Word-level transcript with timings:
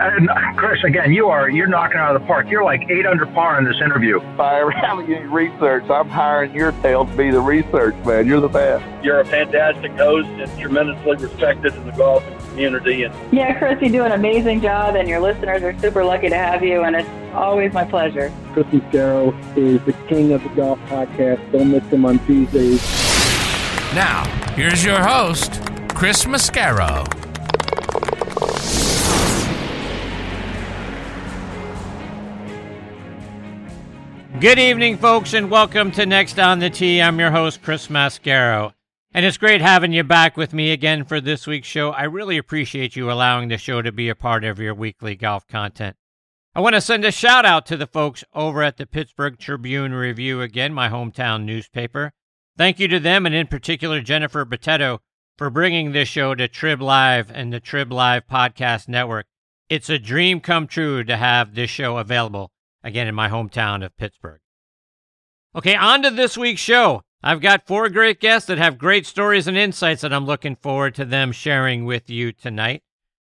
And 0.00 0.30
uh, 0.30 0.34
Chris, 0.56 0.82
again, 0.84 1.12
you 1.12 1.28
are 1.28 1.50
you're 1.50 1.66
knocking 1.66 1.98
out 1.98 2.14
of 2.14 2.22
the 2.22 2.26
park. 2.26 2.48
You're 2.48 2.64
like 2.64 2.88
eight 2.90 3.06
under 3.06 3.26
par 3.26 3.58
in 3.58 3.64
this 3.64 3.76
interview. 3.76 4.20
By 4.36 4.70
having 4.74 5.12
any 5.12 5.26
research, 5.26 5.84
I'm 5.90 6.08
hiring 6.08 6.54
your 6.54 6.72
tail 6.82 7.04
to 7.04 7.16
be 7.16 7.30
the 7.30 7.40
research 7.40 7.94
man. 8.04 8.26
You're 8.26 8.40
the 8.40 8.48
best. 8.48 9.04
You're 9.04 9.20
a 9.20 9.24
fantastic 9.24 9.92
host 9.92 10.28
and 10.28 10.60
tremendously 10.60 11.16
respected 11.16 11.74
in 11.74 11.84
the 11.84 11.92
golf 11.92 12.24
community. 12.48 13.02
And 13.04 13.14
yeah, 13.32 13.58
Chris, 13.58 13.80
you 13.82 13.90
do 13.90 14.04
an 14.04 14.12
amazing 14.12 14.60
job, 14.60 14.96
and 14.96 15.08
your 15.08 15.20
listeners 15.20 15.62
are 15.62 15.78
super 15.78 16.04
lucky 16.04 16.28
to 16.28 16.36
have 16.36 16.64
you, 16.64 16.82
and 16.82 16.96
it's 16.96 17.08
always 17.34 17.72
my 17.72 17.84
pleasure. 17.84 18.32
Chris 18.52 18.66
Mascaro 18.66 19.56
is 19.56 19.82
the 19.84 19.92
king 20.08 20.32
of 20.32 20.42
the 20.42 20.48
golf 20.50 20.78
podcast. 20.86 21.52
Don't 21.52 21.70
miss 21.70 21.84
him 21.84 22.04
on 22.04 22.18
Tuesdays. 22.26 22.82
Now, 23.94 24.24
here's 24.54 24.84
your 24.84 25.00
host, 25.00 25.60
Chris 25.94 26.24
Mascaro. 26.24 27.21
Good 34.42 34.58
evening, 34.58 34.98
folks, 34.98 35.34
and 35.34 35.48
welcome 35.48 35.92
to 35.92 36.04
Next 36.04 36.36
on 36.36 36.58
the 36.58 36.68
Tee. 36.68 37.00
I'm 37.00 37.20
your 37.20 37.30
host, 37.30 37.62
Chris 37.62 37.86
Mascaro. 37.86 38.72
And 39.14 39.24
it's 39.24 39.36
great 39.36 39.60
having 39.60 39.92
you 39.92 40.02
back 40.02 40.36
with 40.36 40.52
me 40.52 40.72
again 40.72 41.04
for 41.04 41.20
this 41.20 41.46
week's 41.46 41.68
show. 41.68 41.92
I 41.92 42.02
really 42.02 42.38
appreciate 42.38 42.96
you 42.96 43.08
allowing 43.08 43.46
the 43.46 43.56
show 43.56 43.82
to 43.82 43.92
be 43.92 44.08
a 44.08 44.16
part 44.16 44.42
of 44.42 44.58
your 44.58 44.74
weekly 44.74 45.14
golf 45.14 45.46
content. 45.46 45.94
I 46.56 46.60
want 46.60 46.74
to 46.74 46.80
send 46.80 47.04
a 47.04 47.12
shout 47.12 47.46
out 47.46 47.66
to 47.66 47.76
the 47.76 47.86
folks 47.86 48.24
over 48.34 48.64
at 48.64 48.78
the 48.78 48.84
Pittsburgh 48.84 49.38
Tribune 49.38 49.94
Review 49.94 50.40
again, 50.40 50.74
my 50.74 50.88
hometown 50.88 51.44
newspaper. 51.44 52.10
Thank 52.58 52.80
you 52.80 52.88
to 52.88 52.98
them, 52.98 53.26
and 53.26 53.34
in 53.36 53.46
particular, 53.46 54.00
Jennifer 54.00 54.44
Botetto, 54.44 54.98
for 55.38 55.50
bringing 55.50 55.92
this 55.92 56.08
show 56.08 56.34
to 56.34 56.48
Trib 56.48 56.82
Live 56.82 57.30
and 57.32 57.52
the 57.52 57.60
Trib 57.60 57.92
Live 57.92 58.26
Podcast 58.26 58.88
Network. 58.88 59.26
It's 59.68 59.88
a 59.88 60.00
dream 60.00 60.40
come 60.40 60.66
true 60.66 61.04
to 61.04 61.16
have 61.16 61.54
this 61.54 61.70
show 61.70 61.98
available 61.98 62.50
again 62.82 63.06
in 63.06 63.14
my 63.14 63.28
hometown 63.28 63.84
of 63.84 63.96
Pittsburgh. 63.96 64.40
Okay, 65.54 65.74
on 65.74 66.02
to 66.02 66.10
this 66.10 66.36
week's 66.36 66.60
show. 66.60 67.02
I've 67.22 67.40
got 67.40 67.66
four 67.66 67.88
great 67.88 68.20
guests 68.20 68.48
that 68.48 68.58
have 68.58 68.78
great 68.78 69.06
stories 69.06 69.46
and 69.46 69.56
insights 69.56 70.02
that 70.02 70.12
I'm 70.12 70.26
looking 70.26 70.56
forward 70.56 70.94
to 70.96 71.04
them 71.04 71.30
sharing 71.30 71.84
with 71.84 72.10
you 72.10 72.32
tonight. 72.32 72.82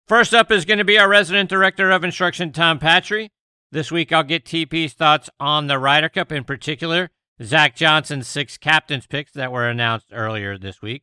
First 0.09 0.35
up 0.35 0.51
is 0.51 0.65
going 0.65 0.79
to 0.79 0.85
be 0.85 0.99
our 0.99 1.09
resident 1.09 1.51
director 1.51 1.91
of 1.91 2.05
instruction, 2.05 2.53
Tom 2.53 2.79
Patri. 2.79 3.31
This 3.71 3.93
week 3.93 4.13
I'll 4.13 4.23
get 4.23 4.45
TP's 4.45 4.93
thoughts 4.93 5.29
on 5.39 5.67
the 5.67 5.79
Ryder 5.79 6.09
Cup, 6.09 6.33
in 6.33 6.45
particular, 6.45 7.11
Zach 7.43 7.77
Johnson's 7.77 8.27
six 8.27 8.57
captains 8.57 9.07
picks 9.07 9.33
that 9.33 9.53
were 9.53 9.69
announced 9.69 10.07
earlier 10.13 10.57
this 10.57 10.81
week. 10.81 11.03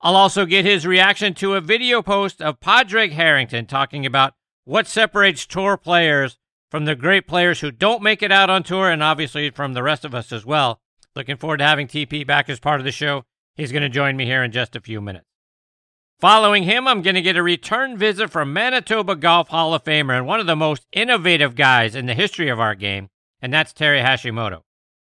I'll 0.00 0.16
also 0.16 0.46
get 0.46 0.64
his 0.64 0.86
reaction 0.86 1.34
to 1.34 1.54
a 1.54 1.60
video 1.60 2.02
post 2.02 2.42
of 2.42 2.60
Padraig 2.60 3.12
Harrington 3.12 3.66
talking 3.66 4.04
about 4.06 4.34
what 4.64 4.86
separates 4.86 5.46
tour 5.46 5.76
players 5.76 6.38
from 6.74 6.86
the 6.86 6.96
great 6.96 7.28
players 7.28 7.60
who 7.60 7.70
don't 7.70 8.02
make 8.02 8.20
it 8.20 8.32
out 8.32 8.50
on 8.50 8.64
tour, 8.64 8.90
and 8.90 9.00
obviously 9.00 9.48
from 9.48 9.74
the 9.74 9.82
rest 9.84 10.04
of 10.04 10.12
us 10.12 10.32
as 10.32 10.44
well. 10.44 10.80
Looking 11.14 11.36
forward 11.36 11.58
to 11.58 11.64
having 11.64 11.86
TP 11.86 12.26
back 12.26 12.48
as 12.48 12.58
part 12.58 12.80
of 12.80 12.84
the 12.84 12.90
show. 12.90 13.22
He's 13.54 13.70
going 13.70 13.84
to 13.84 13.88
join 13.88 14.16
me 14.16 14.24
here 14.24 14.42
in 14.42 14.50
just 14.50 14.74
a 14.74 14.80
few 14.80 15.00
minutes. 15.00 15.28
Following 16.18 16.64
him, 16.64 16.88
I'm 16.88 17.00
going 17.00 17.14
to 17.14 17.22
get 17.22 17.36
a 17.36 17.44
return 17.44 17.96
visit 17.96 18.28
from 18.28 18.52
Manitoba 18.52 19.14
Golf 19.14 19.50
Hall 19.50 19.72
of 19.72 19.84
Famer 19.84 20.18
and 20.18 20.26
one 20.26 20.40
of 20.40 20.48
the 20.48 20.56
most 20.56 20.84
innovative 20.90 21.54
guys 21.54 21.94
in 21.94 22.06
the 22.06 22.14
history 22.14 22.48
of 22.48 22.58
our 22.58 22.74
game, 22.74 23.08
and 23.40 23.54
that's 23.54 23.72
Terry 23.72 24.00
Hashimoto. 24.00 24.62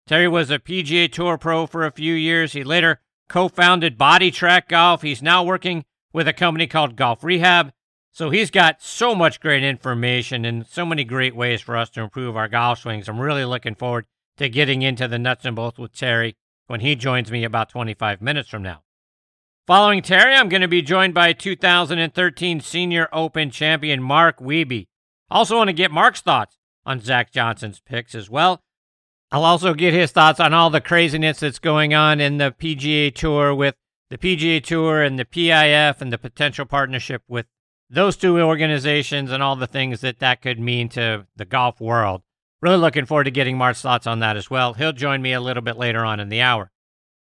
Terry 0.08 0.30
was 0.30 0.50
a 0.50 0.60
PGA 0.60 1.12
Tour 1.12 1.38
pro 1.38 1.68
for 1.68 1.86
a 1.86 1.92
few 1.92 2.14
years. 2.14 2.54
He 2.54 2.64
later 2.64 3.02
co 3.28 3.50
founded 3.50 3.98
Bodi 3.98 4.32
Trak 4.32 4.70
Golf. 4.70 5.02
He's 5.02 5.22
now 5.22 5.44
working 5.44 5.84
with 6.14 6.26
a 6.26 6.32
company 6.32 6.68
called 6.68 6.96
Golf 6.96 7.22
Rehab, 7.22 7.74
so 8.20 8.30
he's 8.30 8.52
got 8.52 8.82
so 8.82 9.16
much 9.16 9.40
great 9.40 9.64
information 9.64 10.44
and 10.44 10.68
so 10.68 10.86
many 10.86 11.06
great 11.06 11.34
ways 11.34 11.62
for 11.62 11.78
us 11.78 11.90
to 11.90 12.02
improve 12.02 12.36
our 12.36 12.50
golf 12.50 12.80
swings. 12.80 13.08
I'm 13.08 13.18
really 13.18 13.46
looking 13.46 13.76
forward 13.76 14.08
to 14.36 14.50
getting 14.50 14.82
into 14.82 15.08
the 15.08 15.18
nuts 15.18 15.46
and 15.46 15.56
bolts 15.56 15.80
with 15.80 15.94
Terry 15.94 16.36
when 16.68 16.82
he 16.82 16.98
joins 16.98 17.32
me 17.32 17.46
about 17.46 17.70
25 17.70 18.22
minutes 18.22 18.50
from 18.50 18.62
now. 18.62 18.84
Following 19.68 20.02
Terry, 20.02 20.36
I'm 20.36 20.50
going 20.50 20.62
to 20.62 20.68
be 20.68 20.82
joined 20.82 21.14
by 21.14 21.32
2013 21.32 22.60
Senior 22.60 23.08
Open 23.14 23.52
champion 23.52 24.04
Mark 24.04 24.40
Wiebe. 24.40 24.88
Also 25.32 25.56
want 25.56 25.70
to 25.70 25.74
get 25.74 25.90
Mark's 25.90 26.20
thoughts 26.20 26.58
on 26.86 27.00
Zach 27.00 27.32
Johnson's 27.32 27.80
picks 27.80 28.14
as 28.14 28.30
well. 28.30 28.62
I'll 29.32 29.46
also 29.46 29.74
get 29.74 29.94
his 29.94 30.12
thoughts 30.12 30.42
on 30.42 30.54
all 30.54 30.70
the 30.70 30.82
craziness 30.82 31.40
that's 31.40 31.60
going 31.60 31.94
on 31.94 32.20
in 32.20 32.38
the 32.38 32.52
PGA 32.52 33.16
Tour 33.16 33.56
with 33.56 33.76
the 34.10 34.18
PGA 34.18 34.62
Tour 34.62 35.04
and 35.04 35.18
the 35.18 35.24
PIF 35.24 36.02
and 36.02 36.12
the 36.12 36.18
potential 36.18 36.66
partnership 36.66 37.22
with 37.30 37.46
those 37.90 38.16
two 38.16 38.40
organizations 38.40 39.32
and 39.32 39.42
all 39.42 39.56
the 39.56 39.68
things 39.68 40.02
that 40.02 40.20
that 40.20 40.42
could 40.42 40.60
mean 40.60 40.90
to 40.90 41.26
the 41.36 41.46
golf 41.46 41.82
world. 41.82 42.22
Really 42.62 42.78
looking 42.78 43.06
forward 43.06 43.24
to 43.24 43.32
getting 43.32 43.58
Mark's 43.58 43.82
thoughts 43.82 44.06
on 44.06 44.20
that 44.20 44.38
as 44.38 44.50
well. 44.50 44.74
He'll 44.74 44.92
join 44.92 45.22
me 45.22 45.34
a 45.34 45.42
little 45.42 45.64
bit 45.64 45.78
later 45.78 46.04
on 46.04 46.20
in 46.20 46.30
the 46.30 46.42
hour. 46.42 46.72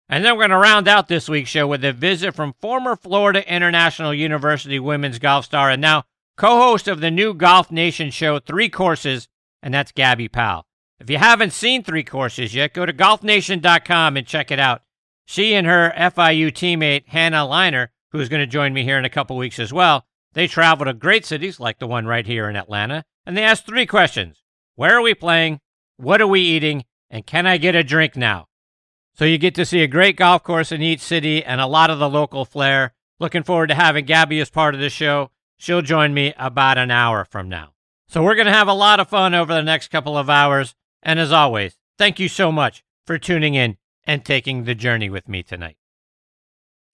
And 0.09 0.23
then 0.23 0.33
we're 0.33 0.47
going 0.47 0.51
to 0.51 0.57
round 0.57 0.87
out 0.87 1.07
this 1.07 1.29
week's 1.29 1.49
show 1.49 1.67
with 1.67 1.83
a 1.83 1.91
visit 1.93 2.33
from 2.33 2.55
former 2.61 2.95
Florida 2.95 3.47
International 3.53 4.13
University 4.13 4.79
women's 4.79 5.19
golf 5.19 5.45
star 5.45 5.69
and 5.69 5.81
now 5.81 6.05
co 6.37 6.57
host 6.57 6.87
of 6.87 7.01
the 7.01 7.11
new 7.11 7.33
Golf 7.33 7.71
Nation 7.71 8.09
show, 8.09 8.39
Three 8.39 8.69
Courses, 8.69 9.27
and 9.61 9.73
that's 9.73 9.91
Gabi 9.91 10.31
Powel. 10.31 10.65
If 10.99 11.09
you 11.09 11.17
haven't 11.17 11.53
seen 11.53 11.83
Three 11.83 12.03
Courses 12.03 12.55
yet, 12.55 12.73
go 12.73 12.85
to 12.85 12.93
golfnation.com 12.93 14.17
and 14.17 14.25
check 14.25 14.49
it 14.49 14.59
out. 14.59 14.81
She 15.25 15.53
and 15.53 15.67
her 15.67 15.93
FIU 15.95 16.51
teammate, 16.51 17.07
Hannah 17.07 17.45
Liner, 17.45 17.91
who's 18.11 18.29
going 18.29 18.39
to 18.39 18.47
join 18.47 18.73
me 18.73 18.83
here 18.83 18.97
in 18.97 19.05
a 19.05 19.09
couple 19.09 19.35
weeks 19.35 19.59
as 19.59 19.73
well, 19.73 20.06
they 20.33 20.47
travel 20.47 20.85
to 20.85 20.93
great 20.93 21.25
cities 21.25 21.59
like 21.59 21.79
the 21.79 21.87
one 21.87 22.05
right 22.05 22.25
here 22.25 22.49
in 22.49 22.55
Atlanta, 22.55 23.03
and 23.25 23.35
they 23.35 23.43
ask 23.43 23.65
three 23.65 23.85
questions 23.85 24.43
Where 24.75 24.97
are 24.97 25.01
we 25.01 25.13
playing? 25.13 25.59
What 25.97 26.21
are 26.21 26.27
we 26.27 26.41
eating? 26.41 26.85
And 27.09 27.25
can 27.25 27.47
I 27.47 27.57
get 27.57 27.75
a 27.75 27.83
drink 27.83 28.15
now? 28.15 28.47
So 29.13 29.25
you 29.25 29.37
get 29.37 29.55
to 29.55 29.65
see 29.65 29.81
a 29.81 29.87
great 29.87 30.15
golf 30.15 30.43
course 30.43 30.71
in 30.71 30.81
each 30.81 30.99
city 30.99 31.43
and 31.43 31.59
a 31.59 31.65
lot 31.65 31.89
of 31.89 31.97
the 31.97 32.09
local 32.09 32.45
flair. 32.45 32.93
Looking 33.19 33.43
forward 33.43 33.67
to 33.67 33.75
having 33.75 34.05
Gabi 34.05 34.39
as 34.39 34.49
part 34.51 34.75
of 34.75 34.81
the 34.81 34.89
show. 34.89 35.31
She'll 35.57 35.81
join 35.81 36.13
me 36.13 36.33
about 36.37 36.77
an 36.77 36.91
hour 36.91 37.25
from 37.25 37.49
now. 37.49 37.73
So 38.07 38.23
we're 38.23 38.35
going 38.35 38.45
to 38.45 38.53
have 38.53 38.67
a 38.67 38.73
lot 38.73 38.99
of 38.99 39.09
fun 39.09 39.33
over 39.33 39.53
the 39.53 39.63
next 39.63 39.87
couple 39.87 40.17
of 40.17 40.29
hours. 40.29 40.75
And 41.01 41.19
as 41.19 41.31
always, 41.31 41.77
thank 41.97 42.19
you 42.19 42.27
so 42.27 42.51
much 42.51 42.83
for 43.07 43.17
tuning 43.17 43.55
in 43.55 43.77
and 44.05 44.23
taking 44.23 44.63
the 44.63 44.75
journey 44.75 45.09
with 45.09 45.27
me 45.27 45.41
tonight. 45.41 45.76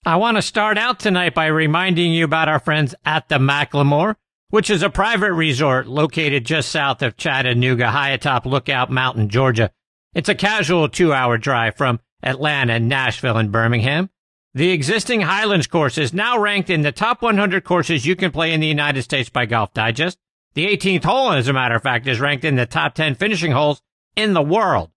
I 0.06 0.16
want 0.16 0.36
to 0.36 0.42
start 0.42 0.76
out 0.76 1.00
tonight 1.00 1.32
by 1.34 1.46
reminding 1.46 2.12
you 2.12 2.26
about 2.26 2.46
our 2.50 2.58
friends 2.58 2.94
at 3.06 3.30
the 3.30 3.38
McLemore, 3.38 4.16
which 4.50 4.68
is 4.68 4.82
a 4.82 4.90
private 4.90 5.32
resort 5.32 5.86
located 5.86 6.44
just 6.44 6.68
south 6.68 7.00
of 7.00 7.16
Chattanooga, 7.16 7.90
high 7.90 8.10
atop 8.10 8.44
Lookout 8.44 8.90
Mountain, 8.90 9.30
Georgia. 9.30 9.70
It's 10.14 10.28
a 10.28 10.34
casual 10.34 10.90
two 10.90 11.14
hour 11.14 11.38
drive 11.38 11.76
from 11.76 12.00
Atlanta, 12.22 12.78
Nashville, 12.78 13.38
and 13.38 13.50
Birmingham. 13.50 14.10
The 14.52 14.72
existing 14.72 15.22
Highlands 15.22 15.66
course 15.66 15.96
is 15.96 16.12
now 16.12 16.38
ranked 16.38 16.68
in 16.68 16.82
the 16.82 16.92
top 16.92 17.22
100 17.22 17.64
courses 17.64 18.04
you 18.04 18.14
can 18.14 18.30
play 18.30 18.52
in 18.52 18.60
the 18.60 18.66
United 18.66 19.04
States 19.04 19.30
by 19.30 19.46
Golf 19.46 19.72
Digest. 19.72 20.18
The 20.52 20.66
18th 20.66 21.04
hole, 21.04 21.32
as 21.32 21.48
a 21.48 21.54
matter 21.54 21.76
of 21.76 21.82
fact, 21.82 22.06
is 22.06 22.20
ranked 22.20 22.44
in 22.44 22.56
the 22.56 22.66
top 22.66 22.94
10 22.94 23.14
finishing 23.14 23.52
holes 23.52 23.80
in 24.16 24.34
the 24.34 24.42
world. 24.42 24.90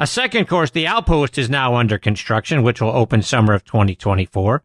A 0.00 0.06
second 0.06 0.46
course, 0.46 0.70
the 0.70 0.86
Outpost, 0.86 1.38
is 1.38 1.50
now 1.50 1.74
under 1.74 1.98
construction, 1.98 2.62
which 2.62 2.80
will 2.80 2.90
open 2.90 3.20
summer 3.20 3.52
of 3.52 3.64
2024. 3.64 4.62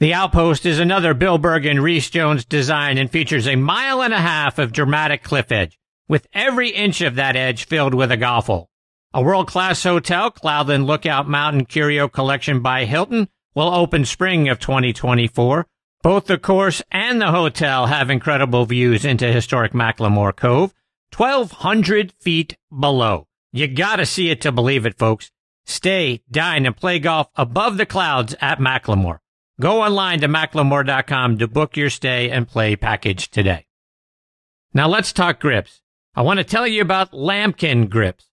The 0.00 0.12
Outpost 0.12 0.66
is 0.66 0.78
another 0.78 1.14
Bill 1.14 1.38
Berg 1.38 1.64
and 1.64 1.82
Rees 1.82 2.10
Jones 2.10 2.44
design 2.44 2.98
and 2.98 3.10
features 3.10 3.48
a 3.48 3.56
mile 3.56 4.02
and 4.02 4.12
a 4.12 4.20
half 4.20 4.58
of 4.58 4.74
dramatic 4.74 5.22
cliff 5.22 5.50
edge, 5.50 5.78
with 6.08 6.26
every 6.34 6.68
inch 6.68 7.00
of 7.00 7.14
that 7.14 7.36
edge 7.36 7.64
filled 7.64 7.94
with 7.94 8.12
a 8.12 8.18
golf 8.18 8.48
hole. 8.48 8.68
A 9.14 9.22
world-class 9.22 9.82
hotel, 9.82 10.30
Cloudland 10.30 10.84
Lookout 10.84 11.26
Mountain 11.26 11.64
Curio 11.64 12.06
Collection 12.06 12.60
by 12.60 12.84
Hilton, 12.84 13.28
will 13.54 13.74
open 13.74 14.04
spring 14.04 14.50
of 14.50 14.60
2024. 14.60 15.66
Both 16.02 16.26
the 16.26 16.36
course 16.36 16.82
and 16.90 17.18
the 17.18 17.30
hotel 17.30 17.86
have 17.86 18.10
incredible 18.10 18.66
views 18.66 19.06
into 19.06 19.32
historic 19.32 19.72
McLemore 19.72 20.36
Cove, 20.36 20.74
1,200 21.16 22.12
feet 22.20 22.58
below. 22.78 23.27
You 23.52 23.66
gotta 23.66 24.06
see 24.06 24.30
it 24.30 24.40
to 24.42 24.52
believe 24.52 24.84
it, 24.84 24.98
folks. 24.98 25.30
Stay, 25.64 26.22
dine, 26.30 26.66
and 26.66 26.76
play 26.76 26.98
golf 26.98 27.28
above 27.36 27.76
the 27.76 27.86
clouds 27.86 28.34
at 28.40 28.58
McLemore. 28.58 29.18
Go 29.60 29.82
online 29.82 30.20
to 30.20 30.28
mclemore.com 30.28 31.38
to 31.38 31.48
book 31.48 31.76
your 31.76 31.90
stay 31.90 32.30
and 32.30 32.46
play 32.46 32.76
package 32.76 33.30
today. 33.30 33.66
Now 34.72 34.88
let's 34.88 35.12
talk 35.12 35.40
grips. 35.40 35.82
I 36.14 36.22
want 36.22 36.38
to 36.38 36.44
tell 36.44 36.66
you 36.66 36.82
about 36.82 37.12
Lamkin 37.12 37.88
grips. 37.88 38.26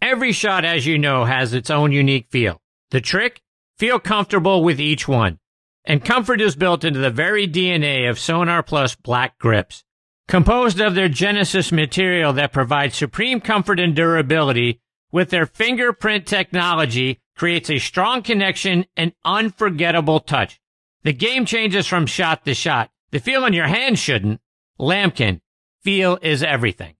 Every 0.00 0.32
shot, 0.32 0.64
as 0.64 0.86
you 0.86 0.98
know, 0.98 1.24
has 1.24 1.54
its 1.54 1.70
own 1.70 1.92
unique 1.92 2.28
feel. 2.30 2.60
The 2.90 3.00
trick? 3.00 3.40
Feel 3.78 4.00
comfortable 4.00 4.64
with 4.64 4.80
each 4.80 5.06
one. 5.06 5.38
And 5.84 6.04
comfort 6.04 6.40
is 6.40 6.56
built 6.56 6.84
into 6.84 6.98
the 6.98 7.10
very 7.10 7.46
DNA 7.46 8.08
of 8.08 8.18
Sonar 8.18 8.62
Plus 8.62 8.94
black 8.94 9.38
grips. 9.38 9.84
Composed 10.32 10.80
of 10.80 10.94
their 10.94 11.10
Genesis 11.10 11.70
material 11.70 12.32
that 12.32 12.54
provides 12.54 12.96
supreme 12.96 13.38
comfort 13.38 13.78
and 13.78 13.94
durability, 13.94 14.80
with 15.10 15.28
their 15.28 15.44
fingerprint 15.44 16.26
technology 16.26 17.20
creates 17.36 17.68
a 17.68 17.78
strong 17.78 18.22
connection 18.22 18.86
and 18.96 19.12
unforgettable 19.26 20.20
touch. 20.20 20.58
The 21.02 21.12
game 21.12 21.44
changes 21.44 21.86
from 21.86 22.06
shot 22.06 22.46
to 22.46 22.54
shot. 22.54 22.90
The 23.10 23.20
feel 23.20 23.44
in 23.44 23.52
your 23.52 23.66
hand 23.66 23.98
shouldn't. 23.98 24.40
Lamkin, 24.80 25.42
feel 25.82 26.18
is 26.22 26.42
everything. 26.42 26.94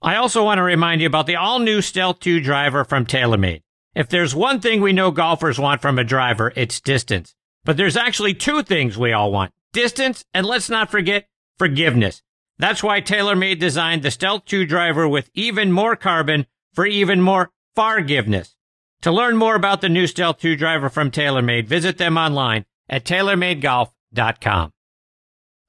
I 0.00 0.14
also 0.14 0.44
want 0.44 0.58
to 0.58 0.62
remind 0.62 1.00
you 1.00 1.08
about 1.08 1.26
the 1.26 1.34
all 1.34 1.58
new 1.58 1.82
Stealth 1.82 2.20
2 2.20 2.38
driver 2.38 2.84
from 2.84 3.04
TaylorMade. 3.04 3.62
If 3.96 4.08
there's 4.08 4.32
one 4.32 4.60
thing 4.60 4.80
we 4.80 4.92
know 4.92 5.10
golfers 5.10 5.58
want 5.58 5.82
from 5.82 5.98
a 5.98 6.04
driver, 6.04 6.52
it's 6.54 6.80
distance. 6.80 7.34
But 7.64 7.76
there's 7.76 7.96
actually 7.96 8.34
two 8.34 8.62
things 8.62 8.96
we 8.96 9.12
all 9.12 9.32
want. 9.32 9.50
Distance, 9.72 10.24
and 10.32 10.46
let's 10.46 10.70
not 10.70 10.88
forget 10.88 11.26
forgiveness. 11.58 12.22
That's 12.58 12.82
why 12.82 13.00
TaylorMade 13.00 13.58
designed 13.58 14.02
the 14.02 14.10
Stealth 14.10 14.44
2 14.44 14.64
driver 14.66 15.08
with 15.08 15.30
even 15.34 15.72
more 15.72 15.96
carbon 15.96 16.46
for 16.72 16.86
even 16.86 17.20
more 17.20 17.50
forgiveness. 17.74 18.54
To 19.02 19.10
learn 19.10 19.36
more 19.36 19.54
about 19.54 19.80
the 19.80 19.88
new 19.88 20.06
Stealth 20.06 20.38
2 20.38 20.56
driver 20.56 20.88
from 20.88 21.10
TaylorMade, 21.10 21.66
visit 21.66 21.98
them 21.98 22.16
online 22.16 22.64
at 22.88 23.04
TaylorMadeGolf.com. 23.04 24.72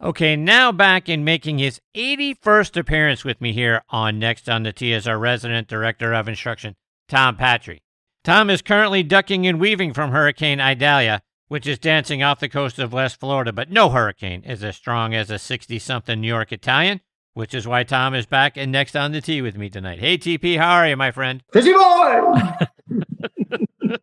Okay, 0.04 0.36
now 0.36 0.72
back 0.72 1.10
in 1.10 1.24
making 1.24 1.58
his 1.58 1.82
81st 1.96 2.78
appearance 2.78 3.24
with 3.24 3.42
me 3.42 3.54
here 3.54 3.82
on 3.90 4.20
Next 4.20 4.50
on 4.50 4.64
the 4.64 4.74
Tee 4.74 4.94
as 4.94 5.08
our 5.08 5.18
resident 5.18 5.68
director 5.68 6.14
of 6.14 6.28
instruction, 6.28 6.76
Tom 7.08 7.38
Patri. 7.38 7.82
Tom 8.24 8.50
is 8.50 8.62
currently 8.62 9.04
ducking 9.04 9.48
and 9.48 9.60
weaving 9.60 9.94
from 9.94 10.12
Hurricane 10.12 10.60
Idalia, 10.60 11.22
which 11.48 11.68
is 11.68 11.78
dancing 11.78 12.24
off 12.24 12.40
the 12.40 12.50
coast 12.50 12.80
of 12.80 12.94
West 12.94 13.20
Florida, 13.20 13.52
but 13.52 13.72
no 13.72 13.90
hurricane 13.90 14.44
is 14.44 14.64
as 14.64 14.76
strong 14.76 15.14
as 15.14 15.30
a 15.30 15.38
60 15.38 15.78
something 15.80 16.20
New 16.20 16.28
York 16.28 16.52
Italian, 16.52 17.02
which 17.34 17.54
is 17.54 17.68
why 17.68 17.84
Tom 17.84 18.16
is 18.16 18.26
back 18.26 18.58
and 18.58 18.72
next 18.72 18.96
on 18.96 19.12
the 19.12 19.22
tee 19.22 19.42
with 19.42 19.58
me 19.58 19.70
tonight. 19.70 20.00
Hey, 20.00 20.18
TP, 20.18 20.58
how 20.58 20.74
are 20.74 20.88
you, 20.88 20.98
my 20.98 21.12
friend? 21.12 21.44
Chrissy 21.52 21.74
boy! 21.74 22.22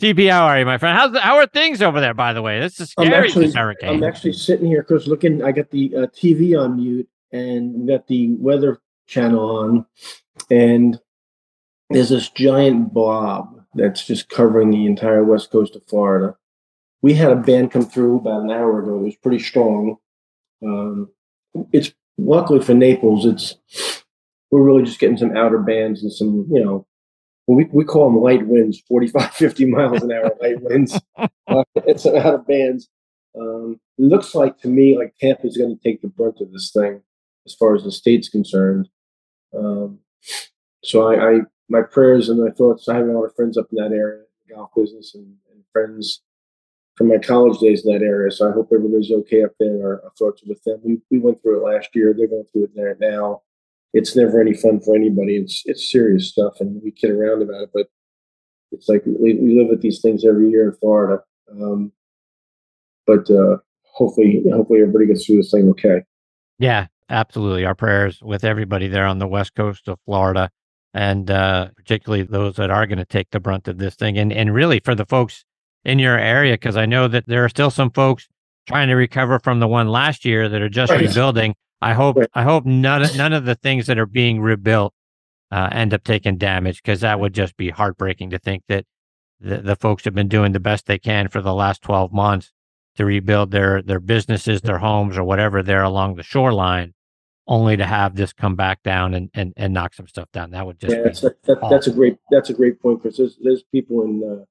TP, 0.00 0.30
how 0.30 0.46
are 0.46 0.58
you, 0.58 0.64
my 0.64 0.78
friend? 0.78 0.96
How's 0.96 1.12
the, 1.12 1.20
how 1.20 1.36
are 1.36 1.46
things 1.46 1.82
over 1.82 2.00
there, 2.00 2.14
by 2.14 2.32
the 2.32 2.40
way? 2.40 2.58
This 2.58 2.80
is 2.80 2.94
I'm 2.96 3.08
scary, 3.08 3.26
actually, 3.26 3.46
this 3.46 3.54
hurricane. 3.54 3.90
I'm 3.90 4.04
actually 4.04 4.32
sitting 4.32 4.66
here, 4.66 4.82
because 4.82 5.06
looking. 5.06 5.42
I 5.42 5.52
got 5.52 5.70
the 5.70 5.94
uh, 5.94 6.06
TV 6.06 6.58
on 6.58 6.76
mute 6.76 7.06
and 7.32 7.86
got 7.86 8.06
the 8.06 8.34
weather 8.38 8.80
channel 9.06 9.58
on, 9.58 9.84
and 10.50 10.98
there's 11.90 12.08
this 12.08 12.30
giant 12.30 12.94
blob 12.94 13.59
that's 13.74 14.06
just 14.06 14.28
covering 14.28 14.70
the 14.70 14.86
entire 14.86 15.24
west 15.24 15.50
coast 15.50 15.76
of 15.76 15.86
Florida. 15.86 16.36
We 17.02 17.14
had 17.14 17.32
a 17.32 17.36
band 17.36 17.70
come 17.70 17.86
through 17.86 18.18
about 18.18 18.42
an 18.42 18.50
hour 18.50 18.80
ago. 18.80 18.98
It 18.98 19.04
was 19.04 19.16
pretty 19.16 19.38
strong. 19.38 19.96
Um, 20.62 21.10
it's 21.72 21.92
luckily 22.18 22.60
for 22.60 22.74
Naples. 22.74 23.24
It's 23.24 23.56
we're 24.50 24.62
really 24.62 24.82
just 24.82 24.98
getting 24.98 25.16
some 25.16 25.36
outer 25.36 25.58
bands 25.58 26.02
and 26.02 26.12
some, 26.12 26.46
you 26.50 26.62
know, 26.62 26.86
we, 27.46 27.64
we 27.72 27.84
call 27.84 28.10
them 28.10 28.20
light 28.20 28.46
winds, 28.46 28.80
45, 28.88 29.32
50 29.32 29.64
miles 29.66 30.02
an 30.02 30.12
hour 30.12 30.30
light 30.40 30.60
winds. 30.60 30.98
Uh, 31.48 31.64
it's 31.74 32.04
some 32.04 32.14
outer 32.14 32.38
bands. 32.38 32.88
Um, 33.36 33.80
looks 33.98 34.36
like 34.36 34.56
to 34.60 34.68
me 34.68 34.96
like 34.96 35.16
Tampa's 35.20 35.56
going 35.56 35.76
to 35.76 35.82
take 35.82 36.00
the 36.00 36.06
brunt 36.06 36.40
of 36.40 36.52
this 36.52 36.70
thing 36.70 37.02
as 37.44 37.54
far 37.54 37.74
as 37.74 37.82
the 37.82 37.90
state's 37.90 38.28
concerned. 38.28 38.88
Um, 39.52 39.98
so 40.84 41.08
I, 41.08 41.28
I, 41.28 41.40
my 41.70 41.82
prayers 41.82 42.28
and 42.28 42.42
my 42.42 42.50
thoughts. 42.50 42.88
I 42.88 42.96
have 42.96 43.06
a 43.06 43.12
lot 43.12 43.24
of 43.24 43.34
friends 43.34 43.56
up 43.56 43.68
in 43.72 43.82
that 43.82 43.94
area, 43.96 44.24
the 44.46 44.54
golf 44.54 44.70
business, 44.76 45.14
and, 45.14 45.36
and 45.52 45.62
friends 45.72 46.20
from 46.96 47.08
my 47.08 47.18
college 47.18 47.58
days 47.60 47.86
in 47.86 47.92
that 47.92 48.04
area. 48.04 48.30
So 48.30 48.48
I 48.48 48.52
hope 48.52 48.70
everybody's 48.74 49.10
okay 49.10 49.44
up 49.44 49.52
there. 49.58 49.80
Our, 49.82 50.04
our 50.04 50.12
thoughts 50.18 50.42
are 50.42 50.48
with 50.48 50.62
them. 50.64 50.80
We 50.84 50.98
we 51.10 51.18
went 51.18 51.40
through 51.40 51.64
it 51.64 51.72
last 51.72 51.88
year. 51.94 52.12
They're 52.12 52.26
going 52.26 52.44
through 52.52 52.64
it 52.64 52.74
there 52.74 52.96
now. 53.00 53.42
It's 53.92 54.14
never 54.14 54.40
any 54.40 54.54
fun 54.54 54.80
for 54.80 54.94
anybody. 54.94 55.36
It's 55.36 55.62
it's 55.64 55.90
serious 55.90 56.28
stuff, 56.28 56.60
and 56.60 56.82
we 56.82 56.90
kid 56.90 57.10
around 57.10 57.42
about 57.42 57.62
it, 57.62 57.70
but 57.72 57.86
it's 58.72 58.88
like 58.88 59.02
we, 59.06 59.34
we 59.34 59.58
live 59.58 59.68
with 59.68 59.80
these 59.80 60.00
things 60.00 60.24
every 60.24 60.50
year 60.50 60.68
in 60.68 60.76
Florida. 60.76 61.22
Um, 61.50 61.92
but 63.06 63.30
uh, 63.30 63.56
hopefully, 63.84 64.42
hopefully 64.52 64.80
everybody 64.80 65.06
gets 65.06 65.26
through 65.26 65.38
this 65.38 65.50
thing 65.50 65.68
okay. 65.70 66.02
Yeah, 66.58 66.86
absolutely. 67.08 67.64
Our 67.64 67.74
prayers 67.74 68.20
with 68.22 68.44
everybody 68.44 68.88
there 68.88 69.06
on 69.06 69.18
the 69.18 69.26
west 69.26 69.54
coast 69.54 69.88
of 69.88 69.98
Florida, 70.04 70.50
and 70.94 71.30
uh, 71.30 71.68
particularly 71.76 72.24
those 72.24 72.56
that 72.56 72.70
are 72.70 72.86
going 72.86 72.98
to 72.98 73.04
take 73.04 73.30
the 73.30 73.40
brunt 73.40 73.68
of 73.68 73.78
this 73.78 73.94
thing, 73.94 74.18
and 74.18 74.32
and 74.32 74.54
really 74.54 74.80
for 74.80 74.94
the 74.94 75.06
folks 75.06 75.44
in 75.84 75.98
your 75.98 76.18
area, 76.18 76.54
because 76.54 76.76
I 76.76 76.86
know 76.86 77.08
that 77.08 77.26
there 77.26 77.44
are 77.44 77.48
still 77.48 77.70
some 77.70 77.90
folks 77.90 78.28
trying 78.66 78.88
to 78.88 78.94
recover 78.94 79.38
from 79.38 79.60
the 79.60 79.68
one 79.68 79.88
last 79.88 80.24
year 80.24 80.48
that 80.48 80.60
are 80.60 80.68
just 80.68 80.92
Right. 80.92 81.00
rebuilding. 81.06 81.54
I 81.80 81.94
hope 81.94 82.16
Right. 82.16 82.28
I 82.34 82.42
hope 82.42 82.66
none 82.66 83.02
of- 83.02 83.16
none 83.16 83.32
of 83.32 83.44
the 83.44 83.54
things 83.54 83.86
that 83.86 83.98
are 83.98 84.06
being 84.06 84.40
rebuilt 84.40 84.92
uh, 85.50 85.68
end 85.72 85.94
up 85.94 86.04
taking 86.04 86.36
damage, 86.36 86.82
because 86.82 87.00
that 87.00 87.18
would 87.18 87.32
just 87.34 87.56
be 87.56 87.70
heartbreaking 87.70 88.30
to 88.30 88.38
think 88.38 88.62
that 88.68 88.84
the, 89.40 89.58
the 89.58 89.74
folks 89.76 90.04
have 90.04 90.14
been 90.14 90.28
doing 90.28 90.52
the 90.52 90.60
best 90.60 90.86
they 90.86 90.98
can 90.98 91.28
for 91.28 91.40
the 91.40 91.54
last 91.54 91.80
twelve 91.82 92.12
months 92.12 92.52
to 92.96 93.04
rebuild 93.06 93.50
their 93.50 93.80
their 93.80 94.00
businesses, 94.00 94.60
their 94.60 94.78
homes, 94.78 95.16
or 95.16 95.24
whatever 95.24 95.62
there 95.62 95.82
along 95.82 96.16
the 96.16 96.22
shoreline, 96.22 96.92
only 97.50 97.76
to 97.76 97.84
have 97.84 98.14
this 98.14 98.32
come 98.32 98.54
back 98.54 98.82
down 98.82 99.12
and 99.12 99.28
and, 99.34 99.52
and 99.56 99.74
knock 99.74 99.92
some 99.92 100.06
stuff 100.06 100.30
down. 100.32 100.52
That 100.52 100.64
would 100.64 100.78
just 100.78 100.92
yeah, 100.92 100.98
be 100.98 101.04
that's 101.04 101.20
that, 101.20 101.42
that, 101.42 101.58
that's 101.68 101.86
a 101.88 101.92
great 101.92 102.16
that's 102.30 102.48
a 102.48 102.54
great 102.54 102.80
point, 102.80 103.02
Chris. 103.02 103.18
There's, 103.18 103.36
there's 103.42 103.64
people 103.64 104.04
in 104.04 104.22
uh, 104.24 104.44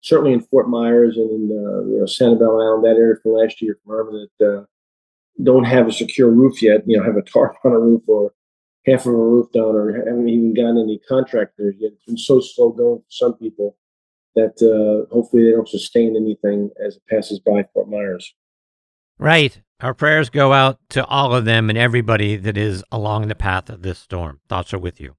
certainly 0.00 0.32
in 0.32 0.40
Fort 0.40 0.68
Myers 0.68 1.16
and 1.16 1.30
in 1.30 1.56
uh, 1.56 1.82
you 1.82 1.98
know 1.98 2.04
Sanibel 2.04 2.60
Island, 2.60 2.84
that 2.84 2.98
area 2.98 3.16
from 3.22 3.32
last 3.32 3.60
year 3.62 3.78
from 3.84 3.94
Irma 3.94 4.26
that 4.38 4.58
uh, 4.58 4.64
don't 5.44 5.64
have 5.64 5.86
a 5.86 5.92
secure 5.92 6.30
roof 6.30 6.62
yet. 6.62 6.82
You 6.86 6.96
know, 6.96 7.04
have 7.04 7.16
a 7.16 7.22
tarp 7.22 7.56
on 7.64 7.72
a 7.72 7.78
roof 7.78 8.02
or 8.08 8.32
half 8.86 9.06
of 9.06 9.12
a 9.12 9.16
roof 9.16 9.52
down, 9.52 9.76
or 9.76 9.92
haven't 9.92 10.28
even 10.28 10.54
gotten 10.54 10.78
any 10.78 10.98
contractors 11.06 11.76
yet. 11.78 11.92
It's 11.92 12.04
been 12.04 12.18
so 12.18 12.40
slow 12.40 12.70
going 12.70 13.00
for 13.00 13.10
some 13.10 13.34
people 13.34 13.76
that 14.34 14.62
uh, 14.62 15.12
hopefully 15.12 15.44
they 15.44 15.50
don't 15.50 15.68
sustain 15.68 16.16
anything 16.16 16.70
as 16.84 16.96
it 16.96 17.02
passes 17.10 17.38
by 17.38 17.66
Fort 17.74 17.90
Myers. 17.90 18.32
Right. 19.18 19.60
Our 19.82 19.94
prayers 19.94 20.28
go 20.28 20.52
out 20.52 20.78
to 20.90 21.04
all 21.06 21.34
of 21.34 21.46
them 21.46 21.70
and 21.70 21.78
everybody 21.78 22.36
that 22.36 22.58
is 22.58 22.84
along 22.92 23.28
the 23.28 23.34
path 23.34 23.70
of 23.70 23.80
this 23.80 23.98
storm. 23.98 24.40
Thoughts 24.46 24.74
are 24.74 24.78
with 24.78 25.00
you. 25.00 25.16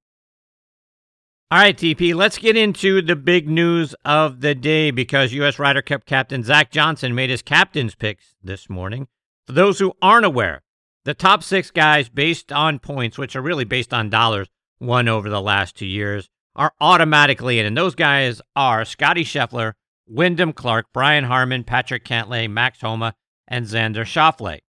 All 1.50 1.58
right, 1.58 1.76
TP, 1.76 2.14
let's 2.14 2.38
get 2.38 2.56
into 2.56 3.02
the 3.02 3.16
big 3.16 3.48
news 3.48 3.94
of 4.04 4.40
the 4.40 4.54
day 4.54 4.90
because 4.90 5.32
U.S. 5.32 5.58
Ryder 5.58 5.82
Cup 5.82 6.06
captain 6.06 6.44
Zach 6.44 6.70
Johnson 6.70 7.14
made 7.14 7.28
his 7.28 7.42
captain's 7.42 7.94
picks 7.96 8.36
this 8.42 8.70
morning. 8.70 9.08
For 9.48 9.52
those 9.52 9.80
who 9.80 9.92
aren't 10.00 10.24
aware, 10.24 10.62
the 11.04 11.12
top 11.12 11.42
six 11.42 11.72
guys 11.72 12.08
based 12.08 12.52
on 12.52 12.78
points, 12.78 13.18
which 13.18 13.34
are 13.34 13.42
really 13.42 13.64
based 13.64 13.92
on 13.92 14.10
dollars 14.10 14.48
won 14.78 15.08
over 15.08 15.28
the 15.28 15.42
last 15.42 15.76
two 15.76 15.86
years, 15.86 16.30
are 16.54 16.72
automatically 16.80 17.58
in. 17.58 17.66
And 17.66 17.76
those 17.76 17.96
guys 17.96 18.40
are 18.54 18.84
Scotty 18.84 19.24
Scheffler, 19.24 19.72
Wyndham 20.06 20.52
Clark, 20.52 20.86
Brian 20.94 21.24
Harman, 21.24 21.64
Patrick 21.64 22.04
Cantlay, 22.04 22.48
Max 22.48 22.80
Homa, 22.80 23.14
and 23.52 23.66
Xander 23.66 24.06
Schauffele. 24.06 24.60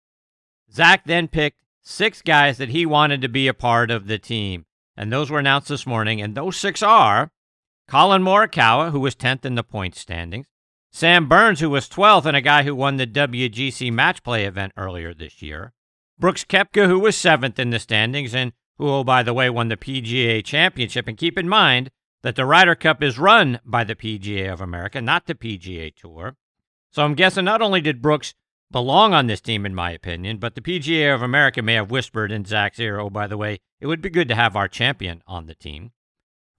Zach 0.69 1.05
then 1.05 1.29
picked 1.29 1.61
six 1.81 2.21
guys 2.21 2.57
that 2.57 2.69
he 2.69 2.85
wanted 2.85 3.21
to 3.21 3.29
be 3.29 3.47
a 3.47 3.53
part 3.53 3.89
of 3.89 4.07
the 4.07 4.19
team, 4.19 4.65
and 4.97 5.11
those 5.11 5.31
were 5.31 5.39
announced 5.39 5.69
this 5.69 5.87
morning. 5.87 6.21
And 6.21 6.35
those 6.35 6.57
six 6.57 6.83
are 6.83 7.31
Collin 7.87 8.21
Morikawa, 8.21 8.91
who 8.91 8.99
was 8.99 9.15
10th 9.15 9.45
in 9.45 9.55
the 9.55 9.63
points 9.63 10.01
standings, 10.01 10.47
Sam 10.91 11.29
Burns, 11.29 11.61
who 11.61 11.69
was 11.69 11.87
12th, 11.87 12.25
and 12.25 12.35
a 12.35 12.41
guy 12.41 12.63
who 12.63 12.75
won 12.75 12.97
the 12.97 13.07
WGC 13.07 13.91
Match 13.91 14.21
Play 14.21 14.43
event 14.43 14.73
earlier 14.75 15.13
this 15.13 15.41
year, 15.41 15.71
Brooks 16.19 16.43
Koepka, 16.43 16.87
who 16.87 16.99
was 16.99 17.15
7th 17.15 17.57
in 17.57 17.69
the 17.69 17.79
standings, 17.79 18.35
and 18.35 18.51
who, 18.77 18.89
oh, 18.89 19.03
by 19.05 19.23
the 19.23 19.33
way, 19.33 19.49
won 19.49 19.69
the 19.69 19.77
PGA 19.77 20.43
Championship. 20.43 21.07
And 21.07 21.17
keep 21.17 21.37
in 21.37 21.47
mind 21.47 21.89
that 22.21 22.35
the 22.35 22.45
Ryder 22.45 22.75
Cup 22.75 23.01
is 23.01 23.17
run 23.17 23.61
by 23.63 23.85
the 23.85 23.95
PGA 23.95 24.51
of 24.51 24.59
America, 24.59 25.01
not 25.01 25.25
the 25.25 25.35
PGA 25.35 25.95
Tour. 25.95 26.35
So 26.91 27.03
I'm 27.03 27.15
guessing 27.15 27.45
not 27.45 27.61
only 27.61 27.81
did 27.81 28.01
Brooks 28.01 28.35
belong 28.73 29.13
on 29.13 29.27
this 29.27 29.39
team, 29.39 29.65
in 29.65 29.73
my 29.73 29.91
opinion, 29.91 30.37
but 30.37 30.55
the 30.55 30.61
PGA 30.61 31.15
of 31.15 31.21
America 31.21 31.61
may 31.61 31.75
have 31.75 31.91
whispered 31.91 32.31
in 32.31 32.43
Zach's 32.43 32.79
ear, 32.79 32.99
oh, 32.99 33.09
by 33.09 33.27
the 33.27 33.37
way, 33.37 33.59
it 33.79 33.87
would 33.87 34.01
be 34.01 34.09
good 34.09 34.27
to 34.27 34.35
have 34.35 34.57
our 34.57 34.67
champion 34.67 35.23
on 35.25 35.45
the 35.45 35.55
team. 35.55 35.91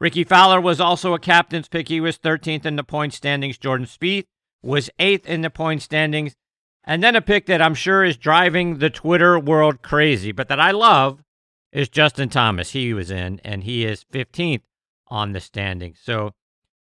Rickie 0.00 0.24
Fowler 0.24 0.60
was 0.60 0.80
also 0.80 1.12
a 1.12 1.18
captain's 1.18 1.68
pick. 1.68 1.88
He 1.88 2.00
was 2.00 2.16
13th 2.16 2.64
in 2.64 2.76
the 2.76 2.84
point 2.84 3.12
standings. 3.12 3.58
Jordan 3.58 3.86
Spieth 3.86 4.24
was 4.62 4.88
8th 4.98 5.26
in 5.26 5.42
the 5.42 5.50
point 5.50 5.82
standings. 5.82 6.34
And 6.84 7.02
then 7.02 7.16
a 7.16 7.20
pick 7.20 7.46
that 7.46 7.60
I'm 7.60 7.74
sure 7.74 8.04
is 8.04 8.16
driving 8.16 8.78
the 8.78 8.90
Twitter 8.90 9.38
world 9.38 9.82
crazy, 9.82 10.32
but 10.32 10.48
that 10.48 10.60
I 10.60 10.70
love 10.70 11.22
is 11.72 11.88
Justin 11.88 12.28
Thomas. 12.28 12.70
He 12.70 12.94
was 12.94 13.10
in, 13.10 13.40
and 13.44 13.64
he 13.64 13.84
is 13.84 14.06
15th 14.12 14.62
on 15.08 15.32
the 15.32 15.40
standings. 15.40 15.98
So 16.02 16.32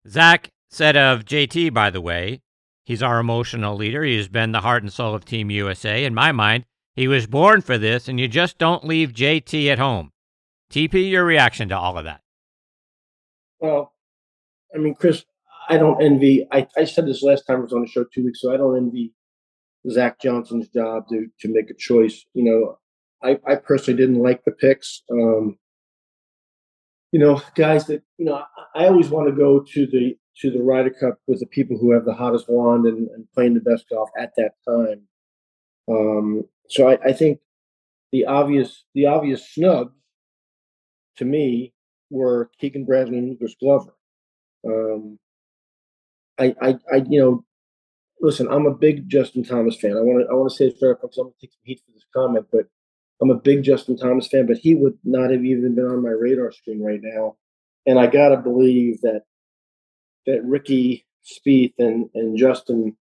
Zach 0.08 0.52
said 0.70 0.96
of 0.96 1.26
JT, 1.26 1.74
by 1.74 1.90
the 1.90 2.02
way, 2.02 2.43
he's 2.84 3.04
our 3.04 3.20
emotional 3.20 3.76
leader. 3.76 4.04
He 4.04 4.18
has 4.18 4.28
been 4.28 4.52
the 4.52 4.62
heart 4.62 4.84
and 4.84 4.92
soul 4.92 5.16
of 5.16 5.26
Team 5.26 5.50
USA. 5.50 6.04
In 6.04 6.14
my 6.14 6.32
mind, 6.32 6.66
he 6.96 7.08
was 7.08 7.26
born 7.26 7.62
for 7.62 7.78
this, 7.78 8.08
and 8.08 8.20
you 8.20 8.28
just 8.28 8.58
don't 8.58 8.86
leave 8.86 9.14
JT 9.14 9.72
at 9.72 9.80
home. 9.80 10.12
TP, 10.72 11.10
your 11.10 11.26
reaction 11.26 11.70
to 11.70 11.78
all 11.78 11.98
of 11.98 12.06
that? 12.06 12.22
Well, 13.60 13.94
I 14.74 14.80
mean, 14.80 14.96
Chris, 14.96 15.24
I 15.70 15.78
don't 15.78 16.02
envy. 16.02 16.48
I, 16.52 16.68
I 16.76 16.86
said 16.86 17.06
this 17.06 17.24
last 17.24 17.46
time 17.46 17.58
I 17.58 17.62
was 17.62 17.74
on 17.74 17.82
the 17.82 17.88
show 17.88 18.04
two 18.04 18.26
weeks 18.26 18.44
ago. 18.44 18.54
I 18.54 18.58
don't 18.58 18.78
envy 18.78 19.14
Zach 19.90 20.20
Johnson's 20.20 20.70
job 20.70 21.08
to 21.10 21.28
to 21.40 21.54
make 21.54 21.70
a 21.70 21.76
choice. 21.76 22.26
You 22.34 22.44
know, 22.44 22.80
I, 23.24 23.40
I 23.52 23.56
personally 23.56 23.98
didn't 23.98 24.22
like 24.22 24.44
the 24.44 24.52
picks. 24.52 25.04
Um, 25.12 25.58
you 27.12 27.20
know, 27.20 27.42
guys 27.56 27.86
that 27.88 28.04
you 28.18 28.26
know, 28.26 28.44
I, 28.76 28.84
I 28.84 28.88
always 28.88 29.10
want 29.10 29.30
to 29.30 29.36
go 29.36 29.60
to 29.60 29.88
the 29.88 30.18
to 30.42 30.52
the 30.52 30.62
Ryder 30.62 30.92
Cup 30.92 31.20
with 31.28 31.40
the 31.40 31.46
people 31.48 31.78
who 31.78 31.92
have 31.92 32.06
the 32.06 32.14
hottest 32.14 32.50
wand 32.50 32.86
and, 32.86 33.08
and 33.10 33.28
playing 33.34 33.54
the 33.54 33.60
best 33.60 33.88
golf 33.90 34.10
at 34.18 34.34
that 34.38 34.54
time. 34.68 35.02
Um, 35.90 36.46
so 36.70 36.90
I, 36.90 36.98
I 37.06 37.14
think 37.14 37.40
the 38.12 38.26
obvious 38.26 38.86
the 38.94 39.08
obvious 39.08 39.54
snubs 39.54 39.94
to 41.18 41.26
me 41.26 41.74
were 42.10 42.50
Keegan 42.60 42.86
Bradley 42.86 43.18
and 43.18 43.30
Lucas 43.30 43.56
Glover. 43.60 43.94
Um, 44.66 45.20
I, 46.40 46.56
I, 46.62 46.78
I, 46.92 46.96
you 47.10 47.20
know, 47.20 47.46
listen, 48.22 48.48
I'm 48.50 48.66
a 48.66 48.74
big 48.74 49.10
Justin 49.10 49.44
Thomas 49.44 49.80
fan. 49.80 49.98
I 49.98 50.02
want 50.02 50.26
to, 50.26 50.32
I 50.32 50.34
want 50.36 50.50
to 50.50 50.56
say 50.56 50.70
this 50.70 50.80
very 50.80 50.96
because 50.96 51.18
I'm 51.18 51.26
going 51.26 51.34
to 51.34 51.42
take 51.42 51.52
some 51.52 51.62
heat 51.64 51.82
for 51.86 51.92
this 51.92 52.06
comment, 52.16 52.48
but 52.52 52.66
I'm 53.22 53.30
a 53.30 53.36
big 53.36 53.64
Justin 53.64 53.98
Thomas 53.98 54.28
fan. 54.28 54.48
But 54.48 54.58
he 54.58 54.74
would 54.74 54.98
not 55.04 55.32
have 55.32 55.44
even 55.44 55.76
been 55.76 55.86
on 55.86 56.02
my 56.02 56.10
radar 56.10 56.52
screen 56.52 56.82
right 56.82 57.02
now. 57.02 57.36
And 57.86 58.00
I 58.00 58.08
gotta 58.08 58.38
believe 58.38 59.02
that 59.02 59.24
that 60.26 60.44
Rickie 60.44 61.06
Spieth 61.26 61.74
and 61.80 62.10
and 62.14 62.38
Justin, 62.38 62.96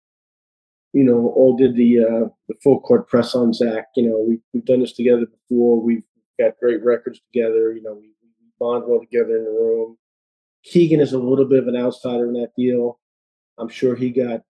you 0.93 1.03
know, 1.03 1.33
all 1.35 1.55
did 1.55 1.75
the 1.75 1.99
uh, 1.99 2.29
the 2.47 2.55
full 2.63 2.79
court 2.81 3.07
press 3.07 3.35
on 3.35 3.53
Zach. 3.53 3.87
You 3.95 4.09
know, 4.09 4.25
we 4.27 4.39
we've 4.53 4.65
done 4.65 4.81
this 4.81 4.93
together 4.93 5.25
before. 5.25 5.81
We've 5.81 6.03
got 6.39 6.57
great 6.59 6.83
records 6.83 7.19
together. 7.31 7.73
You 7.73 7.83
know, 7.83 7.93
we, 7.93 8.11
bond 8.61 8.83
well 8.87 8.99
together 8.99 9.37
in 9.37 9.43
the 9.43 9.49
room. 9.49 9.97
Keegan 10.63 10.99
is 10.99 11.13
a 11.13 11.17
little 11.17 11.45
bit 11.45 11.59
of 11.63 11.67
an 11.67 11.75
outsider 11.75 12.27
in 12.27 12.33
that 12.33 12.51
deal. 12.55 12.99
I'm 13.57 13.69
sure 13.69 13.95
he 13.95 14.11
got 14.11 14.41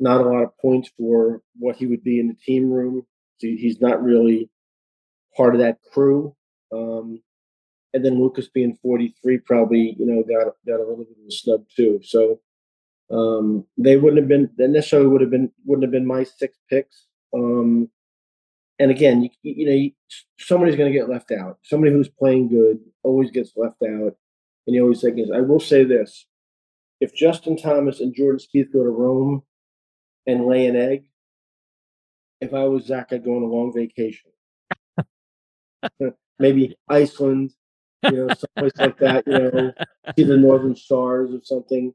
not 0.00 0.20
a 0.20 0.24
lot 0.24 0.42
of 0.42 0.58
points 0.58 0.90
for 0.98 1.40
what 1.56 1.76
he 1.76 1.86
would 1.86 2.02
be 2.02 2.18
in 2.18 2.26
the 2.26 2.34
team 2.34 2.70
room. 2.70 3.06
He's 3.38 3.80
not 3.80 4.02
really 4.02 4.50
part 5.36 5.54
of 5.54 5.60
that 5.60 5.78
crew. 5.92 6.34
Um, 6.72 7.22
and 7.96 8.04
then 8.04 8.20
Lucas 8.20 8.46
being 8.48 8.76
43 8.82 9.38
probably, 9.38 9.96
you 9.98 10.04
know, 10.04 10.22
got 10.22 10.52
got 10.66 10.76
a 10.76 10.86
little 10.86 10.98
bit 10.98 11.16
of 11.18 11.26
a 11.26 11.32
snub 11.32 11.64
too. 11.74 11.98
So 12.04 12.40
um, 13.10 13.64
they 13.78 13.96
wouldn't 13.96 14.20
have 14.20 14.28
been 14.28 14.50
they 14.58 14.66
necessarily 14.66 15.08
would 15.08 15.22
have 15.22 15.30
been 15.30 15.50
wouldn't 15.64 15.84
have 15.84 15.92
been 15.92 16.06
my 16.06 16.22
six 16.22 16.58
picks. 16.68 17.06
Um, 17.34 17.88
and 18.78 18.90
again, 18.90 19.22
you, 19.22 19.30
you 19.42 19.66
know, 19.66 19.72
you, 19.72 19.92
somebody's 20.38 20.76
going 20.76 20.92
to 20.92 20.98
get 20.98 21.08
left 21.08 21.32
out. 21.32 21.58
Somebody 21.62 21.90
who's 21.92 22.10
playing 22.10 22.48
good 22.48 22.80
always 23.02 23.30
gets 23.30 23.52
left 23.56 23.82
out. 23.82 24.14
And 24.66 24.74
you 24.74 24.82
always 24.82 25.00
think, 25.00 25.18
I 25.34 25.40
will 25.40 25.60
say 25.60 25.82
this: 25.84 26.26
if 27.00 27.14
Justin 27.14 27.56
Thomas 27.56 28.00
and 28.00 28.14
Jordan 28.14 28.40
Spieth 28.40 28.74
go 28.74 28.84
to 28.84 28.90
Rome 28.90 29.42
and 30.26 30.44
lay 30.44 30.66
an 30.66 30.76
egg, 30.76 31.04
if 32.42 32.52
I 32.52 32.64
was 32.64 32.84
Zach, 32.84 33.08
I'd 33.10 33.24
go 33.24 33.36
on 33.36 33.42
a 33.42 33.46
long 33.46 33.72
vacation. 33.74 34.32
Maybe 36.38 36.76
Iceland, 36.90 37.52
you 38.04 38.10
know, 38.12 38.28
someplace 38.28 38.72
like 38.78 38.98
that, 38.98 39.26
you 39.26 39.38
know, 39.38 39.72
see 40.16 40.24
the 40.24 40.36
Northern 40.36 40.76
Stars 40.76 41.32
or 41.32 41.40
something. 41.42 41.92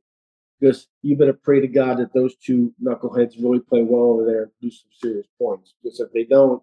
Because 0.60 0.88
you 1.01 1.15
better 1.15 1.34
pray 1.34 1.60
to 1.60 1.67
God 1.67 1.98
that 1.98 2.13
those 2.13 2.36
two 2.36 2.72
knuckleheads 2.84 3.41
really 3.41 3.60
play 3.60 3.81
well 3.81 4.12
over 4.12 4.25
there 4.25 4.43
and 4.43 4.51
do 4.62 4.70
some 4.70 4.91
serious 4.93 5.25
points. 5.39 5.74
Because 5.81 6.00
if 6.00 6.12
they 6.13 6.24
don't, 6.24 6.62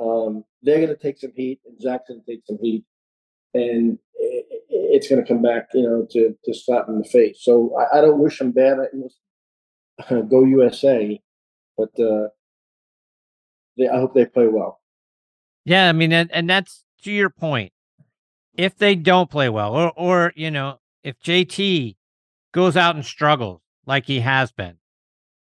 um, 0.00 0.44
they're 0.62 0.78
going 0.84 0.88
to 0.88 0.96
take 0.96 1.18
some 1.18 1.32
heat, 1.36 1.60
and 1.64 1.80
Zach's 1.80 2.08
going 2.08 2.20
to 2.20 2.26
take 2.26 2.42
some 2.44 2.58
heat, 2.60 2.84
and 3.54 3.98
it, 4.14 4.46
it's 4.68 5.08
going 5.08 5.22
to 5.22 5.28
come 5.28 5.42
back, 5.42 5.68
you 5.74 5.82
know, 5.82 6.06
to 6.10 6.36
to 6.44 6.54
slap 6.54 6.88
in 6.88 6.98
the 6.98 7.04
face. 7.04 7.38
So 7.42 7.76
I, 7.78 7.98
I 7.98 8.00
don't 8.00 8.18
wish 8.18 8.38
them 8.38 8.50
bad. 8.50 8.78
I, 8.80 10.20
go 10.28 10.44
USA, 10.44 11.20
but 11.76 11.90
uh, 12.00 12.28
they, 13.76 13.88
I 13.88 13.98
hope 13.98 14.14
they 14.14 14.24
play 14.26 14.48
well. 14.48 14.80
Yeah, 15.64 15.88
I 15.88 15.92
mean, 15.92 16.12
and, 16.12 16.30
and 16.32 16.48
that's 16.48 16.84
to 17.02 17.12
your 17.12 17.30
point. 17.30 17.72
If 18.54 18.76
they 18.76 18.94
don't 18.94 19.30
play 19.30 19.48
well, 19.48 19.74
or 19.74 19.92
or 19.96 20.32
you 20.36 20.50
know, 20.50 20.78
if 21.02 21.18
JT 21.20 21.96
goes 22.52 22.76
out 22.76 22.96
and 22.96 23.04
struggles 23.04 23.60
like 23.86 24.06
he 24.06 24.20
has 24.20 24.52
been, 24.52 24.76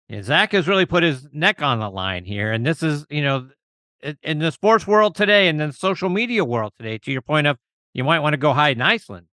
yeah, 0.09 0.23
Zach 0.23 0.53
has 0.53 0.69
really 0.69 0.87
put 0.87 1.03
his 1.03 1.29
neck 1.33 1.63
on 1.63 1.81
the 1.81 1.91
line 1.91 2.25
here, 2.25 2.53
and 2.53 2.67
this 2.67 2.83
is 2.83 3.07
you 3.09 3.23
know, 3.23 3.49
in 4.23 4.39
the 4.39 4.53
sports 4.53 4.87
world 4.87 5.15
today, 5.15 5.49
and 5.49 5.61
then 5.61 5.73
social 5.73 6.09
media 6.09 6.45
world 6.45 6.73
today. 6.77 6.99
To 6.99 7.13
your 7.13 7.23
point 7.23 7.47
of, 7.47 7.59
you 7.95 8.05
might 8.05 8.21
want 8.21 8.35
to 8.35 8.39
go 8.39 8.53
hide 8.53 8.77
in 8.77 8.83
Iceland. 8.83 9.27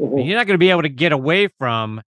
Mm-hmm. 0.00 0.18
You're 0.18 0.38
not 0.38 0.46
going 0.46 0.54
to 0.54 0.58
be 0.58 0.70
able 0.70 0.82
to 0.82 0.88
get 0.88 1.12
away 1.12 1.48
from 1.58 2.02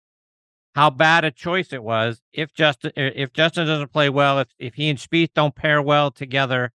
how 0.74 0.90
bad 0.90 1.24
a 1.24 1.30
choice 1.30 1.72
it 1.72 1.82
was 1.82 2.20
if 2.34 2.52
Justin 2.52 2.92
if 2.96 3.32
Justin 3.32 3.66
doesn't 3.66 3.92
play 3.92 4.10
well, 4.10 4.38
if 4.38 4.48
if 4.58 4.74
he 4.74 4.90
and 4.90 4.98
Spieth 4.98 5.32
don't 5.34 5.54
pair 5.54 5.80
well 5.80 6.10
together. 6.10 6.72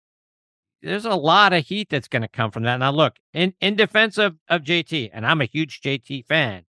There's 0.83 1.05
a 1.05 1.15
lot 1.15 1.53
of 1.53 1.67
heat 1.67 1.89
that's 1.91 2.09
going 2.09 2.23
to 2.23 2.29
come 2.29 2.51
from 2.51 2.63
that. 2.65 2.79
Now, 2.79 2.91
look 2.91 3.17
in 3.33 3.55
in 3.61 3.77
defense 3.77 4.19
of, 4.19 4.37
of 4.49 4.63
JT, 4.63 5.11
and 5.13 5.27
I'm 5.27 5.41
a 5.41 5.47
huge 5.47 5.81
JT 5.81 6.27
fan. 6.27 6.65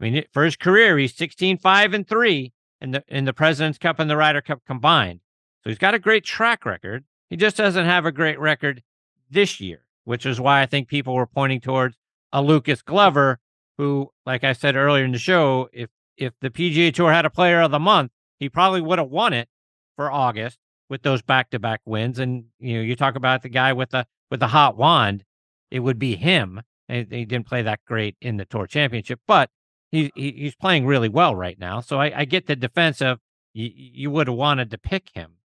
I 0.00 0.04
mean, 0.04 0.24
for 0.32 0.44
his 0.44 0.56
career, 0.56 0.98
he's 0.98 1.14
16, 1.14 1.58
5, 1.58 1.94
and 1.94 2.08
3 2.08 2.52
in 2.80 2.90
the 2.92 3.04
in 3.08 3.24
the 3.24 3.32
President's 3.32 3.78
Cup 3.78 3.98
and 3.98 4.10
the 4.10 4.16
Ryder 4.16 4.40
Cup 4.40 4.62
combined. 4.66 5.20
So 5.62 5.70
he's 5.70 5.78
got 5.78 5.94
a 5.94 5.98
great 5.98 6.24
track 6.24 6.66
record. 6.66 7.04
He 7.30 7.36
just 7.36 7.56
doesn't 7.56 7.86
have 7.86 8.04
a 8.04 8.12
great 8.12 8.38
record 8.38 8.82
this 9.30 9.60
year, 9.60 9.84
which 10.04 10.26
is 10.26 10.40
why 10.40 10.62
I 10.62 10.66
think 10.66 10.88
people 10.88 11.14
were 11.14 11.26
pointing 11.26 11.60
towards 11.60 11.96
a 12.32 12.42
Lucas 12.42 12.82
Glover, 12.82 13.38
who, 13.78 14.10
like 14.26 14.44
I 14.44 14.52
said 14.52 14.76
earlier 14.76 15.04
in 15.04 15.12
the 15.12 15.18
show, 15.18 15.68
if 15.72 15.90
if 16.16 16.32
the 16.40 16.50
PGA 16.50 16.92
Tour 16.92 17.12
had 17.12 17.24
a 17.24 17.30
player 17.30 17.60
of 17.60 17.70
the 17.70 17.78
month, 17.78 18.12
he 18.38 18.48
probably 18.48 18.80
would 18.80 18.98
have 18.98 19.08
won 19.08 19.32
it 19.32 19.48
for 19.96 20.10
August 20.10 20.58
with 20.88 21.02
those 21.02 21.22
back-to-back 21.22 21.80
wins. 21.84 22.18
And 22.18 22.44
you 22.58 22.76
know, 22.76 22.82
you 22.82 22.96
talk 22.96 23.16
about 23.16 23.42
the 23.42 23.48
guy 23.48 23.72
with 23.72 23.90
the 23.90 24.06
with 24.30 24.40
the 24.40 24.48
hot 24.48 24.76
wand, 24.76 25.24
it 25.70 25.80
would 25.80 25.98
be 25.98 26.16
him. 26.16 26.62
And 26.88 27.10
he 27.10 27.24
didn't 27.24 27.46
play 27.46 27.62
that 27.62 27.80
great 27.86 28.16
in 28.20 28.36
the 28.36 28.44
Tour 28.44 28.66
Championship, 28.66 29.20
but 29.26 29.50
he, 29.90 30.12
he 30.14 30.32
he's 30.32 30.54
playing 30.54 30.84
really 30.86 31.08
well 31.08 31.34
right 31.34 31.58
now. 31.58 31.80
So 31.80 31.98
I, 31.98 32.20
I 32.20 32.24
get 32.24 32.46
the 32.46 32.56
defense 32.56 33.00
of 33.00 33.20
you, 33.54 33.70
you 33.74 34.10
would 34.10 34.26
have 34.26 34.36
wanted 34.36 34.70
to 34.70 34.78
pick 34.78 35.10
him, 35.14 35.36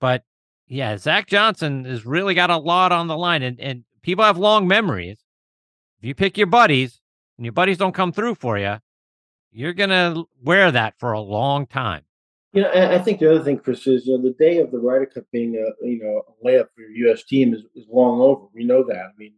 but 0.00 0.24
yeah, 0.66 0.96
Zach 0.98 1.26
Johnson 1.26 1.84
has 1.84 2.04
really 2.04 2.34
got 2.34 2.50
a 2.50 2.56
lot 2.56 2.92
on 2.92 3.06
the 3.06 3.16
line, 3.16 3.42
and 3.42 3.58
and 3.60 3.84
people 4.02 4.24
have 4.24 4.36
long 4.36 4.66
memories. 4.66 5.18
If 6.00 6.06
you 6.06 6.14
pick 6.14 6.36
your 6.36 6.46
buddies 6.46 7.00
and 7.36 7.44
your 7.44 7.52
buddies 7.52 7.78
don't 7.78 7.94
come 7.94 8.12
through 8.12 8.36
for 8.36 8.58
you, 8.58 8.76
you're 9.50 9.74
to 9.74 10.24
wear 10.42 10.70
that 10.70 10.94
for 10.98 11.12
a 11.12 11.20
long 11.20 11.66
time. 11.66 12.02
You 12.52 12.62
know, 12.62 12.70
I 12.72 12.98
think 12.98 13.20
the 13.20 13.30
other 13.30 13.44
thing, 13.44 13.58
Chris, 13.58 13.86
is 13.86 14.06
you 14.06 14.16
know, 14.16 14.22
the 14.22 14.34
day 14.38 14.58
of 14.58 14.70
the 14.70 14.78
Ryder 14.78 15.06
Cup 15.06 15.24
being 15.32 15.56
a 15.56 15.86
you 15.86 15.98
know 16.02 16.22
a 16.28 16.46
layup 16.46 16.68
for 16.74 16.80
your 16.80 17.08
U.S. 17.08 17.22
team 17.24 17.52
is, 17.52 17.62
is 17.74 17.84
long 17.90 18.20
over. 18.20 18.46
We 18.54 18.64
know 18.64 18.82
that. 18.84 19.04
I 19.04 19.10
mean, 19.18 19.34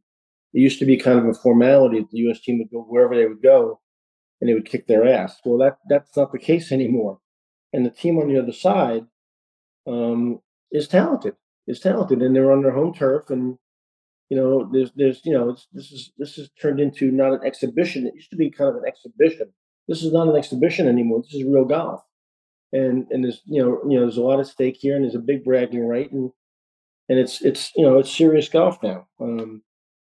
it 0.54 0.60
used 0.60 0.78
to 0.78 0.86
be 0.86 0.96
kind 0.96 1.18
of 1.18 1.26
a 1.26 1.34
formality 1.34 2.00
that 2.00 2.10
the 2.10 2.18
U.S. 2.18 2.40
team 2.40 2.58
would 2.58 2.70
go 2.70 2.82
wherever 2.82 3.16
they 3.16 3.26
would 3.26 3.42
go, 3.42 3.80
and 4.40 4.48
they 4.48 4.54
would 4.54 4.68
kick 4.68 4.86
their 4.86 5.08
ass. 5.08 5.40
Well, 5.44 5.58
that 5.58 5.78
that's 5.88 6.16
not 6.16 6.30
the 6.30 6.38
case 6.38 6.70
anymore. 6.72 7.18
And 7.72 7.84
the 7.84 7.90
team 7.90 8.18
on 8.18 8.28
the 8.28 8.40
other 8.40 8.52
side 8.52 9.06
um, 9.86 10.40
is 10.70 10.86
talented. 10.86 11.34
Is 11.66 11.80
talented, 11.80 12.22
and 12.22 12.34
they're 12.34 12.52
on 12.52 12.62
their 12.62 12.72
home 12.72 12.94
turf, 12.94 13.30
and 13.30 13.58
you 14.28 14.36
know, 14.36 14.68
there's 14.72 14.92
there's 14.94 15.20
you 15.24 15.32
know, 15.32 15.56
this 15.72 15.90
is 15.90 16.12
this 16.16 16.38
is 16.38 16.48
turned 16.60 16.78
into 16.78 17.10
not 17.10 17.32
an 17.32 17.40
exhibition. 17.44 18.06
It 18.06 18.14
used 18.14 18.30
to 18.30 18.36
be 18.36 18.50
kind 18.50 18.70
of 18.70 18.76
an 18.76 18.86
exhibition 18.86 19.52
this 19.90 20.04
is 20.04 20.12
not 20.12 20.28
an 20.28 20.36
exhibition 20.36 20.86
anymore. 20.86 21.20
This 21.22 21.34
is 21.34 21.44
real 21.44 21.64
golf. 21.64 22.02
And 22.72 23.06
and 23.10 23.24
there's 23.24 23.42
you 23.46 23.62
know 23.62 23.80
you 23.88 23.96
know 23.96 24.02
there's 24.02 24.16
a 24.16 24.22
lot 24.22 24.40
of 24.40 24.46
stake 24.46 24.76
here, 24.78 24.94
and 24.94 25.04
there's 25.04 25.14
a 25.14 25.20
big 25.20 25.44
bragging 25.44 25.86
right, 25.86 26.10
and 26.10 26.30
and 27.08 27.18
it's 27.18 27.42
it's 27.42 27.72
you 27.76 27.84
know 27.84 27.98
it's 27.98 28.14
serious 28.14 28.48
golf 28.48 28.78
now. 28.82 29.06
Um, 29.20 29.62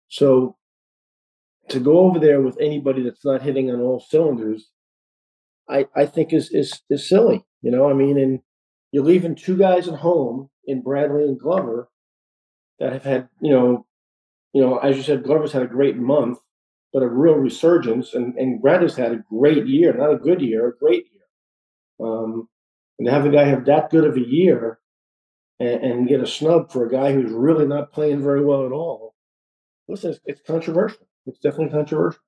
so 0.08 0.56
to 1.70 1.80
go 1.80 2.00
over 2.00 2.20
there 2.20 2.42
with 2.42 2.58
anybody 2.60 3.04
that's 3.04 3.26
not 3.26 3.44
hitting 3.44 3.70
on 3.70 3.82
all 3.82 4.00
cylinders, 4.00 4.72
I 5.70 5.88
I 5.96 6.06
think 6.08 6.34
is 6.34 6.50
is 6.52 6.82
is 6.90 7.08
silly. 7.08 7.46
You 7.62 7.72
know, 7.72 7.90
I 7.90 7.94
mean, 7.94 8.18
and 8.18 8.40
you're 8.92 9.04
leaving 9.04 9.36
two 9.36 9.58
guys 9.58 9.88
at 9.88 10.00
home 10.00 10.50
in 10.66 10.82
Bradley 10.82 11.24
and 11.24 11.40
Glover 11.40 11.90
that 12.80 12.94
have 12.94 13.04
had 13.04 13.30
you 13.40 13.52
know 13.52 13.86
you 14.54 14.62
know 14.62 14.78
as 14.78 14.98
you 14.98 15.04
said, 15.04 15.24
Glover's 15.24 15.52
had 15.52 15.64
a 15.64 15.68
great 15.68 15.98
month 15.98 16.40
but 16.94 17.04
a 17.04 17.08
real 17.08 17.36
resurgence. 17.36 18.14
And, 18.14 18.36
and 18.38 18.62
Bradley's 18.62 18.96
had 18.96 19.12
a 19.12 19.24
great 19.30 19.68
year, 19.68 19.94
not 19.94 20.14
a 20.14 20.18
good 20.18 20.42
year, 20.42 20.68
a 20.68 20.78
great 20.78 21.06
year. 21.12 21.17
Um, 22.00 22.48
and 23.00 23.08
to 23.08 23.12
have 23.12 23.26
a 23.26 23.30
guy 23.30 23.46
have 23.46 23.66
that 23.66 23.90
good 23.90 24.04
of 24.04 24.18
a 24.18 24.28
year 24.28 24.80
and, 25.60 25.84
and, 25.84 26.08
get 26.08 26.22
a 26.22 26.28
snub 26.28 26.72
for 26.72 26.86
a 26.86 26.92
guy 26.92 27.12
who's 27.12 27.32
really 27.32 27.66
not 27.66 27.92
playing 27.92 28.22
very 28.22 28.44
well 28.44 28.66
at 28.66 28.72
all, 28.72 29.16
listen, 29.88 30.12
it's, 30.12 30.20
it's 30.26 30.42
controversial. 30.42 31.08
It's 31.26 31.40
definitely 31.40 31.74
controversial. 31.74 32.22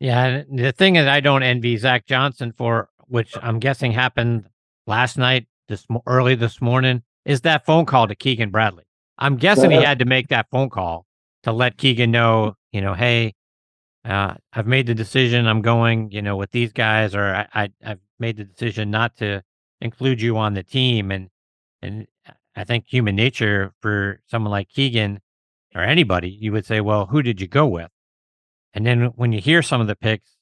Yeah, 0.00 0.42
the 0.50 0.72
thing 0.72 0.96
is, 0.96 1.06
I 1.06 1.20
don't 1.20 1.42
envy 1.42 1.76
Zach 1.76 2.06
Johnson 2.06 2.52
for, 2.56 2.88
which 3.06 3.34
I'm 3.42 3.58
guessing 3.58 3.92
happened 3.92 4.48
last 4.86 5.18
night, 5.18 5.46
this 5.68 5.86
early 6.06 6.34
this 6.34 6.60
morning, 6.60 7.02
is 7.24 7.40
that 7.42 7.66
phone 7.66 7.84
call 7.84 8.06
to 8.06 8.14
Keegan 8.14 8.50
Bradley. 8.50 8.84
I'm 9.18 9.36
guessing 9.36 9.70
he 9.70 9.82
had 9.82 9.98
to 9.98 10.04
make 10.04 10.28
that 10.28 10.46
phone 10.50 10.70
call 10.70 11.06
to 11.42 11.52
let 11.52 11.76
Keegan 11.76 12.10
know, 12.10 12.54
you 12.72 12.80
know, 12.80 12.94
hey, 12.94 13.34
uh, 14.04 14.34
I've 14.52 14.66
made 14.66 14.86
the 14.86 14.94
decision. 14.94 15.46
I'm 15.46 15.60
going, 15.60 16.10
you 16.12 16.22
know, 16.22 16.36
with 16.36 16.52
these 16.52 16.72
guys, 16.72 17.14
or 17.14 17.34
I, 17.34 17.48
I 17.52 17.68
I've 17.84 17.98
made 18.18 18.36
the 18.36 18.44
decision 18.44 18.90
not 18.90 19.16
to 19.16 19.42
include 19.80 20.20
you 20.20 20.36
on 20.36 20.54
the 20.54 20.62
team. 20.62 21.10
And 21.10 21.30
and 21.82 22.06
I 22.56 22.64
think 22.64 22.86
human 22.86 23.16
nature 23.16 23.72
for 23.80 24.20
someone 24.26 24.50
like 24.50 24.68
Keegan 24.68 25.20
or 25.74 25.82
anybody, 25.82 26.28
you 26.30 26.52
would 26.52 26.66
say, 26.66 26.80
well, 26.80 27.06
who 27.06 27.22
did 27.22 27.40
you 27.40 27.46
go 27.46 27.66
with? 27.66 27.90
And 28.74 28.86
then 28.86 29.06
when 29.16 29.32
you 29.32 29.40
hear 29.40 29.62
some 29.62 29.80
of 29.80 29.86
the 29.86 29.96
picks, 29.96 30.36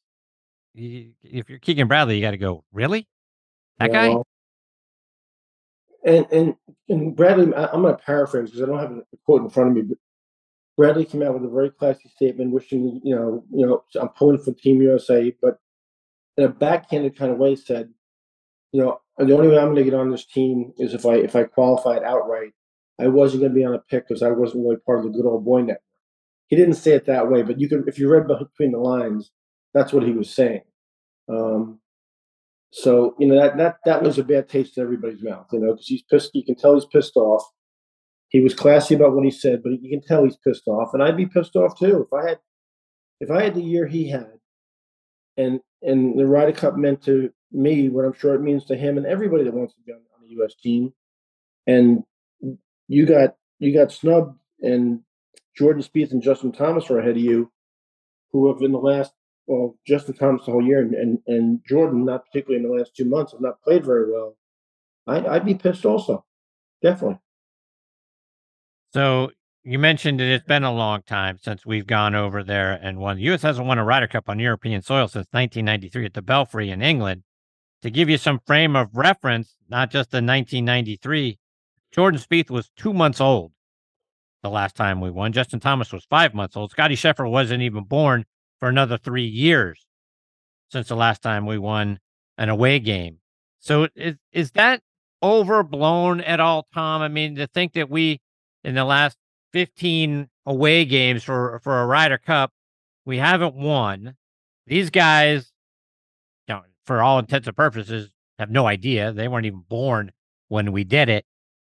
you, 0.74 1.12
if 1.22 1.48
you're 1.48 1.58
Keegan 1.58 1.88
Bradley, 1.88 2.16
you 2.16 2.22
got 2.22 2.32
to 2.32 2.38
go, 2.38 2.64
really? 2.72 3.06
That 3.78 3.92
yeah, 3.92 3.94
guy? 3.94 4.08
Well, 4.08 4.26
and, 6.04 6.26
and 6.30 6.56
and 6.88 7.16
Bradley, 7.16 7.52
I, 7.54 7.74
am 7.74 7.82
going 7.82 7.96
to 7.96 8.02
paraphrase 8.02 8.50
because 8.50 8.62
I 8.62 8.66
don't 8.66 8.78
have 8.78 8.92
a 8.92 9.02
quote 9.24 9.42
in 9.42 9.50
front 9.50 9.70
of 9.70 9.76
me, 9.76 9.82
but 9.82 9.98
Bradley 10.76 11.04
came 11.04 11.22
out 11.22 11.34
with 11.34 11.44
a 11.44 11.52
very 11.52 11.70
classy 11.70 12.08
statement, 12.14 12.52
wishing 12.52 13.00
you 13.02 13.14
know, 13.14 13.44
you 13.50 13.66
know, 13.66 13.82
I'm 14.00 14.08
pulling 14.10 14.38
for 14.38 14.52
Team 14.52 14.80
USA, 14.82 15.34
but 15.42 15.58
in 16.36 16.44
a 16.44 16.48
backhanded 16.48 17.16
kind 17.16 17.32
of 17.32 17.38
way, 17.38 17.56
said, 17.56 17.88
you 18.72 18.82
know, 18.82 19.00
the 19.18 19.34
only 19.34 19.48
way 19.48 19.58
I'm 19.58 19.66
going 19.66 19.76
to 19.76 19.84
get 19.84 19.94
on 19.94 20.10
this 20.10 20.26
team 20.26 20.72
is 20.78 20.92
if 20.92 21.06
I 21.06 21.14
if 21.14 21.34
I 21.34 21.44
qualified 21.44 22.02
outright. 22.02 22.52
I 22.98 23.08
wasn't 23.08 23.42
going 23.42 23.52
to 23.52 23.58
be 23.58 23.64
on 23.64 23.74
a 23.74 23.78
pick 23.78 24.08
because 24.08 24.22
I 24.22 24.30
wasn't 24.30 24.64
really 24.64 24.76
part 24.76 24.98
of 24.98 25.04
the 25.04 25.10
good 25.10 25.26
old 25.26 25.44
boy 25.44 25.60
network. 25.60 25.82
He 26.48 26.56
didn't 26.56 26.74
say 26.74 26.92
it 26.92 27.06
that 27.06 27.30
way, 27.30 27.42
but 27.42 27.60
you 27.60 27.68
can 27.68 27.84
if 27.86 27.98
you 27.98 28.08
read 28.08 28.26
between 28.26 28.72
the 28.72 28.78
lines, 28.78 29.32
that's 29.74 29.92
what 29.92 30.04
he 30.04 30.12
was 30.12 30.30
saying. 30.30 30.62
Um, 31.28 31.80
so 32.70 33.14
you 33.18 33.26
know 33.26 33.36
that 33.36 33.56
that 33.56 33.76
that 33.84 34.02
was 34.02 34.18
a 34.18 34.24
bad 34.24 34.48
taste 34.48 34.78
in 34.78 34.84
everybody's 34.84 35.22
mouth, 35.22 35.46
you 35.52 35.60
know, 35.60 35.72
because 35.72 35.86
he's 35.86 36.02
pissed. 36.02 36.34
You 36.34 36.44
can 36.44 36.54
tell 36.54 36.74
he's 36.74 36.86
pissed 36.86 37.16
off. 37.16 37.44
He 38.28 38.40
was 38.40 38.54
classy 38.54 38.94
about 38.94 39.14
what 39.14 39.24
he 39.24 39.30
said, 39.30 39.62
but 39.62 39.72
you 39.80 39.90
can 39.90 40.02
tell 40.02 40.24
he's 40.24 40.36
pissed 40.36 40.66
off, 40.68 40.94
and 40.94 41.02
I'd 41.02 41.16
be 41.16 41.26
pissed 41.26 41.56
off 41.56 41.78
too 41.78 42.06
if 42.06 42.12
I 42.12 42.28
had 42.28 42.38
if 43.20 43.30
I 43.30 43.42
had 43.42 43.54
the 43.54 43.62
year 43.62 43.86
he 43.86 44.08
had, 44.08 44.38
and 45.36 45.60
and 45.82 46.18
the 46.18 46.26
Ryder 46.26 46.52
Cup 46.52 46.76
meant 46.76 47.02
to 47.04 47.30
me 47.52 47.88
what 47.88 48.04
I'm 48.04 48.12
sure 48.12 48.34
it 48.34 48.42
means 48.42 48.64
to 48.66 48.76
him 48.76 48.96
and 48.96 49.06
everybody 49.06 49.44
that 49.44 49.54
wants 49.54 49.74
to 49.74 49.80
be 49.86 49.92
on, 49.92 49.98
on 49.98 50.22
the 50.22 50.34
U.S. 50.36 50.54
team, 50.54 50.92
and 51.66 52.02
you 52.88 53.06
got 53.06 53.36
you 53.58 53.72
got 53.72 53.92
snubbed, 53.92 54.38
and 54.60 55.00
Jordan 55.56 55.82
Spieth 55.82 56.12
and 56.12 56.22
Justin 56.22 56.52
Thomas 56.52 56.90
are 56.90 56.98
ahead 56.98 57.16
of 57.16 57.22
you, 57.22 57.50
who 58.32 58.52
have 58.52 58.62
in 58.62 58.72
the 58.72 58.78
last 58.78 59.12
well, 59.46 59.76
Justin 59.86 60.14
Thomas 60.14 60.44
the 60.44 60.52
whole 60.52 60.64
year, 60.64 60.80
and, 60.80 60.94
and, 60.94 61.18
and 61.26 61.60
Jordan, 61.68 62.04
not 62.04 62.26
particularly 62.26 62.64
in 62.64 62.68
the 62.68 62.76
last 62.76 62.96
two 62.96 63.04
months, 63.04 63.32
have 63.32 63.40
not 63.40 63.62
played 63.62 63.84
very 63.84 64.10
well. 64.10 64.36
I'd, 65.06 65.26
I'd 65.26 65.46
be 65.46 65.54
pissed 65.54 65.86
also, 65.86 66.24
definitely. 66.82 67.18
So 68.92 69.30
you 69.66 69.80
mentioned 69.80 70.20
that 70.20 70.28
it's 70.28 70.44
been 70.44 70.62
a 70.62 70.72
long 70.72 71.02
time 71.02 71.38
since 71.42 71.66
we've 71.66 71.88
gone 71.88 72.14
over 72.14 72.44
there 72.44 72.74
and 72.80 72.98
won. 72.98 73.16
The 73.16 73.24
U.S. 73.24 73.42
hasn't 73.42 73.66
won 73.66 73.78
a 73.78 73.84
Ryder 73.84 74.06
Cup 74.06 74.28
on 74.28 74.38
European 74.38 74.80
soil 74.80 75.08
since 75.08 75.26
1993 75.32 76.04
at 76.04 76.14
the 76.14 76.22
Belfry 76.22 76.70
in 76.70 76.82
England. 76.82 77.24
To 77.82 77.90
give 77.90 78.08
you 78.08 78.16
some 78.16 78.38
frame 78.46 78.76
of 78.76 78.90
reference, 78.94 79.56
not 79.68 79.90
just 79.90 80.14
in 80.14 80.24
1993, 80.24 81.38
Jordan 81.90 82.20
Spieth 82.20 82.48
was 82.48 82.70
two 82.76 82.92
months 82.92 83.20
old 83.20 83.50
the 84.44 84.50
last 84.50 84.76
time 84.76 85.00
we 85.00 85.10
won. 85.10 85.32
Justin 85.32 85.58
Thomas 85.58 85.92
was 85.92 86.04
five 86.04 86.32
months 86.32 86.56
old. 86.56 86.70
Scotty 86.70 86.94
Scheffler 86.94 87.28
wasn't 87.28 87.62
even 87.62 87.82
born 87.82 88.24
for 88.60 88.68
another 88.68 88.96
three 88.96 89.26
years 89.26 89.84
since 90.70 90.86
the 90.86 90.96
last 90.96 91.22
time 91.22 91.44
we 91.44 91.58
won 91.58 91.98
an 92.38 92.48
away 92.48 92.78
game. 92.78 93.18
So 93.58 93.88
is 93.96 94.14
is 94.30 94.52
that 94.52 94.80
overblown 95.24 96.20
at 96.20 96.38
all, 96.38 96.68
Tom? 96.72 97.02
I 97.02 97.08
mean, 97.08 97.34
to 97.34 97.48
think 97.48 97.72
that 97.72 97.90
we 97.90 98.20
in 98.62 98.76
the 98.76 98.84
last 98.84 99.16
15 99.56 100.28
away 100.44 100.84
games 100.84 101.24
for 101.24 101.58
for 101.62 101.80
a 101.80 101.86
Ryder 101.86 102.18
Cup, 102.18 102.52
we 103.06 103.16
haven't 103.16 103.54
won. 103.54 104.14
These 104.66 104.90
guys, 104.90 105.50
know, 106.46 106.60
for 106.84 107.02
all 107.02 107.18
intents 107.18 107.46
and 107.48 107.56
purposes, 107.56 108.10
have 108.38 108.50
no 108.50 108.66
idea. 108.66 109.12
They 109.12 109.28
weren't 109.28 109.46
even 109.46 109.64
born 109.66 110.12
when 110.48 110.72
we 110.72 110.84
did 110.84 111.08
it. 111.08 111.24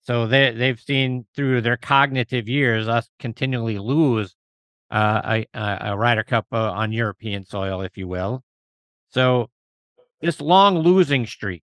So 0.02 0.26
they 0.26 0.50
they've 0.50 0.78
seen 0.78 1.24
through 1.34 1.62
their 1.62 1.78
cognitive 1.78 2.50
years 2.50 2.86
us 2.86 3.08
continually 3.18 3.78
lose 3.78 4.36
uh, 4.90 5.42
a, 5.54 5.88
a 5.92 5.96
Ryder 5.96 6.24
Cup 6.24 6.48
uh, 6.52 6.72
on 6.72 6.92
European 6.92 7.46
soil, 7.46 7.80
if 7.80 7.96
you 7.96 8.06
will. 8.06 8.44
So 9.08 9.48
this 10.20 10.38
long 10.38 10.80
losing 10.80 11.24
streak, 11.24 11.62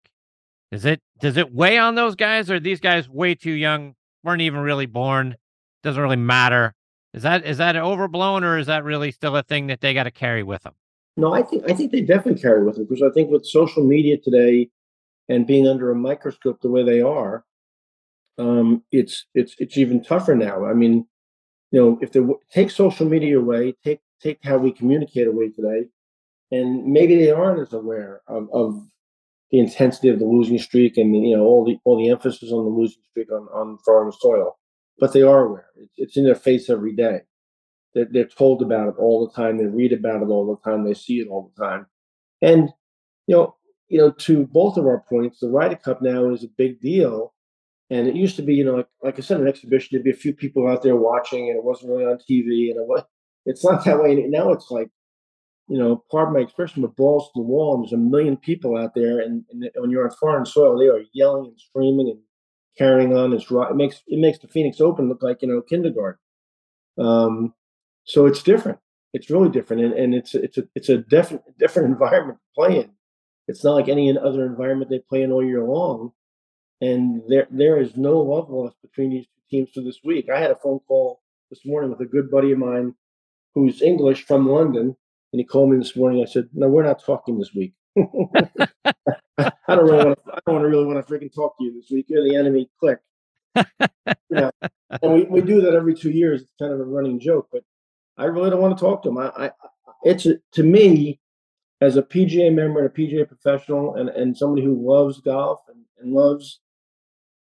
is 0.72 0.84
it 0.84 1.00
does 1.20 1.38
it 1.38 1.54
weigh 1.54 1.78
on 1.78 1.94
those 1.94 2.16
guys, 2.16 2.50
or 2.50 2.60
these 2.60 2.80
guys 2.80 3.08
way 3.08 3.36
too 3.36 3.52
young, 3.52 3.94
weren't 4.24 4.42
even 4.42 4.62
really 4.62 4.88
born? 4.88 5.36
Doesn't 5.84 6.02
really 6.02 6.16
matter. 6.16 6.74
Is 7.14 7.24
that 7.24 7.46
is 7.46 7.58
that 7.58 7.76
overblown, 7.76 8.44
or 8.44 8.58
is 8.58 8.68
that 8.68 8.84
really 8.84 9.12
still 9.12 9.36
a 9.36 9.44
thing 9.44 9.68
that 9.68 9.82
they 9.82 9.94
got 9.94 10.04
to 10.04 10.12
carry 10.12 10.44
with 10.44 10.64
them? 10.64 10.74
No, 11.16 11.34
I 11.34 11.42
think 11.42 11.64
I 11.70 11.74
think 11.74 11.92
they 11.92 12.02
definitely 12.02 12.42
carry 12.42 12.64
with 12.64 12.76
them 12.76 12.86
because 12.86 13.02
I 13.02 13.12
think 13.14 13.32
with 13.32 13.46
social 13.46 13.84
media 13.84 14.18
today 14.18 14.70
and 15.30 15.48
being 15.48 15.68
under 15.68 15.92
a 15.92 15.96
microscope 15.96 16.62
the 16.62 16.70
way 16.70 16.84
they 16.84 17.02
are, 17.02 17.44
um, 18.38 18.84
it's 18.92 19.26
it's 19.34 19.56
it's 19.58 19.78
even 19.78 20.04
tougher 20.04 20.36
now. 20.36 20.66
I 20.66 20.74
mean, 20.74 21.08
you 21.72 21.80
know, 21.82 22.00
if 22.02 22.12
they 22.12 22.22
take 22.52 22.72
social 22.72 23.08
media 23.08 23.40
away, 23.40 23.76
take 23.84 24.00
take 24.22 24.40
how 24.44 24.58
we 24.58 24.72
communicate 24.72 25.28
away 25.28 25.50
today, 25.50 25.86
and 26.52 26.86
maybe 26.86 27.16
they 27.16 27.32
aren't 27.32 27.62
as 27.62 27.74
aware 27.74 28.22
of, 28.28 28.48
of 28.54 28.80
the 29.52 29.60
intensity 29.60 30.10
of 30.10 30.20
the 30.20 30.26
losing 30.26 30.60
streak 30.60 30.98
and 30.98 31.16
you 31.16 31.36
know 31.36 31.44
all 31.44 31.66
the 31.66 31.78
all 31.84 31.98
the 31.98 32.10
emphasis 32.10 32.52
on 32.52 32.64
the 32.64 32.70
losing 32.70 33.02
streak 33.10 33.32
on, 33.32 33.48
on 33.54 33.78
foreign 33.84 34.12
soil, 34.12 34.58
but 35.00 35.14
they 35.14 35.22
are 35.22 35.46
aware. 35.46 35.68
It's, 35.96 36.18
in 36.18 36.24
their 36.24 36.36
face 36.36 36.70
every 36.70 36.94
day. 36.94 37.22
They're, 37.94 38.08
they're 38.10 38.26
told 38.26 38.62
about 38.62 38.90
it 38.90 38.96
all 38.98 39.28
the 39.28 39.34
time. 39.34 39.58
They 39.58 39.66
read 39.66 39.94
about 39.94 40.22
it 40.22 40.28
all 40.28 40.46
the 40.46 40.70
time. 40.70 40.84
They 40.84 40.94
see 40.94 41.20
it 41.20 41.28
all 41.30 41.52
the 41.56 41.64
time, 41.64 41.88
and 42.42 42.70
you 43.28 43.36
know, 43.36 43.56
you 43.90 43.98
know, 43.98 44.12
to 44.12 44.46
both 44.48 44.78
of 44.78 44.86
our 44.86 45.04
points, 45.10 45.40
the 45.40 45.50
Ryder 45.50 45.78
Cup 45.78 46.02
now 46.02 46.30
is 46.30 46.44
a 46.44 46.50
big 46.50 46.82
deal 46.82 47.34
and 47.90 48.08
it 48.08 48.16
used 48.16 48.36
to 48.36 48.42
be, 48.42 48.54
you 48.54 48.66
know, 48.66 48.76
like, 48.76 48.88
like 49.02 49.18
I 49.18 49.22
said, 49.22 49.40
an 49.40 49.48
exhibition, 49.48 49.90
there'd 49.92 50.04
be 50.04 50.12
a 50.12 50.14
few 50.14 50.34
people 50.34 50.68
out 50.68 50.84
there 50.84 50.98
watching, 50.98 51.50
and 51.50 51.58
it 51.58 51.64
wasn't 51.64 51.92
really 51.92 52.06
on 52.06 52.18
TV. 52.18 52.70
And 52.70 52.78
it 52.78 52.88
was, 52.88 53.04
it's 53.46 53.64
not 53.64 53.86
that 53.86 54.02
way 54.02 54.16
now. 54.28 54.52
It's 54.52 54.70
like, 54.70 54.90
you 55.70 55.78
know, 55.78 56.04
pardon 56.12 56.34
my 56.34 56.42
expression, 56.42 56.82
but 56.82 56.96
balls 56.98 57.28
to 57.28 57.32
the 57.40 57.48
wall, 57.48 57.76
and 57.76 57.84
there's 57.84 57.94
a 57.94 57.98
million 57.98 58.36
people 58.36 58.78
out 58.78 58.94
there. 58.94 59.20
And, 59.20 59.46
and 59.52 59.70
when 59.76 59.90
you're 59.90 60.04
on 60.04 60.16
foreign 60.18 60.46
soil, 60.46 60.78
they 60.78 60.88
are 60.88 61.04
yelling 61.14 61.46
and 61.46 61.60
screaming 61.60 62.10
and 62.10 62.20
carrying 62.78 63.16
on. 63.16 63.34
It's 63.34 63.50
it 63.50 63.76
makes 63.76 64.04
it 64.08 64.20
makes 64.20 64.40
the 64.40 64.48
Phoenix 64.48 64.82
Open 64.82 65.10
look 65.10 65.24
like 65.24 65.42
you 65.42 65.48
know 65.48 65.62
kindergarten. 65.62 66.20
Um, 66.98 67.54
so 68.06 68.26
it's 68.26 68.44
different. 68.44 68.80
It's 69.14 69.30
really 69.30 69.50
different, 69.50 69.84
and, 69.84 69.94
and 69.94 70.14
it's 70.16 70.36
it's 70.36 70.58
a 70.58 70.64
it's 70.76 70.90
a 70.90 70.98
different 70.98 71.44
different 71.58 71.90
environment 71.94 72.40
to 72.40 72.62
play 72.62 72.78
in. 72.82 72.92
It's 73.48 73.64
not 73.64 73.76
like 73.76 73.88
any 73.90 74.16
other 74.18 74.46
environment 74.46 74.90
they 74.90 75.00
play 75.00 75.24
in 75.24 75.32
all 75.32 75.44
year 75.44 75.64
long 75.64 76.12
and 76.82 77.22
there 77.28 77.48
there 77.50 77.80
is 77.80 77.96
no 77.98 78.20
love 78.20 78.50
lost 78.50 78.76
between 78.82 79.10
these 79.10 79.26
two 79.26 79.42
teams 79.50 79.70
for 79.74 79.82
this 79.82 80.00
week. 80.04 80.30
I 80.30 80.40
had 80.40 80.52
a 80.52 80.56
phone 80.56 80.80
call 80.88 81.22
this 81.50 81.66
morning 81.66 81.90
with 81.90 82.02
a 82.02 82.06
good 82.06 82.30
buddy 82.30 82.52
of 82.52 82.60
mine 82.60 82.96
who's 83.56 83.82
English 83.82 84.26
from 84.26 84.48
London, 84.48 84.96
and 85.34 85.40
he 85.40 85.44
called 85.44 85.72
me 85.72 85.78
this 85.78 85.96
morning. 85.96 86.22
I 86.22 86.26
said, 86.26 86.50
"No, 86.54 86.68
we're 86.68 86.84
not 86.84 87.04
talking 87.04 87.40
this 87.40 87.54
week. 87.56 87.74
I 87.98 89.76
don't 89.76 89.86
really 89.86 90.06
want 90.06 90.18
to. 90.18 90.34
I 90.34 90.40
don't 90.46 90.56
want 90.56 90.64
to 90.64 90.70
really 90.70 90.86
want 90.86 91.06
to 91.06 91.14
freaking 91.14 91.34
talk 91.34 91.58
to 91.58 91.64
you 91.64 91.74
this 91.74 91.90
week. 91.92 92.06
You're 92.10 92.24
the 92.24 92.36
enemy. 92.36 92.70
Click." 92.80 93.00
yeah, 94.30 94.52
and 95.02 95.14
we, 95.14 95.24
we 95.24 95.42
do 95.42 95.62
that 95.62 95.74
every 95.74 95.96
two 95.96 96.12
years. 96.12 96.42
It's 96.42 96.54
kind 96.60 96.74
of 96.74 96.80
a 96.80 96.84
running 96.84 97.20
joke, 97.20 97.48
but 97.52 97.64
I 98.18 98.26
really 98.26 98.50
don't 98.50 98.62
want 98.62 98.78
to 98.78 98.82
talk 98.82 99.04
to 99.04 99.10
him. 99.10 99.18
I, 99.18 99.32
I 99.38 99.52
it's 100.04 100.26
a, 100.26 100.36
to 100.54 100.64
me 100.64 101.20
as 101.82 101.98
a 101.98 102.02
PGA 102.02 102.54
member 102.54 102.80
and 102.80 102.90
a 102.90 102.94
PGA 102.94 103.28
professional 103.28 103.96
and, 103.96 104.10
and 104.10 104.36
somebody 104.36 104.64
who 104.64 104.76
loves 104.76 105.20
golf 105.22 105.60
and, 105.68 105.84
and 106.00 106.14
loves 106.14 106.60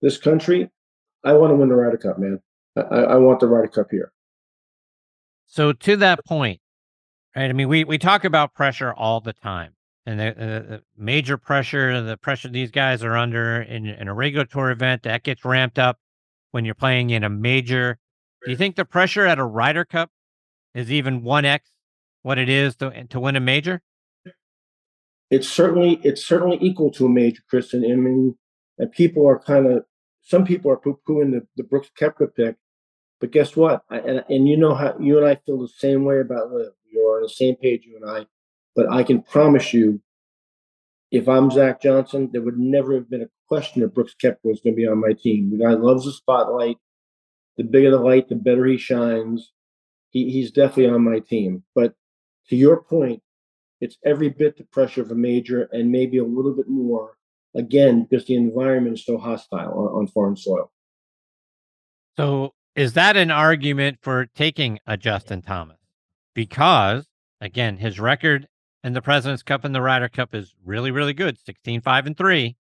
this 0.03 0.19
country, 0.19 0.71
I 1.25 1.33
want 1.33 1.51
to 1.51 1.55
win 1.57 1.69
the 1.69 1.75
Ryder 1.75 1.97
Cup, 1.97 2.19
man. 2.19 2.40
I, 2.77 2.81
I 2.81 3.16
want 3.16 3.40
the 3.40 3.47
Ryder 3.47 3.69
Cup 3.69 3.88
here. 3.90 4.12
So 5.47 5.73
to 5.73 5.97
that 5.97 6.25
point, 6.25 6.61
right? 7.35 7.49
I 7.49 7.53
mean, 7.53 7.69
we 7.69 7.85
we 7.85 7.99
talk 7.99 8.25
about 8.25 8.53
pressure 8.53 8.92
all 8.92 9.21
the 9.21 9.33
time, 9.33 9.75
and 10.07 10.21
the, 10.21 10.29
uh, 10.29 10.33
the 10.35 10.83
major 10.97 11.37
pressure, 11.37 12.01
the 12.01 12.16
pressure 12.16 12.49
these 12.49 12.71
guys 12.71 13.03
are 13.03 13.16
under 13.16 13.61
in, 13.61 13.87
in 13.87 14.07
a 14.07 14.14
regulatory 14.14 14.73
event 14.73 15.03
that 15.03 15.25
gets 15.25 15.45
ramped 15.45 15.79
up 15.79 15.99
when 16.53 16.64
you're 16.64 16.77
playing 16.77 17.11
in 17.11 17.25
a 17.25 17.29
major. 17.29 17.99
Do 18.45 18.53
you 18.53 18.57
think 18.57 18.77
the 18.77 18.85
pressure 18.85 19.27
at 19.27 19.38
a 19.38 19.45
Ryder 19.45 19.85
Cup 19.85 20.11
is 20.75 20.92
even 20.92 21.25
one 21.25 21.45
x 21.45 21.69
what 22.23 22.38
it 22.38 22.49
is 22.49 22.77
to 22.77 23.05
to 23.09 23.21
win 23.21 23.35
a 23.35 23.40
major? 23.40 23.83
It's 25.29 25.49
certainly 25.49 26.01
it's 26.05 26.25
certainly 26.25 26.59
equal 26.61 26.92
to 26.92 27.07
a 27.07 27.09
major, 27.09 27.42
Kristen. 27.51 27.85
I 27.85 27.97
mean, 27.97 28.37
and 28.79 28.92
people 28.92 29.27
are 29.27 29.40
kind 29.40 29.66
of 29.66 29.85
some 30.23 30.45
people 30.45 30.71
are 30.71 30.77
poo-pooing 30.77 31.33
the, 31.33 31.47
the 31.57 31.64
Brooks 31.64 31.90
Koepka 31.99 32.35
pick, 32.35 32.57
but 33.21 33.33
guess 33.33 33.57
what? 33.57 33.83
I, 33.90 33.99
and 33.99 34.25
and 34.29 34.49
you 34.49 34.57
know 34.57 34.75
how 34.75 34.97
you 35.01 35.19
and 35.19 35.27
I 35.27 35.35
feel 35.35 35.59
the 35.59 35.69
same 35.69 36.05
way 36.05 36.21
about 36.21 36.53
LIV. 36.53 36.73
You're 36.92 37.16
on 37.16 37.23
the 37.23 37.29
same 37.29 37.57
page, 37.57 37.83
you 37.85 37.99
and 38.01 38.09
I. 38.09 38.27
But 38.77 38.93
I 38.93 39.03
can 39.03 39.23
promise 39.23 39.73
you, 39.73 40.01
if 41.11 41.29
I'm 41.29 41.51
Zach 41.51 41.81
Johnson, 41.81 42.29
there 42.31 42.43
would 42.43 42.59
never 42.59 42.95
have 42.95 43.09
been 43.11 43.23
a 43.23 43.31
question 43.49 43.81
that 43.81 43.95
Brooks 43.95 44.15
Koepka 44.23 44.45
was 44.45 44.61
going 44.61 44.75
to 44.75 44.77
be 44.77 44.87
on 44.87 45.01
my 45.01 45.15
team. 45.15 45.51
The 45.51 45.65
guy 45.65 45.73
loves 45.73 46.05
the 46.05 46.12
spotlight. 46.12 46.77
The 47.57 47.65
bigger 47.65 47.91
the 47.91 47.99
light, 47.99 48.29
the 48.29 48.35
better 48.35 48.67
he 48.67 48.77
shines. 48.77 49.53
he, 50.11 50.31
he's 50.31 50.51
definitely 50.51 50.89
on 50.89 51.05
my 51.05 51.19
team. 51.19 51.62
But 51.75 51.95
to 52.49 52.57
your 52.57 52.83
point, 52.83 53.23
it's 53.81 53.99
every 54.05 54.31
bit 54.31 54.57
the 54.57 54.65
pressure 54.65 55.03
of 55.03 55.11
a 55.11 55.15
major 55.15 55.69
and 55.73 55.93
maybe 55.93 56.19
a 56.19 56.25
little 56.25 56.55
bit 56.55 56.69
more, 56.69 57.17
again, 57.55 58.07
because 58.09 58.27
the 58.27 58.35
environment 58.35 58.99
is 58.99 59.05
so 59.05 59.19
hostile 59.19 59.73
on, 59.73 60.01
on 60.01 60.07
foreign 60.07 60.37
soil. 60.37 60.73
So 62.17 62.55
is 62.75 62.95
that 62.95 63.17
an 63.17 63.31
argument 63.31 63.99
for 64.01 64.25
taking 64.25 64.79
a 64.87 64.97
Justin 64.97 65.43
Thomas? 65.43 65.77
Because, 66.35 67.07
again, 67.41 67.77
his 67.77 68.01
record 68.01 68.49
in 68.87 68.92
the 68.92 69.03
President's 69.03 69.42
Cup 69.42 69.64
and 69.64 69.75
the 69.75 69.83
Ryder 69.83 70.09
Cup 70.09 70.35
is 70.35 70.55
really, 70.64 70.90
really 70.90 71.12
good 71.12 71.38
16 71.44 71.81
5 71.81 72.07
and 72.07 72.16
3. 72.16 72.57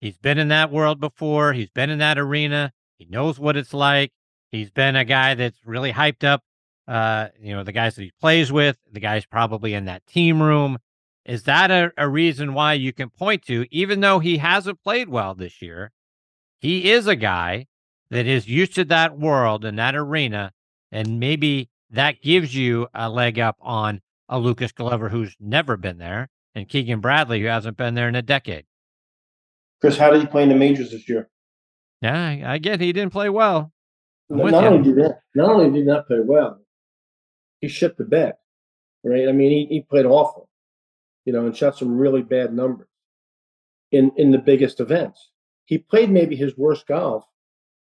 He's 0.00 0.16
been 0.16 0.38
in 0.38 0.48
that 0.48 0.72
world 0.72 0.98
before, 0.98 1.52
he's 1.52 1.70
been 1.70 1.90
in 1.90 1.98
that 1.98 2.18
arena, 2.18 2.72
he 2.98 3.04
knows 3.04 3.38
what 3.38 3.56
it's 3.56 3.74
like. 3.74 4.12
He's 4.50 4.70
been 4.70 4.96
a 4.96 5.04
guy 5.04 5.34
that's 5.34 5.58
really 5.64 5.92
hyped 5.92 6.24
up 6.24 6.42
uh, 6.88 7.28
you 7.40 7.54
know, 7.54 7.62
the 7.62 7.70
guys 7.70 7.94
that 7.94 8.02
he 8.02 8.12
plays 8.20 8.50
with, 8.50 8.76
the 8.90 8.98
guys 8.98 9.24
probably 9.24 9.74
in 9.74 9.84
that 9.84 10.04
team 10.06 10.42
room. 10.42 10.78
Is 11.24 11.44
that 11.44 11.70
a, 11.70 11.92
a 11.96 12.08
reason 12.08 12.52
why 12.52 12.72
you 12.72 12.92
can 12.92 13.10
point 13.10 13.44
to, 13.44 13.64
even 13.70 14.00
though 14.00 14.18
he 14.18 14.38
hasn't 14.38 14.82
played 14.82 15.08
well 15.08 15.34
this 15.34 15.62
year, 15.62 15.92
he 16.58 16.90
is 16.90 17.06
a 17.06 17.14
guy 17.14 17.66
that 18.10 18.26
is 18.26 18.48
used 18.48 18.74
to 18.74 18.84
that 18.86 19.16
world 19.16 19.64
and 19.64 19.78
that 19.78 19.94
arena, 19.94 20.52
and 20.90 21.20
maybe 21.20 21.68
that 21.90 22.22
gives 22.22 22.56
you 22.56 22.88
a 22.92 23.08
leg 23.08 23.38
up 23.38 23.56
on 23.60 24.00
a 24.30 24.38
Lucas 24.38 24.72
Glover 24.72 25.08
who's 25.08 25.36
never 25.40 25.76
been 25.76 25.98
there, 25.98 26.30
and 26.54 26.68
Keegan 26.68 27.00
Bradley 27.00 27.40
who 27.40 27.46
hasn't 27.48 27.76
been 27.76 27.94
there 27.94 28.08
in 28.08 28.14
a 28.14 28.22
decade. 28.22 28.64
Chris, 29.80 29.98
how 29.98 30.10
did 30.10 30.20
he 30.20 30.26
play 30.26 30.44
in 30.44 30.48
the 30.48 30.54
majors 30.54 30.92
this 30.92 31.08
year? 31.08 31.28
Yeah, 32.00 32.16
I, 32.16 32.54
I 32.54 32.58
get 32.58 32.80
he 32.80 32.92
didn't 32.92 33.12
play 33.12 33.28
well. 33.28 33.72
Not 34.30 34.54
only 34.54 34.84
did 34.84 34.96
that, 34.96 35.20
not 35.34 35.50
only 35.50 35.66
did 35.66 35.74
he 35.74 35.82
not 35.82 36.06
play 36.06 36.20
well, 36.20 36.60
he 37.60 37.68
shipped 37.68 37.98
the 37.98 38.04
bed, 38.04 38.34
right? 39.04 39.28
I 39.28 39.32
mean, 39.32 39.50
he, 39.50 39.66
he 39.74 39.80
played 39.80 40.06
awful, 40.06 40.48
you 41.24 41.32
know, 41.32 41.46
and 41.46 41.56
shot 41.56 41.76
some 41.76 41.98
really 41.98 42.22
bad 42.22 42.54
numbers 42.54 42.86
in 43.90 44.12
in 44.16 44.30
the 44.30 44.38
biggest 44.38 44.78
events. 44.78 45.30
He 45.64 45.78
played 45.78 46.10
maybe 46.10 46.36
his 46.36 46.56
worst 46.56 46.86
golf 46.86 47.24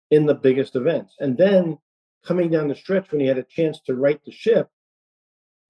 in 0.09 0.25
the 0.25 0.33
biggest 0.33 0.75
events, 0.77 1.15
and 1.19 1.37
then 1.37 1.77
coming 2.23 2.49
down 2.49 2.69
the 2.69 2.75
stretch 2.75 3.11
when 3.11 3.19
he 3.19 3.27
had 3.27 3.37
a 3.37 3.43
chance 3.43 3.81
to 3.81 3.95
right 3.95 4.19
the 4.25 4.31
ship 4.31 4.69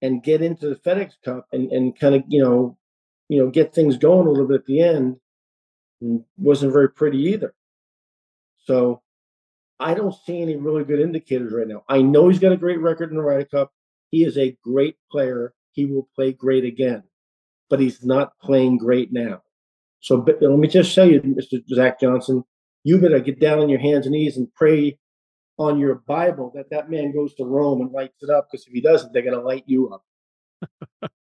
and 0.02 0.22
get 0.22 0.42
into 0.42 0.68
the 0.68 0.76
FedEx 0.76 1.12
Cup 1.24 1.46
and 1.52 1.70
and 1.72 1.98
kind 1.98 2.14
of 2.14 2.24
you 2.28 2.42
know 2.42 2.76
you 3.28 3.38
know 3.42 3.50
get 3.50 3.74
things 3.74 3.96
going 3.96 4.26
a 4.26 4.30
little 4.30 4.48
bit 4.48 4.60
at 4.60 4.66
the 4.66 4.80
end 4.80 5.16
mm, 6.02 6.24
wasn't 6.36 6.72
very 6.72 6.90
pretty 6.90 7.18
either. 7.18 7.54
So 8.64 9.02
I 9.78 9.94
don't 9.94 10.14
see 10.26 10.42
any 10.42 10.56
really 10.56 10.84
good 10.84 11.00
indicators 11.00 11.52
right 11.52 11.66
now. 11.66 11.84
I 11.88 12.02
know 12.02 12.28
he's 12.28 12.38
got 12.38 12.52
a 12.52 12.56
great 12.56 12.80
record 12.80 13.10
in 13.10 13.16
the 13.16 13.22
Ryder 13.22 13.46
Cup. 13.46 13.72
He 14.10 14.24
is 14.24 14.36
a 14.36 14.56
great 14.62 14.96
player. 15.10 15.54
He 15.72 15.86
will 15.86 16.08
play 16.14 16.32
great 16.32 16.64
again, 16.64 17.02
but 17.70 17.80
he's 17.80 18.04
not 18.04 18.38
playing 18.40 18.78
great 18.78 19.12
now. 19.12 19.42
So 20.00 20.16
let 20.16 20.42
me 20.42 20.68
just 20.68 20.94
tell 20.94 21.08
you, 21.08 21.20
Mr. 21.20 21.62
Zach 21.68 22.00
Johnson, 22.00 22.44
you 22.84 22.98
better 22.98 23.20
get 23.20 23.40
down 23.40 23.58
on 23.58 23.68
your 23.68 23.78
hands 23.78 24.06
and 24.06 24.14
knees 24.14 24.36
and 24.36 24.52
pray 24.54 24.98
on 25.60 25.78
your 25.78 25.96
Bible 26.06 26.50
that 26.54 26.70
that 26.70 26.90
man 26.90 27.12
goes 27.12 27.34
to 27.34 27.44
Rome 27.44 27.82
and 27.82 27.92
lights 27.92 28.22
it 28.22 28.30
up. 28.30 28.48
Because 28.50 28.66
if 28.66 28.72
he 28.72 28.80
doesn't, 28.80 29.12
they're 29.12 29.22
going 29.22 29.38
to 29.38 29.42
light 29.42 29.64
you 29.66 29.92
up. 29.92 31.12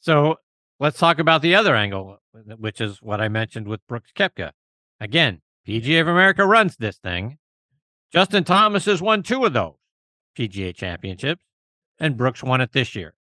so 0.00 0.36
let's 0.80 0.98
talk 0.98 1.18
about 1.18 1.42
the 1.42 1.54
other 1.54 1.76
angle, 1.76 2.18
which 2.58 2.80
is 2.80 3.02
what 3.02 3.20
I 3.20 3.28
mentioned 3.28 3.68
with 3.68 3.86
Brooks 3.86 4.10
Koepka. 4.16 4.52
Again, 5.00 5.42
PGA 5.68 6.00
of 6.00 6.08
America 6.08 6.46
runs 6.46 6.76
this 6.76 6.96
thing. 6.96 7.38
Justin 8.10 8.44
Thomas 8.44 8.86
has 8.86 9.02
won 9.02 9.22
two 9.22 9.44
of 9.44 9.52
those 9.52 9.74
PGA 10.36 10.74
championships 10.74 11.44
and 12.00 12.16
Brooks 12.16 12.42
won 12.42 12.62
it 12.62 12.72
this 12.72 12.94
year. 12.94 13.14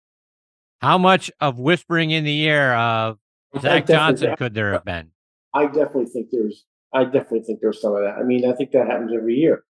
How 0.80 0.98
much 0.98 1.30
of 1.42 1.60
whispering 1.60 2.12
in 2.12 2.24
the 2.24 2.42
ear 2.44 2.74
of 2.74 3.20
Zach 3.60 3.86
Johnson 3.86 4.36
could 4.38 4.54
there 4.54 4.72
have 4.72 4.86
been? 4.86 5.10
I 5.54 5.66
definitely 5.66 6.06
think 6.06 6.30
there's 6.32 6.66
I 6.94 7.04
definitely 7.04 7.42
think 7.42 7.60
there's 7.62 7.82
some 7.82 7.96
of 7.96 8.02
that. 8.02 8.16
I 8.18 8.24
mean, 8.24 8.50
I 8.50 8.54
think 8.54 8.72
that 8.72 8.88
happens 8.88 9.12
every 9.14 9.36
year. 9.36 9.64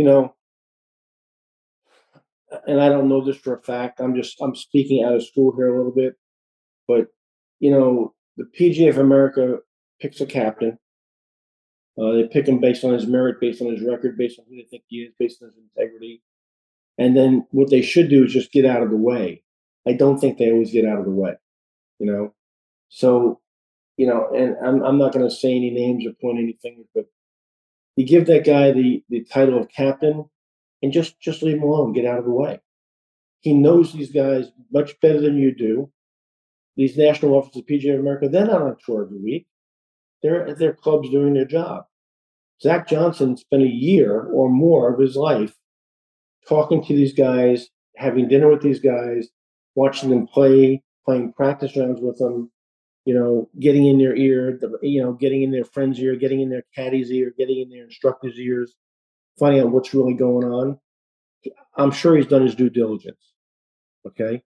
You 0.00 0.06
know, 0.06 0.34
and 2.66 2.80
I 2.80 2.88
don't 2.88 3.10
know 3.10 3.22
this 3.22 3.36
for 3.36 3.54
a 3.54 3.60
fact. 3.60 4.00
I'm 4.00 4.14
just 4.14 4.40
I'm 4.40 4.54
speaking 4.54 5.04
out 5.04 5.14
of 5.14 5.26
school 5.26 5.54
here 5.54 5.68
a 5.68 5.76
little 5.76 5.92
bit. 5.92 6.14
But, 6.88 7.08
you 7.58 7.70
know, 7.70 8.14
the 8.38 8.44
PGA 8.58 8.88
of 8.88 8.96
America 8.96 9.58
picks 10.00 10.22
a 10.22 10.24
captain. 10.24 10.78
Uh, 12.00 12.12
they 12.12 12.28
pick 12.28 12.48
him 12.48 12.60
based 12.60 12.82
on 12.82 12.94
his 12.94 13.06
merit, 13.06 13.42
based 13.42 13.60
on 13.60 13.70
his 13.70 13.84
record, 13.84 14.16
based 14.16 14.38
on 14.38 14.46
who 14.48 14.56
they 14.56 14.66
think 14.70 14.84
he 14.86 15.00
is, 15.00 15.12
based 15.18 15.42
on 15.42 15.50
his 15.50 15.58
integrity. 15.58 16.22
And 16.96 17.14
then 17.14 17.46
what 17.50 17.68
they 17.68 17.82
should 17.82 18.08
do 18.08 18.24
is 18.24 18.32
just 18.32 18.52
get 18.52 18.64
out 18.64 18.82
of 18.82 18.88
the 18.88 18.96
way. 18.96 19.42
I 19.86 19.92
don't 19.92 20.18
think 20.18 20.38
they 20.38 20.50
always 20.50 20.72
get 20.72 20.86
out 20.86 21.00
of 21.00 21.04
the 21.04 21.10
way, 21.10 21.34
you 21.98 22.10
know. 22.10 22.32
So, 22.88 23.42
you 23.98 24.06
know, 24.06 24.30
and 24.34 24.56
I'm 24.66 24.82
I'm 24.82 24.96
not 24.96 25.12
going 25.12 25.28
to 25.28 25.34
say 25.34 25.54
any 25.54 25.68
names 25.68 26.06
or 26.06 26.12
point 26.22 26.38
any 26.38 26.56
fingers, 26.62 26.86
but 26.94 27.04
you 28.00 28.06
give 28.06 28.26
that 28.26 28.46
guy 28.46 28.72
the 28.72 29.04
the 29.10 29.24
title 29.24 29.58
of 29.58 29.68
captain, 29.68 30.24
and 30.82 30.92
just 30.92 31.20
just 31.20 31.42
leave 31.42 31.56
him 31.56 31.62
alone, 31.62 31.92
get 31.92 32.06
out 32.06 32.18
of 32.18 32.24
the 32.24 32.30
way. 32.30 32.60
He 33.40 33.52
knows 33.52 33.92
these 33.92 34.10
guys 34.10 34.50
much 34.72 34.98
better 35.00 35.20
than 35.20 35.38
you 35.38 35.54
do. 35.54 35.90
These 36.76 36.96
national 36.96 37.34
officers, 37.34 37.62
of 37.62 37.66
PGA 37.66 37.94
of 37.94 38.00
America, 38.00 38.28
they're 38.28 38.46
not 38.46 38.62
on 38.62 38.76
tour 38.84 39.02
every 39.04 39.18
week. 39.18 39.46
They're 40.22 40.46
at 40.46 40.58
their 40.58 40.72
clubs 40.72 41.10
doing 41.10 41.34
their 41.34 41.44
job. 41.44 41.84
Zach 42.62 42.88
Johnson 42.88 43.36
spent 43.36 43.62
a 43.62 43.68
year 43.68 44.22
or 44.22 44.48
more 44.48 44.92
of 44.92 45.00
his 45.00 45.16
life 45.16 45.54
talking 46.48 46.82
to 46.84 46.94
these 46.94 47.12
guys, 47.14 47.68
having 47.96 48.28
dinner 48.28 48.48
with 48.48 48.62
these 48.62 48.80
guys, 48.80 49.28
watching 49.74 50.10
them 50.10 50.26
play, 50.26 50.82
playing 51.04 51.32
practice 51.32 51.76
rounds 51.76 52.00
with 52.00 52.18
them, 52.18 52.50
you 53.04 53.14
know, 53.14 53.48
getting 53.58 53.86
in 53.86 53.98
their 53.98 54.14
ear, 54.14 54.58
the, 54.60 54.78
you 54.82 55.02
know, 55.02 55.12
getting 55.12 55.42
in 55.42 55.50
their 55.50 55.64
friend's 55.64 55.98
ear, 55.98 56.16
getting 56.16 56.40
in 56.40 56.50
their 56.50 56.64
caddy's 56.76 57.10
ear, 57.10 57.32
getting 57.36 57.60
in 57.60 57.70
their 57.70 57.84
instructor's 57.84 58.38
ears, 58.38 58.74
finding 59.38 59.62
out 59.62 59.70
what's 59.70 59.94
really 59.94 60.14
going 60.14 60.46
on. 60.46 60.78
I'm 61.76 61.90
sure 61.90 62.16
he's 62.16 62.26
done 62.26 62.42
his 62.42 62.54
due 62.54 62.70
diligence. 62.70 63.32
Okay. 64.06 64.42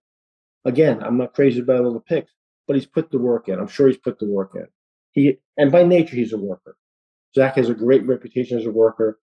Again, 0.64 1.02
I'm 1.02 1.18
not 1.18 1.34
crazy 1.34 1.60
about 1.60 1.84
all 1.84 1.92
the 1.92 2.00
picks, 2.00 2.32
but 2.66 2.76
he's 2.76 2.86
put 2.86 3.10
the 3.10 3.18
work 3.18 3.48
in. 3.48 3.58
I'm 3.58 3.68
sure 3.68 3.88
he's 3.88 3.96
put 3.96 4.18
the 4.18 4.26
work 4.26 4.52
in. 4.54 4.66
He 5.12 5.38
and 5.56 5.70
by 5.70 5.82
nature 5.84 6.16
he's 6.16 6.32
a 6.32 6.38
worker. 6.38 6.76
Zach 7.34 7.56
has 7.56 7.68
a 7.68 7.74
great 7.74 8.06
reputation 8.06 8.58
as 8.58 8.66
a 8.66 8.70
worker 8.70 9.18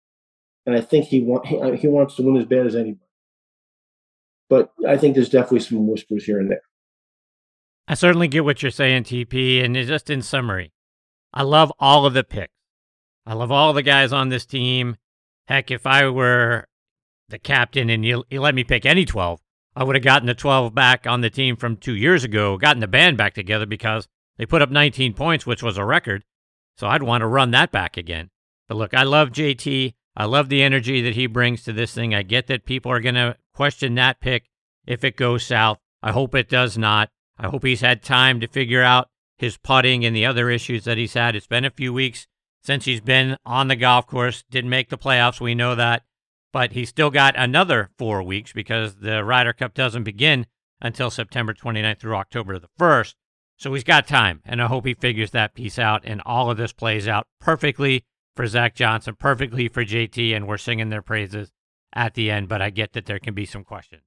and 0.67 0.77
I 0.77 0.81
think 0.81 1.07
he 1.07 1.21
want 1.21 1.47
he, 1.47 1.77
he 1.77 1.89
wants 1.89 2.17
to 2.17 2.23
win 2.23 2.37
as 2.37 2.47
bad 2.47 2.67
as 2.67 2.75
anybody. 2.75 3.07
But 4.49 4.73
I 4.87 4.97
think 4.97 5.15
there's 5.15 5.29
definitely 5.29 5.61
some 5.61 5.87
whispers 5.87 6.25
here 6.25 6.39
and 6.39 6.51
there. 6.51 6.63
I 7.91 7.95
certainly 7.95 8.29
get 8.29 8.45
what 8.45 8.63
you're 8.63 8.71
saying, 8.71 9.03
TP. 9.03 9.65
And 9.65 9.75
just 9.75 10.11
in 10.11 10.23
summary, 10.23 10.73
I 11.35 11.43
love 11.43 11.73
all 11.81 12.07
of 12.07 12.15
the 12.15 12.23
picks. 12.23 12.53
I 13.27 13.35
love 13.35 13.51
all 13.51 13.73
the 13.73 13.83
guys 13.83 14.13
on 14.13 14.29
this 14.29 14.47
team. 14.47 14.97
Heck, 15.49 15.73
if 15.73 15.89
I 15.89 16.09
were 16.09 16.69
the 17.31 17.41
captain 17.41 17.91
and 17.91 18.05
you, 18.05 18.23
you 18.31 18.41
let 18.41 18.55
me 18.55 18.63
pick 18.63 18.87
any 18.87 19.05
12, 19.05 19.41
I 19.75 19.83
would 19.83 19.97
have 19.97 20.05
gotten 20.05 20.29
the 20.29 20.35
12 20.35 20.73
back 20.73 21.05
on 21.09 21.21
the 21.21 21.31
team 21.31 21.57
from 21.57 21.77
two 21.77 21.97
years 21.97 22.23
ago, 22.23 22.57
gotten 22.57 22.79
the 22.79 22.87
band 22.87 23.17
back 23.17 23.35
together 23.35 23.67
because 23.67 24.07
they 24.37 24.47
put 24.47 24.63
up 24.63 24.71
19 24.71 25.13
points, 25.15 25.45
which 25.45 25.61
was 25.61 25.77
a 25.77 25.85
record. 25.85 26.23
So 26.77 26.87
I'd 26.87 27.03
want 27.03 27.23
to 27.23 27.27
run 27.27 27.51
that 27.51 27.73
back 27.73 27.97
again. 27.97 28.31
But 28.69 28.77
look, 28.77 28.95
I 28.95 29.03
love 29.03 29.31
JT. 29.31 29.95
I 30.17 30.25
love 30.27 30.49
the 30.49 30.63
energy 30.63 31.03
that 31.03 31.17
he 31.17 31.27
brings 31.27 31.65
to 31.65 31.73
this 31.73 31.93
thing. 31.93 32.15
I 32.15 32.23
get 32.23 32.47
that 32.47 32.67
people 32.67 32.93
are 32.93 33.01
going 33.01 33.17
to 33.17 33.37
question 33.53 33.97
that 33.97 34.21
pick 34.21 34.45
if 34.87 35.03
it 35.03 35.17
goes 35.17 35.45
south. 35.45 35.79
I 36.05 36.13
hope 36.13 36.37
it 36.37 36.49
does 36.49 36.79
not. 36.79 37.11
I 37.41 37.49
hope 37.49 37.65
he's 37.65 37.81
had 37.81 38.03
time 38.03 38.39
to 38.41 38.47
figure 38.47 38.83
out 38.83 39.09
his 39.39 39.57
putting 39.57 40.05
and 40.05 40.15
the 40.15 40.27
other 40.27 40.51
issues 40.51 40.85
that 40.85 40.99
he's 40.99 41.15
had. 41.15 41.35
It's 41.35 41.47
been 41.47 41.65
a 41.65 41.71
few 41.71 41.91
weeks 41.91 42.27
since 42.63 42.85
he's 42.85 43.01
been 43.01 43.39
on 43.47 43.69
the 43.69 43.77
golf 43.77 44.07
course. 44.07 44.45
Didn't 44.51 44.69
make 44.69 44.91
the 44.91 44.99
playoffs. 44.99 45.41
We 45.41 45.55
know 45.55 45.75
that. 45.75 46.03
But 46.53 46.73
he's 46.73 46.91
still 46.91 47.09
got 47.09 47.35
another 47.39 47.89
four 47.97 48.23
weeks 48.23 48.53
because 48.53 48.97
the 48.97 49.25
Ryder 49.25 49.55
Cup 49.55 49.73
doesn't 49.73 50.05
begin 50.05 50.47
until 50.83 51.09
September 51.09 51.55
29th 51.55 51.99
through 51.99 52.17
October 52.17 52.59
the 52.59 52.69
1st. 52.79 53.15
So 53.57 53.73
he's 53.73 53.85
got 53.85 54.07
time. 54.07 54.43
And 54.45 54.61
I 54.61 54.67
hope 54.67 54.85
he 54.85 54.93
figures 54.93 55.31
that 55.31 55.55
piece 55.55 55.79
out 55.79 56.03
and 56.05 56.21
all 56.27 56.51
of 56.51 56.59
this 56.59 56.75
plays 56.75 57.09
out 57.09 57.27
perfectly 57.41 58.05
for 58.37 58.47
Zach 58.47 58.75
Johnson, 58.75 59.17
perfectly 59.19 59.69
for 59.69 59.83
JT, 59.83 60.37
and 60.37 60.47
we're 60.47 60.59
singing 60.59 60.91
their 60.91 61.03
praises 61.03 61.53
at 61.95 62.13
the 62.13 62.31
end. 62.31 62.51
But 62.51 62.61
I 62.61 62.69
get 62.69 62.93
that 62.93 63.07
there 63.07 63.19
can 63.19 63.33
be 63.33 63.47
some 63.47 63.65
questions. 63.65 64.03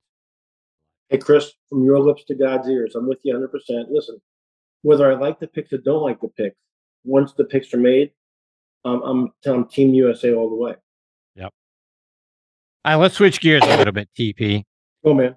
Hey, 1.09 1.17
Chris, 1.17 1.51
from 1.69 1.83
your 1.83 1.99
lips 1.99 2.23
to 2.25 2.35
God's 2.35 2.67
ears, 2.67 2.95
I'm 2.95 3.07
with 3.07 3.19
you 3.23 3.35
100%. 3.35 3.85
Listen, 3.89 4.19
whether 4.81 5.11
I 5.11 5.15
like 5.15 5.39
the 5.39 5.47
picks 5.47 5.71
or 5.73 5.77
don't 5.77 6.01
like 6.01 6.21
the 6.21 6.29
picks, 6.29 6.55
once 7.03 7.33
the 7.33 7.43
picks 7.43 7.73
are 7.73 7.77
made, 7.77 8.11
um, 8.85 9.01
I'm 9.03 9.33
telling 9.43 9.67
Team 9.67 9.93
USA 9.93 10.33
all 10.33 10.49
the 10.49 10.55
way. 10.55 10.75
Yep. 11.35 11.53
All 12.85 12.93
right, 12.93 13.01
let's 13.01 13.15
switch 13.15 13.39
gears 13.41 13.63
a 13.63 13.77
little 13.77 13.93
bit, 13.93 14.09
TP. 14.17 14.63
Oh, 15.03 15.13
man. 15.13 15.35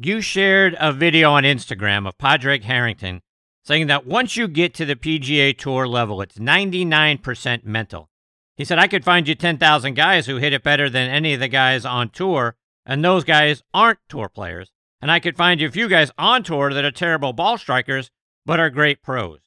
You 0.00 0.20
shared 0.20 0.76
a 0.78 0.92
video 0.92 1.32
on 1.32 1.42
Instagram 1.44 2.06
of 2.06 2.16
Padraig 2.18 2.64
Harrington 2.64 3.20
saying 3.64 3.86
that 3.88 4.06
once 4.06 4.36
you 4.36 4.48
get 4.48 4.72
to 4.74 4.84
the 4.84 4.96
PGA 4.96 5.56
Tour 5.56 5.86
level, 5.86 6.22
it's 6.22 6.38
99% 6.38 7.64
mental. 7.64 8.08
He 8.56 8.64
said, 8.64 8.78
I 8.78 8.88
could 8.88 9.04
find 9.04 9.28
you 9.28 9.34
10,000 9.34 9.94
guys 9.94 10.26
who 10.26 10.36
hit 10.36 10.52
it 10.52 10.62
better 10.62 10.88
than 10.88 11.10
any 11.10 11.34
of 11.34 11.40
the 11.40 11.48
guys 11.48 11.84
on 11.84 12.10
tour, 12.10 12.56
and 12.86 13.04
those 13.04 13.24
guys 13.24 13.62
aren't 13.72 13.98
tour 14.08 14.28
players. 14.28 14.72
And 15.00 15.10
I 15.10 15.20
could 15.20 15.36
find 15.36 15.60
you 15.60 15.68
a 15.68 15.72
few 15.72 15.88
guys 15.88 16.10
on 16.18 16.42
tour 16.42 16.72
that 16.72 16.84
are 16.84 16.90
terrible 16.90 17.32
ball 17.32 17.58
strikers, 17.58 18.10
but 18.44 18.58
are 18.58 18.70
great 18.70 19.02
pros. 19.02 19.38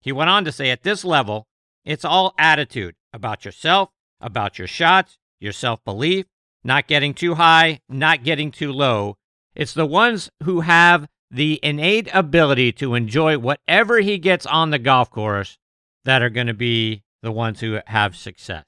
He 0.00 0.12
went 0.12 0.30
on 0.30 0.44
to 0.44 0.52
say, 0.52 0.70
at 0.70 0.82
this 0.82 1.04
level, 1.04 1.46
it's 1.84 2.04
all 2.04 2.34
attitude 2.38 2.94
about 3.12 3.44
yourself, 3.44 3.90
about 4.20 4.58
your 4.58 4.68
shots, 4.68 5.18
your 5.40 5.52
self 5.52 5.82
belief, 5.84 6.26
not 6.62 6.86
getting 6.86 7.14
too 7.14 7.34
high, 7.34 7.80
not 7.88 8.22
getting 8.22 8.50
too 8.50 8.72
low. 8.72 9.16
It's 9.54 9.74
the 9.74 9.86
ones 9.86 10.30
who 10.44 10.60
have 10.60 11.08
the 11.30 11.58
innate 11.62 12.08
ability 12.12 12.72
to 12.72 12.94
enjoy 12.94 13.38
whatever 13.38 13.98
he 13.98 14.18
gets 14.18 14.46
on 14.46 14.70
the 14.70 14.78
golf 14.78 15.10
course 15.10 15.58
that 16.04 16.22
are 16.22 16.30
going 16.30 16.46
to 16.46 16.54
be 16.54 17.02
the 17.22 17.32
ones 17.32 17.60
who 17.60 17.78
have 17.86 18.16
success. 18.16 18.64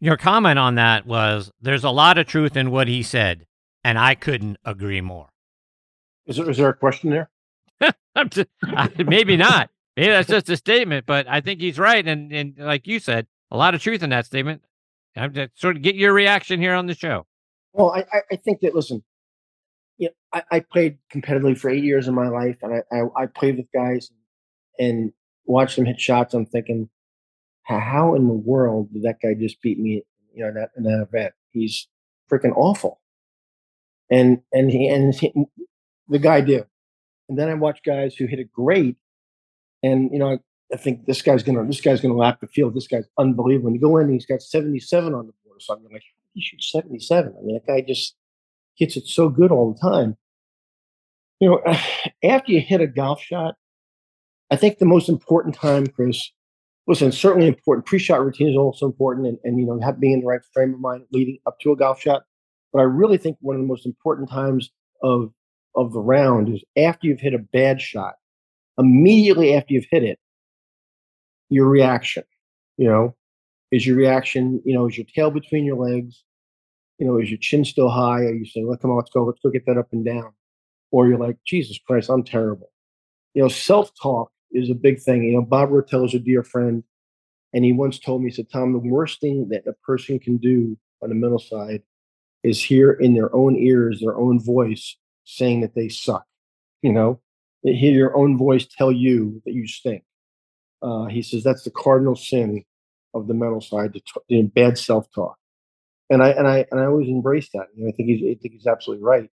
Your 0.00 0.16
comment 0.16 0.58
on 0.58 0.76
that 0.76 1.06
was 1.06 1.50
there's 1.60 1.84
a 1.84 1.90
lot 1.90 2.18
of 2.18 2.26
truth 2.26 2.56
in 2.56 2.70
what 2.70 2.88
he 2.88 3.02
said, 3.02 3.46
and 3.84 3.98
I 3.98 4.14
couldn't 4.14 4.56
agree 4.64 5.00
more. 5.00 5.29
Is 6.26 6.36
there, 6.36 6.48
is 6.50 6.56
there 6.56 6.68
a 6.68 6.74
question 6.74 7.10
there? 7.10 7.30
just, 8.28 8.48
maybe 8.98 9.36
not. 9.36 9.70
Maybe 9.96 10.10
that's 10.10 10.28
just 10.28 10.48
a 10.48 10.56
statement, 10.56 11.06
but 11.06 11.26
I 11.28 11.40
think 11.40 11.60
he's 11.60 11.78
right. 11.78 12.06
And, 12.06 12.32
and 12.32 12.54
like 12.58 12.86
you 12.86 12.98
said, 12.98 13.26
a 13.50 13.56
lot 13.56 13.74
of 13.74 13.82
truth 13.82 14.02
in 14.02 14.10
that 14.10 14.26
statement. 14.26 14.62
I'm 15.16 15.34
just 15.34 15.60
sort 15.60 15.76
of 15.76 15.82
get 15.82 15.96
your 15.96 16.12
reaction 16.12 16.60
here 16.60 16.74
on 16.74 16.86
the 16.86 16.94
show. 16.94 17.26
Well, 17.72 17.90
I, 17.90 18.04
I 18.30 18.36
think 18.36 18.60
that, 18.60 18.74
listen, 18.74 19.02
you 19.98 20.08
know, 20.08 20.14
I, 20.32 20.56
I 20.56 20.60
played 20.60 20.98
competitively 21.12 21.58
for 21.58 21.68
eight 21.68 21.84
years 21.84 22.08
of 22.08 22.14
my 22.14 22.28
life, 22.28 22.56
and 22.62 22.74
I, 22.74 22.96
I, 22.96 23.22
I 23.22 23.26
played 23.26 23.56
with 23.56 23.66
guys 23.72 24.10
and 24.78 25.12
watched 25.44 25.76
them 25.76 25.84
hit 25.84 26.00
shots. 26.00 26.32
I'm 26.32 26.46
thinking, 26.46 26.88
how 27.64 28.14
in 28.14 28.26
the 28.26 28.34
world 28.34 28.92
did 28.92 29.02
that 29.02 29.18
guy 29.22 29.34
just 29.34 29.60
beat 29.62 29.78
me? 29.78 30.02
You 30.34 30.44
know, 30.44 30.52
that 30.54 30.70
in 30.76 30.84
that 30.84 31.06
event, 31.08 31.34
he's 31.50 31.86
freaking 32.30 32.56
awful. 32.56 33.00
And 34.10 34.40
and 34.52 34.70
he 34.70 34.88
and 34.88 35.14
he, 35.14 35.32
the 36.10 36.18
guy 36.18 36.40
did. 36.40 36.66
And 37.28 37.38
then 37.38 37.48
I 37.48 37.54
watch 37.54 37.80
guys 37.86 38.14
who 38.16 38.26
hit 38.26 38.40
it 38.40 38.52
great, 38.52 38.96
and 39.82 40.10
you 40.12 40.18
know, 40.18 40.32
I, 40.32 40.38
I 40.74 40.76
think 40.76 41.06
this 41.06 41.22
guy's 41.22 41.42
gonna 41.42 41.64
this 41.64 41.80
guy's 41.80 42.00
gonna 42.00 42.16
lap 42.16 42.40
the 42.40 42.48
field. 42.48 42.74
This 42.74 42.88
guy's 42.88 43.06
unbelievable. 43.18 43.66
When 43.66 43.74
you 43.74 43.80
go 43.80 43.96
in, 43.98 44.06
and 44.06 44.12
he's 44.12 44.26
got 44.26 44.42
77 44.42 45.14
on 45.14 45.26
the 45.26 45.32
board. 45.44 45.62
So 45.62 45.74
I'm 45.74 45.84
like, 45.92 46.02
he 46.34 46.40
shoots 46.40 46.70
77. 46.72 47.34
I 47.38 47.42
mean, 47.42 47.54
that 47.54 47.66
guy 47.66 47.80
just 47.86 48.16
hits 48.74 48.96
it 48.96 49.06
so 49.06 49.28
good 49.28 49.52
all 49.52 49.72
the 49.72 49.80
time. 49.80 50.16
You 51.38 51.50
know, 51.50 51.62
after 52.24 52.52
you 52.52 52.60
hit 52.60 52.80
a 52.80 52.86
golf 52.88 53.22
shot, 53.22 53.54
I 54.50 54.56
think 54.56 54.78
the 54.78 54.86
most 54.86 55.08
important 55.08 55.54
time, 55.54 55.86
Chris, 55.86 56.32
listen, 56.88 57.12
certainly 57.12 57.46
important. 57.46 57.86
Pre-shot 57.86 58.24
routine 58.24 58.48
is 58.48 58.56
also 58.56 58.86
important, 58.86 59.28
and, 59.28 59.38
and 59.44 59.60
you 59.60 59.66
know, 59.66 59.78
being 60.00 60.14
in 60.14 60.20
the 60.20 60.26
right 60.26 60.40
frame 60.52 60.74
of 60.74 60.80
mind 60.80 61.04
leading 61.12 61.38
up 61.46 61.60
to 61.60 61.70
a 61.70 61.76
golf 61.76 62.00
shot. 62.00 62.24
But 62.72 62.80
I 62.80 62.84
really 62.84 63.18
think 63.18 63.36
one 63.40 63.54
of 63.54 63.62
the 63.62 63.68
most 63.68 63.86
important 63.86 64.28
times 64.28 64.70
of 65.02 65.32
of 65.74 65.92
the 65.92 66.00
round 66.00 66.48
is 66.54 66.62
after 66.76 67.06
you've 67.06 67.20
hit 67.20 67.34
a 67.34 67.38
bad 67.38 67.80
shot. 67.80 68.14
Immediately 68.78 69.54
after 69.54 69.74
you've 69.74 69.86
hit 69.90 70.04
it, 70.04 70.18
your 71.48 71.68
reaction. 71.68 72.24
You 72.76 72.88
know, 72.88 73.16
is 73.70 73.86
your 73.86 73.96
reaction? 73.96 74.62
You 74.64 74.74
know, 74.74 74.88
is 74.88 74.96
your 74.96 75.06
tail 75.14 75.30
between 75.30 75.64
your 75.64 75.76
legs? 75.76 76.24
You 76.98 77.06
know, 77.06 77.18
is 77.18 77.30
your 77.30 77.38
chin 77.38 77.64
still 77.64 77.90
high? 77.90 78.20
Are 78.20 78.34
you 78.34 78.46
saying, 78.46 78.66
well, 78.66 78.76
come 78.76 78.90
on, 78.90 78.96
let's 78.96 79.10
go, 79.10 79.24
let's 79.24 79.40
go 79.42 79.50
get 79.50 79.66
that 79.66 79.78
up 79.78 79.88
and 79.92 80.04
down," 80.04 80.32
or 80.90 81.08
you're 81.08 81.18
like, 81.18 81.36
"Jesus 81.46 81.78
Christ, 81.78 82.10
I'm 82.10 82.24
terrible." 82.24 82.70
You 83.34 83.42
know, 83.42 83.48
self-talk 83.48 84.30
is 84.52 84.70
a 84.70 84.74
big 84.74 85.00
thing. 85.00 85.24
You 85.24 85.34
know, 85.34 85.42
Bob 85.42 85.70
Rotella 85.70 86.06
is 86.06 86.14
a 86.14 86.18
dear 86.18 86.42
friend, 86.42 86.82
and 87.52 87.64
he 87.64 87.72
once 87.72 87.98
told 87.98 88.22
me, 88.22 88.30
he 88.30 88.34
said, 88.34 88.50
Tom, 88.50 88.72
the 88.72 88.78
worst 88.78 89.20
thing 89.20 89.48
that 89.50 89.66
a 89.66 89.72
person 89.84 90.18
can 90.18 90.36
do 90.36 90.76
on 91.02 91.08
the 91.08 91.14
mental 91.14 91.38
side 91.38 91.82
is 92.42 92.62
hear 92.62 92.92
in 92.92 93.14
their 93.14 93.34
own 93.34 93.56
ears 93.56 94.00
their 94.00 94.16
own 94.16 94.42
voice 94.42 94.96
saying 95.36 95.60
that 95.62 95.74
they 95.74 95.88
suck. 95.88 96.24
You 96.82 96.92
know, 96.92 97.20
hear 97.62 97.92
your 97.92 98.16
own 98.16 98.38
voice 98.38 98.66
tell 98.66 98.90
you 98.90 99.42
that 99.44 99.52
you 99.52 99.66
stink. 99.66 100.02
Uh, 100.82 101.06
he 101.06 101.22
says 101.22 101.44
that's 101.44 101.64
the 101.64 101.70
cardinal 101.70 102.16
sin 102.16 102.64
of 103.12 103.26
the 103.26 103.34
mental 103.34 103.60
side, 103.60 103.92
the 103.92 104.00
t- 104.30 104.42
bad 104.42 104.78
self-talk. 104.78 105.36
And 106.08 106.22
I 106.22 106.30
and 106.30 106.48
I 106.48 106.66
and 106.70 106.80
I 106.80 106.86
always 106.86 107.08
embrace 107.08 107.50
that. 107.54 107.66
You 107.74 107.84
know, 107.84 107.90
I 107.90 107.92
think 107.92 108.08
he's 108.08 108.22
I 108.22 108.34
think 108.40 108.54
he's 108.54 108.66
absolutely 108.66 109.04
right. 109.04 109.30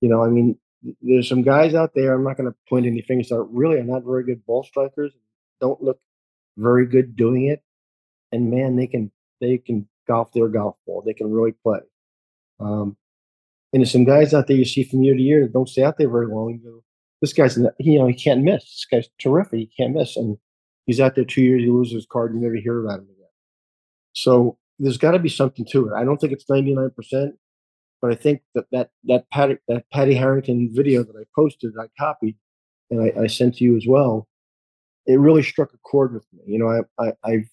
You 0.00 0.08
know, 0.08 0.24
I 0.24 0.28
mean, 0.28 0.58
there's 1.00 1.28
some 1.28 1.42
guys 1.42 1.74
out 1.74 1.92
there. 1.94 2.14
I'm 2.14 2.24
not 2.24 2.36
going 2.36 2.50
to 2.50 2.56
point 2.68 2.86
any 2.86 3.02
fingers 3.02 3.30
out. 3.30 3.52
Really, 3.52 3.78
are 3.78 3.84
not 3.84 4.04
very 4.04 4.24
good 4.24 4.44
ball 4.44 4.64
strikers. 4.64 5.12
Don't 5.60 5.82
look 5.82 6.00
very 6.56 6.86
good 6.86 7.16
doing 7.16 7.46
it. 7.46 7.62
And 8.32 8.50
man, 8.50 8.76
they 8.76 8.86
can 8.86 9.12
they 9.40 9.58
can 9.58 9.88
golf 10.08 10.32
their 10.32 10.48
golf 10.48 10.76
ball. 10.86 11.02
They 11.04 11.14
can 11.14 11.30
really 11.30 11.52
play. 11.52 11.80
Um, 12.58 12.96
and 13.76 13.82
there's 13.82 13.92
some 13.92 14.06
guys 14.06 14.32
out 14.32 14.46
there 14.46 14.56
you 14.56 14.64
see 14.64 14.84
from 14.84 15.02
year 15.02 15.14
to 15.14 15.20
year 15.20 15.42
that 15.42 15.52
don't 15.52 15.68
stay 15.68 15.82
out 15.82 15.98
there 15.98 16.08
very 16.08 16.28
long. 16.28 16.48
You 16.48 16.70
go, 16.70 16.82
this 17.20 17.34
guy's 17.34 17.58
you 17.78 17.98
know 17.98 18.06
he 18.06 18.14
can't 18.14 18.40
miss. 18.40 18.62
This 18.62 18.86
guy's 18.90 19.08
terrific. 19.20 19.58
He 19.58 19.70
can't 19.76 19.92
miss, 19.92 20.16
and 20.16 20.38
he's 20.86 20.98
out 20.98 21.14
there 21.14 21.26
two 21.26 21.42
years. 21.42 21.60
He 21.60 21.68
loses 21.68 21.92
his 21.92 22.06
card. 22.10 22.32
You 22.32 22.40
never 22.40 22.54
hear 22.54 22.82
about 22.82 23.00
him 23.00 23.10
again. 23.10 23.28
So 24.14 24.56
there's 24.78 24.96
got 24.96 25.10
to 25.10 25.18
be 25.18 25.28
something 25.28 25.66
to 25.72 25.88
it. 25.88 25.92
I 25.94 26.04
don't 26.04 26.16
think 26.16 26.32
it's 26.32 26.48
99 26.48 26.90
percent. 26.96 27.34
But 28.00 28.12
I 28.12 28.14
think 28.14 28.40
that 28.54 28.64
that 28.72 28.88
that 29.04 29.28
Paddy 29.30 29.58
that 29.68 29.84
Paddy 29.92 30.14
Harrington 30.14 30.70
video 30.72 31.02
that 31.02 31.14
I 31.14 31.24
posted, 31.34 31.74
I 31.78 31.88
copied, 31.98 32.36
and 32.90 33.02
I, 33.02 33.24
I 33.24 33.26
sent 33.26 33.56
to 33.56 33.64
you 33.64 33.76
as 33.76 33.84
well. 33.86 34.26
It 35.04 35.20
really 35.20 35.42
struck 35.42 35.74
a 35.74 35.78
chord 35.84 36.14
with 36.14 36.24
me. 36.32 36.44
You 36.46 36.60
know, 36.60 36.70
I, 36.98 37.08
I 37.08 37.12
I've 37.24 37.50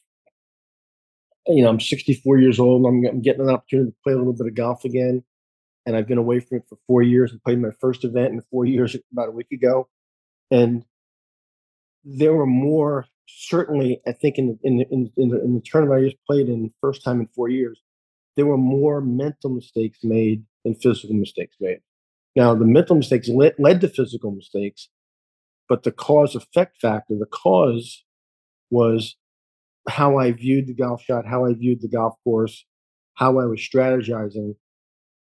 you 1.48 1.64
know 1.64 1.70
I'm 1.70 1.82
64 1.82 2.40
years 2.40 2.62
old. 2.62 2.86
I'm, 2.86 3.06
I'm 3.08 3.22
getting 3.22 3.42
an 3.42 3.50
opportunity 3.50 3.92
to 3.92 3.98
play 4.06 4.14
a 4.14 4.18
little 4.18 4.32
bit 4.32 4.48
of 4.48 4.56
golf 4.56 4.86
again, 4.86 5.22
and 5.86 5.96
I've 5.96 6.08
been 6.08 6.18
away 6.18 6.40
from 6.40 6.58
it 6.58 6.64
for 6.68 6.78
four 6.88 7.02
years 7.02 7.32
and 7.32 7.44
played 7.44 7.62
my 7.62 7.72
first 7.80 8.04
event 8.04 8.34
in 8.34 8.42
four 8.50 8.66
years 8.66 8.96
about 9.12 9.30
a 9.30 9.32
week 9.32 9.52
ago, 9.52 9.88
and 10.52 10.84
there 12.04 12.34
were 12.34 12.46
more 12.46 13.06
certainly 13.26 14.02
I 14.06 14.12
think 14.12 14.38
in 14.38 14.48
the, 14.48 14.60
in 14.64 14.78
the, 14.78 14.86
in, 14.92 15.12
in 15.16 15.30
the, 15.30 15.42
in 15.42 15.56
the 15.56 15.62
tournament 15.62 16.02
I 16.02 16.10
just 16.10 16.26
played 16.28 16.50
in 16.50 16.74
first 16.82 17.04
time 17.04 17.22
in 17.22 17.28
four 17.28 17.48
years 17.48 17.80
there 18.36 18.46
were 18.46 18.58
more 18.58 19.02
mental 19.02 19.50
mistakes 19.50 20.00
made 20.04 20.44
than 20.64 20.76
physical 20.76 21.16
mistakes 21.16 21.56
made. 21.60 21.80
Now, 22.36 22.56
the 22.56 22.66
mental 22.66 22.96
mistakes 22.96 23.28
led, 23.30 23.54
led 23.60 23.82
to 23.82 23.90
physical 23.90 24.32
mistakes, 24.32 24.90
but 25.70 25.84
the 25.84 25.92
cause 25.92 26.36
effect 26.36 26.78
factor, 26.82 27.16
the 27.18 27.28
cause 27.28 28.04
was 28.72 29.16
how 29.88 30.18
I 30.18 30.32
viewed 30.32 30.68
the 30.68 30.74
golf 30.74 31.04
shot, 31.04 31.28
how 31.28 31.46
I 31.46 31.54
viewed 31.54 31.82
the 31.82 31.88
golf 31.88 32.16
course, 32.24 32.66
how 33.16 33.40
I 33.40 33.46
was 33.46 33.60
strategizing, 33.60 34.56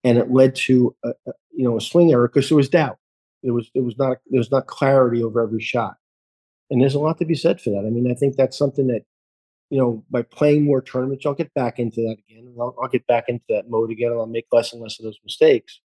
and 0.07 0.19
it 0.19 0.31
led 0.31 0.55
to 0.55 0.95
a, 1.05 1.09
a 1.09 1.33
you 1.53 1.65
know 1.65 1.77
a 1.77 1.81
swing 1.81 2.13
error 2.13 2.29
because 2.29 2.49
there 2.49 2.57
was 2.57 2.69
doubt. 2.69 2.99
There 3.43 3.53
was 3.53 3.71
there 3.75 3.83
was 3.83 3.99
not 3.99 4.19
there 4.31 4.39
was 4.39 4.51
not 4.51 4.69
clarity 4.69 5.23
over 5.23 5.43
every 5.43 5.61
shot, 5.61 5.97
and 6.71 6.81
there's 6.81 6.95
a 6.95 7.01
lot 7.01 7.19
to 7.19 7.25
be 7.25 7.35
said 7.35 7.61
for 7.61 7.71
that. 7.71 7.85
I 7.87 7.91
mean, 7.91 8.11
I 8.11 8.15
think 8.15 8.37
that's 8.37 8.57
something 8.57 8.87
that 8.87 9.03
you 9.71 9.79
know, 9.79 10.05
by 10.11 10.23
playing 10.23 10.65
more 10.65 10.81
tournaments, 10.81 11.27
I'll 11.27 11.35
get 11.35 11.53
back 11.55 11.81
into 11.81 12.01
that 12.03 12.17
again. 12.29 12.55
I'll, 12.59 12.75
I'll, 12.81 12.89
get 12.89 13.05
back 13.09 13.25
into 13.27 13.45
that 13.49 13.69
mode 13.69 13.91
again, 13.91 14.13
and 14.13 14.21
I'll 14.21 14.27
make 14.27 14.47
less 14.53 14.73
and 14.73 14.81
less 14.81 14.99
of 15.01 15.05
those 15.05 15.19
mistakes. 15.25 15.81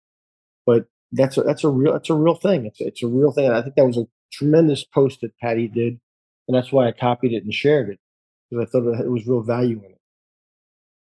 But 0.67 0.85
that's 1.11 1.37
a, 1.37 1.41
that's 1.41 1.63
a 1.63 1.69
real 1.69 1.93
that's 1.93 2.11
a 2.11 2.15
real 2.15 2.35
thing. 2.35 2.67
It's 2.67 2.79
it's 2.79 3.03
a 3.03 3.07
real 3.07 3.31
thing. 3.31 3.47
And 3.47 3.55
I 3.55 3.61
think 3.61 3.75
that 3.75 3.87
was 3.87 3.97
a 3.97 4.07
tremendous 4.31 4.83
post 4.83 5.21
that 5.21 5.37
Paddy 5.39 5.67
did, 5.67 5.99
and 6.47 6.55
that's 6.55 6.71
why 6.71 6.87
I 6.87 6.91
copied 6.91 7.33
it 7.33 7.43
and 7.43 7.53
shared 7.53 7.89
it 7.89 7.99
because 8.49 8.67
I 8.67 8.69
thought 8.69 9.03
it 9.03 9.09
was 9.09 9.27
real 9.27 9.41
value 9.41 9.81
in. 9.83 9.90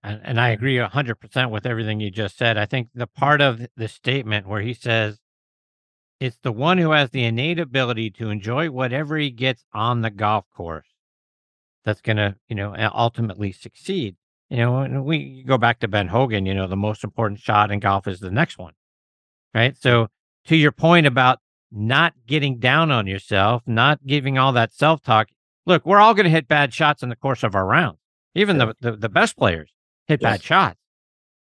And, 0.02 0.20
and 0.22 0.40
I 0.40 0.50
agree 0.50 0.78
hundred 0.78 1.16
percent 1.16 1.50
with 1.50 1.66
everything 1.66 2.00
you 2.00 2.10
just 2.10 2.38
said. 2.38 2.56
I 2.56 2.66
think 2.66 2.88
the 2.94 3.06
part 3.06 3.40
of 3.40 3.66
the 3.76 3.88
statement 3.88 4.46
where 4.46 4.60
he 4.60 4.74
says 4.74 5.18
it's 6.20 6.38
the 6.42 6.52
one 6.52 6.78
who 6.78 6.90
has 6.90 7.10
the 7.10 7.24
innate 7.24 7.60
ability 7.60 8.10
to 8.10 8.30
enjoy 8.30 8.70
whatever 8.70 9.16
he 9.16 9.30
gets 9.30 9.64
on 9.72 10.02
the 10.02 10.10
golf 10.10 10.46
course 10.54 10.88
that's 11.84 12.00
going 12.00 12.16
to, 12.16 12.36
you 12.48 12.56
know, 12.56 12.74
ultimately 12.94 13.52
succeed. 13.52 14.16
You 14.50 14.58
know, 14.58 14.78
and 14.78 15.04
we 15.04 15.44
go 15.46 15.58
back 15.58 15.78
to 15.80 15.88
Ben 15.88 16.08
Hogan, 16.08 16.46
you 16.46 16.54
know, 16.54 16.66
the 16.66 16.76
most 16.76 17.04
important 17.04 17.40
shot 17.40 17.70
in 17.70 17.80
golf 17.80 18.06
is 18.08 18.20
the 18.20 18.30
next 18.30 18.58
one. 18.58 18.72
Right. 19.54 19.76
So, 19.76 20.08
to 20.46 20.56
your 20.56 20.72
point 20.72 21.06
about 21.06 21.40
not 21.70 22.14
getting 22.26 22.58
down 22.58 22.90
on 22.90 23.06
yourself, 23.06 23.62
not 23.66 24.06
giving 24.06 24.38
all 24.38 24.52
that 24.52 24.72
self 24.72 25.02
talk, 25.02 25.28
look, 25.66 25.84
we're 25.84 26.00
all 26.00 26.14
going 26.14 26.24
to 26.24 26.30
hit 26.30 26.48
bad 26.48 26.72
shots 26.72 27.02
in 27.02 27.10
the 27.10 27.16
course 27.16 27.42
of 27.42 27.54
our 27.54 27.66
round. 27.66 27.98
Even 28.34 28.58
the, 28.58 28.74
the, 28.80 28.92
the, 28.92 29.08
best 29.08 29.36
players 29.36 29.72
hit 30.08 30.20
yes. 30.22 30.32
bad 30.32 30.42
shots. 30.42 30.80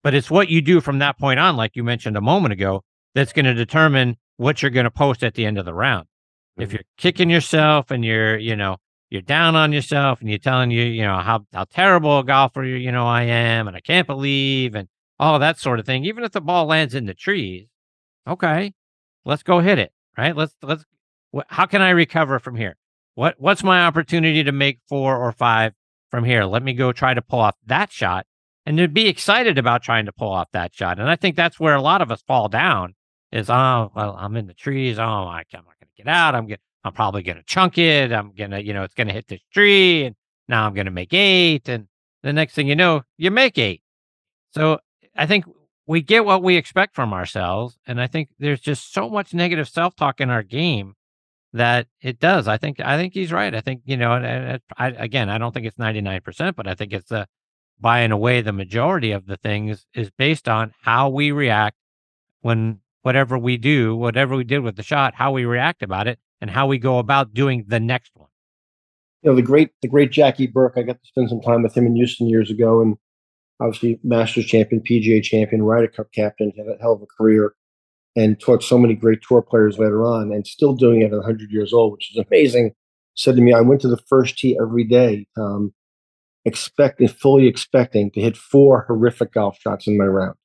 But 0.02 0.14
it's 0.14 0.30
what 0.30 0.48
you 0.48 0.62
do 0.62 0.80
from 0.80 0.98
that 1.00 1.18
point 1.18 1.40
on, 1.40 1.56
like 1.56 1.72
you 1.74 1.84
mentioned 1.84 2.16
a 2.16 2.20
moment 2.20 2.52
ago, 2.52 2.82
that's 3.14 3.32
going 3.32 3.44
to 3.44 3.54
determine 3.54 4.16
what 4.36 4.62
you're 4.62 4.70
going 4.70 4.84
to 4.84 4.90
post 4.90 5.22
at 5.24 5.34
the 5.34 5.44
end 5.44 5.58
of 5.58 5.64
the 5.64 5.74
round. 5.74 6.04
Mm-hmm. 6.04 6.62
If 6.62 6.72
you're 6.72 6.82
kicking 6.96 7.28
yourself 7.28 7.90
and 7.90 8.04
you're, 8.04 8.38
you 8.38 8.56
know, 8.56 8.76
you're 9.10 9.22
down 9.22 9.56
on 9.56 9.72
yourself 9.72 10.20
and 10.20 10.30
you're 10.30 10.38
telling 10.38 10.70
you, 10.70 10.84
you 10.84 11.02
know, 11.02 11.18
how, 11.18 11.44
how 11.52 11.64
terrible 11.64 12.20
a 12.20 12.24
golfer, 12.24 12.64
you 12.64 12.92
know, 12.92 13.06
I 13.06 13.24
am 13.24 13.66
and 13.66 13.76
I 13.76 13.80
can't 13.80 14.06
believe 14.06 14.74
and 14.74 14.88
all 15.18 15.38
that 15.38 15.58
sort 15.58 15.80
of 15.80 15.86
thing. 15.86 16.04
Even 16.04 16.24
if 16.24 16.32
the 16.32 16.40
ball 16.40 16.66
lands 16.66 16.94
in 16.94 17.06
the 17.06 17.14
trees, 17.14 17.66
okay, 18.26 18.72
let's 19.24 19.42
go 19.42 19.58
hit 19.58 19.78
it. 19.78 19.92
Right. 20.16 20.36
Let's, 20.36 20.54
let's, 20.62 20.84
wh- 21.34 21.48
how 21.48 21.66
can 21.66 21.82
I 21.82 21.90
recover 21.90 22.38
from 22.38 22.56
here? 22.56 22.76
What, 23.16 23.34
what's 23.38 23.62
my 23.62 23.84
opportunity 23.84 24.44
to 24.44 24.52
make 24.52 24.78
four 24.88 25.16
or 25.16 25.32
five 25.32 25.74
from 26.10 26.24
here? 26.24 26.44
Let 26.44 26.62
me 26.62 26.72
go 26.72 26.92
try 26.92 27.12
to 27.12 27.22
pull 27.22 27.40
off 27.40 27.56
that 27.66 27.92
shot 27.92 28.26
and 28.66 28.78
to 28.78 28.88
be 28.88 29.08
excited 29.08 29.58
about 29.58 29.82
trying 29.82 30.06
to 30.06 30.12
pull 30.12 30.30
off 30.30 30.48
that 30.52 30.74
shot. 30.74 30.98
And 30.98 31.08
I 31.08 31.16
think 31.16 31.36
that's 31.36 31.58
where 31.58 31.74
a 31.74 31.82
lot 31.82 32.02
of 32.02 32.10
us 32.10 32.22
fall 32.22 32.48
down 32.48 32.94
is, 33.32 33.48
oh, 33.48 33.90
well, 33.94 34.16
I'm 34.18 34.36
in 34.36 34.46
the 34.46 34.54
trees. 34.54 34.98
Oh, 34.98 35.02
I, 35.02 35.42
I'm 35.52 35.64
not 35.64 35.78
going 35.80 35.90
to 35.96 36.02
get 36.02 36.08
out. 36.08 36.34
I'm 36.34 36.46
going 36.46 36.58
I'm 36.84 36.92
probably 36.92 37.22
going 37.22 37.36
to 37.36 37.42
chunk 37.42 37.78
it. 37.78 38.12
I'm 38.12 38.32
going 38.32 38.52
to, 38.52 38.64
you 38.64 38.72
know, 38.72 38.82
it's 38.84 38.94
going 38.94 39.08
to 39.08 39.12
hit 39.12 39.28
this 39.28 39.42
tree 39.52 40.04
and 40.04 40.16
now 40.48 40.66
I'm 40.66 40.74
going 40.74 40.86
to 40.86 40.90
make 40.90 41.12
eight. 41.12 41.68
And 41.68 41.88
the 42.22 42.32
next 42.32 42.54
thing 42.54 42.68
you 42.68 42.76
know, 42.76 43.02
you 43.18 43.30
make 43.30 43.58
eight. 43.58 43.82
So 44.54 44.78
I 45.16 45.26
think 45.26 45.44
we 45.86 46.00
get 46.00 46.24
what 46.24 46.42
we 46.42 46.56
expect 46.56 46.94
from 46.94 47.12
ourselves. 47.12 47.78
And 47.86 48.00
I 48.00 48.06
think 48.06 48.30
there's 48.38 48.60
just 48.60 48.92
so 48.92 49.10
much 49.10 49.34
negative 49.34 49.68
self 49.68 49.94
talk 49.94 50.20
in 50.20 50.30
our 50.30 50.42
game 50.42 50.94
that 51.52 51.86
it 52.00 52.18
does. 52.18 52.48
I 52.48 52.56
think, 52.56 52.80
I 52.80 52.96
think 52.96 53.12
he's 53.12 53.32
right. 53.32 53.54
I 53.54 53.60
think, 53.60 53.82
you 53.84 53.96
know, 53.96 54.12
I, 54.12 54.58
I, 54.76 54.88
again, 54.88 55.28
I 55.28 55.36
don't 55.36 55.52
think 55.52 55.66
it's 55.66 55.76
99%, 55.76 56.54
but 56.54 56.66
I 56.66 56.74
think 56.74 56.92
it's 56.92 57.08
the, 57.08 57.26
by 57.80 58.00
and 58.00 58.12
away, 58.12 58.40
the 58.40 58.52
majority 58.52 59.12
of 59.12 59.26
the 59.26 59.36
things 59.36 59.86
is 59.94 60.10
based 60.10 60.48
on 60.48 60.72
how 60.82 61.08
we 61.08 61.32
react 61.32 61.76
when 62.40 62.80
whatever 63.02 63.38
we 63.38 63.56
do, 63.56 63.96
whatever 63.96 64.36
we 64.36 64.44
did 64.44 64.60
with 64.60 64.76
the 64.76 64.82
shot, 64.82 65.14
how 65.14 65.32
we 65.32 65.44
react 65.44 65.82
about 65.82 66.06
it 66.06 66.18
and 66.40 66.50
how 66.50 66.66
we 66.66 66.78
go 66.78 66.98
about 66.98 67.34
doing 67.34 67.64
the 67.68 67.80
next 67.80 68.12
one. 68.14 68.28
You 69.22 69.30
know, 69.30 69.36
the 69.36 69.42
great 69.42 69.70
the 69.82 69.88
great 69.88 70.12
Jackie 70.12 70.46
Burke, 70.46 70.74
I 70.76 70.82
got 70.82 71.02
to 71.02 71.08
spend 71.08 71.28
some 71.28 71.42
time 71.42 71.62
with 71.62 71.76
him 71.76 71.86
in 71.86 71.96
Houston 71.96 72.28
years 72.28 72.50
ago 72.50 72.80
and 72.80 72.96
obviously 73.60 74.00
Masters 74.02 74.46
champion, 74.46 74.82
PGA 74.82 75.22
champion, 75.22 75.62
Ryder 75.62 75.88
Cup 75.88 76.08
captain, 76.14 76.52
had 76.56 76.66
a 76.66 76.80
hell 76.80 76.94
of 76.94 77.02
a 77.02 77.06
career 77.06 77.54
and 78.16 78.40
taught 78.40 78.62
so 78.62 78.78
many 78.78 78.94
great 78.94 79.20
tour 79.26 79.42
players 79.42 79.78
later 79.78 80.04
on 80.04 80.32
and 80.32 80.46
still 80.46 80.74
doing 80.74 81.02
it 81.02 81.12
at 81.12 81.18
100 81.18 81.50
years 81.50 81.72
old, 81.72 81.92
which 81.92 82.10
is 82.10 82.24
amazing. 82.26 82.72
Said 83.14 83.36
to 83.36 83.42
me, 83.42 83.52
I 83.52 83.60
went 83.60 83.80
to 83.82 83.88
the 83.88 84.00
first 84.08 84.38
tee 84.38 84.58
every 84.60 84.84
day, 84.84 85.26
um, 85.36 85.72
expecting, 86.44 87.08
fully 87.08 87.46
expecting 87.46 88.10
to 88.12 88.20
hit 88.20 88.36
four 88.36 88.84
horrific 88.86 89.32
golf 89.32 89.58
shots 89.58 89.86
in 89.86 89.98
my 89.98 90.04
round. 90.04 90.36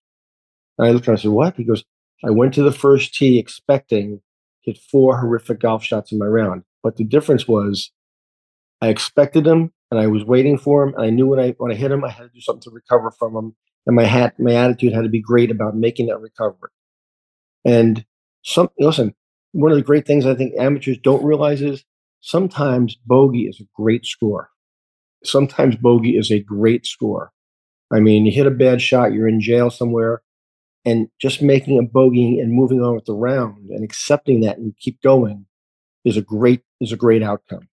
And 0.77 0.87
I 0.87 0.91
looked 0.91 1.07
at 1.07 1.07
him 1.07 1.13
and 1.13 1.19
I 1.19 1.21
said, 1.21 1.31
What? 1.31 1.55
He 1.55 1.63
goes, 1.63 1.83
I 2.25 2.31
went 2.31 2.53
to 2.55 2.63
the 2.63 2.71
first 2.71 3.13
tee 3.13 3.39
expecting 3.39 4.17
to 4.63 4.71
hit 4.71 4.77
four 4.77 5.17
horrific 5.17 5.59
golf 5.59 5.83
shots 5.83 6.11
in 6.11 6.19
my 6.19 6.25
round. 6.25 6.63
But 6.83 6.97
the 6.97 7.03
difference 7.03 7.47
was 7.47 7.91
I 8.81 8.89
expected 8.89 9.43
them 9.43 9.71
and 9.91 9.99
I 9.99 10.07
was 10.07 10.23
waiting 10.25 10.57
for 10.57 10.85
them. 10.85 10.95
And 10.95 11.05
I 11.05 11.09
knew 11.09 11.27
when 11.27 11.39
I 11.39 11.51
when 11.57 11.71
I 11.71 11.75
hit 11.75 11.89
them, 11.89 12.03
I 12.03 12.09
had 12.09 12.23
to 12.23 12.29
do 12.29 12.41
something 12.41 12.61
to 12.63 12.71
recover 12.71 13.11
from 13.11 13.33
them. 13.33 13.55
And 13.85 13.95
my 13.95 14.03
hat 14.03 14.39
my 14.39 14.53
attitude 14.53 14.93
had 14.93 15.03
to 15.03 15.09
be 15.09 15.21
great 15.21 15.51
about 15.51 15.75
making 15.75 16.07
that 16.07 16.19
recovery. 16.19 16.71
And 17.63 18.05
some 18.43 18.69
listen, 18.79 19.15
one 19.51 19.71
of 19.71 19.77
the 19.77 19.83
great 19.83 20.05
things 20.05 20.25
I 20.25 20.35
think 20.35 20.53
amateurs 20.59 20.97
don't 20.97 21.23
realize 21.23 21.61
is 21.61 21.83
sometimes 22.21 22.97
bogey 23.05 23.43
is 23.43 23.59
a 23.59 23.67
great 23.75 24.05
score. 24.05 24.49
Sometimes 25.27 25.75
bogey 25.75 26.17
is 26.17 26.31
a 26.31 26.39
great 26.39 26.85
score. 26.85 27.31
I 27.93 27.99
mean, 27.99 28.25
you 28.25 28.31
hit 28.31 28.47
a 28.47 28.51
bad 28.51 28.81
shot, 28.81 29.13
you're 29.13 29.27
in 29.27 29.41
jail 29.41 29.69
somewhere 29.69 30.21
and 30.85 31.09
just 31.19 31.41
making 31.41 31.79
a 31.79 31.83
bogey 31.83 32.39
and 32.39 32.53
moving 32.53 32.81
on 32.81 32.95
with 32.95 33.05
the 33.05 33.13
round 33.13 33.69
and 33.71 33.83
accepting 33.83 34.41
that 34.41 34.57
and 34.57 34.77
keep 34.77 35.01
going 35.01 35.45
is 36.05 36.15
a 36.15 36.21
great 36.21 36.61
is 36.79 36.91
a 36.91 36.97
great 36.97 37.23
outcome. 37.23 37.67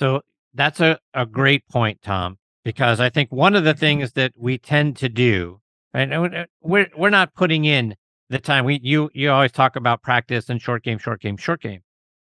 So 0.00 0.22
that's 0.54 0.80
a, 0.80 0.98
a 1.12 1.26
great 1.26 1.68
point, 1.68 2.00
Tom, 2.02 2.38
because 2.64 2.98
I 2.98 3.10
think 3.10 3.30
one 3.30 3.54
of 3.54 3.64
the 3.64 3.74
things 3.74 4.12
that 4.12 4.32
we 4.36 4.56
tend 4.56 4.96
to 4.96 5.08
do, 5.08 5.60
and 5.92 6.46
we're 6.62 6.88
we're 6.96 7.10
not 7.10 7.34
putting 7.34 7.66
in 7.66 7.94
the 8.30 8.38
time. 8.38 8.64
We 8.64 8.80
you 8.82 9.10
you 9.12 9.30
always 9.30 9.52
talk 9.52 9.76
about 9.76 10.02
practice 10.02 10.48
and 10.48 10.60
short 10.60 10.82
game, 10.82 10.98
short 10.98 11.20
game, 11.20 11.36
short 11.36 11.60
game. 11.60 11.82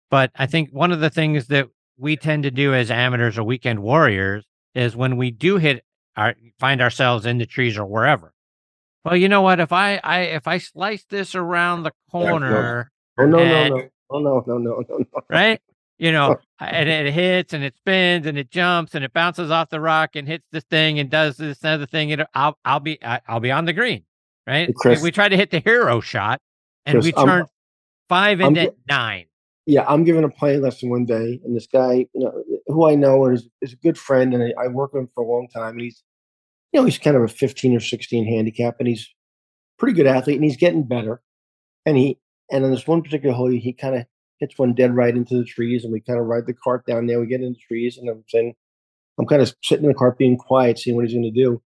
But 0.09 0.31
I 0.35 0.45
think 0.45 0.69
one 0.71 0.93
of 0.93 1.01
the 1.01 1.09
things 1.09 1.47
that 1.47 1.67
we 1.97 2.17
tend 2.17 2.43
to 2.43 2.51
do 2.51 2.73
as 2.73 2.91
amateurs 2.91 3.37
or 3.37 3.43
weekend 3.43 3.79
warriors 3.81 4.45
is 4.73 4.95
when 4.95 5.17
we 5.17 5.31
do 5.31 5.57
hit 5.57 5.83
our 6.17 6.35
find 6.59 6.81
ourselves 6.81 7.25
in 7.25 7.37
the 7.37 7.45
trees 7.45 7.77
or 7.77 7.85
wherever, 7.85 8.33
well, 9.05 9.15
you 9.15 9.29
know 9.29 9.41
what? 9.41 9.59
If 9.59 9.71
I, 9.71 9.99
I 10.03 10.19
if 10.21 10.47
I 10.47 10.57
slice 10.57 11.05
this 11.05 11.35
around 11.35 11.83
the 11.83 11.91
corner, 12.09 12.91
oh 13.19 13.25
no, 13.25 13.37
and, 13.37 13.69
no, 13.69 13.77
no, 13.77 13.89
oh 14.09 14.19
no, 14.19 14.43
no, 14.47 14.57
no, 14.57 14.83
no, 14.89 14.97
no, 14.97 15.05
right? 15.29 15.61
You 15.99 16.11
know, 16.11 16.35
oh. 16.39 16.65
and 16.65 16.89
it 16.89 17.13
hits 17.13 17.53
and 17.53 17.63
it 17.63 17.75
spins 17.77 18.25
and 18.25 18.37
it 18.37 18.49
jumps 18.49 18.95
and 18.95 19.05
it 19.05 19.13
bounces 19.13 19.51
off 19.51 19.69
the 19.69 19.79
rock 19.79 20.15
and 20.15 20.27
hits 20.27 20.45
this 20.51 20.63
thing 20.65 20.99
and 20.99 21.09
does 21.09 21.37
this 21.37 21.63
other 21.63 21.85
thing. 21.85 22.11
And 22.11 22.25
I'll 22.33 22.57
I'll 22.65 22.79
be 22.79 22.97
I'll 23.03 23.39
be 23.39 23.51
on 23.51 23.65
the 23.65 23.73
green, 23.73 24.03
right? 24.47 24.73
Chris, 24.75 25.03
we 25.03 25.11
tried 25.11 25.29
to 25.29 25.37
hit 25.37 25.51
the 25.51 25.59
hero 25.59 26.01
shot 26.01 26.41
and 26.85 26.95
Chris, 26.95 27.05
we 27.05 27.11
turned 27.11 27.29
I'm, 27.29 27.47
5 28.09 28.41
into 28.41 28.61
I'm, 28.61 28.69
nine. 28.89 29.25
Yeah, 29.65 29.85
I'm 29.87 30.03
giving 30.03 30.23
a 30.23 30.29
play 30.29 30.57
lesson 30.57 30.89
one 30.89 31.05
day, 31.05 31.41
and 31.43 31.55
this 31.55 31.67
guy, 31.67 32.07
you 32.13 32.25
know, 32.25 32.43
who 32.67 32.87
I 32.87 32.95
know 32.95 33.25
is 33.27 33.47
is 33.61 33.73
a 33.73 33.77
good 33.77 33.97
friend, 33.97 34.33
and 34.33 34.43
I, 34.43 34.65
I 34.65 34.67
work 34.67 34.93
with 34.93 35.03
him 35.03 35.09
for 35.15 35.23
a 35.23 35.27
long 35.27 35.47
time. 35.53 35.73
And 35.73 35.81
he's 35.81 36.03
you 36.73 36.81
know, 36.81 36.85
he's 36.85 36.99
kind 36.99 37.15
of 37.15 37.23
a 37.23 37.27
15 37.29 37.75
or 37.75 37.79
16 37.79 38.25
handicap, 38.25 38.75
and 38.79 38.87
he's 38.87 39.09
pretty 39.79 39.95
good 39.95 40.07
athlete, 40.07 40.35
and 40.35 40.43
he's 40.43 40.57
getting 40.57 40.83
better. 40.83 41.21
And 41.85 41.97
he 41.97 42.19
and 42.51 42.65
on 42.65 42.71
this 42.71 42.87
one 42.87 43.01
particular 43.01 43.35
hole, 43.35 43.49
he 43.49 43.73
kind 43.73 43.95
of 43.95 44.05
hits 44.39 44.57
one 44.57 44.73
dead 44.75 44.95
right 44.95 45.15
into 45.15 45.37
the 45.37 45.45
trees, 45.45 45.83
and 45.83 45.93
we 45.93 46.01
kind 46.01 46.19
of 46.19 46.25
ride 46.25 46.45
the 46.47 46.53
cart 46.53 46.85
down 46.85 47.07
there. 47.07 47.19
We 47.19 47.27
get 47.27 47.41
in 47.41 47.53
the 47.53 47.59
trees, 47.59 47.97
and 47.97 48.09
I'm 48.09 48.23
saying, 48.27 48.55
I'm 49.19 49.25
kind 49.27 49.41
of 49.41 49.53
sitting 49.63 49.85
in 49.85 49.91
the 49.91 49.97
cart, 49.97 50.17
being 50.17 50.37
quiet, 50.37 50.79
seeing 50.79 50.95
what 50.95 51.05
he's 51.05 51.13
going 51.13 51.23
to 51.23 51.31
do. 51.31 51.61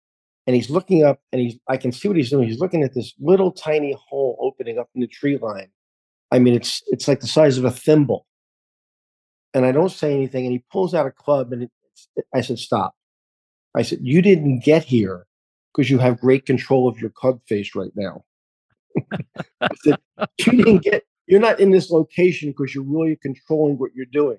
And 0.46 0.56
he's 0.56 0.70
looking 0.70 1.04
up, 1.04 1.20
and 1.32 1.40
he's 1.40 1.58
I 1.68 1.76
can 1.76 1.92
see 1.92 2.08
what 2.08 2.16
he's 2.16 2.30
doing. 2.30 2.48
He's 2.48 2.60
looking 2.60 2.82
at 2.82 2.94
this 2.94 3.14
little 3.20 3.52
tiny 3.52 3.96
hole 4.08 4.38
opening 4.40 4.78
up 4.78 4.88
in 4.94 5.00
the 5.00 5.06
tree 5.06 5.38
line. 5.38 5.68
I 6.30 6.38
mean, 6.38 6.54
it's 6.54 6.82
it's 6.88 7.08
like 7.08 7.20
the 7.20 7.26
size 7.26 7.58
of 7.58 7.64
a 7.64 7.70
thimble. 7.70 8.26
And 9.52 9.64
I 9.64 9.72
don't 9.72 9.90
say 9.90 10.12
anything, 10.12 10.46
and 10.46 10.52
he 10.52 10.64
pulls 10.72 10.94
out 10.94 11.06
a 11.06 11.12
club, 11.12 11.52
and 11.52 11.64
it, 11.64 11.70
I 12.34 12.40
said, 12.40 12.58
"Stop." 12.58 12.94
I 13.74 13.82
said, 13.82 13.98
You 14.02 14.22
didn't 14.22 14.60
get 14.60 14.84
here 14.84 15.26
because 15.72 15.90
you 15.90 15.98
have 15.98 16.20
great 16.20 16.46
control 16.46 16.88
of 16.88 16.98
your 17.00 17.10
club 17.10 17.40
face 17.48 17.74
right 17.74 17.92
now. 17.94 18.24
I 19.60 19.68
said, 19.82 19.96
You 20.38 20.64
didn't 20.64 20.82
get, 20.82 21.02
you're 21.26 21.40
not 21.40 21.60
in 21.60 21.70
this 21.70 21.90
location 21.90 22.50
because 22.50 22.74
you're 22.74 22.84
really 22.84 23.16
controlling 23.16 23.78
what 23.78 23.90
you're 23.94 24.06
doing. 24.06 24.38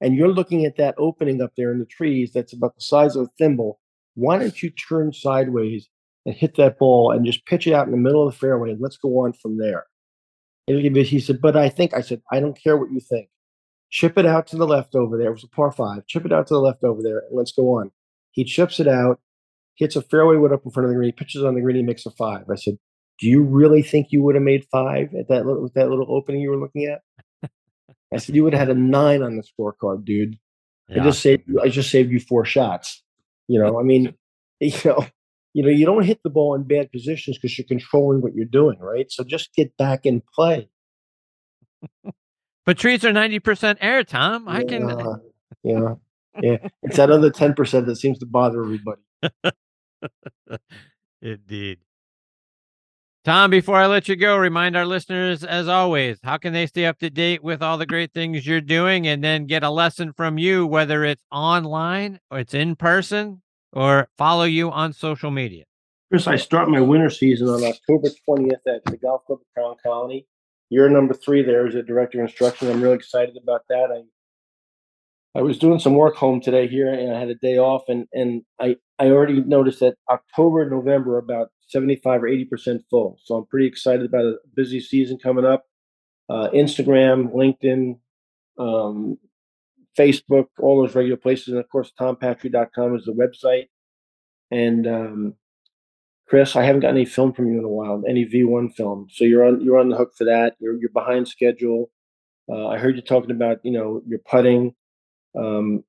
And 0.00 0.14
you're 0.14 0.32
looking 0.32 0.66
at 0.66 0.76
that 0.76 0.94
opening 0.98 1.40
up 1.40 1.52
there 1.56 1.72
in 1.72 1.78
the 1.78 1.86
trees 1.86 2.32
that's 2.32 2.52
about 2.52 2.74
the 2.74 2.82
size 2.82 3.16
of 3.16 3.26
a 3.26 3.30
thimble. 3.38 3.80
Why 4.14 4.38
don't 4.38 4.62
you 4.62 4.70
turn 4.70 5.12
sideways 5.12 5.88
and 6.26 6.34
hit 6.34 6.56
that 6.56 6.78
ball 6.78 7.12
and 7.12 7.24
just 7.24 7.46
pitch 7.46 7.66
it 7.66 7.72
out 7.72 7.86
in 7.86 7.92
the 7.92 7.98
middle 7.98 8.26
of 8.26 8.32
the 8.32 8.38
fairway 8.38 8.70
and 8.72 8.80
let's 8.80 8.98
go 8.98 9.20
on 9.20 9.32
from 9.32 9.58
there? 9.58 9.86
He 10.66 11.20
said, 11.20 11.40
But 11.40 11.56
I 11.56 11.68
think, 11.68 11.94
I 11.94 12.00
said, 12.00 12.22
I 12.30 12.40
don't 12.40 12.60
care 12.60 12.76
what 12.76 12.90
you 12.90 13.00
think. 13.00 13.28
Chip 13.90 14.18
it 14.18 14.26
out 14.26 14.48
to 14.48 14.56
the 14.56 14.66
left 14.66 14.94
over 14.94 15.16
there. 15.16 15.28
It 15.28 15.34
was 15.34 15.44
a 15.44 15.48
par 15.48 15.70
five. 15.70 16.06
Chip 16.06 16.26
it 16.26 16.32
out 16.32 16.48
to 16.48 16.54
the 16.54 16.60
left 16.60 16.82
over 16.82 17.02
there 17.02 17.18
and 17.18 17.36
let's 17.36 17.52
go 17.52 17.78
on. 17.78 17.92
He 18.32 18.44
chips 18.44 18.80
it 18.80 18.88
out, 18.88 19.20
hits 19.76 19.96
a 19.96 20.02
fairway 20.02 20.36
wood 20.36 20.52
up 20.52 20.64
in 20.64 20.70
front 20.70 20.84
of 20.84 20.90
the 20.90 20.96
green, 20.96 21.08
he 21.08 21.12
pitches 21.12 21.44
on 21.44 21.54
the 21.54 21.60
green, 21.60 21.76
he 21.76 21.82
makes 21.82 22.04
a 22.04 22.10
five. 22.10 22.50
I 22.50 22.56
said, 22.56 22.78
Do 23.18 23.28
you 23.28 23.42
really 23.42 23.82
think 23.82 24.08
you 24.10 24.22
would 24.22 24.34
have 24.34 24.44
made 24.44 24.66
five 24.70 25.14
at 25.14 25.28
that 25.28 25.46
little, 25.46 25.62
with 25.62 25.74
that 25.74 25.88
little 25.88 26.06
opening 26.08 26.40
you 26.40 26.50
were 26.50 26.58
looking 26.58 26.84
at? 26.84 27.02
I 28.12 28.18
said, 28.18 28.34
You 28.34 28.44
would 28.44 28.54
have 28.54 28.68
had 28.68 28.76
a 28.76 28.78
nine 28.78 29.22
on 29.22 29.36
the 29.36 29.42
scorecard, 29.42 30.04
dude. 30.04 30.38
Yeah. 30.88 31.00
I 31.00 31.04
just 31.04 31.20
saved 31.22 31.44
you, 31.46 31.60
I 31.60 31.68
just 31.68 31.90
saved 31.90 32.10
you 32.10 32.20
four 32.20 32.44
shots. 32.44 33.02
You 33.48 33.60
know, 33.60 33.78
I 33.78 33.82
mean, 33.82 34.14
you 34.60 34.72
know, 34.84 35.06
you 35.56 35.62
know, 35.62 35.70
you 35.70 35.86
don't 35.86 36.02
hit 36.02 36.22
the 36.22 36.28
ball 36.28 36.54
in 36.54 36.64
bad 36.64 36.92
positions 36.92 37.38
because 37.38 37.56
you're 37.56 37.66
controlling 37.66 38.20
what 38.20 38.34
you're 38.34 38.44
doing, 38.44 38.78
right? 38.78 39.10
So 39.10 39.24
just 39.24 39.54
get 39.54 39.74
back 39.78 40.04
in 40.04 40.22
play. 40.34 40.68
but 42.66 42.76
trees 42.76 43.06
are 43.06 43.12
ninety 43.12 43.38
percent 43.38 43.78
air, 43.80 44.04
Tom. 44.04 44.48
I 44.48 44.64
can. 44.64 44.86
yeah, 45.62 45.94
yeah, 46.42 46.58
it's 46.82 46.98
that 46.98 47.10
other 47.10 47.30
ten 47.30 47.54
percent 47.54 47.86
that 47.86 47.96
seems 47.96 48.18
to 48.18 48.26
bother 48.26 48.60
everybody. 48.60 49.00
Indeed. 51.22 51.78
Tom, 53.24 53.50
before 53.50 53.76
I 53.76 53.86
let 53.86 54.08
you 54.08 54.16
go, 54.16 54.36
remind 54.36 54.76
our 54.76 54.84
listeners, 54.84 55.42
as 55.42 55.68
always, 55.68 56.18
how 56.22 56.36
can 56.36 56.52
they 56.52 56.66
stay 56.66 56.84
up 56.84 56.98
to 56.98 57.08
date 57.08 57.42
with 57.42 57.62
all 57.62 57.78
the 57.78 57.86
great 57.86 58.12
things 58.12 58.46
you're 58.46 58.60
doing 58.60 59.06
and 59.06 59.24
then 59.24 59.46
get 59.46 59.64
a 59.64 59.70
lesson 59.70 60.12
from 60.12 60.36
you, 60.36 60.66
whether 60.66 61.02
it's 61.02 61.24
online 61.32 62.20
or 62.30 62.40
it's 62.40 62.52
in 62.52 62.76
person 62.76 63.40
or 63.72 64.08
follow 64.16 64.44
you 64.44 64.70
on 64.70 64.92
social 64.92 65.30
media? 65.30 65.64
Chris, 66.10 66.26
I 66.26 66.36
start 66.36 66.68
my 66.68 66.80
winter 66.80 67.10
season 67.10 67.48
on 67.48 67.64
October 67.64 68.08
20th 68.28 68.66
at 68.66 68.84
the 68.84 68.96
Golf 68.96 69.24
Club 69.26 69.40
of 69.40 69.46
Crown 69.54 69.74
Colony. 69.82 70.26
You're 70.70 70.88
number 70.88 71.14
three 71.14 71.42
there 71.42 71.66
as 71.66 71.74
a 71.74 71.82
director 71.82 72.20
of 72.20 72.28
instruction. 72.28 72.70
I'm 72.70 72.80
really 72.80 72.94
excited 72.94 73.36
about 73.36 73.62
that. 73.68 73.90
I 73.92 74.02
I 75.36 75.42
was 75.42 75.58
doing 75.58 75.78
some 75.78 75.94
work 75.94 76.16
home 76.16 76.40
today 76.40 76.66
here, 76.66 76.90
and 76.90 77.14
I 77.14 77.20
had 77.20 77.28
a 77.28 77.34
day 77.34 77.58
off, 77.58 77.82
and 77.88 78.06
and 78.12 78.42
I 78.58 78.76
I 78.98 79.08
already 79.08 79.42
noticed 79.42 79.80
that 79.80 79.96
October, 80.10 80.62
and 80.62 80.70
November, 80.70 81.16
are 81.16 81.18
about 81.18 81.48
seventy 81.68 81.96
five 81.96 82.22
or 82.22 82.26
eighty 82.26 82.46
percent 82.46 82.82
full. 82.88 83.18
So 83.22 83.34
I'm 83.36 83.46
pretty 83.46 83.66
excited 83.66 84.06
about 84.06 84.24
a 84.24 84.36
busy 84.54 84.80
season 84.80 85.18
coming 85.18 85.44
up. 85.44 85.64
Uh, 86.30 86.48
Instagram, 86.54 87.34
LinkedIn, 87.34 87.98
um, 88.58 89.18
Facebook, 89.96 90.46
all 90.60 90.82
those 90.82 90.94
regular 90.94 91.16
places, 91.16 91.48
and 91.48 91.58
of 91.58 91.68
course, 91.68 91.92
tompatri.com 91.98 92.96
is 92.96 93.04
the 93.04 93.12
website. 93.12 93.68
And 94.50 94.86
um, 94.86 95.34
Chris, 96.28 96.56
I 96.56 96.64
haven't 96.64 96.80
got 96.80 96.90
any 96.90 97.04
film 97.04 97.32
from 97.32 97.52
you 97.52 97.58
in 97.58 97.64
a 97.64 97.68
while, 97.68 98.02
any 98.08 98.24
V1 98.24 98.74
film. 98.74 99.06
So 99.10 99.24
you're 99.24 99.44
on 99.44 99.60
you're 99.60 99.78
on 99.78 99.88
the 99.88 99.96
hook 99.96 100.12
for 100.16 100.24
that. 100.24 100.56
You're 100.58 100.78
you're 100.78 100.90
behind 100.90 101.28
schedule. 101.28 101.90
Uh, 102.48 102.68
I 102.68 102.78
heard 102.78 102.96
you 102.96 103.02
talking 103.02 103.30
about 103.30 103.58
you 103.62 103.72
know 103.72 104.02
your 104.06 104.20
putting. 104.20 104.74
Um, 105.38 105.84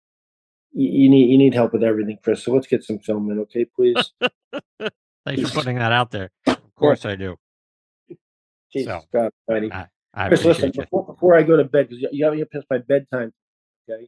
you 0.74 1.10
need 1.10 1.30
you 1.30 1.38
need 1.38 1.54
help 1.54 1.74
with 1.74 1.84
everything, 1.84 2.18
Chris. 2.24 2.44
So 2.44 2.54
let's 2.54 2.68
get 2.68 2.84
some 2.84 3.00
film 3.00 3.32
in, 3.32 3.40
okay, 3.40 3.66
please. 3.66 4.14
Thanks 5.26 5.50
for 5.50 5.60
putting 5.60 5.78
that 5.80 5.92
out 5.92 6.12
there. 6.12 6.30
Of 6.46 6.76
course, 6.76 7.06
I 7.06 7.16
do. 7.16 7.36
Jesus 8.72 8.88
So, 8.88 9.02
God. 9.12 9.32
I, 9.50 9.88
I 10.14 10.28
Chris, 10.28 10.46
listen, 10.46 10.72
before, 10.72 11.06
before 11.06 11.36
I 11.36 11.44
go 11.44 11.58
to 11.58 11.64
bed, 11.64 11.90
because 11.90 12.02
you, 12.02 12.10
you 12.12 12.26
have 12.26 12.52
past 12.52 12.66
my 12.70 12.78
bedtime, 12.78 13.34
okay? 13.90 14.08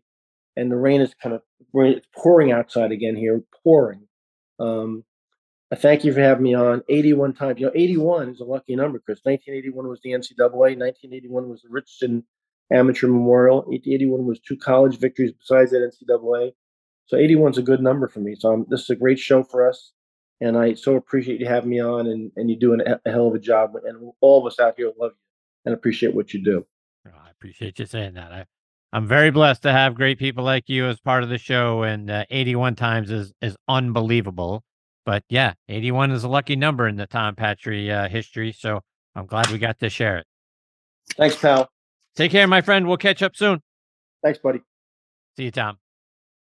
And 0.56 0.72
the 0.72 0.78
rain 0.78 1.02
is 1.02 1.14
kind 1.14 1.36
of 1.36 1.42
it's 1.74 2.08
pouring 2.16 2.52
outside 2.52 2.92
again 2.92 3.16
here, 3.16 3.42
pouring. 3.64 4.08
Um, 4.60 5.04
I 5.72 5.76
thank 5.76 6.04
you 6.04 6.14
for 6.14 6.20
having 6.20 6.44
me 6.44 6.56
on 6.56 6.82
81 6.90 7.34
times. 7.34 7.60
You 7.60 7.68
know, 7.68 7.72
81 7.76 8.30
is 8.30 8.40
a 8.40 8.44
lucky 8.44 8.76
number, 8.76 9.00
Chris. 9.00 9.20
1981 9.24 9.88
was 9.88 10.00
the 10.02 10.12
NCAA, 10.12 10.78
1981 10.78 11.50
was 11.50 11.62
the 11.62 11.70
Richardson 11.70 12.24
Amateur 12.72 13.08
Memorial, 13.08 13.68
81 13.72 14.26
was 14.26 14.40
two 14.40 14.58
college 14.58 14.98
victories 14.98 15.32
besides 15.32 15.72
that 15.72 15.92
NCAA. 15.92 16.54
So 17.06 17.18
81 17.18 17.52
is 17.52 17.58
a 17.58 17.64
good 17.64 17.82
number 17.82 18.08
for 18.08 18.20
me. 18.20 18.36
So 18.38 18.54
um, 18.54 18.66
this 18.70 18.82
is 18.82 18.90
a 18.92 18.96
great 18.96 19.18
show 19.18 19.44
for 19.44 19.68
us. 19.68 19.92
And 20.42 20.58
I 20.58 20.74
so 20.76 20.96
appreciate 20.96 21.40
you 21.40 21.48
having 21.48 21.70
me 21.70 21.82
on, 21.82 22.08
and, 22.08 22.32
and 22.36 22.50
you're 22.50 22.60
doing 22.60 22.82
a, 22.82 23.00
a 23.06 23.12
hell 23.12 23.28
of 23.28 23.34
a 23.34 23.40
job. 23.40 23.74
And 23.84 24.12
all 24.22 24.40
of 24.40 24.52
us 24.52 24.60
out 24.60 24.76
here 24.78 24.92
love 25.00 25.12
you 25.12 25.66
and 25.66 25.74
appreciate 25.74 26.14
what 26.14 26.34
you 26.34 26.44
do. 26.44 26.66
Oh, 27.08 27.12
I 27.26 27.32
appreciate 27.32 27.80
you 27.80 27.86
saying 27.86 28.14
that. 28.14 28.32
I, 28.32 28.46
I'm 28.92 29.08
very 29.08 29.30
blessed 29.30 29.64
to 29.64 29.72
have 29.72 29.94
great 29.94 30.18
people 30.18 30.44
like 30.44 30.68
you 30.68 30.88
as 30.88 31.00
part 31.00 31.24
of 31.24 31.30
the 31.30 31.38
show, 31.38 31.84
and 31.84 32.10
uh, 32.10 32.26
81 32.30 32.76
times 32.76 33.12
is 33.12 33.34
is 33.42 33.56
unbelievable. 33.68 34.64
But 35.06 35.24
yeah, 35.30 35.54
81 35.68 36.12
is 36.12 36.24
a 36.24 36.28
lucky 36.28 36.56
number 36.56 36.88
in 36.88 36.96
the 36.96 37.08
Tom 37.08 37.36
Patri 37.36 37.92
uh, 37.92 38.10
history, 38.10 38.52
so 38.52 38.82
I'm 39.16 39.26
glad 39.26 39.50
we 39.52 39.60
got 39.60 39.80
to 39.80 39.90
share 39.90 40.18
it. 40.18 40.26
Thanks, 41.18 41.36
pal. 41.36 41.70
Take 42.16 42.32
care, 42.32 42.48
my 42.48 42.62
friend. 42.62 42.88
We'll 42.88 42.98
catch 42.98 43.22
up 43.22 43.36
soon. 43.36 43.62
Thanks, 44.24 44.40
buddy. 44.40 44.62
See 45.38 45.46
you, 45.46 45.52
Tom. 45.52 45.78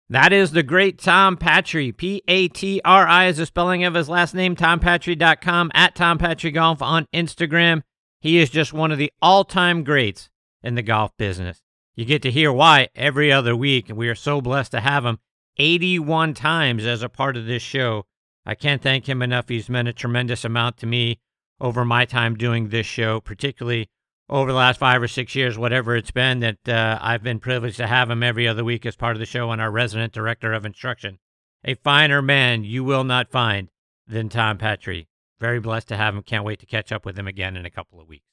That 0.10 0.32
is 0.32 0.52
the 0.52 0.64
great 0.64 1.00
Tom 1.00 1.38
Patri. 1.38 1.92
P 1.92 2.24
A 2.28 2.48
T 2.48 2.80
R 2.86 3.08
I 3.08 3.26
is 3.26 3.38
the 3.38 3.46
spelling 3.46 3.84
of 3.84 3.94
his 3.94 4.08
last 4.08 4.34
name, 4.34 4.56
tompatri.com, 4.56 5.72
at 5.74 5.96
Tom 5.96 6.18
Patri 6.18 6.52
Golf 6.52 6.82
on 6.82 7.08
Instagram. 7.14 7.82
He 8.22 8.38
is 8.38 8.50
just 8.50 8.74
one 8.74 8.92
of 8.92 8.98
the 8.98 9.12
all 9.22 9.44
time 9.44 9.84
greats 9.84 10.30
in 10.64 10.76
the 10.76 10.82
golf 10.82 11.12
business. 11.18 11.62
You 11.98 12.06
get 12.06 12.22
to 12.22 12.32
hear 12.32 12.54
why 12.54 12.90
every 12.96 13.32
other 13.32 13.56
week, 13.56 13.90
and 13.90 13.98
we 13.98 14.08
are 14.08 14.14
so 14.14 14.40
blessed 14.40 14.72
to 14.74 14.82
have 14.82 15.04
him 15.04 15.18
81 15.58 16.36
times 16.36 16.86
as 16.86 17.02
a 17.02 17.10
part 17.10 17.36
of 17.36 17.48
this 17.48 17.64
show. 17.64 18.06
I 18.46 18.54
can't 18.54 18.84
thank 18.84 19.10
him 19.10 19.24
enough. 19.24 19.50
He's 19.50 19.68
meant 19.68 19.88
a 19.88 19.94
tremendous 19.94 20.46
amount 20.46 20.78
to 20.78 20.86
me 20.86 21.20
over 21.60 21.84
my 21.84 22.06
time 22.06 22.36
doing 22.36 22.70
this 22.70 22.86
show, 22.86 23.20
particularly 23.20 23.90
over 24.30 24.52
the 24.52 24.58
last 24.58 24.80
five 24.80 25.02
or 25.02 25.08
six 25.08 25.34
years, 25.34 25.58
whatever 25.58 25.96
it's 25.96 26.12
been, 26.12 26.40
that 26.42 26.70
uh, 26.70 27.00
I've 27.02 27.24
been 27.24 27.40
privileged 27.40 27.78
to 27.78 27.88
have 27.88 28.12
him 28.12 28.22
every 28.22 28.48
other 28.48 28.64
week 28.64 28.86
as 28.86 28.96
part 28.96 29.16
of 29.16 29.20
the 29.20 29.26
show 29.26 29.50
and 29.50 29.60
our 29.60 29.72
resident 29.72 30.14
director 30.14 30.54
of 30.54 30.66
instruction. 30.66 31.18
A 31.66 31.74
finer 31.74 32.22
man 32.22 32.64
you 32.64 32.84
will 32.84 33.06
not 33.06 33.32
find 33.32 33.70
than 34.06 34.30
Tom 34.30 34.60
Patri. 34.60 35.08
Very 35.40 35.60
blessed 35.60 35.88
to 35.88 35.98
have 35.98 36.16
him. 36.16 36.22
Can't 36.22 36.46
wait 36.46 36.60
to 36.60 36.68
catch 36.68 36.92
up 36.92 37.08
with 37.08 37.18
him 37.18 37.28
again 37.28 37.58
in 37.58 37.66
a 37.66 37.72
couple 37.72 38.00
of 38.00 38.08
weeks. 38.08 38.28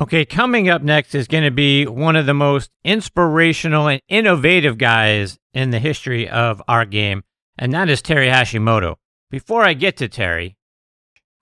Okay, 0.00 0.24
coming 0.24 0.70
up 0.70 0.80
next 0.80 1.14
is 1.14 1.28
going 1.28 1.44
to 1.44 1.50
be 1.50 1.86
one 1.86 2.16
of 2.16 2.24
the 2.24 2.32
most 2.32 2.70
inspirational 2.84 3.86
and 3.86 4.00
innovative 4.08 4.78
guys 4.78 5.38
in 5.52 5.72
the 5.72 5.78
history 5.78 6.26
of 6.26 6.62
our 6.66 6.86
game, 6.86 7.22
and 7.58 7.70
that 7.74 7.90
is 7.90 8.00
Terry 8.00 8.28
Hashimoto. 8.28 8.96
Before 9.30 9.62
I 9.62 9.74
get 9.74 9.98
to 9.98 10.08
Terry, 10.08 10.56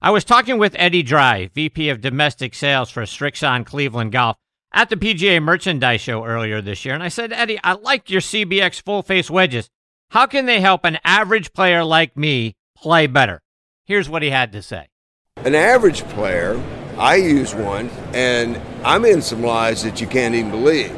I 0.03 0.11
was 0.11 0.25
talking 0.25 0.59
with 0.59 0.75
Eddie 0.77 1.05
Dry, 1.05 1.49
VP 1.55 1.89
of 1.89 2.01
Domestic 2.01 2.53
Sales 2.53 2.91
for 2.91 3.03
Srixon 3.03 3.65
Cleveland 3.65 4.11
Golf, 4.11 4.37
at 4.73 4.91
the 4.91 4.97
PGA 4.97 5.41
Merchandise 5.41 6.01
Show 6.01 6.25
earlier 6.25 6.61
this 6.61 6.85
year, 6.85 6.95
and 6.95 7.03
I 7.05 7.11
said, 7.11 7.33
Eddie, 7.33 7.61
I 7.63 7.75
liked 7.75 8.11
your 8.11 8.21
CBX 8.21 8.83
full 8.83 9.05
face 9.05 9.31
wedges. 9.31 9.71
How 10.11 10.27
can 10.27 10.47
they 10.47 10.61
help 10.61 10.85
an 10.85 10.99
average 11.05 11.53
player 11.53 11.85
like 11.85 12.17
me 12.17 12.57
play 12.77 13.07
better? 13.07 13.41
Here's 13.85 14.09
what 14.09 14.23
he 14.23 14.31
had 14.31 14.51
to 14.51 14.63
say. 14.63 14.89
An 15.37 15.55
average 15.55 16.03
player, 16.09 16.61
I 16.99 17.17
use 17.17 17.55
one, 17.55 17.91
and 18.13 18.61
I'm 18.85 19.05
in 19.05 19.23
some 19.23 19.43
lies 19.43 19.83
that 19.85 20.01
you 20.01 20.07
can't 20.07 20.35
even 20.35 20.51
believe. 20.51 20.91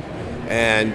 And 0.49 0.95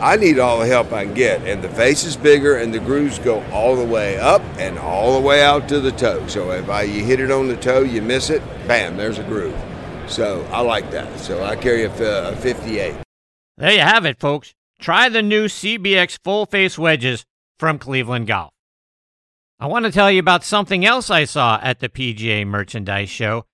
I 0.00 0.16
need 0.16 0.38
all 0.38 0.60
the 0.60 0.66
help 0.66 0.92
I 0.92 1.04
can 1.04 1.14
get. 1.14 1.42
And 1.42 1.62
the 1.62 1.68
face 1.68 2.04
is 2.04 2.16
bigger, 2.16 2.56
and 2.56 2.72
the 2.72 2.78
grooves 2.78 3.18
go 3.18 3.42
all 3.52 3.74
the 3.74 3.84
way 3.84 4.18
up 4.18 4.42
and 4.58 4.78
all 4.78 5.14
the 5.20 5.26
way 5.26 5.42
out 5.42 5.68
to 5.70 5.80
the 5.80 5.92
toe. 5.92 6.26
So 6.28 6.50
if 6.52 6.68
I, 6.68 6.82
you 6.82 7.04
hit 7.04 7.20
it 7.20 7.30
on 7.30 7.48
the 7.48 7.56
toe, 7.56 7.80
you 7.80 8.00
miss 8.00 8.30
it, 8.30 8.42
bam, 8.68 8.96
there's 8.96 9.18
a 9.18 9.24
groove. 9.24 9.58
So 10.06 10.46
I 10.52 10.60
like 10.60 10.90
that. 10.90 11.18
So 11.18 11.42
I 11.42 11.56
carry 11.56 11.84
a, 11.84 12.28
a 12.28 12.36
58. 12.36 12.94
There 13.56 13.72
you 13.72 13.80
have 13.80 14.04
it, 14.04 14.20
folks. 14.20 14.54
Try 14.80 15.08
the 15.08 15.22
new 15.22 15.46
CBX 15.46 16.18
full 16.22 16.46
face 16.46 16.78
wedges 16.78 17.24
from 17.58 17.78
Cleveland 17.78 18.26
Golf. 18.26 18.50
I 19.58 19.66
want 19.66 19.84
to 19.86 19.92
tell 19.92 20.10
you 20.10 20.20
about 20.20 20.44
something 20.44 20.84
else 20.84 21.08
I 21.10 21.24
saw 21.24 21.58
at 21.62 21.78
the 21.78 21.88
PGA 21.88 22.46
Merchandise 22.46 23.08
Show, 23.08 23.46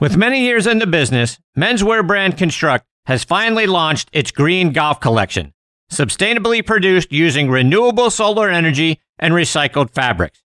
With 0.00 0.16
many 0.16 0.44
years 0.44 0.68
in 0.68 0.78
the 0.78 0.86
business, 0.86 1.40
menswear 1.56 2.06
brand 2.06 2.38
Construct 2.38 2.86
has 3.06 3.24
finally 3.24 3.66
launched 3.66 4.08
its 4.12 4.30
green 4.30 4.70
golf 4.70 5.00
collection, 5.00 5.52
sustainably 5.90 6.64
produced 6.64 7.10
using 7.10 7.50
renewable 7.50 8.08
solar 8.08 8.48
energy 8.48 9.00
and 9.18 9.34
recycled 9.34 9.90
fabrics. 9.90 10.40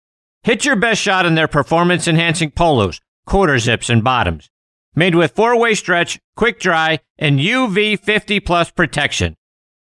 Hit 0.45 0.65
your 0.65 0.77
best 0.77 1.03
shot 1.03 1.27
in 1.27 1.35
their 1.35 1.49
performance 1.49 2.07
enhancing 2.07 2.53
polos, 2.53 3.01
quarter 3.27 3.59
zips, 3.59 3.91
and 3.91 4.05
bottoms. 4.05 4.51
Made 4.95 5.17
with 5.17 5.35
four 5.35 5.59
way 5.59 5.75
stretch, 5.75 6.21
quick 6.37 6.61
dry, 6.61 7.01
and 7.19 7.41
UV 7.41 7.99
50 7.99 8.39
plus 8.39 8.71
protection. 8.71 9.37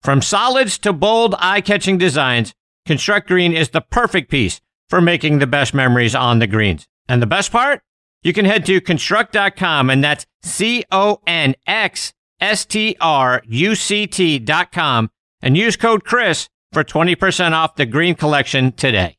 From 0.01 0.22
solids 0.22 0.78
to 0.80 0.91
bold, 0.91 1.36
eye 1.39 1.61
catching 1.61 1.97
designs, 1.97 2.53
Construct 2.86 3.30
Green 3.30 3.53
is 3.53 3.70
the 3.70 3.80
perfect 3.80 4.30
piece 4.30 4.59
for 4.89 4.99
making 4.99 5.39
the 5.39 5.47
best 5.47 5.74
memories 5.74 6.16
on 6.16 6.39
the 6.39 6.47
greens. 6.47 6.86
And 7.07 7.22
the 7.22 7.28
best 7.28 7.49
part? 7.49 7.82
You 8.24 8.32
can 8.32 8.45
head 8.45 8.65
to 8.67 8.80
construct.com, 8.80 9.89
and 9.89 10.03
that's 10.03 10.26
C 10.43 10.86
O 10.91 11.21
N 11.28 11.55
X 11.67 12.13
S 12.39 12.65
T 12.65 12.95
R 13.01 13.43
U 13.45 13.76
C 13.76 14.07
T.com, 14.07 15.09
and 15.41 15.57
use 15.57 15.76
code 15.76 16.05
Chris 16.05 16.47
for 16.71 16.84
20% 16.84 17.51
off 17.51 17.76
the 17.76 17.86
green 17.86 18.15
collection 18.15 18.71
today. 18.71 19.17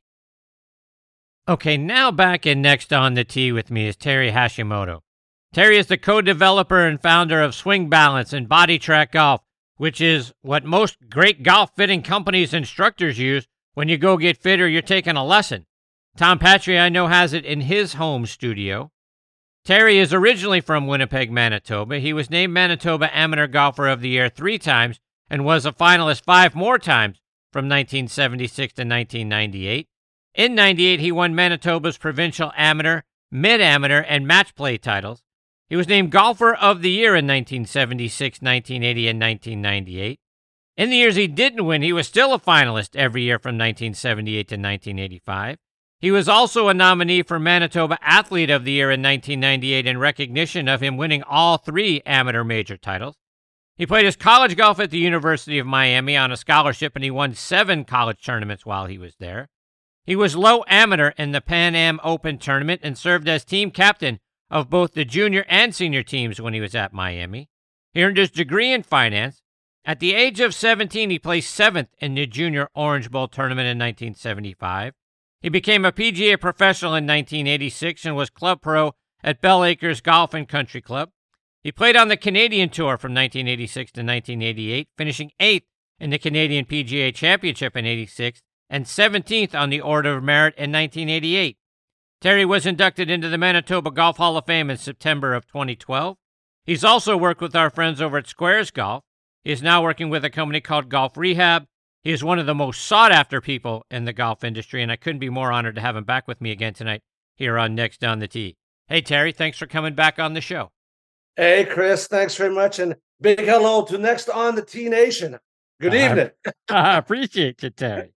Okay, 1.47 1.77
now 1.77 2.11
back 2.11 2.47
in 2.47 2.63
next 2.63 2.93
on 2.93 3.13
the 3.13 3.25
tee 3.25 3.53
with 3.53 3.71
me 3.71 3.87
is 3.87 3.97
Terry 3.97 4.33
Hashimoto. 4.33 5.01
Terry 5.53 5.77
is 5.77 5.87
the 5.87 5.99
co 5.99 6.23
developer 6.23 6.87
and 6.87 7.01
founder 7.01 7.43
of 7.43 7.55
Swing 7.55 7.91
Balance 7.91 8.33
and 8.33 8.49
Bodi 8.49 8.79
Trak 8.79 9.13
Golf, 9.13 9.43
which 9.77 10.01
is 10.01 10.33
what 10.41 10.65
most 10.65 10.97
great 11.11 11.43
golf 11.43 11.71
fitting 11.77 12.03
companies 12.03 12.55
instructors 12.55 13.19
use 13.19 13.47
when 13.75 13.89
you 13.89 13.99
go 13.99 14.17
get 14.17 14.39
fit 14.39 14.61
or 14.61 14.69
you're 14.69 14.81
taking 14.81 15.17
a 15.17 15.25
lesson. 15.25 15.67
Tom 16.17 16.39
Patri, 16.39 16.79
I 16.79 16.89
know, 16.89 17.09
has 17.09 17.33
it 17.33 17.45
in 17.45 17.63
his 17.63 17.95
home 17.95 18.25
studio. 18.25 18.91
Terry 19.65 19.99
is 19.99 20.12
originally 20.12 20.61
from 20.61 20.87
Winnipeg, 20.87 21.33
Manitoba. 21.33 21.99
He 21.99 22.12
was 22.12 22.29
named 22.29 22.53
Manitoba 22.53 23.15
Amateur 23.17 23.47
Golfer 23.47 23.89
of 23.89 24.03
the 24.03 24.11
Year 24.11 24.29
three 24.29 24.59
times 24.59 25.01
and 25.31 25.43
was 25.43 25.65
a 25.65 25.73
finalist 25.73 26.23
five 26.23 26.55
more 26.55 26.79
times 26.79 27.19
from 27.51 27.65
1976 27.65 28.75
to 28.75 28.83
1998. 28.83 29.89
In 30.35 30.55
98, 30.55 31.01
he 31.01 31.11
won 31.11 31.35
Manitoba's 31.35 31.97
provincial 31.97 32.53
amateur, 32.57 33.03
mid 33.31 33.62
amateur, 33.62 34.01
and 34.01 34.27
match 34.27 34.55
play 34.55 34.77
titles. 34.77 35.23
He 35.71 35.77
was 35.77 35.89
named 35.89 36.11
Golfer 36.11 36.55
of 36.55 36.83
the 36.83 36.91
Year 36.91 37.15
in 37.15 37.27
1976, 37.27 38.43
1980, 38.43 39.09
and 39.09 39.21
1998. 39.21 40.21
In 40.77 40.91
the 40.91 40.97
years 40.97 41.17
he 41.17 41.27
didn't 41.27 41.65
win, 41.65 41.81
he 41.81 41.93
was 41.93 42.07
still 42.07 42.35
a 42.35 42.39
finalist 42.39 42.97
every 42.97 43.23
year 43.23 43.39
from 43.39 43.57
1978 43.57 44.49
to 44.49 44.57
1985. 44.57 45.57
He 46.01 46.11
was 46.11 46.29
also 46.29 46.69
a 46.69 46.75
nominee 46.75 47.23
for 47.23 47.39
Manitoba 47.39 47.99
Athlete 48.03 48.51
of 48.51 48.65
the 48.65 48.73
Year 48.73 48.91
in 48.91 49.01
1998 49.01 49.87
in 49.87 49.99
recognition 49.99 50.69
of 50.69 50.83
him 50.83 50.97
winning 50.97 51.23
all 51.23 51.57
three 51.57 52.03
amateur 52.05 52.45
major 52.45 52.77
titles. 52.77 53.17
He 53.77 53.87
played 53.87 54.05
his 54.05 54.17
college 54.17 54.57
golf 54.57 54.79
at 54.79 54.91
the 54.91 54.99
University 54.99 55.59
of 55.59 55.67
Miami 55.67 56.17
on 56.17 56.31
a 56.31 56.37
scholarship 56.37 56.95
and 56.95 57.03
he 57.03 57.11
won 57.11 57.35
seven 57.35 57.85
college 57.85 58.23
tournaments 58.23 58.67
while 58.67 58.87
he 58.87 58.99
was 58.99 59.17
there. 59.19 59.49
He 60.05 60.15
was 60.15 60.37
low 60.37 60.63
amateur 60.69 61.13
in 61.17 61.33
the 61.33 61.41
Pan 61.41 61.75
Am 61.75 61.99
Open 62.05 62.39
tournament 62.39 62.83
and 62.85 62.99
served 62.99 63.27
as 63.27 63.45
team 63.45 63.71
captain 63.71 64.21
of 64.51 64.71
both 64.71 64.93
the 64.93 65.05
junior 65.05 65.45
and 65.49 65.75
senior 65.75 66.03
teams 66.03 66.41
when 66.41 66.55
he 66.55 66.61
was 66.61 66.75
at 66.75 66.93
Miami. 66.93 67.49
He 67.93 68.05
earned 68.05 68.19
his 68.19 68.31
degree 68.31 68.73
in 68.73 68.83
finance, 68.83 69.41
At 69.85 70.01
the 70.01 70.15
age 70.15 70.41
of 70.41 70.55
17, 70.55 71.11
he 71.11 71.19
placed 71.19 71.55
seventh 71.55 71.91
in 71.99 72.15
the 72.15 72.27
Junior 72.27 72.69
Orange 72.75 73.11
Bowl 73.11 73.29
tournament 73.29 73.67
in 73.67 73.79
1975. 73.79 74.95
He 75.45 75.51
became 75.51 75.85
a 75.85 75.93
PGA 75.93 76.41
professional 76.41 76.95
in 76.95 77.05
1986 77.05 78.07
and 78.07 78.17
was 78.17 78.31
club 78.31 78.63
pro 78.63 78.95
at 79.23 79.43
Bell 79.43 79.63
Acres 79.63 80.01
Golf 80.01 80.33
and 80.33 80.49
Country 80.49 80.81
Club. 80.81 81.11
He 81.63 81.71
played 81.71 81.97
on 81.97 82.09
the 82.09 82.17
Canadian 82.17 82.71
Tour 82.71 82.97
from 82.97 83.13
1986 83.13 83.93
to 83.93 84.01
1988, 84.01 84.89
finishing 84.97 85.33
eighth 85.39 85.67
in 86.01 86.09
the 86.09 86.19
Canadian 86.19 86.65
PGA 86.65 87.15
Championship 87.15 87.77
in 87.77 87.85
86 87.85 88.41
and 88.71 88.87
17th 88.87 89.55
on 89.55 89.69
the 89.69 89.83
Order 89.83 90.17
of 90.17 90.25
Merit 90.25 90.55
in 90.55 90.73
1988. 90.73 91.59
Terry 92.23 92.47
was 92.47 92.65
inducted 92.65 93.11
into 93.11 93.29
the 93.29 93.37
Manitoba 93.37 93.91
Golf 93.91 94.17
Hall 94.17 94.39
of 94.39 94.47
Fame 94.47 94.71
in 94.71 94.79
September 94.79 95.35
of 95.35 95.47
2012. 95.47 96.17
He's 96.65 96.85
also 96.85 97.19
worked 97.19 97.43
with 97.43 97.55
our 97.55 97.69
friends 97.69 98.01
over 98.01 98.17
at 98.17 98.25
Sqairz 98.25 98.73
Golf. 98.73 99.05
He 99.43 99.53
is 99.53 99.63
now 99.63 99.83
working 99.83 100.09
with 100.09 100.25
a 100.25 100.31
company 100.31 100.63
called 100.63 100.89
Golf 100.89 101.19
Rehab. 101.19 101.67
He 102.05 102.13
is 102.13 102.23
one 102.23 102.39
of 102.39 102.45
the 102.45 102.55
most 102.55 102.83
sought 102.83 103.13
after 103.13 103.41
people 103.41 103.87
in 103.91 104.05
the 104.05 104.13
golf 104.13 104.45
industry, 104.45 104.83
and 104.83 104.93
I 104.93 104.97
couldn't 104.97 105.21
be 105.21 105.31
more 105.31 105.51
honored 105.51 105.77
to 105.77 105.81
have 105.81 105.97
him 105.97 106.05
back 106.05 106.29
with 106.29 106.39
me 106.39 106.51
again 106.51 106.75
tonight 106.75 107.01
here 107.35 107.59
on 107.59 107.75
Next 107.75 108.05
on 108.05 108.19
the 108.19 108.29
Tee. 108.29 108.59
Hey, 108.89 109.01
Terry, 109.01 109.33
thanks 109.33 109.57
for 109.57 109.67
coming 109.67 109.95
back 109.95 110.19
on 110.19 110.35
the 110.35 110.43
show. 110.43 110.71
Hey, 111.35 111.65
Chris, 111.65 112.07
thanks 112.07 112.37
very 112.37 112.55
much. 112.55 112.79
And 112.79 112.97
big 113.23 113.41
hello 113.41 113.87
to 113.87 113.97
Next 113.97 114.29
on 114.29 114.55
the 114.55 114.61
Tee 114.61 114.91
Nation. 114.91 115.39
Good 115.81 115.95
uh-huh. 115.95 116.11
evening. 116.11 116.31
I 116.47 116.51
uh-huh, 116.69 116.99
appreciate 116.99 117.63
you, 117.63 117.71
Terry. 117.71 118.13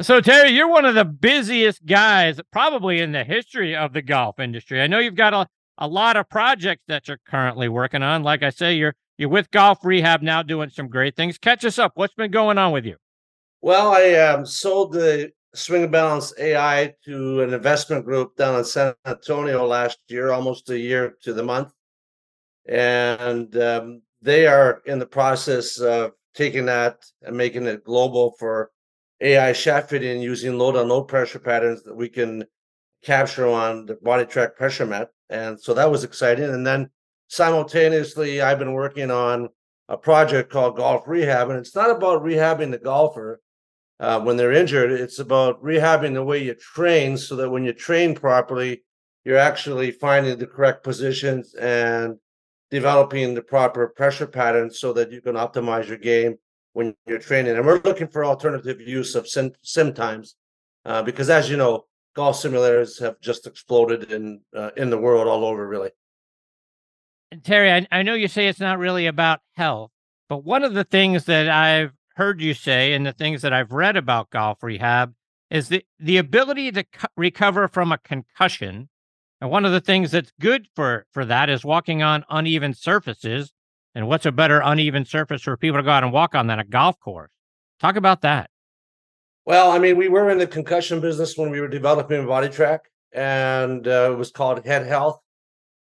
So, 0.00 0.20
Terry, 0.20 0.50
you're 0.50 0.68
one 0.68 0.84
of 0.84 0.94
the 0.94 1.04
busiest 1.04 1.84
guys 1.84 2.40
probably 2.52 3.00
in 3.00 3.10
the 3.10 3.24
history 3.24 3.74
of 3.74 3.92
the 3.92 4.00
golf 4.00 4.38
industry. 4.38 4.80
I 4.80 4.86
know 4.86 5.00
you've 5.00 5.16
got 5.16 5.34
a, 5.34 5.48
a 5.76 5.88
lot 5.88 6.16
of 6.16 6.30
projects 6.30 6.84
that 6.86 7.08
you're 7.08 7.20
currently 7.28 7.68
working 7.68 8.04
on. 8.04 8.22
Like 8.22 8.44
I 8.44 8.50
say, 8.50 8.74
you're 8.74 8.94
you're 9.22 9.30
with 9.30 9.52
Golf 9.52 9.84
Rehab 9.84 10.20
now 10.20 10.42
doing 10.42 10.68
some 10.68 10.88
great 10.88 11.14
things. 11.14 11.38
Catch 11.38 11.64
us 11.64 11.78
up. 11.78 11.92
What's 11.94 12.14
been 12.14 12.32
going 12.32 12.58
on 12.58 12.72
with 12.72 12.84
you? 12.84 12.96
Well, 13.60 13.92
I 13.92 14.14
um, 14.14 14.44
sold 14.44 14.92
the 14.92 15.30
Swing 15.54 15.88
Balance 15.92 16.34
AI 16.40 16.92
to 17.04 17.42
an 17.42 17.54
investment 17.54 18.04
group 18.04 18.36
down 18.36 18.58
in 18.58 18.64
San 18.64 18.94
Antonio 19.06 19.64
last 19.64 20.00
year, 20.08 20.32
almost 20.32 20.68
a 20.70 20.78
year 20.78 21.14
to 21.22 21.32
the 21.32 21.44
month. 21.44 21.72
And 22.66 23.56
um, 23.56 24.02
they 24.22 24.48
are 24.48 24.82
in 24.86 24.98
the 24.98 25.06
process 25.06 25.78
of 25.78 26.14
taking 26.34 26.66
that 26.66 26.96
and 27.22 27.36
making 27.36 27.66
it 27.66 27.84
global 27.84 28.34
for 28.40 28.72
AI 29.20 29.52
shaft 29.52 29.90
fitting 29.90 30.20
using 30.20 30.58
load 30.58 30.72
to 30.72 30.82
load 30.82 31.04
pressure 31.04 31.38
patterns 31.38 31.84
that 31.84 31.94
we 31.94 32.08
can 32.08 32.44
capture 33.04 33.46
on 33.46 33.86
the 33.86 33.94
Bodi 33.94 34.24
Trak 34.24 34.56
pressure 34.56 34.86
mat. 34.86 35.10
And 35.30 35.60
so 35.60 35.74
that 35.74 35.92
was 35.92 36.02
exciting. 36.02 36.46
And 36.46 36.66
then 36.66 36.90
simultaneously, 37.32 38.42
I've 38.42 38.58
been 38.58 38.74
working 38.74 39.10
on 39.10 39.48
a 39.88 39.96
project 39.96 40.50
called 40.50 40.76
Golf 40.76 41.08
Rehab. 41.08 41.48
And 41.48 41.58
it's 41.58 41.74
not 41.74 41.90
about 41.90 42.22
rehabbing 42.22 42.70
the 42.70 42.78
golfer 42.78 43.40
uh, 43.98 44.20
when 44.20 44.36
they're 44.36 44.52
injured, 44.52 44.90
it's 44.90 45.18
about 45.18 45.62
rehabbing 45.62 46.12
the 46.12 46.22
way 46.22 46.42
you 46.42 46.54
train 46.54 47.16
so 47.16 47.36
that 47.36 47.48
when 47.48 47.64
you 47.64 47.72
train 47.72 48.14
properly, 48.14 48.82
you're 49.24 49.38
actually 49.38 49.92
finding 49.92 50.36
the 50.36 50.46
correct 50.46 50.84
positions 50.84 51.54
and 51.54 52.16
developing 52.70 53.32
the 53.32 53.40
proper 53.40 53.88
pressure 53.88 54.26
patterns 54.26 54.78
so 54.78 54.92
that 54.92 55.10
you 55.10 55.22
can 55.22 55.36
optimize 55.36 55.88
your 55.88 55.98
game 55.98 56.36
when 56.74 56.94
you're 57.06 57.18
training. 57.18 57.56
And 57.56 57.64
we're 57.64 57.80
looking 57.82 58.08
for 58.08 58.24
alternative 58.24 58.80
use 58.80 59.14
of 59.14 59.26
sim, 59.26 59.52
sim 59.62 59.94
times 59.94 60.34
uh, 60.84 61.02
because, 61.02 61.30
as 61.30 61.48
you 61.48 61.56
know, 61.56 61.86
golf 62.14 62.36
simulators 62.36 63.00
have 63.00 63.20
just 63.20 63.46
exploded 63.46 64.10
in 64.10 64.40
uh, 64.54 64.70
in 64.76 64.90
the 64.90 64.98
world 64.98 65.28
all 65.28 65.44
over, 65.44 65.66
really. 65.66 65.90
Terry, 67.42 67.72
I, 67.72 67.86
I 67.90 68.02
know 68.02 68.14
you 68.14 68.28
say 68.28 68.48
it's 68.48 68.60
not 68.60 68.78
really 68.78 69.06
about 69.06 69.40
health, 69.54 69.90
but 70.28 70.44
one 70.44 70.62
of 70.62 70.74
the 70.74 70.84
things 70.84 71.24
that 71.24 71.48
I've 71.48 71.92
heard 72.16 72.40
you 72.40 72.54
say 72.54 72.92
and 72.92 73.06
the 73.06 73.12
things 73.12 73.42
that 73.42 73.52
I've 73.52 73.72
read 73.72 73.96
about 73.96 74.30
golf 74.30 74.62
rehab 74.62 75.14
is 75.50 75.68
the, 75.68 75.84
the 75.98 76.18
ability 76.18 76.72
to 76.72 76.84
co- 76.84 77.08
recover 77.16 77.68
from 77.68 77.92
a 77.92 77.98
concussion 77.98 78.88
and 79.42 79.50
one 79.50 79.64
of 79.64 79.72
the 79.72 79.80
things 79.80 80.12
that's 80.12 80.30
good 80.38 80.68
for 80.76 81.04
for 81.10 81.24
that 81.24 81.50
is 81.50 81.64
walking 81.64 82.00
on 82.00 82.24
uneven 82.30 82.74
surfaces. 82.74 83.52
And 83.92 84.06
what's 84.06 84.24
a 84.24 84.30
better 84.30 84.60
uneven 84.64 85.04
surface 85.04 85.42
for 85.42 85.56
people 85.56 85.80
to 85.80 85.82
go 85.82 85.90
out 85.90 86.04
and 86.04 86.12
walk 86.12 86.36
on 86.36 86.46
than 86.46 86.60
a 86.60 86.64
golf 86.64 87.00
course? 87.00 87.32
Talk 87.80 87.96
about 87.96 88.20
that. 88.20 88.50
Well, 89.44 89.72
I 89.72 89.80
mean, 89.80 89.96
we 89.96 90.08
were 90.08 90.30
in 90.30 90.38
the 90.38 90.46
concussion 90.46 91.00
business 91.00 91.36
when 91.36 91.50
we 91.50 91.60
were 91.60 91.66
developing 91.66 92.24
Bodi 92.24 92.50
Trak, 92.50 92.82
and 93.12 93.86
uh, 93.88 94.10
it 94.12 94.16
was 94.16 94.30
called 94.30 94.64
Head 94.64 94.86
Health. 94.86 95.18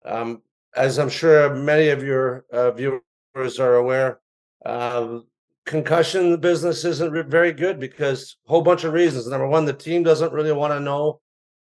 Um, 0.05 0.43
as 0.75 0.99
I'm 0.99 1.09
sure 1.09 1.53
many 1.53 1.89
of 1.89 2.03
your 2.03 2.45
uh, 2.51 2.71
viewers 2.71 3.59
are 3.59 3.75
aware, 3.75 4.19
uh, 4.65 5.19
concussion 5.65 6.39
business 6.39 6.85
isn't 6.85 7.29
very 7.29 7.53
good 7.53 7.79
because 7.79 8.37
a 8.47 8.49
whole 8.49 8.61
bunch 8.61 8.83
of 8.83 8.93
reasons. 8.93 9.27
Number 9.27 9.47
one, 9.47 9.65
the 9.65 9.73
team 9.73 10.03
doesn't 10.03 10.33
really 10.33 10.51
want 10.51 10.73
to 10.73 10.79
know 10.79 11.21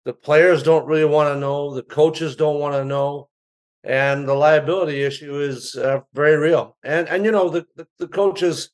the 0.06 0.14
players 0.14 0.64
don't 0.64 0.86
really 0.86 1.06
want 1.06 1.34
to 1.34 1.39
know. 1.39 1.74
The 1.74 1.84
coaches 1.84 2.36
don't 2.36 2.60
want 2.60 2.76
to 2.76 2.86
know, 2.86 3.30
and 3.84 4.28
the 4.28 4.36
liability 4.36 5.04
issue 5.04 5.39
is 5.39 5.76
uh, 5.76 6.02
very 6.14 6.38
real. 6.38 6.78
And 6.84 7.10
and 7.10 7.26
you 7.26 7.32
know 7.32 7.50
the, 7.50 7.66
the, 7.76 7.88
the 7.98 8.08
coaches 8.08 8.70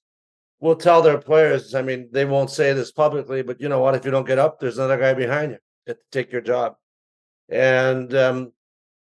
will 0.60 0.76
tell 0.76 1.02
their 1.02 1.18
players. 1.18 1.74
I 1.74 1.82
mean, 1.82 2.10
they 2.12 2.26
won't 2.26 2.52
say 2.52 2.74
this 2.74 2.92
publicly, 2.92 3.42
but 3.42 3.60
you 3.62 3.70
know 3.70 3.80
what? 3.80 3.96
If 3.96 4.06
you 4.06 4.12
don't 4.12 4.28
get 4.28 4.40
up, 4.40 4.60
there's 4.60 4.78
another 4.78 4.98
guy 4.98 5.14
behind 5.14 5.54
you 5.54 5.58
to 5.88 5.98
take 6.12 6.32
your 6.32 6.42
job. 6.42 6.76
And 7.50 8.14
um, 8.14 8.52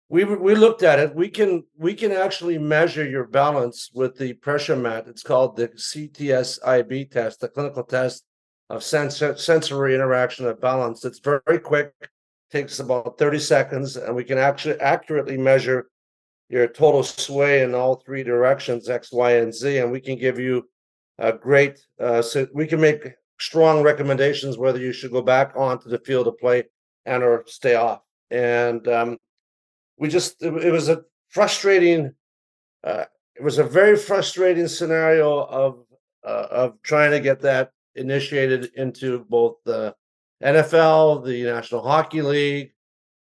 we 0.08 0.24
we 0.24 0.54
looked 0.54 0.82
at 0.82 0.98
it. 0.98 1.14
We 1.14 1.28
can 1.28 1.64
we 1.76 1.94
can 1.94 2.12
actually 2.12 2.58
measure 2.58 3.06
your 3.06 3.26
balance 3.26 3.90
with 3.92 4.16
the 4.16 4.32
pressure 4.34 4.76
mat. 4.76 5.06
It's 5.06 5.22
called 5.22 5.56
the 5.56 5.68
CTSIB 5.68 7.10
test, 7.10 7.40
the 7.40 7.48
clinical 7.48 7.82
test 7.82 8.24
of 8.70 8.82
sensor, 8.82 9.36
sensory 9.36 9.94
interaction 9.94 10.46
of 10.46 10.60
balance. 10.60 11.04
It's 11.04 11.20
very, 11.20 11.58
quick, 11.58 11.92
takes 12.50 12.80
about 12.80 13.18
30 13.18 13.38
seconds, 13.38 13.96
and 13.96 14.14
we 14.14 14.24
can 14.24 14.38
actually 14.38 14.78
accurately 14.80 15.36
measure 15.36 15.88
your 16.48 16.66
total 16.66 17.02
sway 17.02 17.62
in 17.62 17.74
all 17.74 17.96
three 17.96 18.22
directions, 18.22 18.88
X, 18.88 19.12
Y, 19.12 19.32
and 19.32 19.54
Z, 19.54 19.78
and 19.78 19.92
we 19.92 20.00
can 20.00 20.18
give 20.18 20.38
you 20.38 20.68
a 21.18 21.32
great, 21.32 21.78
uh, 22.00 22.22
so 22.22 22.46
we 22.54 22.66
can 22.66 22.80
make 22.80 23.12
strong 23.38 23.82
recommendations 23.82 24.56
whether 24.56 24.78
you 24.78 24.92
should 24.92 25.12
go 25.12 25.22
back 25.22 25.52
onto 25.56 25.88
the 25.88 25.98
field 25.98 26.26
of 26.26 26.38
play 26.38 26.64
and 27.04 27.22
or 27.22 27.44
stay 27.46 27.74
off. 27.74 28.00
And 28.30 28.86
um, 28.88 29.18
we 29.98 30.08
just, 30.08 30.42
it, 30.42 30.72
was 30.72 30.88
a 30.88 31.02
frustrating, 31.28 32.14
uh, 32.84 33.04
it 33.34 33.42
was 33.42 33.58
a 33.58 33.64
very 33.64 33.96
frustrating 33.96 34.68
scenario 34.68 35.44
of 35.44 35.84
uh, 36.24 36.46
of 36.50 36.82
trying 36.82 37.10
to 37.10 37.20
get 37.20 37.40
that 37.40 37.72
initiated 37.94 38.70
into 38.74 39.24
both 39.28 39.56
the 39.64 39.94
NFL, 40.42 41.24
the 41.24 41.44
National 41.44 41.82
Hockey 41.82 42.22
League, 42.22 42.72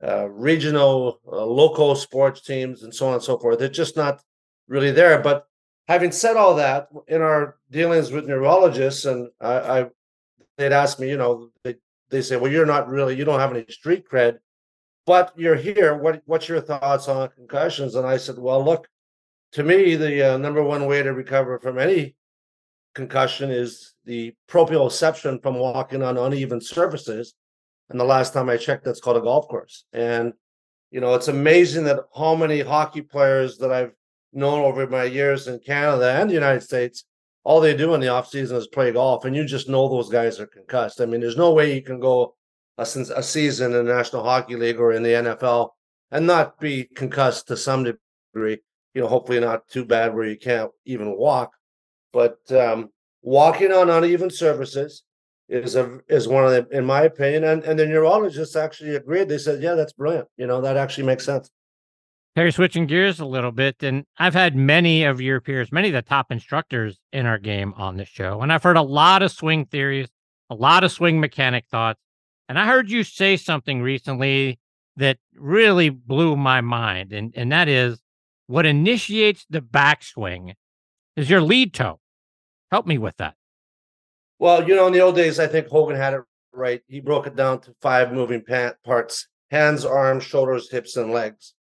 uh, 0.05 0.29
regional, 0.29 1.19
uh, 1.31 1.45
local 1.45 1.95
sports 1.95 2.41
teams, 2.41 2.83
and 2.83 2.93
so 2.93 3.07
on 3.07 3.13
and 3.13 3.23
so 3.23 3.37
forth. 3.37 3.61
It's 3.61 3.75
just 3.75 3.97
not 3.97 4.21
really 4.67 4.91
there. 4.91 5.19
But 5.19 5.47
having 5.87 6.11
said 6.11 6.37
all 6.37 6.55
that, 6.55 6.89
in 7.07 7.21
our 7.21 7.57
dealings 7.71 8.11
with 8.11 8.27
neurologists, 8.27 9.05
and 9.05 9.29
I, 9.41 9.53
I 9.53 9.89
they'd 10.57 10.71
ask 10.71 10.99
me, 10.99 11.09
you 11.09 11.17
know, 11.17 11.49
they 11.63 11.75
they 12.09 12.21
say, 12.21 12.37
well, 12.37 12.51
you're 12.51 12.65
not 12.65 12.89
really, 12.89 13.15
you 13.15 13.25
don't 13.25 13.39
have 13.39 13.53
any 13.53 13.65
street 13.69 14.07
cred, 14.07 14.39
but 15.05 15.33
you're 15.35 15.55
here. 15.55 15.95
What 15.95 16.21
what's 16.25 16.47
your 16.47 16.61
thoughts 16.61 17.07
on 17.07 17.29
concussions? 17.29 17.95
And 17.95 18.07
I 18.07 18.17
said, 18.17 18.37
well, 18.37 18.63
look, 18.63 18.87
to 19.53 19.63
me, 19.63 19.95
the 19.95 20.33
uh, 20.33 20.37
number 20.37 20.63
one 20.63 20.85
way 20.85 21.03
to 21.03 21.13
recover 21.13 21.59
from 21.59 21.77
any 21.77 22.15
concussion 22.95 23.51
is 23.51 23.93
the 24.05 24.33
proprioception 24.49 25.41
from 25.41 25.55
walking 25.55 26.03
on 26.03 26.17
uneven 26.17 26.61
surfaces. 26.61 27.33
And 27.89 27.99
the 27.99 28.05
last 28.05 28.33
time 28.33 28.49
I 28.49 28.57
checked, 28.57 28.85
that's 28.85 29.01
called 29.01 29.17
a 29.17 29.21
golf 29.21 29.47
course. 29.47 29.85
And 29.93 30.33
you 30.91 31.01
know, 31.01 31.15
it's 31.15 31.27
amazing 31.27 31.85
that 31.85 32.01
how 32.15 32.35
many 32.35 32.61
hockey 32.61 33.01
players 33.01 33.57
that 33.57 33.71
I've 33.71 33.93
known 34.31 34.63
over 34.63 34.85
my 34.87 35.03
years 35.03 35.47
in 35.47 35.59
Canada 35.59 36.11
and 36.11 36.29
the 36.29 36.35
United 36.35 36.61
States, 36.61 37.05
all 37.43 37.59
they 37.59 37.75
do 37.75 37.93
in 37.95 37.99
the 37.99 38.09
off 38.09 38.27
season 38.27 38.57
is 38.57 38.67
play 38.67 38.91
golf, 38.91 39.25
and 39.25 39.35
you 39.35 39.43
just 39.43 39.67
know 39.67 39.89
those 39.89 40.09
guys 40.09 40.39
are 40.39 40.47
concussed. 40.47 41.01
I 41.01 41.05
mean, 41.07 41.19
there's 41.19 41.35
no 41.35 41.51
way 41.51 41.73
you 41.73 41.81
can 41.81 41.99
go 41.99 42.35
a, 42.77 42.83
a 42.83 43.23
season 43.23 43.73
in 43.73 43.85
the 43.85 43.93
National 43.93 44.23
Hockey 44.23 44.55
League 44.55 44.79
or 44.79 44.91
in 44.93 45.03
the 45.03 45.09
NFL 45.09 45.69
and 46.11 46.27
not 46.27 46.59
be 46.59 46.85
concussed 46.95 47.47
to 47.47 47.57
some 47.57 47.83
degree. 47.83 48.59
You 48.93 49.01
know, 49.01 49.07
hopefully 49.07 49.39
not 49.39 49.67
too 49.67 49.85
bad 49.85 50.13
where 50.13 50.25
you 50.25 50.37
can't 50.37 50.71
even 50.85 51.17
walk. 51.17 51.53
But 52.11 52.39
um, 52.51 52.89
walking 53.23 53.71
on 53.71 53.89
uneven 53.89 54.29
surfaces 54.29 55.03
is 55.49 55.75
a 55.75 55.99
is 56.07 56.27
one 56.27 56.45
of 56.45 56.51
the, 56.51 56.77
in 56.77 56.85
my 56.85 57.01
opinion, 57.01 57.43
and 57.43 57.63
and 57.63 57.77
the 57.77 57.85
neurologists 57.85 58.55
actually 58.55 58.95
agreed. 58.95 59.29
They 59.29 59.39
said, 59.39 59.61
yeah, 59.61 59.73
that's 59.73 59.93
brilliant. 59.93 60.27
You 60.37 60.47
know, 60.47 60.61
that 60.61 60.77
actually 60.77 61.05
makes 61.05 61.25
sense. 61.25 61.49
Terry, 62.35 62.51
switching 62.51 62.87
gears 62.87 63.19
a 63.19 63.25
little 63.25 63.51
bit, 63.51 63.83
and 63.83 64.05
I've 64.17 64.33
had 64.33 64.55
many 64.55 65.03
of 65.03 65.21
your 65.21 65.39
peers, 65.39 65.71
many 65.71 65.89
of 65.89 65.93
the 65.93 66.01
top 66.01 66.31
instructors 66.31 66.99
in 67.11 67.27
our 67.27 67.37
game 67.37 67.73
on 67.77 67.97
the 67.97 68.05
show, 68.05 68.41
and 68.41 68.53
I've 68.53 68.63
heard 68.63 68.77
a 68.77 68.81
lot 68.81 69.21
of 69.21 69.31
swing 69.31 69.65
theories, 69.65 70.07
a 70.49 70.55
lot 70.55 70.83
of 70.83 70.91
swing 70.91 71.19
mechanic 71.19 71.65
thoughts, 71.69 71.99
and 72.49 72.59
I 72.59 72.65
heard 72.65 72.89
you 72.89 73.03
say 73.03 73.37
something 73.37 73.81
recently 73.81 74.59
that 74.97 75.17
really 75.35 75.89
blew 75.89 76.35
my 76.35 76.61
mind, 76.61 77.13
and 77.13 77.33
and 77.35 77.51
that 77.51 77.67
is 77.67 77.99
what 78.47 78.65
initiates 78.65 79.45
the 79.49 79.61
backswing 79.61 80.53
is 81.15 81.29
your 81.29 81.41
lead 81.41 81.73
toe. 81.73 81.99
Help 82.71 82.85
me 82.85 82.97
with 82.97 83.17
that. 83.17 83.35
Well, 84.39 84.67
you 84.67 84.75
know, 84.75 84.87
in 84.87 84.93
the 84.93 84.99
old 84.99 85.15
days, 85.15 85.39
I 85.39 85.47
think 85.47 85.67
Hogan 85.67 85.95
had 85.95 86.13
it 86.13 86.21
right. 86.51 86.81
He 86.87 86.99
broke 86.99 87.27
it 87.27 87.35
down 87.35 87.61
to 87.61 87.75
five 87.81 88.11
moving 88.11 88.43
parts 88.83 89.27
hands, 89.51 89.85
arms, 89.85 90.23
shoulders, 90.23 90.71
hips, 90.71 90.97
and 90.97 91.11
legs. 91.11 91.53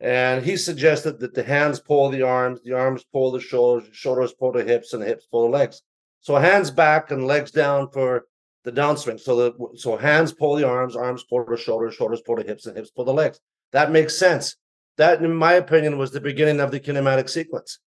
And 0.00 0.44
he 0.44 0.56
suggested 0.56 1.20
that 1.20 1.34
the 1.34 1.44
hands 1.44 1.78
pull 1.78 2.08
the 2.08 2.22
arms, 2.22 2.60
the 2.64 2.72
arms 2.72 3.04
pull 3.12 3.30
the 3.30 3.40
shoulders, 3.40 3.88
shoulders 3.92 4.32
pull 4.32 4.50
the 4.50 4.64
hips, 4.64 4.92
and 4.92 5.00
the 5.00 5.06
hips 5.06 5.26
pull 5.30 5.44
the 5.44 5.56
legs. 5.56 5.82
So 6.20 6.34
hands 6.34 6.72
back 6.72 7.12
and 7.12 7.28
legs 7.28 7.52
down 7.52 7.90
for 7.90 8.26
the 8.64 8.72
downswing. 8.72 9.20
So 9.20 9.36
the 9.36 9.76
so 9.76 9.96
hands 9.96 10.32
pull 10.32 10.56
the 10.56 10.66
arms, 10.66 10.96
arms 10.96 11.24
pull 11.24 11.44
the 11.44 11.56
shoulders, 11.56 11.94
shoulders 11.94 12.22
pull 12.24 12.36
the 12.36 12.44
hips, 12.44 12.66
and 12.66 12.76
hips 12.76 12.90
pull 12.90 13.04
the 13.04 13.12
legs. 13.12 13.40
That 13.72 13.90
makes 13.90 14.18
sense. 14.18 14.56
That, 14.98 15.22
in 15.22 15.34
my 15.34 15.54
opinion, 15.54 15.98
was 15.98 16.10
the 16.10 16.20
beginning 16.20 16.60
of 16.60 16.70
the 16.70 16.80
kinematic 16.80 17.30
sequence. 17.30 17.78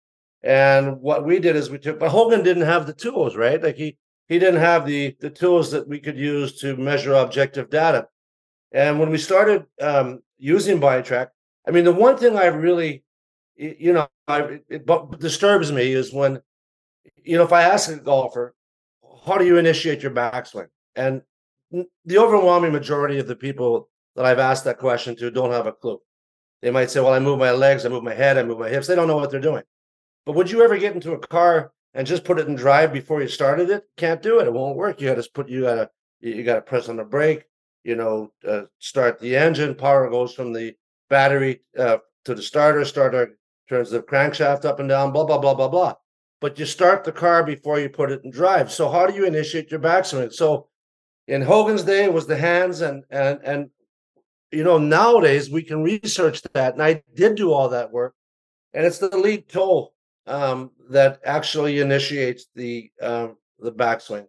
And 0.43 1.01
what 1.01 1.25
we 1.25 1.39
did 1.39 1.57
is 1.57 1.71
we 1.71 1.79
took, 1.79 1.99
but 1.99 2.11
Hogan 2.11 2.43
didn't 2.43 2.65
have 2.65 2.87
the 2.87 2.93
tools, 2.93 3.37
right? 3.37 3.63
Like 3.63 3.77
he 3.77 3.97
he 4.29 4.39
didn't 4.39 4.61
have 4.61 4.87
the 4.87 5.17
the 5.21 5.31
tools 5.31 5.71
that 5.73 5.89
we 5.89 6.01
could 6.01 6.19
use 6.19 6.59
to 6.61 6.77
measure 6.77 7.15
objective 7.15 7.71
data. 7.71 8.09
And 8.73 8.99
when 8.99 9.11
we 9.11 9.19
started 9.19 9.65
um, 9.81 10.21
using 10.37 10.81
Bodi 10.81 11.03
Trak, 11.07 11.29
I 11.67 11.71
mean, 11.71 11.85
the 11.85 11.93
one 11.93 12.17
thing 12.17 12.37
I 12.37 12.47
really, 12.47 13.05
you 13.57 13.93
know, 13.93 14.09
I, 14.27 14.41
it, 14.41 14.65
it 14.69 15.21
disturbs 15.21 15.71
me 15.71 15.93
is 15.93 16.13
when, 16.13 16.41
you 17.23 17.39
know, 17.39 17.45
if 17.45 17.53
I 17.53 17.63
ask 17.63 17.91
a 17.91 17.97
golfer, 17.97 18.55
how 19.25 19.39
do 19.39 19.47
you 19.47 19.57
initiate 19.57 20.03
your 20.03 20.13
backswing? 20.13 20.69
And 20.97 21.23
the 22.05 22.19
overwhelming 22.19 22.73
majority 22.73 23.19
of 23.19 23.27
the 23.27 23.37
people 23.37 23.89
that 24.17 24.25
I've 24.25 24.39
asked 24.39 24.65
that 24.65 24.79
question 24.79 25.17
to 25.17 25.31
don't 25.31 25.51
have 25.51 25.67
a 25.67 25.73
clue. 25.73 26.01
They 26.63 26.71
might 26.71 26.91
say, 26.91 27.01
well, 27.01 27.13
I 27.13 27.19
move 27.19 27.39
my 27.39 27.51
legs, 27.51 27.85
I 27.85 27.89
move 27.89 28.05
my 28.05 28.15
head, 28.15 28.39
I 28.39 28.43
move 28.43 28.59
my 28.59 28.69
hips. 28.69 28.87
They 28.87 28.95
don't 28.95 29.09
know 29.09 29.17
what 29.17 29.31
they're 29.31 29.41
doing. 29.41 29.65
But 30.25 30.35
would 30.35 30.51
you 30.51 30.63
ever 30.63 30.79
get 30.79 30.95
into 30.95 31.13
a 31.13 31.19
car 31.19 31.73
and 31.93 32.07
just 32.07 32.25
put 32.25 32.39
it 32.39 32.49
in 32.49 32.55
drive 32.55 32.93
before 32.93 33.21
you 33.21 33.29
started 33.29 33.71
it? 33.71 33.85
Can't 33.97 34.23
do 34.23 34.41
it. 34.41 34.47
It 34.47 34.53
won't 34.53 34.77
work. 34.77 35.01
You 35.01 35.09
got 35.09 35.23
to 35.23 35.31
put, 35.35 35.49
you 35.49 35.63
got 35.63 35.75
to, 35.75 35.91
you 36.21 36.43
got 36.43 36.55
to 36.55 36.63
press 36.63 36.89
on 36.89 36.97
the 36.97 37.05
brake, 37.05 37.45
you 37.83 37.97
know, 37.97 38.33
uh, 38.49 38.63
start 38.79 39.19
the 39.19 39.37
engine. 39.37 39.75
Power 39.75 40.09
goes 40.09 40.33
from 40.33 40.53
the 40.53 40.75
battery 41.11 41.63
uh, 41.79 41.99
to 42.25 42.35
the 42.35 42.43
starter. 42.43 42.85
Starter 42.85 43.37
turns 43.69 43.91
the 43.91 44.01
crankshaft 44.01 44.65
up 44.65 44.81
and 44.81 44.89
down. 44.89 45.13
Blah 45.13 45.25
blah 45.25 45.39
blah 45.39 45.55
blah 45.55 45.69
blah. 45.69 45.95
But 46.45 46.59
you 46.59 46.67
start 46.67 47.05
the 47.05 47.11
car 47.11 47.43
before 47.43 47.81
you 47.81 47.89
put 47.89 48.13
it 48.13 48.23
in 48.23 48.31
drive. 48.31 48.71
So 48.71 48.91
how 48.91 49.07
do 49.07 49.15
you 49.15 49.25
initiate 49.25 49.71
your 49.71 49.81
backswing? 49.81 50.31
So 50.31 50.69
in 51.27 51.41
Hogan's 51.41 51.85
day, 51.85 52.05
it 52.05 52.13
was 52.13 52.27
the 52.27 52.37
hands, 52.37 52.83
and 52.83 53.03
and 53.09 53.41
and 53.43 53.71
you 54.53 54.63
know 54.63 54.77
nowadays 54.77 55.49
we 55.49 55.63
can 55.63 55.83
research 55.83 56.43
that, 56.53 56.75
and 56.75 56.83
I 56.83 57.03
did 57.15 57.37
do 57.37 57.51
all 57.51 57.71
that 57.71 57.93
work, 57.93 58.15
and 58.75 58.85
it's 58.85 58.99
the 58.99 59.17
lead 59.17 59.49
toe 59.49 59.95
um, 60.27 60.71
that 60.91 61.19
actually 61.25 61.81
initiates 61.81 62.45
the 62.55 62.91
um, 63.01 63.39
the 63.59 63.73
backswing, 63.73 64.27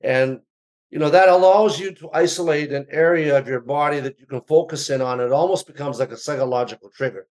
and 0.00 0.40
you 0.88 0.98
know 0.98 1.10
that 1.10 1.28
allows 1.28 1.78
you 1.78 1.92
to 1.96 2.08
isolate 2.14 2.72
an 2.72 2.86
area 2.90 3.36
of 3.36 3.46
your 3.46 3.60
body 3.60 4.00
that 4.00 4.18
you 4.18 4.24
can 4.24 4.40
focus 4.48 4.88
in 4.88 5.02
on 5.02 5.20
it 5.20 5.30
almost 5.30 5.66
becomes 5.66 5.98
like 5.98 6.10
a 6.10 6.16
psychological 6.16 6.90
trigger 6.90 7.28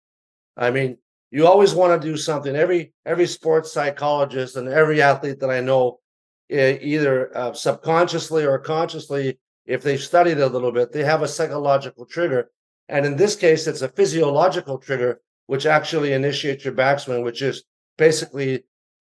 i 0.58 0.70
mean 0.70 0.98
you 1.30 1.46
always 1.46 1.74
want 1.74 2.00
to 2.00 2.08
do 2.08 2.16
something. 2.16 2.54
Every 2.54 2.92
every 3.04 3.26
sports 3.26 3.72
psychologist 3.72 4.56
and 4.56 4.68
every 4.68 5.02
athlete 5.02 5.40
that 5.40 5.50
i 5.50 5.60
know 5.60 6.00
either 6.48 7.36
uh, 7.36 7.52
subconsciously 7.52 8.44
or 8.44 8.58
consciously 8.58 9.38
if 9.64 9.82
they've 9.82 10.00
studied 10.00 10.38
a 10.38 10.46
little 10.46 10.70
bit 10.70 10.92
they 10.92 11.02
have 11.02 11.22
a 11.22 11.28
psychological 11.28 12.06
trigger. 12.06 12.50
And 12.88 13.04
in 13.04 13.16
this 13.16 13.34
case 13.34 13.66
it's 13.66 13.82
a 13.82 13.88
physiological 13.88 14.78
trigger 14.78 15.20
which 15.46 15.66
actually 15.66 16.12
initiates 16.12 16.64
your 16.64 16.74
backswing 16.74 17.24
which 17.24 17.42
is 17.42 17.64
basically 17.98 18.64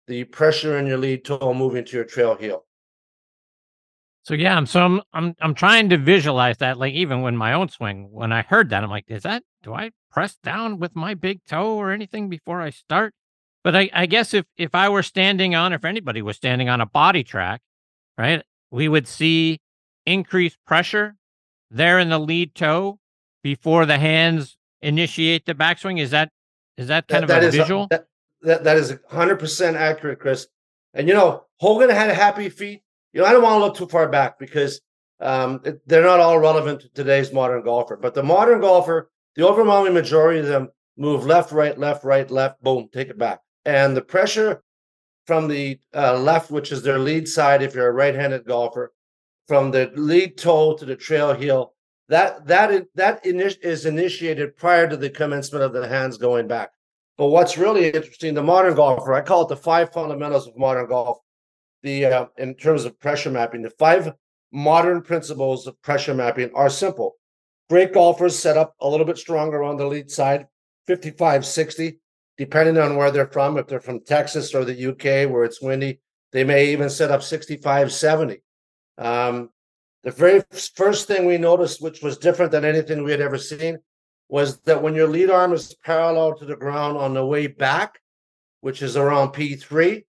the 0.09 0.25
pressure 0.25 0.79
in 0.79 0.87
your 0.87 0.99
lead 0.99 1.25
toe 1.25 1.55
moving 1.55 1.85
to 1.85 1.97
your 1.97 2.05
trail 2.05 2.35
heel 2.35 2.67
so 4.25 4.35
yeah, 4.35 4.57
I'm 4.57 4.66
so 4.66 4.85
I'm 4.85 5.03
I'm 5.12 5.35
I'm 5.41 5.55
trying 5.55 5.89
to 5.91 5.99
visualize 5.99 6.59
that. 6.59 6.79
Like 6.79 6.95
even 6.95 7.23
when 7.23 7.37
my 7.37 7.53
own 7.53 7.68
swing, 7.68 8.09
when 8.11 8.33
I 8.33 8.43
heard 8.43 8.70
that, 8.70 8.85
I'm 8.85 8.91
like, 8.91 9.05
is 9.09 9.25
that 9.25 9.43
do 9.62 9.75
I 9.75 9.91
press 10.12 10.37
down 10.43 10.79
with 10.79 10.95
my 10.95 11.14
big 11.14 11.45
toe 11.45 11.75
or 11.75 11.91
anything 11.91 12.29
before 12.29 12.61
I 12.61 12.70
start? 12.70 13.14
But 13.64 13.75
I, 13.75 13.91
I 13.93 14.07
guess 14.07 14.33
if 14.33 14.47
if 14.57 14.75
I 14.75 14.89
were 14.89 15.03
standing 15.03 15.55
on, 15.55 15.73
if 15.73 15.85
anybody 15.85 16.23
was 16.23 16.37
standing 16.37 16.68
on 16.68 16.81
a 16.81 16.87
Bodi 16.87 17.25
Trak, 17.25 17.59
right, 18.16 18.43
we 18.70 18.89
would 18.89 19.09
see 19.09 19.61
increased 20.07 20.59
pressure 20.66 21.16
there 21.70 21.99
in 21.99 22.09
the 22.09 22.18
lead 22.18 22.55
toe 22.55 22.99
before 23.43 23.87
the 23.87 23.99
hands 23.99 24.57
initiate 24.83 25.47
the 25.47 25.55
backswing. 25.55 26.01
Is 26.01 26.11
that 26.12 26.31
is 26.77 26.87
that 26.89 27.09
kind 27.09 27.29
that, 27.29 27.37
of 27.39 27.43
that 27.43 27.49
a 27.49 27.51
visual? 27.51 27.89
That, 27.91 28.07
that 28.43 28.62
that 28.62 28.77
is 28.77 28.97
hundred 29.11 29.41
percent 29.41 29.77
accurate, 29.77 30.20
Chris. 30.20 30.47
And 30.95 31.09
you 31.09 31.14
know, 31.14 31.45
Hogan 31.59 31.91
had 31.91 32.09
a 32.09 32.14
happy 32.14 32.49
feet 32.49 32.83
you 33.13 33.21
know, 33.21 33.27
I 33.27 33.33
don't 33.33 33.43
want 33.43 33.55
to 33.55 33.65
look 33.65 33.77
too 33.77 33.87
far 33.87 34.09
back 34.09 34.39
because 34.39 34.81
um, 35.21 35.61
it, 35.65 35.87
they're 35.87 36.03
not 36.03 36.21
all 36.21 36.39
relevant 36.39 36.81
to 36.81 36.89
today's 36.91 37.33
modern 37.33 37.63
golfer. 37.63 37.97
But 37.97 38.15
the 38.15 38.23
modern 38.23 38.61
golfer, 38.61 39.11
the 39.37 39.47
overwhelming 39.47 39.95
majority 39.95 40.41
of 40.41 40.47
them 40.47 40.69
move 40.97 41.25
left, 41.25 41.53
right, 41.53 41.79
left, 41.79 42.05
right, 42.05 42.31
left, 42.31 42.63
boom, 42.63 42.89
take 42.93 43.09
it 43.09 43.19
back. 43.19 43.41
And 43.65 43.97
the 43.97 44.03
pressure 44.03 44.63
from 45.27 45.49
the 45.49 45.79
uh, 45.95 46.19
left, 46.19 46.51
which 46.51 46.73
is 46.73 46.83
their 46.83 46.99
lead 46.99 47.29
side, 47.29 47.63
if 47.63 47.75
you're 47.75 47.89
a 47.89 47.93
right-handed 47.93 48.45
golfer, 48.45 48.93
from 49.47 49.71
the 49.71 49.93
lead 49.95 50.37
toe 50.39 50.77
to 50.77 50.85
the 50.85 50.97
trail 50.97 51.35
heel, 51.35 51.75
that 52.09 52.47
that 52.47 52.87
that 52.95 53.21
is 53.25 53.87
initiated 53.87 54.57
prior 54.57 54.89
to 54.89 54.97
the 54.97 55.11
commencement 55.11 55.65
of 55.65 55.73
the 55.73 55.87
hands 55.87 56.19
going 56.19 56.47
back. 56.49 56.71
But 57.17 57.29
what's 57.29 57.59
really 57.59 57.87
interesting, 57.87 58.35
the 58.35 58.43
modern 58.43 58.75
golfer, 58.75 59.15
I 59.15 59.21
call 59.21 59.43
it 59.43 59.49
the 59.49 59.57
five 59.57 59.93
fundamentals 59.93 60.47
of 60.47 60.57
modern 60.57 60.89
golf 60.89 61.19
the 61.83 62.07
uh, 62.07 62.26
in 62.39 62.55
terms 62.55 62.85
of 62.85 62.99
pressure 62.99 63.30
mapping, 63.30 63.62
the 63.62 63.70
five 63.70 64.12
modern 64.53 65.03
principles 65.03 65.66
of 65.66 65.80
pressure 65.83 66.14
mapping 66.14 66.51
are 66.55 66.70
simple. 66.70 67.16
Great 67.68 67.93
golfers 67.93 68.39
set 68.39 68.57
up 68.57 68.74
a 68.80 68.89
little 68.89 69.07
bit 69.07 69.18
stronger 69.18 69.62
on 69.62 69.76
the 69.76 69.87
lead 69.87 70.11
side, 70.11 70.47
55, 70.87 71.47
60, 71.47 71.99
depending 72.37 72.78
on 72.78 72.97
where 72.97 73.11
they're 73.11 73.26
from. 73.26 73.57
If 73.57 73.66
they're 73.66 73.80
from 73.80 74.01
Texas 74.01 74.55
or 74.55 74.64
the 74.64 74.89
UK 74.89 75.30
where 75.30 75.45
it's 75.45 75.62
windy, 75.62 76.01
they 76.33 76.45
may 76.45 76.72
even 76.72 76.91
set 76.91 77.11
up 77.11 77.22
65, 77.22 77.93
70. 77.93 78.43
Um, 78.99 79.51
the 80.05 80.11
very 80.11 80.43
first 80.74 81.07
thing 81.07 81.26
we 81.26 81.39
noticed, 81.39 81.80
which 81.80 82.03
was 82.03 82.18
different 82.18 82.53
than 82.53 82.64
anything 82.64 83.05
we 83.05 83.11
had 83.11 83.20
ever 83.20 83.39
seen, 83.39 83.78
was 84.28 84.61
that 84.62 84.83
when 84.83 84.95
your 84.95 85.09
lead 85.09 85.30
arm 85.30 85.53
is 85.53 85.76
parallel 85.85 86.35
to 86.35 86.45
the 86.45 86.57
ground 86.57 86.97
on 86.97 87.14
the 87.14 87.24
way 87.24 87.47
back, 87.47 88.01
which 88.61 88.83
is 88.83 88.97
around 88.97 89.33
P3, 89.33 90.05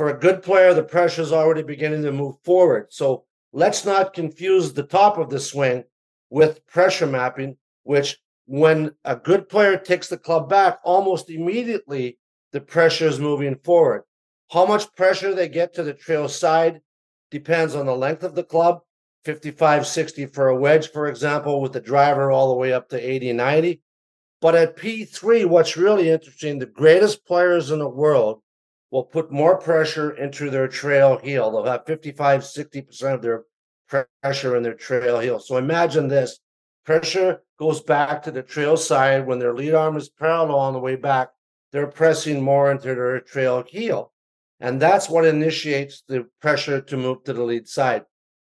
for 0.00 0.08
a 0.08 0.18
good 0.18 0.42
player, 0.42 0.72
the 0.72 0.82
pressure 0.82 1.20
is 1.20 1.30
already 1.30 1.62
beginning 1.62 2.02
to 2.02 2.10
move 2.10 2.36
forward. 2.42 2.86
So 2.88 3.24
let's 3.52 3.84
not 3.84 4.14
confuse 4.14 4.72
the 4.72 4.82
top 4.82 5.18
of 5.18 5.28
the 5.28 5.38
swing 5.38 5.84
with 6.30 6.66
pressure 6.66 7.06
mapping, 7.06 7.58
which 7.82 8.16
when 8.46 8.92
a 9.04 9.14
good 9.14 9.50
player 9.50 9.76
takes 9.76 10.08
the 10.08 10.16
club 10.16 10.48
back, 10.48 10.78
almost 10.84 11.28
immediately 11.28 12.18
the 12.50 12.62
pressure 12.62 13.08
is 13.08 13.20
moving 13.20 13.56
forward. 13.56 14.04
How 14.50 14.64
much 14.64 14.90
pressure 14.94 15.34
they 15.34 15.50
get 15.50 15.74
to 15.74 15.82
the 15.82 15.92
trail 15.92 16.30
side 16.30 16.80
depends 17.30 17.74
on 17.74 17.84
the 17.84 17.94
length 17.94 18.22
of 18.22 18.34
the 18.34 18.42
club 18.44 18.80
55, 19.26 19.86
60 19.86 20.24
for 20.24 20.48
a 20.48 20.56
wedge, 20.56 20.90
for 20.92 21.08
example, 21.08 21.60
with 21.60 21.74
the 21.74 21.80
driver 21.82 22.30
all 22.30 22.48
the 22.48 22.58
way 22.58 22.72
up 22.72 22.88
to 22.88 22.96
80, 22.98 23.34
90. 23.34 23.82
But 24.40 24.54
at 24.54 24.78
P3, 24.78 25.44
what's 25.44 25.76
really 25.76 26.08
interesting, 26.08 26.58
the 26.58 26.64
greatest 26.64 27.26
players 27.26 27.70
in 27.70 27.80
the 27.80 27.86
world 27.86 28.40
will 28.90 29.04
put 29.04 29.30
more 29.30 29.56
pressure 29.58 30.10
into 30.12 30.50
their 30.50 30.68
trail 30.68 31.18
heel. 31.18 31.50
They'll 31.50 31.64
have 31.64 31.86
55, 31.86 32.40
60% 32.42 33.14
of 33.14 33.22
their 33.22 33.44
pressure 33.88 34.56
in 34.56 34.62
their 34.62 34.74
trail 34.74 35.18
heel. 35.20 35.38
So 35.38 35.56
imagine 35.56 36.08
this 36.08 36.40
pressure 36.84 37.42
goes 37.58 37.80
back 37.80 38.22
to 38.22 38.30
the 38.30 38.42
trail 38.42 38.76
side 38.76 39.26
when 39.26 39.38
their 39.38 39.54
lead 39.54 39.74
arm 39.74 39.96
is 39.96 40.08
parallel 40.08 40.58
on 40.58 40.72
the 40.72 40.80
way 40.80 40.96
back. 40.96 41.28
They're 41.72 41.86
pressing 41.86 42.42
more 42.42 42.70
into 42.70 42.88
their 42.88 43.20
trail 43.20 43.62
heel. 43.66 44.12
And 44.58 44.80
that's 44.80 45.08
what 45.08 45.24
initiates 45.24 46.02
the 46.08 46.26
pressure 46.40 46.80
to 46.80 46.96
move 46.96 47.24
to 47.24 47.32
the 47.32 47.42
lead 47.42 47.68
side. 47.68 48.02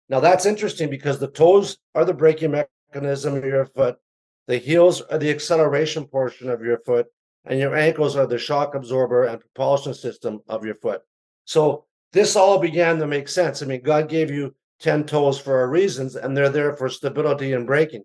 Now, 0.09 0.19
that's 0.19 0.45
interesting 0.45 0.89
because 0.89 1.19
the 1.19 1.29
toes 1.29 1.77
are 1.95 2.03
the 2.03 2.13
braking 2.13 2.51
mechanism 2.91 3.37
of 3.37 3.45
your 3.45 3.65
foot, 3.65 3.97
the 4.47 4.57
heels 4.57 5.01
are 5.01 5.17
the 5.17 5.29
acceleration 5.29 6.05
portion 6.05 6.49
of 6.49 6.61
your 6.61 6.79
foot, 6.79 7.07
and 7.45 7.59
your 7.59 7.75
ankles 7.75 8.15
are 8.15 8.27
the 8.27 8.37
shock 8.37 8.75
absorber 8.75 9.23
and 9.23 9.39
propulsion 9.39 9.93
system 9.93 10.41
of 10.47 10.65
your 10.65 10.75
foot. 10.75 11.01
So 11.45 11.85
this 12.13 12.35
all 12.35 12.59
began 12.59 12.99
to 12.99 13.07
make 13.07 13.27
sense. 13.27 13.61
I 13.61 13.65
mean, 13.65 13.81
God 13.81 14.09
gave 14.09 14.29
you 14.29 14.53
10 14.81 15.05
toes 15.05 15.39
for 15.39 15.63
a 15.63 15.67
reason, 15.67 16.09
and 16.21 16.35
they're 16.35 16.49
there 16.49 16.73
for 16.73 16.89
stability 16.89 17.53
and 17.53 17.65
braking. 17.67 18.03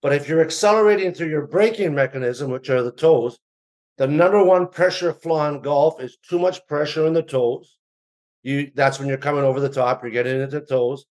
But 0.00 0.12
if 0.12 0.28
you're 0.28 0.40
accelerating 0.40 1.12
through 1.12 1.28
your 1.28 1.46
braking 1.46 1.94
mechanism, 1.94 2.50
which 2.50 2.70
are 2.70 2.82
the 2.82 2.92
toes, 2.92 3.38
the 3.98 4.06
number 4.06 4.42
one 4.42 4.68
pressure 4.68 5.12
flaw 5.12 5.48
in 5.48 5.60
golf 5.60 6.00
is 6.00 6.16
too 6.28 6.38
much 6.38 6.66
pressure 6.66 7.06
in 7.06 7.12
the 7.12 7.22
toes. 7.22 7.76
You 8.42 8.72
that's 8.74 8.98
when 8.98 9.06
you're 9.06 9.18
coming 9.18 9.44
over 9.44 9.60
the 9.60 9.68
top, 9.68 10.02
you're 10.02 10.10
getting 10.10 10.40
into 10.40 10.60
the 10.60 10.66
toes. 10.66 11.04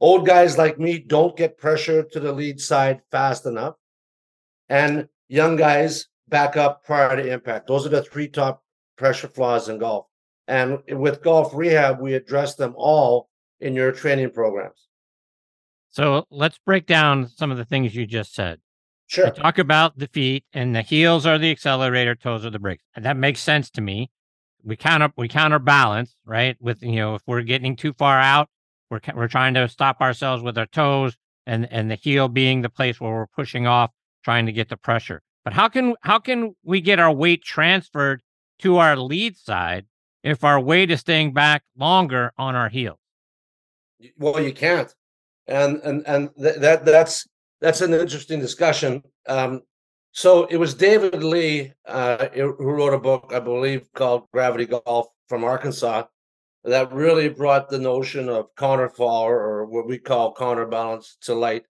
Old 0.00 0.26
guys 0.26 0.58
like 0.58 0.80
me 0.80 0.98
don't 0.98 1.36
get 1.36 1.58
pressure 1.58 2.02
to 2.02 2.18
the 2.18 2.32
lead 2.32 2.60
side 2.60 3.02
fast 3.12 3.46
enough. 3.46 3.74
And 4.68 5.06
young 5.28 5.54
guys 5.54 6.08
back 6.32 6.56
up 6.56 6.82
prior 6.84 7.14
to 7.14 7.32
impact. 7.32 7.68
Those 7.68 7.86
are 7.86 7.90
the 7.90 8.02
three 8.02 8.26
top 8.26 8.64
pressure 8.96 9.28
flaws 9.28 9.68
in 9.68 9.78
golf. 9.78 10.06
And 10.48 10.78
with 10.88 11.22
golf 11.22 11.54
rehab, 11.54 12.00
we 12.00 12.14
address 12.14 12.56
them 12.56 12.74
all 12.76 13.28
in 13.60 13.76
your 13.76 13.92
training 13.92 14.30
programs. 14.30 14.88
So 15.90 16.26
let's 16.30 16.58
break 16.58 16.86
down 16.86 17.28
some 17.28 17.52
of 17.52 17.58
the 17.58 17.66
things 17.66 17.94
you 17.94 18.06
just 18.06 18.34
said. 18.34 18.58
Sure. 19.06 19.30
Talk 19.30 19.58
about 19.58 19.98
the 19.98 20.08
feet 20.08 20.44
and 20.54 20.74
the 20.74 20.80
heels 20.80 21.26
are 21.26 21.38
the 21.38 21.50
accelerator, 21.50 22.14
toes 22.14 22.46
are 22.46 22.50
the 22.50 22.58
brakes. 22.58 22.82
And 22.96 23.04
that 23.04 23.16
makes 23.16 23.40
sense 23.40 23.68
to 23.72 23.82
me. 23.82 24.10
We 24.64 24.74
counter 24.74 25.12
we 25.16 25.28
counterbalance, 25.28 26.16
right? 26.24 26.56
With 26.60 26.82
you 26.82 26.96
know, 26.96 27.14
if 27.16 27.22
we're 27.26 27.42
getting 27.42 27.76
too 27.76 27.92
far 27.92 28.18
out, 28.18 28.48
we're 28.90 29.00
we're 29.14 29.28
trying 29.28 29.54
to 29.54 29.68
stop 29.68 30.00
ourselves 30.00 30.42
with 30.42 30.56
our 30.56 30.66
toes 30.66 31.16
and 31.46 31.70
and 31.70 31.90
the 31.90 31.96
heel 31.96 32.28
being 32.28 32.62
the 32.62 32.70
place 32.70 33.00
where 33.00 33.12
we're 33.12 33.26
pushing 33.26 33.66
off, 33.66 33.90
trying 34.24 34.46
to 34.46 34.52
get 34.52 34.70
the 34.70 34.76
pressure. 34.76 35.20
But 35.44 35.52
how 35.54 35.68
can 35.68 35.94
how 36.02 36.18
can 36.18 36.54
we 36.62 36.80
get 36.80 36.98
our 36.98 37.12
weight 37.12 37.42
transferred 37.42 38.22
to 38.60 38.78
our 38.78 38.96
lead 38.96 39.36
side 39.36 39.86
if 40.22 40.44
our 40.44 40.60
weight 40.60 40.90
is 40.90 41.00
staying 41.00 41.32
back 41.32 41.62
longer 41.76 42.32
on 42.38 42.54
our 42.54 42.68
heels? 42.68 42.98
Well, 44.18 44.40
you 44.40 44.52
can't, 44.52 44.94
and 45.46 45.80
and 45.82 46.06
and 46.06 46.30
th- 46.40 46.56
that 46.56 46.84
that's 46.84 47.26
that's 47.60 47.80
an 47.80 47.92
interesting 47.94 48.40
discussion. 48.40 49.02
Um, 49.26 49.62
so 50.12 50.44
it 50.44 50.56
was 50.56 50.74
David 50.74 51.24
Lee 51.24 51.72
uh, 51.86 52.28
who 52.34 52.52
wrote 52.52 52.92
a 52.92 52.98
book, 52.98 53.32
I 53.34 53.40
believe, 53.40 53.90
called 53.94 54.28
Gravity 54.32 54.66
Golf 54.66 55.06
from 55.28 55.42
Arkansas, 55.42 56.04
that 56.64 56.92
really 56.92 57.28
brought 57.28 57.68
the 57.68 57.78
notion 57.78 58.28
of 58.28 58.54
counterfall 58.56 59.24
or 59.24 59.64
what 59.64 59.86
we 59.86 59.98
call 59.98 60.34
counterbalance 60.34 61.16
to 61.22 61.34
light. 61.34 61.64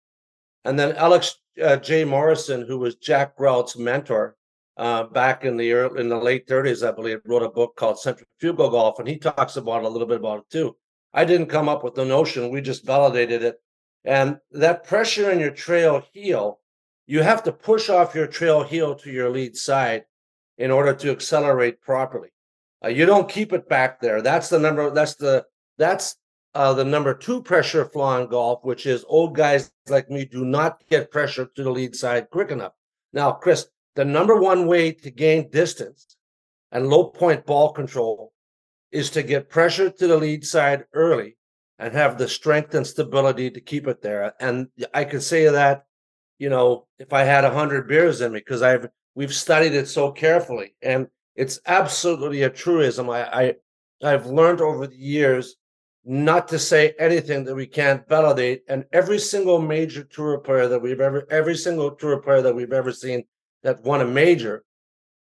And 0.64 0.78
then 0.78 0.94
Alex 0.96 1.36
uh, 1.62 1.76
J. 1.76 2.04
Morrison, 2.04 2.66
who 2.66 2.78
was 2.78 2.94
Jack 2.96 3.36
Grout's 3.36 3.76
mentor 3.76 4.36
uh, 4.76 5.04
back 5.04 5.44
in 5.44 5.56
the 5.56 5.72
early, 5.72 6.00
in 6.00 6.08
the 6.08 6.16
late 6.16 6.46
30s, 6.46 6.86
I 6.86 6.92
believe, 6.92 7.20
wrote 7.24 7.42
a 7.42 7.48
book 7.48 7.76
called 7.76 7.98
Centrifugal 7.98 8.70
Golf, 8.70 8.98
and 8.98 9.08
he 9.08 9.18
talks 9.18 9.56
about 9.56 9.84
a 9.84 9.88
little 9.88 10.06
bit 10.06 10.18
about 10.18 10.40
it 10.40 10.50
too. 10.50 10.76
I 11.12 11.24
didn't 11.24 11.48
come 11.48 11.68
up 11.68 11.84
with 11.84 11.94
the 11.94 12.04
notion; 12.04 12.50
we 12.50 12.60
just 12.60 12.86
validated 12.86 13.42
it. 13.42 13.56
And 14.04 14.38
that 14.52 14.84
pressure 14.84 15.30
in 15.30 15.40
your 15.40 15.50
trail 15.50 16.02
heel, 16.12 16.58
you 17.06 17.22
have 17.22 17.42
to 17.44 17.52
push 17.52 17.90
off 17.90 18.14
your 18.14 18.26
trail 18.26 18.62
heel 18.62 18.94
to 18.96 19.10
your 19.10 19.28
lead 19.30 19.56
side 19.56 20.04
in 20.58 20.70
order 20.70 20.94
to 20.94 21.10
accelerate 21.10 21.80
properly. 21.82 22.30
Uh, 22.84 22.88
you 22.88 23.06
don't 23.06 23.28
keep 23.28 23.52
it 23.52 23.68
back 23.68 24.00
there. 24.00 24.22
That's 24.22 24.48
the 24.48 24.58
number. 24.58 24.90
That's 24.90 25.14
the 25.16 25.44
that's 25.76 26.16
uh, 26.54 26.74
the 26.74 26.84
number 26.84 27.14
two 27.14 27.42
pressure 27.42 27.84
flaw 27.84 28.20
in 28.20 28.28
golf, 28.28 28.60
which 28.62 28.86
is 28.86 29.04
old 29.08 29.34
guys 29.34 29.70
like 29.88 30.10
me 30.10 30.24
do 30.24 30.44
not 30.44 30.82
get 30.90 31.10
pressure 31.10 31.48
to 31.54 31.62
the 31.62 31.70
lead 31.70 31.96
side 31.96 32.28
quick 32.30 32.50
enough. 32.50 32.72
Now, 33.12 33.32
Chris, 33.32 33.68
the 33.94 34.04
number 34.04 34.36
one 34.36 34.66
way 34.66 34.92
to 34.92 35.10
gain 35.10 35.50
distance 35.50 36.16
and 36.70 36.88
low 36.88 37.04
point 37.04 37.46
ball 37.46 37.72
control 37.72 38.32
is 38.90 39.10
to 39.10 39.22
get 39.22 39.48
pressure 39.48 39.90
to 39.90 40.06
the 40.06 40.16
lead 40.16 40.44
side 40.44 40.84
early 40.92 41.36
and 41.78 41.94
have 41.94 42.18
the 42.18 42.28
strength 42.28 42.74
and 42.74 42.86
stability 42.86 43.50
to 43.50 43.60
keep 43.60 43.86
it 43.86 44.02
there. 44.02 44.34
And 44.38 44.68
I 44.94 45.04
can 45.04 45.20
say 45.20 45.48
that, 45.48 45.84
you 46.38 46.50
know, 46.50 46.86
if 46.98 47.12
I 47.12 47.24
had 47.24 47.44
a 47.44 47.52
hundred 47.52 47.88
beers 47.88 48.20
in 48.20 48.32
me, 48.32 48.40
because 48.40 48.62
I've 48.62 48.88
we've 49.14 49.34
studied 49.34 49.74
it 49.74 49.88
so 49.88 50.10
carefully, 50.12 50.74
and 50.82 51.08
it's 51.34 51.60
absolutely 51.66 52.42
a 52.42 52.50
truism. 52.50 53.08
I, 53.10 53.24
I 53.24 53.54
I've 54.02 54.26
learned 54.26 54.60
over 54.60 54.86
the 54.86 54.96
years 54.96 55.56
not 56.04 56.48
to 56.48 56.58
say 56.58 56.94
anything 56.98 57.44
that 57.44 57.54
we 57.54 57.66
can't 57.66 58.08
validate. 58.08 58.62
And 58.68 58.84
every 58.92 59.18
single 59.18 59.60
major 59.60 60.02
tour 60.02 60.38
player 60.38 60.68
that 60.68 60.80
we've 60.80 61.00
ever, 61.00 61.26
every 61.30 61.56
single 61.56 61.92
tour 61.92 62.18
player 62.18 62.42
that 62.42 62.54
we've 62.54 62.72
ever 62.72 62.92
seen 62.92 63.24
that 63.62 63.82
won 63.84 64.00
a 64.00 64.06
major, 64.06 64.64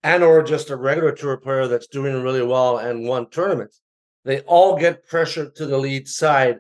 and 0.04 0.24
or 0.24 0.42
just 0.42 0.72
a 0.72 0.76
regular 0.76 1.12
tour 1.12 1.38
player 1.38 1.68
that's 1.68 1.88
doing 1.88 2.24
really 2.24 2.42
well 2.42 2.80
and 2.80 3.08
won 3.08 3.30
tournaments, 3.30 3.82
they 4.26 4.40
all 4.42 4.78
get 4.78 5.08
pressure 5.08 5.50
to 5.50 5.66
the 5.66 5.78
lead 5.78 6.08
side 6.08 6.58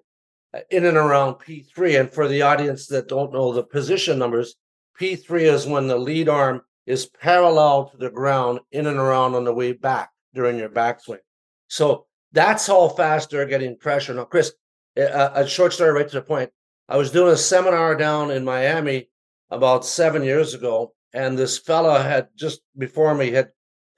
uh, 0.53 0.59
in 0.69 0.85
and 0.85 0.97
around 0.97 1.35
P3. 1.35 1.99
And 1.99 2.11
for 2.11 2.27
the 2.27 2.43
audience 2.43 2.87
that 2.87 3.07
don't 3.07 3.33
know 3.33 3.51
the 3.51 3.63
position 3.63 4.19
numbers, 4.19 4.55
P3 4.99 5.41
is 5.41 5.65
when 5.65 5.87
the 5.87 5.97
lead 5.97 6.29
arm 6.29 6.61
is 6.85 7.07
parallel 7.07 7.89
to 7.89 7.97
the 7.97 8.09
ground 8.09 8.59
in 8.71 8.85
and 8.85 8.97
around 8.97 9.33
on 9.33 9.45
the 9.45 9.53
way 9.53 9.71
back 9.71 10.11
during 10.33 10.57
your 10.57 10.69
backswing. 10.69 11.19
So 11.67 12.05
that's 12.31 12.67
how 12.67 12.87
fast 12.89 13.29
they're 13.29 13.45
getting 13.45 13.77
pressure. 13.77 14.13
Now, 14.13 14.25
Chris, 14.25 14.53
a, 14.97 15.31
a 15.35 15.47
short 15.47 15.73
story 15.73 15.91
right 15.91 16.07
to 16.07 16.15
the 16.15 16.21
point. 16.21 16.49
I 16.87 16.97
was 16.97 17.11
doing 17.11 17.33
a 17.33 17.37
seminar 17.37 17.95
down 17.95 18.31
in 18.31 18.43
Miami 18.43 19.09
about 19.49 19.85
seven 19.85 20.23
years 20.23 20.53
ago, 20.53 20.93
and 21.13 21.37
this 21.37 21.57
fella 21.57 22.01
had 22.01 22.27
just 22.35 22.61
before 22.77 23.15
me 23.15 23.31
had 23.31 23.49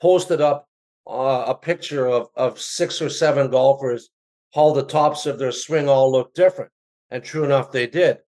posted 0.02 0.42
up 0.42 0.68
uh, 1.08 1.46
a 1.48 1.56
picture 1.56 2.08
of 2.08 2.28
of 2.36 2.60
six 2.60 3.02
or 3.02 3.10
seven 3.10 3.50
golfers 3.50 4.10
how 4.54 4.72
the 4.72 4.84
tops 4.84 5.26
of 5.26 5.40
their 5.40 5.52
swing 5.52 5.90
all 5.90 6.12
looked 6.12 6.36
different, 6.36 6.72
and 7.10 7.24
true 7.24 7.44
enough, 7.44 7.72
they 7.72 7.88
did. 7.88 8.20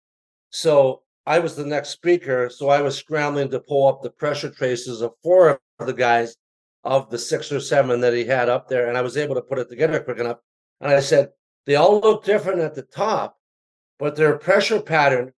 So 0.50 1.02
I 1.26 1.38
was 1.38 1.54
the 1.54 1.66
next 1.66 1.90
speaker, 1.90 2.48
so 2.48 2.68
I 2.68 2.80
was 2.80 2.96
scrambling 2.96 3.50
to 3.50 3.60
pull 3.60 3.86
up 3.86 4.02
the 4.02 4.10
pressure 4.10 4.50
traces 4.50 5.02
of 5.02 5.12
four 5.22 5.60
of 5.78 5.86
the 5.86 5.92
guys 5.92 6.36
of 6.84 7.10
the 7.10 7.18
six 7.18 7.50
or 7.50 7.60
seven 7.60 8.00
that 8.00 8.12
he 8.12 8.24
had 8.24 8.48
up 8.48 8.68
there, 8.68 8.88
and 8.88 8.96
I 8.96 9.02
was 9.02 9.16
able 9.16 9.34
to 9.34 9.42
put 9.42 9.58
it 9.58 9.68
together 9.68 10.00
quick 10.00 10.18
enough. 10.18 10.38
And 10.80 10.92
I 10.92 11.00
said, 11.00 11.30
they 11.66 11.76
all 11.76 12.00
look 12.00 12.24
different 12.24 12.60
at 12.60 12.74
the 12.74 12.82
top, 12.82 13.38
but 13.98 14.16
their 14.16 14.36
pressure 14.36 14.80
pattern, 14.80 15.32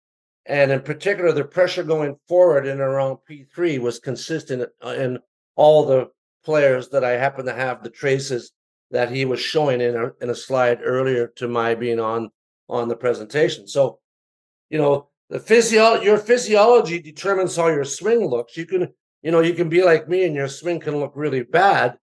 and 0.45 0.73
in 0.73 0.81
particular, 0.81 1.33
the 1.33 1.45
pressure 1.45 1.85
going 1.85 2.17
forward 2.29 2.67
and 2.67 2.81
around 2.81 3.19
P3 3.31 3.79
was 3.79 4.01
consistent 4.01 4.69
uh, 4.85 4.89
in 4.91 5.19
all 5.55 5.87
the 5.87 6.11
players 6.45 6.89
that 6.89 7.05
I 7.05 7.13
happen 7.13 7.47
to 7.47 7.53
have 7.53 7.83
the 7.83 7.91
traces 7.91 8.53
that 8.91 9.11
he 9.11 9.25
was 9.25 9.41
showing 9.41 9.81
in 9.81 9.97
a, 9.97 10.13
in 10.21 10.31
a 10.31 10.35
slide 10.35 10.81
earlier 10.83 11.29
to 11.37 11.49
my 11.49 11.75
being 11.75 12.01
on 12.01 12.31
on 12.69 12.89
the 12.89 12.97
presentation. 12.97 13.67
So, 13.69 14.01
you 14.71 14.79
know, 14.79 15.09
the 15.29 15.39
physio 15.39 16.01
your 16.01 16.19
physiology 16.19 17.01
determines 17.01 17.57
how 17.57 17.69
your 17.69 17.85
swing 17.85 18.25
looks. 18.25 18.57
You 18.57 18.67
can 18.67 18.93
you 19.27 19.33
know, 19.33 19.41
you 19.41 19.55
can 19.55 19.69
be 19.69 19.83
like 19.83 20.09
me 20.09 20.23
and 20.23 20.37
your 20.37 20.47
swing 20.47 20.79
can 20.79 20.99
look 20.99 21.11
really 21.17 21.43
bad, 21.43 21.99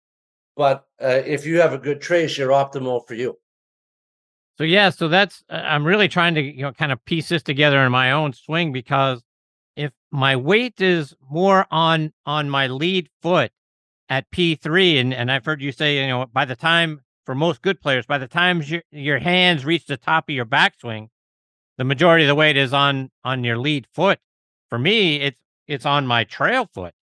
but 0.55 0.88
uh, 0.99 1.22
if 1.24 1.45
you 1.45 1.61
have 1.61 1.72
a 1.72 1.78
good 1.78 2.01
trace, 2.01 2.36
you're 2.36 2.49
optimal 2.49 3.07
for 3.07 3.13
you. 3.13 3.38
So 4.57 4.63
yeah, 4.63 4.89
so 4.89 5.07
that's 5.07 5.43
uh, 5.47 5.61
I'm 5.63 5.86
really 5.86 6.07
trying 6.07 6.34
to 6.34 6.41
you 6.41 6.63
know 6.63 6.72
kind 6.72 6.91
of 6.91 7.05
piece 7.05 7.30
this 7.30 7.43
together 7.43 7.86
in 7.86 7.91
my 7.91 8.11
own 8.11 8.34
swing 8.34 8.72
because 8.72 9.22
if 9.76 9.91
my 10.09 10.36
weight 10.36 10.82
is 10.82 11.13
more 11.30 11.67
on 11.69 12.11
on 12.26 12.49
my 12.49 12.65
lead 12.65 13.07
foot 13.22 13.51
at 14.09 14.30
P3 14.32 14.99
and 14.99 15.13
and 15.13 15.32
I've 15.32 15.45
heard 15.45 15.61
you 15.61 15.72
say 15.72 16.01
you 16.01 16.07
know 16.07 16.26
by 16.26 16.45
the 16.45 16.55
time 16.55 17.01
for 17.28 17.36
most 17.36 17.61
good 17.61 17.80
players 17.80 18.07
by 18.07 18.17
the 18.17 18.28
time 18.28 18.63
your 18.63 18.82
your 18.89 19.19
hands 19.19 19.63
reach 19.63 19.86
the 19.86 19.95
top 19.95 20.28
of 20.28 20.34
your 20.34 20.47
backswing 20.47 21.09
the 21.78 21.84
majority 21.84 22.24
of 22.24 22.30
the 22.30 22.36
weight 22.36 22.57
is 22.57 22.74
on 22.74 23.11
on 23.24 23.43
your 23.43 23.59
lead 23.59 23.86
foot. 23.93 24.17
For 24.69 24.80
me 24.80 25.17
it's 25.17 25.38
it's 25.67 25.86
on 25.86 26.07
my 26.07 26.24
trail 26.24 26.67
foot. 26.74 26.95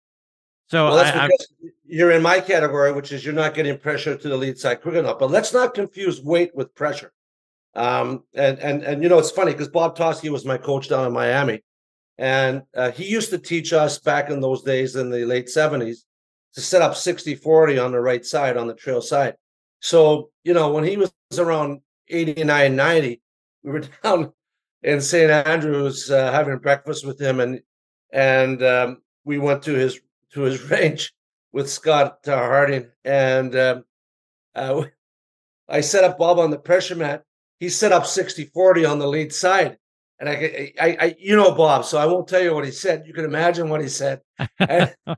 So 0.69 0.87
well, 0.87 0.97
that's 0.97 1.17
I, 1.17 1.27
because 1.27 1.73
you're 1.87 2.11
in 2.11 2.23
my 2.23 2.41
category, 2.41 2.93
which 2.93 3.11
is 3.11 3.25
you're 3.25 3.35
not 3.35 3.55
getting 3.55 3.79
pressure 3.79 4.17
to 4.17 4.29
the 4.29 4.37
lead 4.37 4.59
side 4.59 4.83
quick 4.83 4.97
enough. 4.97 5.19
But 5.19 5.31
let's 5.31 5.53
not 5.53 5.75
confuse 5.75 6.23
weight 6.23 6.55
with 6.55 6.75
pressure. 6.75 7.13
Um, 7.75 8.25
and 8.35 8.59
and 8.59 8.83
and 8.83 9.03
you 9.03 9.09
know 9.09 9.19
it's 9.19 9.31
funny 9.31 9.53
because 9.53 9.69
Bob 9.69 9.97
Toski 9.97 10.31
was 10.31 10.45
my 10.45 10.59
coach 10.59 10.89
down 10.89 11.07
in 11.07 11.13
Miami, 11.13 11.63
and 12.19 12.63
uh, 12.77 12.91
he 12.91 13.07
used 13.07 13.31
to 13.31 13.39
teach 13.39 13.73
us 13.73 13.99
back 13.99 14.29
in 14.29 14.41
those 14.41 14.63
days 14.63 14.97
in 14.97 15.11
the 15.11 15.25
late 15.25 15.47
70s 15.47 16.01
to 16.55 16.61
set 16.61 16.83
up 16.83 16.93
60-40 16.93 17.85
on 17.85 17.93
the 17.93 18.01
right 18.01 18.25
side 18.25 18.57
on 18.57 18.67
the 18.67 18.75
trail 18.75 19.01
side. 19.01 19.37
So 19.81 20.31
you 20.45 20.53
know 20.53 20.71
when 20.73 20.85
he 20.85 20.97
was 20.99 21.13
around 21.39 21.81
89, 22.09 22.77
90, 22.77 23.21
we 23.63 23.71
were 23.71 23.81
down 24.03 24.33
in 24.83 25.01
St. 25.01 25.31
Andrews 25.31 26.11
uh, 26.11 26.31
having 26.31 26.59
breakfast 26.59 27.07
with 27.07 27.19
him, 27.19 27.41
and 27.41 27.61
and 28.13 28.63
um, 28.63 29.03
we 29.25 29.39
went 29.39 29.63
to 29.63 29.75
his 29.75 30.01
to 30.35 30.43
his 30.43 30.63
range 30.71 31.13
with 31.53 31.71
Scott 31.71 32.19
uh, 32.27 32.37
Harding, 32.37 32.87
and 33.05 33.55
um, 33.57 33.85
uh, 34.55 34.85
I 35.69 35.81
set 35.81 36.05
up 36.05 36.19
Bob 36.19 36.39
on 36.39 36.51
the 36.51 36.59
pressure 36.59 36.97
mat. 36.97 37.25
He 37.61 37.69
set 37.69 37.93
up 37.93 38.05
60-40 38.05 38.91
on 38.91 38.99
the 38.99 39.09
lead 39.09 39.33
side, 39.33 39.79
and 40.21 40.29
I, 40.29 40.73
I, 40.81 40.97
I, 41.01 41.17
you 41.19 41.37
know 41.37 41.53
Bob, 41.53 41.85
so 41.85 41.99
I 41.99 42.07
won't 42.07 42.29
tell 42.29 42.43
you 42.43 42.55
what 42.55 42.65
he 42.65 42.71
said. 42.71 43.05
You 43.07 43.13
can 43.13 43.25
imagine 43.25 43.69
what 43.69 43.81
he 43.81 43.89
said, 43.89 44.21
and, 44.59 44.95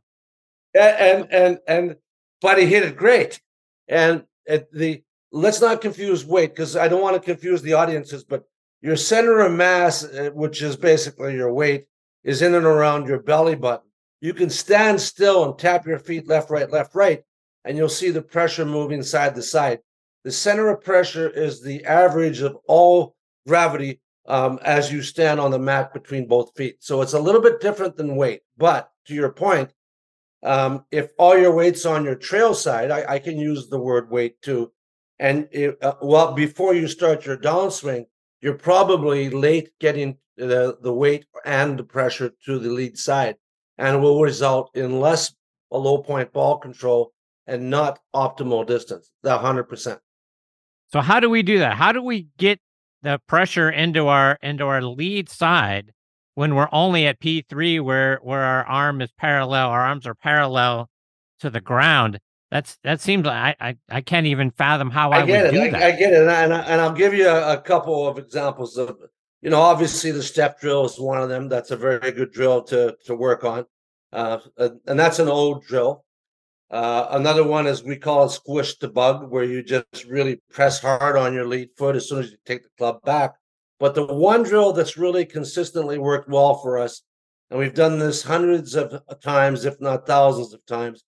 and 0.74 1.28
and 1.30 1.58
and 1.66 1.96
but 2.40 2.58
he 2.58 2.66
hit 2.66 2.84
it 2.84 2.96
great. 2.96 3.40
And 3.88 4.24
at 4.48 4.72
the 4.72 5.02
let's 5.32 5.60
not 5.60 5.80
confuse 5.80 6.24
weight 6.24 6.50
because 6.50 6.76
I 6.76 6.88
don't 6.88 7.02
want 7.02 7.14
to 7.14 7.20
confuse 7.20 7.62
the 7.62 7.74
audiences, 7.74 8.24
but 8.24 8.44
your 8.80 8.96
center 8.96 9.40
of 9.40 9.52
mass, 9.52 10.04
uh, 10.04 10.30
which 10.32 10.62
is 10.62 10.76
basically 10.76 11.34
your 11.34 11.52
weight, 11.52 11.86
is 12.24 12.40
in 12.40 12.54
and 12.54 12.64
around 12.64 13.06
your 13.06 13.20
belly 13.20 13.54
button 13.54 13.89
you 14.20 14.34
can 14.34 14.50
stand 14.50 15.00
still 15.00 15.44
and 15.44 15.58
tap 15.58 15.86
your 15.86 15.98
feet 15.98 16.28
left, 16.28 16.50
right, 16.50 16.70
left, 16.70 16.94
right, 16.94 17.22
and 17.64 17.76
you'll 17.76 17.88
see 17.88 18.10
the 18.10 18.22
pressure 18.22 18.64
moving 18.64 19.02
side 19.02 19.34
to 19.34 19.42
side. 19.42 19.80
The 20.24 20.32
center 20.32 20.68
of 20.68 20.82
pressure 20.82 21.30
is 21.30 21.62
the 21.62 21.84
average 21.84 22.40
of 22.40 22.56
all 22.66 23.16
gravity 23.46 24.00
um, 24.26 24.58
as 24.62 24.92
you 24.92 25.02
stand 25.02 25.40
on 25.40 25.50
the 25.50 25.58
mat 25.58 25.92
between 25.92 26.28
both 26.28 26.54
feet. 26.54 26.76
So 26.80 27.00
it's 27.00 27.14
a 27.14 27.20
little 27.20 27.40
bit 27.40 27.60
different 27.60 27.96
than 27.96 28.16
weight. 28.16 28.42
But 28.56 28.90
to 29.06 29.14
your 29.14 29.32
point, 29.32 29.72
um, 30.42 30.84
if 30.90 31.10
all 31.18 31.36
your 31.36 31.52
weight's 31.52 31.84
on 31.84 32.04
your 32.04 32.14
trail 32.14 32.54
side, 32.54 32.90
I, 32.90 33.14
I, 33.14 33.18
can 33.18 33.38
use 33.38 33.68
the 33.68 33.78
word 33.78 34.10
weight 34.10 34.40
too. 34.40 34.72
and 35.18 35.48
it, 35.52 35.76
uh, 35.82 35.94
well 36.00 36.32
before 36.32 36.74
you 36.74 36.88
start 36.88 37.26
your 37.26 37.36
downswing, 37.36 38.06
you're 38.40 38.54
probably 38.54 39.28
late 39.28 39.70
getting 39.80 40.16
the 40.36 40.78
the 40.80 40.92
weight 40.92 41.26
and 41.44 41.78
the 41.78 41.84
pressure 41.84 42.32
to 42.46 42.58
the 42.58 42.70
lead 42.70 42.96
side, 42.96 43.36
and 43.80 44.02
will 44.02 44.20
result 44.20 44.70
in 44.74 45.00
less 45.00 45.34
a 45.72 45.78
low 45.78 45.98
point 45.98 46.32
ball 46.32 46.58
control 46.58 47.12
and 47.46 47.70
not 47.70 47.98
optimal 48.14 48.66
distance. 48.66 49.10
The 49.22 49.36
hundred 49.38 49.64
percent. 49.64 50.00
So 50.92 51.00
how 51.00 51.18
do 51.18 51.30
we 51.30 51.42
do 51.42 51.58
that? 51.60 51.74
How 51.74 51.90
do 51.92 52.02
we 52.02 52.28
get 52.36 52.60
the 53.02 53.18
pressure 53.26 53.70
into 53.70 54.06
our 54.06 54.38
into 54.42 54.66
our 54.66 54.82
lead 54.82 55.28
side 55.28 55.92
when 56.34 56.54
we're 56.54 56.68
only 56.72 57.06
at 57.06 57.20
P3 57.20 57.82
where 57.82 58.20
where 58.22 58.42
our 58.42 58.64
arm 58.66 59.00
is 59.00 59.10
parallel, 59.12 59.70
our 59.70 59.80
arms 59.80 60.06
are 60.06 60.14
parallel 60.14 60.90
to 61.40 61.48
the 61.48 61.60
ground? 61.60 62.18
That's 62.50 62.76
that 62.84 63.00
seems 63.00 63.24
like 63.24 63.56
I 63.60 63.68
I, 63.68 63.76
I 63.88 64.00
can't 64.02 64.26
even 64.26 64.50
fathom 64.50 64.90
how 64.90 65.10
I, 65.10 65.22
I 65.22 65.26
get 65.26 65.44
would 65.44 65.54
it. 65.54 65.56
do 65.56 65.62
I, 65.62 65.70
that. 65.70 65.82
I 65.82 65.90
get 65.92 66.12
it, 66.12 66.20
and, 66.20 66.52
I, 66.52 66.60
and 66.60 66.80
I'll 66.80 66.92
give 66.92 67.14
you 67.14 67.28
a, 67.28 67.54
a 67.54 67.60
couple 67.60 68.06
of 68.06 68.18
examples 68.18 68.76
of. 68.76 68.98
You 69.42 69.50
know, 69.50 69.60
obviously 69.60 70.10
the 70.10 70.22
step 70.22 70.60
drill 70.60 70.84
is 70.84 71.00
one 71.00 71.22
of 71.22 71.28
them. 71.28 71.48
That's 71.48 71.70
a 71.70 71.76
very 71.76 72.12
good 72.12 72.32
drill 72.32 72.62
to 72.64 72.96
to 73.06 73.14
work 73.14 73.44
on, 73.44 73.64
uh, 74.12 74.38
and 74.58 74.98
that's 74.98 75.18
an 75.18 75.28
old 75.28 75.64
drill. 75.64 76.04
Uh, 76.70 77.08
another 77.10 77.42
one 77.42 77.66
is 77.66 77.82
we 77.82 77.96
call 77.96 78.26
it 78.26 78.30
squish 78.30 78.78
the 78.78 78.88
bug, 78.88 79.30
where 79.30 79.44
you 79.44 79.62
just 79.62 80.04
really 80.06 80.40
press 80.50 80.80
hard 80.80 81.16
on 81.16 81.34
your 81.34 81.46
lead 81.46 81.70
foot 81.76 81.96
as 81.96 82.08
soon 82.08 82.22
as 82.22 82.30
you 82.30 82.36
take 82.44 82.62
the 82.62 82.68
club 82.78 83.02
back. 83.02 83.32
But 83.80 83.94
the 83.94 84.06
one 84.06 84.42
drill 84.42 84.72
that's 84.72 84.98
really 84.98 85.24
consistently 85.24 85.98
worked 85.98 86.28
well 86.28 86.54
for 86.56 86.78
us, 86.78 87.02
and 87.50 87.58
we've 87.58 87.74
done 87.74 87.98
this 87.98 88.22
hundreds 88.22 88.76
of 88.76 89.02
times, 89.22 89.64
if 89.64 89.80
not 89.80 90.06
thousands 90.06 90.52
of 90.52 90.64
times, 90.66 91.02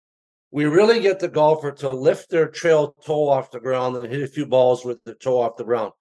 we 0.51 0.64
really 0.64 1.01
get 1.01 1.20
the 1.20 1.28
golfer 1.28 1.70
to 1.70 1.89
lift 1.91 2.30
their 2.30 2.49
trail 2.49 2.95
toe 3.05 3.28
off 3.28 3.51
the 3.51 3.61
ground 3.61 3.97
and 3.97 4.11
hit 4.11 4.22
a 4.22 4.26
few 4.26 4.47
balls 4.47 4.85
with 4.85 5.05
the 5.05 5.14
toe 5.14 5.41
off 5.41 5.57
the 5.57 5.64
ground. 5.64 5.93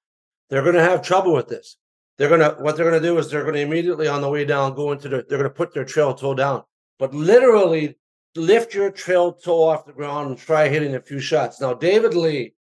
They're 0.50 0.64
going 0.64 0.76
to 0.76 0.82
have 0.82 1.02
trouble 1.02 1.34
with 1.34 1.50
this. 1.50 1.78
They're 2.22 2.38
to 2.38 2.56
what 2.60 2.78
they're 2.78 2.92
to 2.92 3.00
do 3.00 3.18
is 3.18 3.32
they're 3.32 3.52
to 3.52 3.60
immediately 3.60 4.08
on 4.08 4.22
the 4.22 4.30
way 4.30 4.46
down 4.46 4.76
go 4.76 4.92
into 4.92 5.10
their 5.10 5.24
they're 5.24 5.42
to 5.42 5.50
put 5.50 5.74
their 5.74 5.86
trail 5.86 6.14
toe 6.14 6.36
down. 6.36 6.62
But 7.00 7.16
literally 7.16 7.98
lift 8.36 8.76
your 8.76 8.92
trail 8.92 9.34
toe 9.34 9.64
off 9.64 9.88
the 9.88 9.92
ground 9.92 10.30
and 10.30 10.38
try 10.38 10.68
hitting 10.68 10.94
a 10.94 11.02
few 11.02 11.20
shots. 11.20 11.60
Now 11.60 11.74
David 11.74 12.14
Lee 12.14 12.54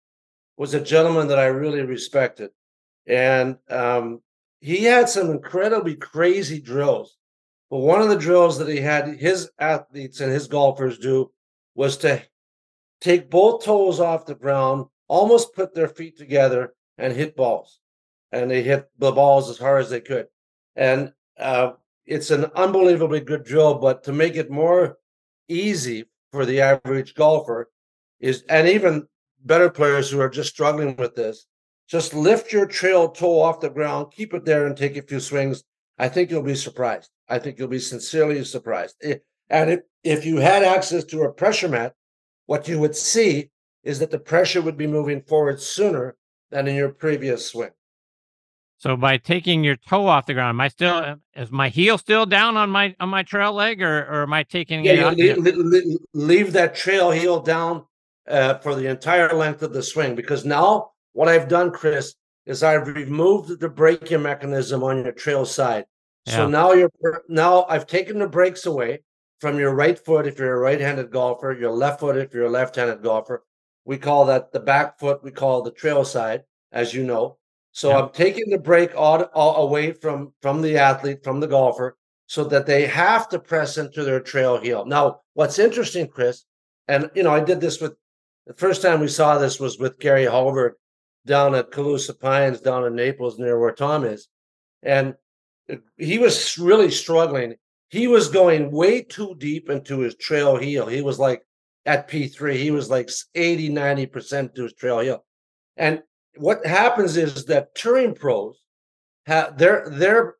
was 0.57 0.75
a 0.75 0.81
gentleman 0.81 1.27
that 1.27 1.41
I 1.41 1.47
really 1.47 1.83
respected, 1.83 2.51
and 3.09 3.57
um, 3.69 4.21
he 4.61 4.85
had 4.85 5.09
some 5.09 5.29
incredibly 5.29 5.97
crazy 5.97 6.61
drills. 6.61 7.17
But 7.69 7.79
one 7.79 8.01
of 8.01 8.11
the 8.11 8.17
drills 8.17 8.59
that 8.59 8.69
he 8.69 8.79
had 8.79 9.09
his 9.09 9.51
athletes 9.59 10.21
and 10.21 10.31
his 10.31 10.47
golfers 10.47 11.01
do 11.01 11.33
was 11.75 11.97
to 11.97 12.23
take 13.01 13.29
both 13.29 13.65
toes 13.65 13.99
off 13.99 14.25
the 14.25 14.37
ground, 14.37 14.87
almost 15.09 15.57
put 15.57 15.75
their 15.75 15.89
feet 15.89 16.17
together, 16.17 16.75
and 16.97 17.13
hit 17.13 17.35
balls. 17.35 17.81
And 18.33 18.51
they 18.51 18.62
hit 18.62 18.89
the 18.99 19.12
balls 19.12 19.49
as 19.49 19.59
hard 19.59 19.83
as 19.83 19.91
they 19.91 20.01
could. 20.01 20.26
And 20.76 21.12
uh, 21.39 21.72
it's 22.07 22.31
an 22.31 22.47
unbelievably 22.55 23.20
good 23.20 23.45
drill, 23.45 23.74
but 23.74 24.05
to 24.05 24.12
make 24.12 24.37
it 24.37 24.51
more 24.51 24.99
easy 25.49 26.05
for 26.33 26.45
the 26.45 26.61
average 26.61 27.14
golfer 27.14 27.70
is, 28.20 28.45
and 28.49 28.68
even 28.68 29.07
better 29.45 29.70
players 29.70 30.11
who 30.11 30.20
are 30.20 30.29
just 30.29 30.51
struggling 30.51 30.97
with 30.97 31.14
this, 31.14 31.47
just 31.89 32.12
lift 32.12 32.53
your 32.53 32.66
trail 32.66 33.09
toe 33.09 33.41
off 33.41 33.61
the 33.61 33.70
ground, 33.70 34.12
keep 34.12 34.35
it 34.35 34.45
there, 34.45 34.66
and 34.66 34.76
take 34.76 34.97
a 34.97 35.03
few 35.03 35.20
swings. 35.20 35.64
I 35.99 36.09
think 36.09 36.31
you'll 36.31 36.43
be 36.43 36.55
surprised. 36.55 37.11
I 37.29 37.39
think 37.39 37.59
you'll 37.59 37.68
be 37.68 37.79
sincerely 37.79 38.45
surprised. 38.45 39.03
And 39.51 39.70
if, 39.70 39.81
if 40.05 40.26
you 40.26 40.37
had 40.37 40.62
access 40.62 41.05
to 41.05 41.22
a 41.22 41.33
pressure 41.33 41.68
mat, 41.68 41.95
what 42.47 42.68
you 42.68 42.79
would 42.79 42.95
see 42.95 43.51
is 43.85 43.99
that 44.01 44.11
the 44.11 44.18
pressure 44.18 44.61
would 44.61 44.76
be 44.76 44.87
moving 44.87 45.22
forward 45.22 45.61
sooner 45.61 46.16
than 46.51 46.68
in 46.68 46.76
your 46.76 46.91
previous 46.91 47.47
swing. 47.47 47.70
So 48.79 48.97
by 48.97 49.16
taking 49.16 49.64
your 49.64 49.74
toe 49.74 50.07
off 50.07 50.26
the 50.26 50.35
ground, 50.35 50.51
am 50.51 50.61
I 50.61 50.68
still 50.68 51.16
is 51.35 51.51
my 51.51 51.68
heel 51.68 51.99
still 51.99 52.26
down 52.26 52.57
on 52.57 52.70
my 52.70 52.95
on 53.01 53.09
my 53.09 53.24
trail 53.24 53.53
leg, 53.53 53.83
or 53.83 54.07
or 54.07 54.22
am 54.22 54.33
I 54.33 54.45
taking 54.45 54.85
Yeah, 54.85 55.11
it? 55.11 55.39
leave, 55.39 55.57
leave, 55.57 55.99
leave 56.14 56.53
that 56.53 56.76
trail 56.76 57.11
heel 57.11 57.41
down 57.41 57.87
uh, 58.29 58.59
for 58.59 58.76
the 58.76 58.87
entire 58.87 59.33
length 59.35 59.62
of 59.62 59.72
the 59.72 59.83
swing 59.83 60.14
because 60.14 60.45
now 60.45 60.93
what 61.12 61.29
I've 61.29 61.49
done, 61.49 61.72
Chris, 61.72 62.14
is 62.47 62.62
I've 62.62 62.87
removed 62.87 63.59
the 63.59 63.68
braking 63.68 64.22
mechanism 64.22 64.85
on 64.85 65.03
your 65.03 65.12
trail 65.12 65.45
side. 65.45 65.87
So 66.26 66.45
Yeah. 66.45 66.51
now 66.51 66.72
you're 66.72 66.91
now 67.29 67.64
I've 67.68 67.87
taken 67.87 68.20
the 68.20 68.29
brakes 68.29 68.64
away 68.66 69.01
from 69.41 69.59
your 69.59 69.74
right 69.74 69.99
foot 69.99 70.26
if 70.26 70.39
you're 70.39 70.55
a 70.55 70.59
right-handed 70.59 71.11
golfer, 71.11 71.53
your 71.53 71.72
left 71.72 71.99
foot 72.01 72.16
if 72.16 72.33
you're 72.33 72.47
a 72.47 72.51
left-handed 72.51 73.03
golfer. 73.03 73.45
We 73.85 73.99
call 73.99 74.26
that 74.26 74.53
the 74.53 74.61
back 74.61 75.01
foot. 75.01 75.24
We 75.24 75.33
call 75.33 75.62
the 75.62 75.70
trail 75.72 76.05
side, 76.05 76.45
as 76.70 76.95
you 76.95 77.03
know. 77.03 77.38
So 77.79 77.91
Yeah. 77.91 77.99
I'm 77.99 78.11
taking 78.11 78.51
the 78.51 78.59
break 78.59 78.91
all, 78.97 79.22
all 79.35 79.62
away 79.68 79.93
from 79.93 80.33
from 80.43 80.62
the 80.62 80.76
athlete, 80.79 81.22
from 81.22 81.39
the 81.39 81.47
golfer, 81.47 81.97
so 82.26 82.43
that 82.43 82.66
they 82.66 82.87
have 82.87 83.29
to 83.29 83.39
press 83.39 83.79
into 83.79 84.03
their 84.03 84.18
trail 84.18 84.59
heel. 84.59 84.85
Now, 84.85 85.20
what's 85.35 85.61
interesting, 85.61 86.09
Chris, 86.09 86.45
and 86.89 87.09
you 87.14 87.22
know, 87.22 87.33
I 87.33 87.39
did 87.39 87.61
this 87.61 87.81
with 87.81 87.95
the 88.49 88.55
first 88.55 88.83
time 88.83 88.99
we 88.99 89.07
saw 89.07 89.39
this 89.39 89.61
was 89.61 89.79
with 89.79 90.01
Gary 90.01 90.24
Holbert 90.24 90.72
down 91.24 91.55
at 91.55 91.70
Calusa 91.70 92.18
Pines, 92.18 92.61
down 92.61 92.85
in 92.85 92.97
Naples, 92.97 93.39
near 93.39 93.61
where 93.61 93.70
Tom 93.72 94.05
is, 94.05 94.26
and 94.83 95.14
he 95.97 96.18
was 96.18 96.59
really 96.59 96.91
struggling. 96.91 97.55
He 97.91 98.09
was 98.09 98.29
going 98.29 98.72
way 98.72 99.03
too 99.03 99.37
deep 99.39 99.70
into 99.70 100.01
his 100.01 100.16
trail 100.16 100.57
heel. 100.57 100.87
He 100.89 101.01
was 101.01 101.20
like 101.20 101.43
at 101.87 102.09
P3, 102.11 102.57
he 102.57 102.72
was 102.72 102.91
like 102.91 103.09
80, 103.37 103.70
90% 103.70 104.55
to 104.57 104.64
his 104.64 104.74
trail 104.74 104.99
heel. 104.99 105.24
And 105.76 106.03
what 106.39 106.64
happens 106.64 107.16
is 107.16 107.45
that 107.47 107.74
touring 107.74 108.14
pros 108.14 108.57
have 109.26 109.59
they're 109.59 109.89
they're 109.91 110.36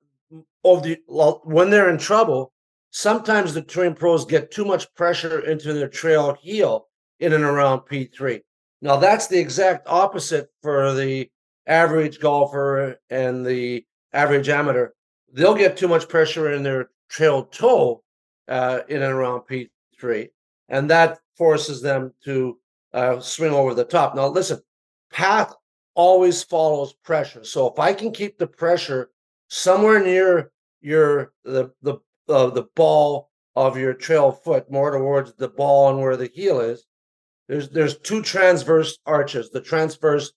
of 0.65 0.83
the 0.83 0.99
when 1.45 1.71
they're 1.71 1.91
in 1.91 1.99
trouble, 1.99 2.53
sometimes 2.91 3.55
the 3.55 3.63
touring 3.63 3.95
pros 3.95 4.25
get 4.25 4.51
too 4.51 4.65
much 4.65 4.93
pressure 4.95 5.41
into 5.41 5.73
their 5.73 5.89
trail 5.89 6.37
heel 6.41 6.89
in 7.21 7.33
and 7.33 7.45
around 7.45 7.81
P3. 7.81 8.41
Now 8.81 8.97
that's 8.97 9.27
the 9.27 9.39
exact 9.39 9.87
opposite 9.89 10.49
for 10.63 10.95
the 10.95 11.29
average 11.67 12.21
golfer 12.21 12.97
and 13.11 13.45
the 13.45 13.85
average 14.13 14.49
amateur. 14.49 14.89
They'll 15.33 15.55
get 15.55 15.77
too 15.77 15.89
much 15.89 16.09
pressure 16.09 16.53
in 16.53 16.63
their 16.63 16.91
trail 17.09 17.45
toe 17.45 18.03
uh, 18.49 18.81
in 18.89 19.03
and 19.03 19.13
around 19.13 19.43
P3, 19.43 20.29
and 20.69 20.89
that 20.91 21.19
forces 21.37 21.83
them 21.83 22.15
to 22.25 22.59
uh, 22.95 23.21
swing 23.21 23.53
over 23.53 23.75
the 23.75 23.85
top. 23.85 24.15
Now, 24.15 24.29
listen, 24.29 24.61
path 25.13 25.55
always 25.99 26.45
follows 26.45 26.93
pressure. 26.93 27.43
So 27.43 27.67
if 27.67 27.81
I 27.81 27.93
can 27.93 28.13
keep 28.13 28.39
the 28.39 28.47
pressure 28.47 29.11
somewhere 29.49 30.01
near 30.01 30.53
your 30.81 31.33
the 31.45 31.73
the 31.83 31.95
uh, 32.29 32.51
the 32.51 32.69
ball 32.77 33.31
of 33.57 33.77
your 33.77 33.95
trail 33.95 34.31
foot, 34.31 34.71
more 34.71 34.93
towards 34.93 35.35
the 35.35 35.49
ball 35.49 35.91
and 35.91 36.01
where 36.01 36.17
the 36.17 36.31
heel 36.33 36.61
is, 36.61 36.87
there's 37.49 37.69
there's 37.71 37.99
two 37.99 38.23
transverse 38.23 38.99
arches. 39.07 39.51
The 39.51 39.61
transverse 39.61 40.33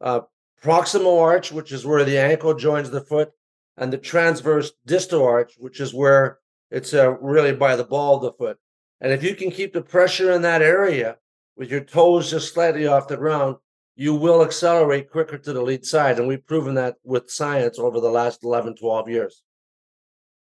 uh, 0.00 0.20
proximal 0.62 1.20
arch, 1.20 1.50
which 1.50 1.72
is 1.72 1.84
where 1.84 2.04
the 2.04 2.18
ankle 2.18 2.54
joins 2.54 2.90
the 2.90 3.00
foot, 3.00 3.32
and 3.76 3.92
the 3.92 3.98
transverse 3.98 4.70
distal 4.86 5.24
arch, 5.24 5.54
which 5.58 5.80
is 5.80 5.92
where 5.92 6.38
it's 6.70 6.94
uh, 6.94 7.18
really 7.18 7.52
by 7.52 7.74
the 7.74 7.84
ball 7.84 8.14
of 8.14 8.22
the 8.22 8.32
foot. 8.32 8.58
And 9.00 9.12
if 9.12 9.24
you 9.24 9.34
can 9.34 9.50
keep 9.50 9.72
the 9.72 9.82
pressure 9.82 10.30
in 10.30 10.42
that 10.42 10.62
area 10.62 11.16
with 11.56 11.68
your 11.68 11.80
toes 11.80 12.30
just 12.30 12.54
slightly 12.54 12.86
off 12.86 13.08
the 13.08 13.16
ground, 13.16 13.56
you 13.96 14.14
will 14.14 14.42
accelerate 14.42 15.10
quicker 15.10 15.36
to 15.38 15.52
the 15.52 15.62
lead 15.62 15.84
side. 15.84 16.18
And 16.18 16.26
we've 16.28 16.44
proven 16.46 16.74
that 16.76 16.96
with 17.04 17.30
science 17.30 17.78
over 17.78 18.00
the 18.00 18.10
last 18.10 18.42
11, 18.44 18.76
12 18.76 19.08
years. 19.08 19.42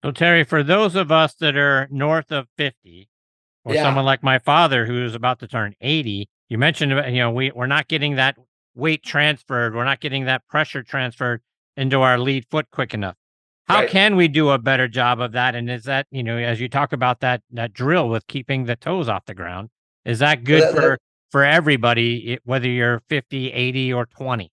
So 0.03 0.11
Terry, 0.11 0.43
for 0.43 0.63
those 0.63 0.95
of 0.95 1.11
us 1.11 1.33
that 1.35 1.57
are 1.57 1.87
north 1.91 2.31
of 2.31 2.47
fifty, 2.57 3.09
or 3.65 3.73
Yeah. 3.73 3.83
someone 3.83 4.05
like 4.05 4.23
my 4.23 4.39
father 4.39 4.85
who's 4.85 5.13
about 5.13 5.39
to 5.39 5.47
turn 5.47 5.75
eighty, 5.81 6.29
you 6.47 6.57
mentioned 6.57 6.91
you 6.91 7.19
know 7.19 7.31
we 7.31 7.51
we're 7.51 7.67
not 7.67 7.89
getting 7.89 8.15
that 8.15 8.37
weight 8.75 9.03
transferred, 9.03 9.75
we're 9.75 9.83
not 9.83 9.99
getting 9.99 10.23
that 10.25 10.47
pressure 10.47 10.83
transferred 10.83 11.41
into 11.75 11.99
our 11.99 12.17
lead 12.17 12.45
foot 12.49 12.67
quick 12.71 12.93
enough. 12.93 13.15
How 13.67 13.79
Right. 13.81 13.89
can 13.89 14.15
we 14.15 14.29
do 14.29 14.49
a 14.51 14.57
better 14.57 14.87
job 14.87 15.19
of 15.19 15.33
that? 15.33 15.53
And 15.53 15.69
is 15.69 15.83
that 15.83 16.07
you 16.11 16.23
know 16.23 16.37
as 16.37 16.61
you 16.61 16.69
talk 16.69 16.93
about 16.93 17.19
that 17.19 17.41
that 17.51 17.73
drill 17.73 18.07
with 18.07 18.25
keeping 18.27 18.63
the 18.65 18.77
toes 18.77 19.09
off 19.09 19.25
the 19.25 19.33
ground, 19.33 19.69
is 20.05 20.19
that 20.19 20.45
good 20.45 20.61
that- 20.63 20.75
for 20.75 20.97
for 21.29 21.43
everybody, 21.43 22.39
whether 22.43 22.67
you're 22.67 23.01
50, 23.09 23.51
80, 23.51 23.93
or 23.93 24.05
20? 24.05 24.51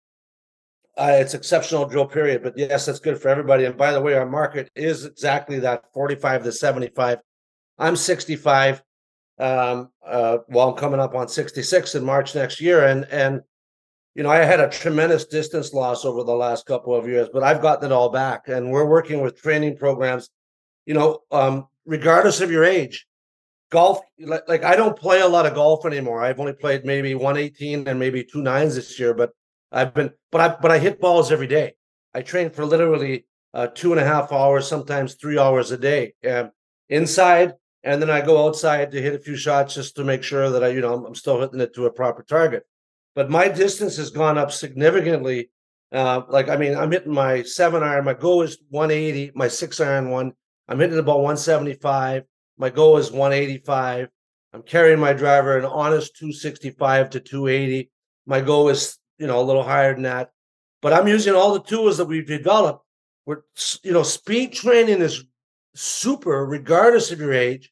Uh, 0.98 1.18
it's 1.20 1.34
exceptional 1.34 1.86
drill 1.86 2.06
period, 2.06 2.44
but 2.44 2.58
yes, 2.58 2.86
that's 2.86 3.00
good 3.00 3.20
for 3.20 3.30
everybody. 3.30 3.66
And 3.66 3.78
by 3.78 3.92
the 3.92 4.02
way, 4.02 4.14
our 4.14 4.26
market 4.26 4.70
is 4.76 5.06
exactly 5.06 5.60
that 5.60 5.86
45 5.94 6.44
to 6.44 6.52
75. 6.52 7.20
I'm 7.80 7.96
65. 7.96 8.84
Um, 9.40 9.90
uh, 10.06 10.40
well, 10.50 10.70
I'm 10.70 10.78
coming 10.78 11.00
up 11.00 11.16
on 11.16 11.28
66 11.28 11.96
in 11.96 12.04
March 12.04 12.36
next 12.36 12.62
year. 12.62 12.86
And, 12.86 13.06
and, 13.06 13.42
you 14.16 14.24
know, 14.24 14.30
I 14.30 14.38
had 14.38 14.60
a 14.60 14.70
tremendous 14.70 15.26
distance 15.26 15.74
loss 15.74 16.06
over 16.06 16.24
the 16.24 16.36
last 16.36 16.66
couple 16.66 16.94
of 16.94 17.08
years, 17.08 17.30
but 17.32 17.42
I've 17.42 17.62
gotten 17.62 17.92
it 17.92 17.94
all 17.94 18.10
back. 18.10 18.50
And 18.50 18.70
we're 18.70 18.86
working 18.86 19.22
with 19.22 19.42
training 19.42 19.78
programs, 19.78 20.30
you 20.86 20.94
know, 20.94 21.20
um, 21.32 21.68
regardless 21.86 22.42
of 22.42 22.52
your 22.52 22.66
age, 22.66 23.08
golf 23.72 24.00
like, 24.20 24.48
like 24.48 24.64
I 24.64 24.76
don't 24.76 24.98
play 24.98 25.22
a 25.22 25.28
lot 25.28 25.48
of 25.48 25.56
golf 25.56 25.86
anymore. 25.86 26.24
I've 26.24 26.40
only 26.40 26.54
played 26.54 26.86
maybe 26.86 27.16
118 27.16 27.88
and 27.88 28.00
maybe 28.00 28.24
two 28.24 28.44
nines 28.44 28.76
this 28.76 29.00
year, 29.00 29.16
but 29.16 29.32
I've 29.72 29.94
been 29.94 30.12
but 30.32 30.42
I 30.42 30.56
but 30.62 30.72
I 30.72 30.78
hit 30.78 31.02
balls 31.02 31.32
every 31.32 31.48
day. 31.48 31.74
I 32.14 32.22
train 32.22 32.52
for 32.52 32.66
literally 32.66 33.26
uh, 33.54 33.68
two 33.68 33.92
and 33.92 34.00
a 34.00 34.06
half 34.06 34.32
hours, 34.32 34.68
sometimes 34.68 35.16
three 35.16 35.40
hours 35.40 35.72
a 35.72 35.78
day, 35.78 36.14
um, 36.30 36.52
inside, 36.90 37.54
and 37.84 38.02
then 38.02 38.10
I 38.10 38.22
go 38.22 38.46
outside 38.46 38.92
to 38.92 39.02
hit 39.02 39.16
a 39.16 39.20
few 39.20 39.36
shots 39.36 39.76
just 39.76 39.96
to 39.96 40.04
make 40.04 40.24
sure 40.24 40.50
that 40.50 40.64
I, 40.64 40.68
you 40.70 40.82
know, 40.82 41.06
I'm, 41.06 41.16
still 41.16 41.42
hitting 41.42 41.60
it 41.60 41.74
to 41.76 41.86
a 41.86 41.92
proper 41.92 42.24
target. 42.24 42.64
But 43.16 43.30
my 43.30 43.48
distance 43.48 43.98
has 43.98 44.10
gone 44.10 44.38
up 44.38 44.52
significantly. 44.52 45.50
Uh, 45.92 46.22
like 46.30 46.50
I 46.50 46.58
mean, 46.58 46.76
I'm 46.76 46.92
hitting 46.92 47.14
my 47.14 47.44
seven 47.44 47.84
iron. 47.84 48.06
My 48.06 48.14
goal 48.14 48.42
is 48.44 48.58
180. 48.70 49.32
My 49.36 49.48
six 49.48 49.80
iron 49.80 50.10
one, 50.10 50.34
I'm 50.68 50.80
hitting 50.80 51.00
about 51.00 51.18
175. 51.18 52.24
My 52.62 52.70
goal 52.70 52.98
is 52.98 53.12
185. 53.12 54.08
I'm 54.54 54.62
carrying 54.62 55.00
my 55.00 55.14
driver 55.14 55.58
an 55.58 55.66
honest 55.66 56.16
265 56.18 57.10
to 57.10 57.20
280. 57.20 57.90
My 58.28 58.40
goal 58.40 58.70
is, 58.70 59.00
you 59.18 59.26
know, 59.26 59.42
a 59.42 59.42
little 59.42 59.64
higher 59.64 59.96
than 59.96 60.04
that. 60.04 60.30
But 60.80 60.94
I'm 60.94 61.08
using 61.08 61.34
all 61.34 61.54
the 61.56 61.64
tools 61.64 61.98
that 61.98 62.06
we've 62.06 62.28
developed. 62.28 62.86
We're, 63.26 63.42
you 63.82 63.92
know, 63.92 64.04
speed 64.04 64.54
training 64.54 65.02
is 65.02 65.26
super, 65.74 66.46
regardless 66.46 67.12
of 67.12 67.20
your 67.20 67.34
age. 67.34 67.72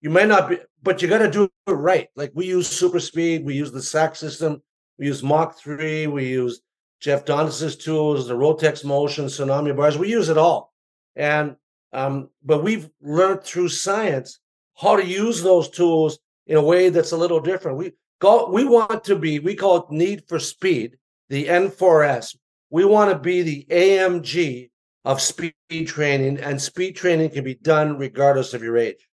You 0.00 0.08
might 0.08 0.28
not 0.28 0.48
be, 0.48 0.58
but 0.82 1.02
you 1.02 1.08
got 1.08 1.18
to 1.18 1.30
do 1.30 1.44
it 1.44 1.70
right. 1.70 2.08
Like 2.16 2.32
we 2.34 2.46
use 2.46 2.66
super 2.66 2.98
speed, 2.98 3.44
we 3.44 3.52
use 3.52 3.72
the 3.72 3.82
Stack 3.82 4.16
system, 4.16 4.62
we 4.98 5.04
use 5.04 5.22
Mach 5.22 5.58
3, 5.58 6.06
we 6.06 6.26
use 6.26 6.62
Jeff 6.98 7.26
Donnis's 7.26 7.76
tools, 7.76 8.26
the 8.26 8.34
Rotex 8.34 8.86
Motion, 8.86 9.26
Tsunami 9.26 9.76
bars. 9.76 9.98
We 9.98 10.08
use 10.08 10.30
it 10.30 10.38
all. 10.38 10.72
And 11.14 11.56
um, 11.92 12.30
but 12.44 12.62
we've 12.62 12.88
learned 13.02 13.42
through 13.42 13.68
science 13.68 14.38
how 14.80 14.96
to 14.96 15.04
use 15.04 15.42
those 15.42 15.68
tools 15.68 16.18
in 16.46 16.56
a 16.56 16.62
way 16.62 16.88
that's 16.88 17.12
a 17.12 17.16
little 17.16 17.40
different. 17.40 17.78
We 17.78 17.92
go, 18.20 18.48
we 18.48 18.64
want 18.64 19.04
to 19.04 19.16
be, 19.16 19.38
we 19.38 19.54
call 19.54 19.78
it 19.78 19.90
need 19.90 20.24
for 20.28 20.38
speed, 20.38 20.96
the 21.28 21.46
N4S. 21.46 22.36
We 22.70 22.84
want 22.84 23.10
to 23.10 23.18
be 23.18 23.42
the 23.42 23.66
AMG 23.70 24.70
of 25.04 25.20
speed 25.20 25.54
training, 25.86 26.38
and 26.38 26.60
speed 26.60 26.92
training 26.96 27.30
can 27.30 27.44
be 27.44 27.54
done 27.54 27.96
regardless 27.98 28.54
of 28.54 28.62
your 28.62 28.76
age. 28.76 29.08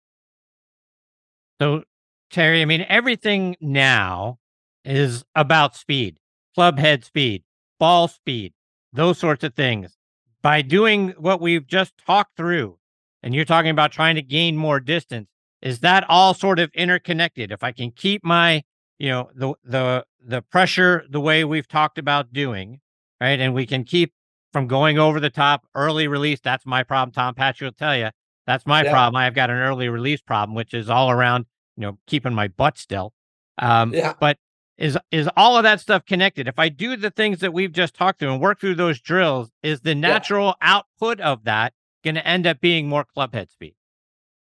So, 1.62 1.84
Terry, 2.32 2.62
I 2.62 2.66
mean, 2.66 2.86
everything 2.88 3.56
now 3.62 4.40
is 4.86 5.24
about 5.36 5.76
speed, 5.76 6.18
club 6.56 6.80
head 6.80 7.04
speed, 7.04 7.44
ball 7.80 8.08
speed, 8.08 8.54
those 8.92 9.18
sorts 9.18 9.44
of 9.44 9.54
things 9.54 9.98
by 10.44 10.62
doing 10.62 11.16
what 11.18 11.42
we've 11.42 11.66
just 11.66 11.94
talked 12.06 12.38
through, 12.38 12.78
and 13.24 13.34
you're 13.34 13.46
talking 13.46 13.72
about 13.72 13.92
trying 13.92 14.16
to 14.16 14.22
gain 14.22 14.56
more 14.56 14.80
distance, 14.80 15.30
is 15.62 15.80
that 15.80 16.06
all 16.10 16.36
sort 16.36 16.60
of 16.60 16.70
interconnected? 16.76 17.52
If 17.52 17.64
I 17.64 17.72
can 17.72 17.90
keep 17.90 18.24
my, 18.24 18.64
you 19.00 19.10
know, 19.10 19.30
the 19.34 19.54
the 19.64 20.06
the 20.24 20.42
pressure 20.42 21.06
the 21.10 21.22
way 21.22 21.44
we've 21.44 21.68
talked 21.68 21.98
about 21.98 22.32
doing, 22.32 22.82
right, 23.20 23.40
and 23.40 23.56
we 23.56 23.66
can 23.66 23.86
keep 23.86 24.14
from 24.52 24.68
going 24.68 25.00
over 25.00 25.20
the 25.20 25.32
top, 25.32 25.64
early 25.74 26.08
release. 26.08 26.40
That's 26.40 26.66
my 26.66 26.84
problem. 26.84 27.12
Tom 27.14 27.34
Patri 27.34 27.66
will 27.66 27.74
tell 27.74 27.98
you 27.98 28.10
that's 28.46 28.66
my 28.68 28.84
yeah. 28.84 28.92
problem. 28.92 29.16
I've 29.16 29.34
got 29.34 29.50
an 29.50 29.58
early 29.58 29.90
release 29.90 30.22
problem, 30.22 30.56
which 30.56 30.74
is 30.74 30.90
all 30.90 31.10
around, 31.10 31.46
you 31.78 31.82
know, 31.82 31.98
keeping 32.06 32.34
my 32.34 32.50
butt 32.50 32.78
still. 32.78 33.14
Um, 33.58 33.94
yeah. 33.94 34.14
But 34.20 34.38
is 34.78 34.98
is 35.12 35.30
all 35.38 35.58
of 35.58 35.64
that 35.64 35.80
stuff 35.80 36.06
connected. 36.06 36.48
If 36.48 36.60
i 36.60 36.70
do 36.70 36.96
the 36.96 37.12
things 37.12 37.40
that 37.40 37.54
we've 37.54 37.72
just 37.72 37.94
talked 37.94 38.20
through 38.20 38.34
and 38.34 38.42
work 38.42 38.60
through 38.60 38.76
those 38.76 39.00
drills 39.00 39.52
is 39.62 39.82
the 39.82 39.96
natural 39.96 40.56
yeah. 40.62 40.76
output 40.76 41.20
of 41.20 41.44
that 41.44 41.74
going 42.04 42.16
to 42.16 42.28
end 42.28 42.48
up 42.48 42.60
being 42.60 42.88
more 42.88 43.06
clubhead 43.16 43.52
speed? 43.52 43.76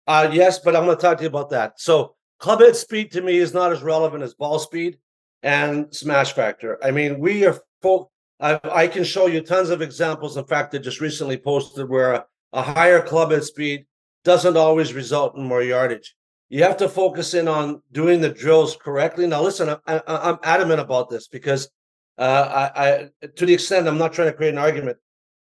Uh 0.07 0.31
yes 0.33 0.59
but 0.59 0.77
i'm 0.77 0.85
going 0.85 0.97
to 0.97 1.03
talk 1.03 1.19
to 1.19 1.25
you 1.25 1.29
about 1.29 1.51
that. 1.51 1.81
So 1.81 2.15
clubhead 2.41 2.75
speed 2.75 3.13
to 3.13 3.23
me 3.23 3.39
is 3.39 3.55
not 3.55 3.73
as 3.73 3.83
relevant 3.83 4.23
as 4.23 4.35
ball 4.35 4.59
speed 4.59 4.99
and 5.43 5.95
smash 5.95 6.33
factor. 6.33 6.79
I 6.83 6.91
mean 6.91 7.19
we 7.19 7.45
are 7.47 7.61
full 7.83 8.11
I, 8.41 8.61
I 8.65 8.87
can 8.89 9.05
show 9.05 9.27
you 9.27 9.41
tons 9.41 9.71
of 9.71 9.83
examples 9.83 10.37
in 10.37 10.45
fact 10.45 10.73
that 10.73 10.81
just 10.81 11.01
recently 11.01 11.37
posted 11.37 11.89
where 11.89 12.13
a, 12.13 12.27
a 12.53 12.63
higher 12.63 13.01
clubhead 13.01 13.43
speed 13.43 13.87
doesn't 14.25 14.57
always 14.57 14.95
result 14.95 15.37
in 15.37 15.45
more 15.45 15.63
yardage 15.63 16.15
you 16.55 16.63
have 16.63 16.77
to 16.77 16.89
focus 16.89 17.35
in 17.35 17.49
on 17.49 17.83
doing 17.91 18.21
the 18.21 18.29
drills 18.29 18.77
correctly. 18.77 19.27
Now, 19.27 19.43
listen, 19.43 19.75
I, 19.89 20.01
am 20.07 20.39
adamant 20.45 20.79
about 20.79 21.11
this 21.11 21.27
because 21.27 21.69
uh, 22.17 22.71
I, 22.77 22.87
I, 22.87 23.11
to 23.35 23.45
the 23.45 23.55
extent 23.55 23.89
I'm 23.89 23.99
not 23.99 24.13
trying 24.13 24.29
to 24.31 24.37
create 24.37 24.53
an 24.53 24.59
argument, 24.59 24.99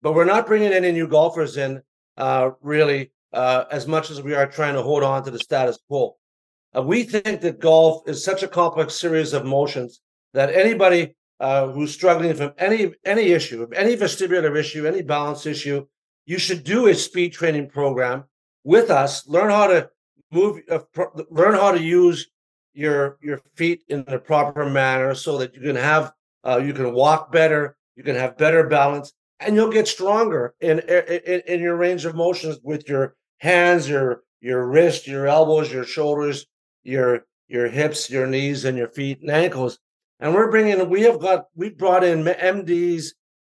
but 0.03 0.17
we're 0.17 0.25
not 0.25 0.49
bringing 0.49 0.73
any 0.73 0.91
new 0.91 1.07
golfers 1.07 1.59
in 1.59 1.81
uh, 2.17 2.51
really 2.61 3.13
uh, 3.33 3.67
as 3.71 3.87
much 3.87 4.11
as 4.11 4.21
we 4.21 4.35
are 4.35 4.49
trying 4.49 4.75
to 4.75 4.83
hold 4.83 5.05
on 5.05 5.23
to 5.23 5.31
the 5.31 5.39
status 5.39 5.79
quo. 5.87 6.17
Uh, 6.77 6.83
we 6.83 7.05
think 7.05 7.41
that 7.41 7.61
golf 7.61 8.03
is 8.09 8.25
such 8.25 8.43
a 8.43 8.49
complex 8.49 8.97
series 8.97 9.33
of 9.33 9.45
motions 9.45 10.01
that 10.35 10.53
anybody 10.53 11.15
uh, 11.39 11.69
who's 11.69 11.95
struggling 11.95 12.35
from 12.35 12.53
any 12.59 12.93
any 13.05 13.31
issue, 13.31 13.65
any 13.77 13.97
vestibular 13.97 14.59
issue, 14.59 14.89
any 14.89 15.03
balance 15.03 15.47
issue, 15.47 15.87
you 16.25 16.37
should 16.37 16.65
do 16.65 16.89
a 16.89 16.95
speed 16.97 17.33
training 17.33 17.69
program 17.69 18.25
with 18.65 18.91
us. 18.91 19.25
Learn 19.29 19.51
how 19.51 19.69
to 19.69 19.89
move 20.31 20.61
uh, 20.71 20.79
pro- 20.93 21.13
learn 21.31 21.55
how 21.55 21.73
to 21.73 21.83
use 21.83 22.29
your 22.75 23.19
your 23.23 23.41
feet 23.55 23.83
in 23.89 24.05
the 24.05 24.19
proper 24.19 24.69
manner 24.69 25.15
so 25.15 25.39
that 25.39 25.55
you 25.55 25.61
can 25.61 25.77
have 25.77 26.13
uh, 26.47 26.59
you 26.59 26.73
can 26.73 26.93
walk 26.93 27.33
better 27.33 27.77
you 27.97 28.03
can 28.03 28.15
have 28.15 28.37
better 28.37 28.69
balance 28.69 29.13
and 29.41 29.55
you'll 29.55 29.71
get 29.71 29.89
stronger 29.89 30.55
in, 30.61 30.81
in 30.81 31.43
in 31.47 31.61
your 31.61 31.77
range 31.77 32.05
of 32.05 32.15
motions 32.15 32.59
with 32.63 32.89
your 32.89 33.15
hands 33.39 33.89
your 33.89 34.23
your 34.41 34.67
wrist 34.67 35.07
your 35.07 35.27
elbows 35.27 35.73
your 35.73 35.85
shoulders 35.85 36.47
your 36.85 37.25
your 37.49 37.69
hips 37.69 38.11
your 38.11 38.27
knees 38.27 38.65
and 38.65 38.77
your 38.77 38.89
feet 38.89 39.21
and 39.21 39.31
ankles. 39.31 39.79
And 40.21 40.35
we're 40.35 40.51
bringing 40.51 40.89
we 40.89 41.03
have 41.03 41.21
got 41.21 41.47
we 41.55 41.71
brought 41.71 42.05
in 42.05 42.25
mds 42.25 43.09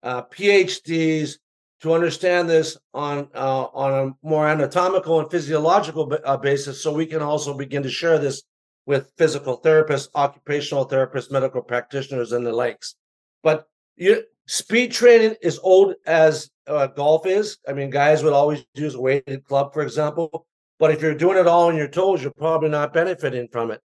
uh, 0.02 0.22
phds 0.22 1.36
to 1.82 1.94
understand 1.94 2.48
this 2.48 2.76
on 2.92 3.28
uh, 3.34 3.64
on 3.72 4.08
a 4.08 4.26
more 4.26 4.46
anatomical 4.48 5.20
and 5.20 5.30
physiological 5.30 6.12
uh, 6.24 6.36
basis, 6.36 6.82
so 6.82 6.92
we 6.92 7.06
can 7.06 7.22
also 7.22 7.54
begin 7.54 7.82
to 7.82 7.90
share 7.90 8.18
this 8.18 8.42
with 8.86 9.12
physical 9.16 9.60
therapists, 9.60 10.08
occupational 10.14 10.88
therapists, 10.88 11.30
medical 11.30 11.62
practitioners, 11.62 12.32
and 12.32 12.46
the 12.46 12.52
likes. 12.52 12.96
But 13.42 13.66
you, 13.96 14.24
speed 14.46 14.92
training 14.92 15.36
is 15.42 15.58
old 15.62 15.94
as 16.06 16.50
uh, 16.66 16.88
golf 16.88 17.26
is. 17.26 17.58
I 17.68 17.72
mean, 17.72 17.90
guys 17.90 18.22
would 18.22 18.32
always 18.32 18.64
use 18.74 18.94
a 18.94 19.00
weighted 19.00 19.44
club, 19.44 19.72
for 19.72 19.82
example. 19.82 20.46
But 20.78 20.90
if 20.90 21.02
you're 21.02 21.14
doing 21.14 21.38
it 21.38 21.46
all 21.46 21.68
on 21.68 21.76
your 21.76 21.88
toes, 21.88 22.22
you're 22.22 22.32
probably 22.32 22.70
not 22.70 22.92
benefiting 22.92 23.48
from 23.48 23.70
it. 23.70 23.80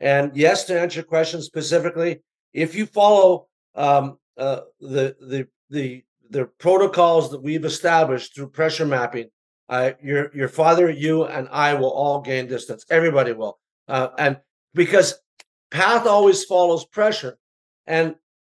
And 0.00 0.36
yes, 0.36 0.64
to 0.64 0.80
answer 0.80 0.98
your 0.98 1.04
question 1.04 1.40
specifically, 1.40 2.20
if 2.52 2.74
you 2.74 2.86
follow 2.86 3.46
um, 3.74 4.18
uh, 4.36 4.60
the 4.80 5.16
the 5.20 5.46
the 5.70 6.04
the 6.32 6.46
protocols 6.58 7.30
that 7.30 7.42
we've 7.42 7.64
established 7.64 8.34
through 8.34 8.48
pressure 8.48 8.86
mapping, 8.86 9.28
uh, 9.68 9.92
your 10.02 10.34
your 10.34 10.48
father, 10.48 10.90
you, 10.90 11.24
and 11.24 11.48
I 11.50 11.74
will 11.74 11.90
all 11.90 12.20
gain 12.20 12.48
distance. 12.48 12.84
Everybody 12.90 13.32
will, 13.32 13.58
uh, 13.88 14.08
and 14.18 14.38
because 14.74 15.14
path 15.70 16.06
always 16.06 16.44
follows 16.44 16.84
pressure, 16.86 17.38
and 17.86 18.16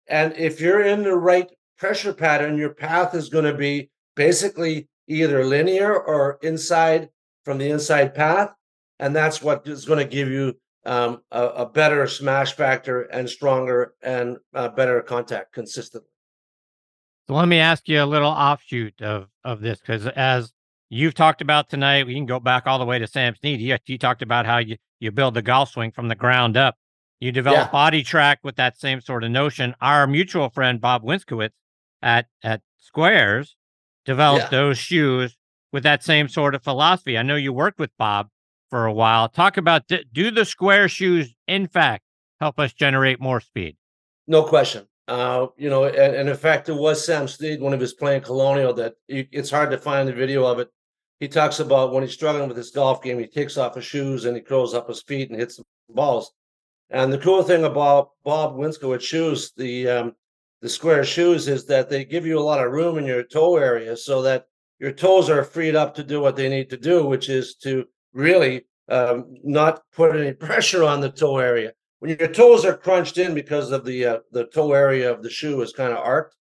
and 0.09 0.35
if 0.37 0.61
you're 0.61 0.83
in 0.83 1.03
the 1.03 1.17
right 1.17 1.51
pressure 1.77 2.13
pattern, 2.15 2.57
your 2.57 2.75
path 2.75 3.15
is 3.15 3.29
going 3.29 3.45
to 3.45 3.57
be 3.57 3.91
basically 4.15 4.89
either 5.09 5.45
linear 5.45 5.99
or 5.99 6.39
inside 6.43 7.11
from 7.45 7.59
the 7.59 7.69
inside 7.71 8.15
path, 8.15 8.51
and 8.99 9.15
that's 9.15 9.43
what 9.43 9.67
is 9.67 9.85
going 9.85 9.99
to 9.99 10.05
give 10.05 10.29
you 10.29 10.55
um, 10.87 11.21
a, 11.31 11.47
a, 11.47 11.67
better 11.67 12.07
smash 12.07 12.53
factor 12.53 13.03
and 13.03 13.29
stronger 13.29 13.95
and 14.03 14.37
uh, 14.55 14.69
better 14.69 15.01
contact 15.01 15.53
consistently. 15.53 16.14
So 17.27 17.35
let 17.35 17.49
me 17.49 17.59
ask 17.59 17.89
you 17.89 18.03
a 18.03 18.05
little 18.05 18.31
offshoot 18.31 19.01
of 19.01 19.29
of 19.45 19.61
this 19.61 19.81
because 19.81 20.07
as 20.07 20.53
you've 20.91 21.15
talked 21.15 21.41
about 21.41 21.69
tonight, 21.71 22.07
we 22.07 22.15
can 22.15 22.27
go 22.27 22.39
back 22.39 22.67
all 22.67 22.79
the 22.79 22.85
way 22.85 22.99
to 22.99 23.07
Sam 23.07 23.35
Snead. 23.35 23.61
You, 23.61 23.77
you 23.87 23.99
talked 23.99 24.23
about 24.23 24.47
how 24.47 24.59
you, 24.59 24.77
you 25.01 25.11
build 25.11 25.35
the 25.35 25.43
golf 25.43 25.71
swing 25.71 25.91
from 25.91 26.09
the 26.09 26.15
ground 26.15 26.57
up. 26.57 26.77
You 27.21 27.33
develop 27.33 27.71
yeah. 27.73 28.03
track 28.03 28.41
with 28.43 28.57
that 28.57 28.79
same 28.79 29.01
sort 29.01 29.25
of 29.25 29.31
notion. 29.31 29.75
Our 29.81 30.07
mutual 30.07 30.51
friend 30.51 30.81
Bob 30.81 31.03
Winskowitz 31.03 31.55
at 32.03 32.27
at 32.43 32.61
Sqairz 32.85 33.55
developed 34.05 34.53
yeah. 34.53 34.59
those 34.59 34.79
shoes 34.79 35.37
with 35.73 35.83
that 35.85 36.05
same 36.05 36.29
sort 36.29 36.55
of 36.55 36.63
philosophy. 36.63 37.17
I 37.17 37.23
know 37.23 37.37
you 37.37 37.53
worked 37.53 37.79
with 37.79 37.91
Bob 37.99 38.29
for 38.69 38.85
a 38.85 38.93
while. 38.93 39.29
Talk 39.29 39.57
about 39.57 39.89
do 39.89 40.31
the 40.31 40.43
Sqairz 40.43 40.91
shoes 40.91 41.35
in 41.49 41.69
fact 41.69 42.05
help 42.41 42.59
us 42.59 42.73
generate 42.75 43.21
more 43.21 43.41
speed? 43.41 43.77
No 44.27 44.43
question. 44.43 44.87
Uh, 45.07 45.49
you 45.59 45.69
know, 45.69 45.85
and, 45.85 46.15
and, 46.17 46.29
in 46.29 46.37
fact, 46.37 46.69
it 46.69 46.75
was 46.75 47.05
Sam 47.05 47.29
Snead 47.29 47.61
when 47.61 47.75
he 47.75 47.79
was 47.79 47.93
playing 47.93 48.23
Colonial 48.23 48.73
that 48.75 48.95
he, 49.07 49.29
it's 49.33 49.51
hard 49.51 49.71
to 49.71 49.79
find 49.79 50.09
the 50.09 50.15
video 50.15 50.47
of 50.47 50.59
it. 50.59 50.69
He 51.21 51.29
talks 51.29 51.61
about 51.61 51.93
when 51.93 52.03
he's 52.03 52.15
struggling 52.15 52.49
with 52.49 52.57
his 52.57 52.71
golf 52.71 53.03
game, 53.03 53.19
he 53.19 53.27
takes 53.27 53.59
off 53.59 53.75
his 53.75 53.85
shoes 53.85 54.25
and 54.25 54.35
he 54.35 54.43
curls 54.43 54.73
up 54.73 54.89
his 54.89 55.03
feet 55.03 55.31
and 55.31 55.39
hits 55.39 55.57
the 55.57 55.65
balls. 55.91 56.33
And 56.91 57.13
the 57.13 57.19
cool 57.19 57.43
thing 57.43 57.65
about 57.65 58.11
Bob 58.25 58.57
Winskowitz 58.57 59.03
shoes, 59.03 59.53
the 59.57 59.89
um, 59.89 60.13
the 60.63 60.69
Sqairz 60.69 61.05
shoes, 61.05 61.49
is 61.49 61.67
that 61.67 61.91
they 61.91 62.05
give 62.05 62.25
you 62.25 62.39
a 62.39 62.41
lot 62.41 62.65
of 62.65 62.73
room 62.73 62.99
in 62.99 63.05
your 63.05 63.23
toe 63.23 63.57
area 63.57 63.97
so 63.97 64.23
that 64.23 64.47
your 64.79 64.93
toes 64.93 65.29
are 65.29 65.45
freed 65.45 65.77
up 65.77 65.95
to 65.95 66.05
do 66.05 66.21
what 66.21 66.37
they 66.37 66.49
need 66.49 66.71
to 66.71 66.77
do, 66.77 67.07
which 67.07 67.29
is 67.29 67.57
to 67.57 67.85
really 68.13 68.65
um, 68.89 69.35
not 69.43 69.83
put 69.93 70.17
any 70.17 70.33
pressure 70.47 70.85
on 70.85 71.01
the 71.01 71.11
toe 71.11 71.39
area. 71.39 71.73
When 72.05 72.19
your 72.19 72.29
toes 72.29 72.67
are 72.67 72.77
crunched 72.77 73.17
in 73.17 73.33
because 73.33 73.73
of 73.73 73.87
the 73.87 74.05
uh, 74.05 74.19
the 74.31 74.45
toe 74.45 74.75
area 74.75 75.11
of 75.11 75.23
the 75.23 75.31
shoe 75.31 75.63
is 75.63 75.73
kind 75.73 75.91
of 75.91 76.05
arced, 76.05 76.37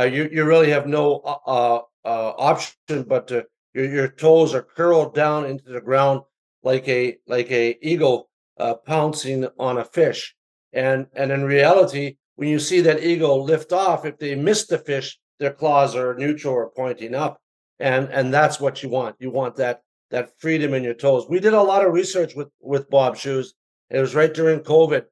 uh, 0.00 0.04
you 0.04 0.30
you 0.32 0.46
really 0.46 0.70
have 0.70 0.86
no 0.86 1.16
uh, 1.16 1.36
uh, 1.46 1.80
uh 2.06 2.32
option 2.38 3.02
but 3.02 3.28
to 3.28 3.44
your 3.74 3.84
your 3.84 4.08
toes 4.08 4.54
are 4.54 4.62
curled 4.62 5.14
down 5.14 5.44
into 5.44 5.64
the 5.64 5.82
ground 5.82 6.22
like 6.62 6.88
a 6.88 7.18
like 7.26 7.50
a 7.50 7.76
eagle 7.86 8.30
uh, 8.58 8.76
pouncing 8.76 9.46
on 9.58 9.76
a 9.76 9.84
fish. 9.84 10.34
And 10.72 11.06
and 11.12 11.30
in 11.30 11.44
reality, 11.44 12.16
when 12.36 12.48
you 12.48 12.58
see 12.58 12.80
that 12.80 13.04
eagle 13.04 13.44
lift 13.44 13.74
off, 13.74 14.06
if 14.06 14.16
they 14.16 14.34
miss 14.34 14.66
the 14.66 14.78
fish, 14.78 15.18
their 15.38 15.52
claws 15.52 15.94
are 15.94 16.14
neutral 16.14 16.54
or 16.54 16.70
pointing 16.70 17.14
up, 17.14 17.42
and 17.78 18.08
and 18.08 18.32
that's 18.32 18.58
what 18.58 18.82
you 18.82 18.88
want. 18.88 19.16
You 19.18 19.30
want 19.30 19.56
that 19.56 19.82
that 20.10 20.30
freedom 20.38 20.72
in 20.72 20.82
your 20.82 20.94
toes. 20.94 21.26
We 21.28 21.40
did 21.40 21.52
a 21.52 21.60
lot 21.60 21.84
of 21.84 21.92
research 21.92 22.34
with 22.34 22.48
with 22.58 22.88
Bob 22.88 23.18
shoes. 23.18 23.52
It 23.90 24.00
was 24.00 24.14
right 24.14 24.32
during 24.32 24.60
COVID, 24.60 25.04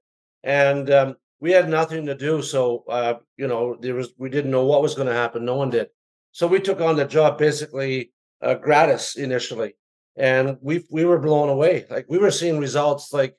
and 0.43 0.91
um, 0.91 1.17
we 1.41 1.53
had 1.53 1.69
nothing 1.69 2.07
to 2.07 2.15
do. 2.15 2.43
So 2.43 2.85
uh, 2.89 3.15
you 3.37 3.47
know, 3.47 3.77
there 3.81 3.95
was 3.95 4.13
we 4.19 4.31
didn't 4.31 4.51
know 4.51 4.65
what 4.65 4.83
was 4.83 4.95
going 4.95 5.09
to 5.09 5.15
happen. 5.15 5.45
No 5.45 5.57
one 5.57 5.71
did. 5.71 5.89
So 6.33 6.47
we 6.47 6.61
took 6.61 6.81
on 6.81 6.97
the 6.97 7.05
job 7.05 7.39
basically 7.39 8.13
uh, 8.41 8.55
gratis 8.55 9.17
initially, 9.17 9.75
and 10.17 10.57
we 10.61 10.85
we 10.91 11.05
were 11.05 11.19
blown 11.19 11.49
away. 11.49 11.87
Like 11.91 12.07
we 12.09 12.19
were 12.19 12.31
seeing 12.31 12.59
results. 12.59 13.13
Like 13.13 13.37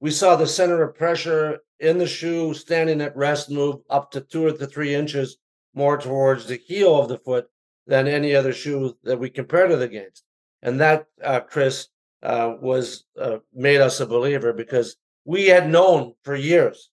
we 0.00 0.10
saw 0.10 0.36
the 0.36 0.46
center 0.46 0.82
of 0.82 0.96
pressure 0.96 1.60
in 1.78 1.98
the 1.98 2.06
shoe 2.06 2.54
standing 2.54 3.00
at 3.00 3.16
rest 3.16 3.50
move 3.50 3.80
up 3.90 4.10
to 4.12 4.20
two 4.20 4.46
or 4.46 4.52
to 4.52 4.66
three 4.66 4.94
inches 4.94 5.36
more 5.74 5.96
towards 5.96 6.46
the 6.46 6.56
heel 6.56 6.98
of 6.98 7.08
the 7.08 7.18
foot 7.18 7.46
than 7.86 8.06
any 8.06 8.34
other 8.34 8.52
shoe 8.52 8.96
that 9.02 9.18
we 9.18 9.28
compared 9.28 9.70
it 9.70 9.82
against. 9.82 10.24
And 10.62 10.80
that, 10.80 11.06
uh, 11.22 11.40
Chris, 11.40 11.88
uh, 12.22 12.54
was 12.60 13.04
uh, 13.20 13.38
made 13.52 13.80
us 13.80 14.00
a 14.00 14.06
believer 14.06 14.52
because 14.52 14.96
we 15.24 15.46
had 15.46 15.68
known 15.68 16.14
for 16.22 16.34
years 16.34 16.90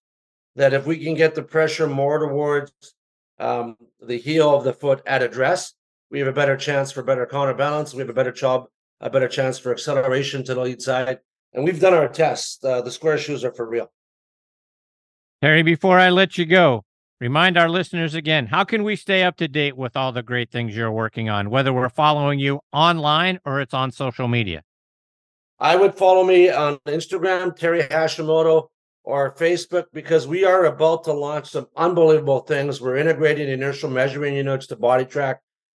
that 0.56 0.74
if 0.74 0.86
we 0.86 1.04
can 1.04 1.14
get 1.14 1.36
the 1.36 1.44
pressure 1.44 1.88
more 1.88 2.20
towards 2.20 2.72
um, 3.40 3.76
the 4.02 4.18
heel 4.18 4.54
of 4.56 4.64
the 4.64 4.74
foot 4.74 5.02
at 5.06 5.24
address, 5.24 5.74
we 6.12 6.20
have 6.20 6.28
a 6.28 6.34
better 6.34 6.58
chance 6.58 6.92
for 6.92 7.04
better 7.04 7.26
counterbalance. 7.26 7.94
We 7.94 8.00
have 8.00 8.10
a 8.10 8.14
better 8.14 8.32
job, 8.32 8.66
a 9.00 9.10
better 9.10 9.28
chance 9.28 9.58
for 9.60 9.72
acceleration 9.72 10.44
to 10.46 10.56
the 10.56 10.62
lead 10.62 10.82
side. 10.82 11.20
And 11.54 11.64
we've 11.64 11.80
done 11.80 11.94
our 11.94 12.08
tests. 12.08 12.64
Uh, 12.64 12.82
the 12.82 12.90
Sqairz 12.90 13.20
shoes 13.20 13.44
are 13.44 13.54
for 13.54 13.68
real. 13.68 13.92
Terry, 15.42 15.64
before 15.64 16.00
I 16.00 16.10
let 16.10 16.38
you 16.38 16.46
go, 16.46 16.84
Remind 17.20 17.58
our 17.58 17.68
listeners 17.68 18.16
again 18.16 18.46
how 18.46 18.64
can 18.64 18.82
we 18.82 18.96
stay 18.96 19.24
up 19.24 19.36
to 19.38 19.50
date 19.50 19.76
with 19.76 19.98
all 19.98 20.14
the 20.14 20.24
great 20.24 20.52
things 20.52 20.74
you're 20.74 20.90
working 20.90 21.28
on, 21.28 21.50
whether 21.50 21.74
we're 21.74 21.90
following 21.90 22.40
you 22.40 22.62
online 22.72 23.42
or 23.44 23.60
it's 23.60 23.74
on 23.74 23.92
social 23.92 24.30
media? 24.30 24.64
I 25.60 25.76
would 25.76 25.96
follow 25.96 26.24
me 26.24 26.50
on 26.50 26.78
Instagram, 26.88 27.56
Terry 27.56 27.84
Hashimoto, 27.84 28.70
or 29.04 29.36
Facebook, 29.36 29.86
because 29.92 30.28
we 30.28 30.46
are 30.46 30.66
about 30.66 31.04
to 31.06 31.14
launch 31.14 31.50
some 31.50 31.68
unbelievable 31.76 32.42
things. 32.42 32.80
We're 32.80 32.98
integrating 32.98 33.50
inertial 33.50 33.90
measuring 33.90 34.36
units 34.36 34.68
to 34.68 34.78
BodiTrak. 34.78 35.38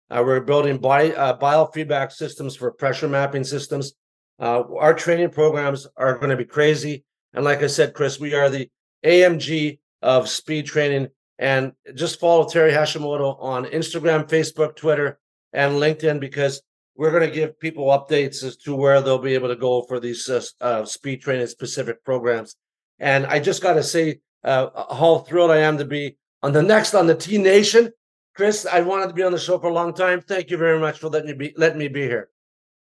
Uh, 0.10 0.24
we're 0.26 0.42
building 0.42 0.80
body 0.80 1.16
uh, 1.16 1.38
biofeedback 1.38 2.12
systems 2.12 2.56
for 2.56 2.72
pressure 2.72 3.08
mapping 3.08 3.44
systems. 3.44 3.94
Uh, 4.40 4.64
our 4.78 4.94
training 4.94 5.30
programs 5.30 5.88
are 5.96 6.18
going 6.18 6.32
to 6.32 6.38
be 6.38 6.46
crazy. 6.46 7.06
And 7.34 7.46
like 7.46 7.62
I 7.62 7.68
said, 7.68 7.94
Chris, 7.94 8.20
we 8.20 8.34
are 8.34 8.50
the 8.50 8.70
AMG 9.06 9.80
of 10.02 10.28
speed 10.28 10.66
training 10.66 11.10
and 11.38 11.72
just 11.96 12.20
follow 12.20 12.48
Terry 12.48 12.72
Hashimoto 12.72 13.42
on 13.42 13.66
Instagram, 13.66 14.28
Facebook, 14.28 14.76
Twitter, 14.76 15.20
and 15.54 15.74
LinkedIn 15.74 16.20
because 16.20 16.62
we're 17.00 17.12
going 17.12 17.28
to 17.28 17.34
give 17.34 17.58
people 17.62 17.86
updates 17.86 18.44
as 18.44 18.58
to 18.58 18.76
where 18.76 19.02
they'll 19.02 19.18
be 19.18 19.34
able 19.34 19.48
to 19.48 19.56
go 19.56 19.84
for 19.84 20.02
these 20.02 20.28
uh, 20.30 20.44
uh, 20.60 20.84
speed 20.84 21.22
training 21.22 21.48
specific 21.48 22.04
programs. 22.04 22.58
And 23.00 23.26
I 23.26 23.40
just 23.40 23.64
got 23.64 23.76
to 23.76 23.84
say 23.84 24.20
uh, 24.44 24.68
how 24.94 25.20
thrilled 25.20 25.50
I 25.50 25.60
am 25.60 25.78
to 25.78 25.86
be 25.86 26.18
on 26.44 26.52
the 26.52 26.62
next 26.62 26.94
on 26.94 27.08
the 27.08 27.16
Tee 27.16 27.38
Nation. 27.38 27.92
Chris, 28.36 28.66
I 28.66 28.82
wanted 28.82 29.08
to 29.08 29.14
be 29.14 29.24
on 29.24 29.32
the 29.32 29.40
show 29.40 29.58
for 29.58 29.70
a 29.70 29.74
long 29.74 29.94
time. 29.94 30.20
Thank 30.20 30.50
you 30.50 30.58
very 30.58 30.78
much 30.78 31.00
for 31.00 31.08
letting 31.08 31.30
me 31.30 31.34
be 31.34 31.54
letting 31.56 31.80
me 31.80 31.88
be 31.88 32.02
here. 32.02 32.30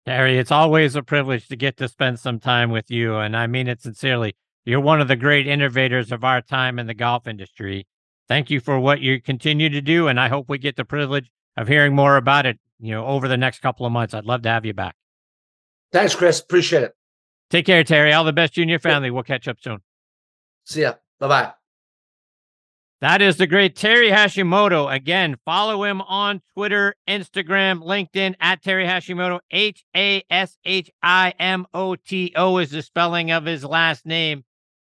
Terry, 0.06 0.38
it's 0.38 0.52
always 0.52 0.96
a 0.96 1.04
privilege 1.04 1.50
to 1.50 1.58
get 1.58 1.76
to 1.78 1.90
spend 1.90 2.18
some 2.18 2.40
time 2.40 2.72
with 2.72 2.90
you, 2.90 3.18
and 3.18 3.36
I 3.36 3.48
mean 3.48 3.68
it 3.68 3.82
sincerely. 3.82 4.38
You're 4.64 4.80
one 4.80 5.02
of 5.02 5.10
the 5.10 5.18
great 5.18 5.46
innovators 5.46 6.14
of 6.14 6.24
our 6.24 6.42
time 6.42 6.80
in 6.80 6.88
the 6.88 6.94
golf 6.94 7.28
industry 7.28 7.86
thank 8.28 8.50
you 8.50 8.60
for 8.60 8.80
what 8.80 9.02
you 9.02 9.22
continue 9.22 9.70
to 9.70 9.82
do. 9.82 10.08
And 10.08 10.20
I 10.20 10.30
hope 10.30 10.50
we 10.50 10.58
get 10.58 10.76
the 10.76 10.86
privilege 10.86 11.30
of 11.58 11.68
hearing 11.68 11.96
more 11.96 12.18
about 12.18 12.46
it, 12.46 12.60
you 12.80 12.92
know, 12.92 13.06
over 13.06 13.28
the 13.28 13.38
next 13.38 13.60
couple 13.60 13.86
of 13.86 13.92
months. 13.92 14.14
I'd 14.14 14.26
love 14.26 14.42
to 14.44 14.50
have 14.50 14.66
you 14.66 14.74
back. 14.74 14.96
Thanks, 15.92 16.16
Chris. 16.16 16.40
Appreciate 16.40 16.84
it. 16.84 16.94
Take 17.50 17.66
care, 17.66 17.84
Terry. 17.84 18.12
All 18.12 18.24
the 18.24 18.34
best 18.34 18.58
you 18.58 18.64
and 18.64 18.70
your 18.70 18.80
family. 18.80 19.12
We'll 19.12 19.24
catch 19.24 19.48
up 19.48 19.58
soon. 19.62 19.80
See 20.66 20.82
ya. 20.82 20.96
Bye 21.20 21.28
bye. 21.28 21.54
That 23.02 23.22
is 23.22 23.38
the 23.38 23.46
great 23.46 23.76
Terry 23.76 24.10
Hashimoto. 24.10 24.92
Again, 24.92 25.36
follow 25.46 25.84
him 25.84 26.02
on 26.02 26.42
Twitter, 26.56 26.96
Instagram, 27.08 27.84
LinkedIn 27.84 28.36
at 28.40 28.64
Terry 28.64 28.86
Hashimoto. 28.86 29.40
H 29.52 29.84
A 29.96 30.24
S 30.30 30.58
H 30.66 30.90
I 31.04 31.34
M 31.38 31.68
O 31.74 31.96
T 31.96 32.34
O 32.36 32.58
is 32.58 32.72
the 32.72 32.82
spelling 32.82 33.32
of 33.32 33.46
his 33.46 33.64
last 33.64 34.06
name. 34.06 34.44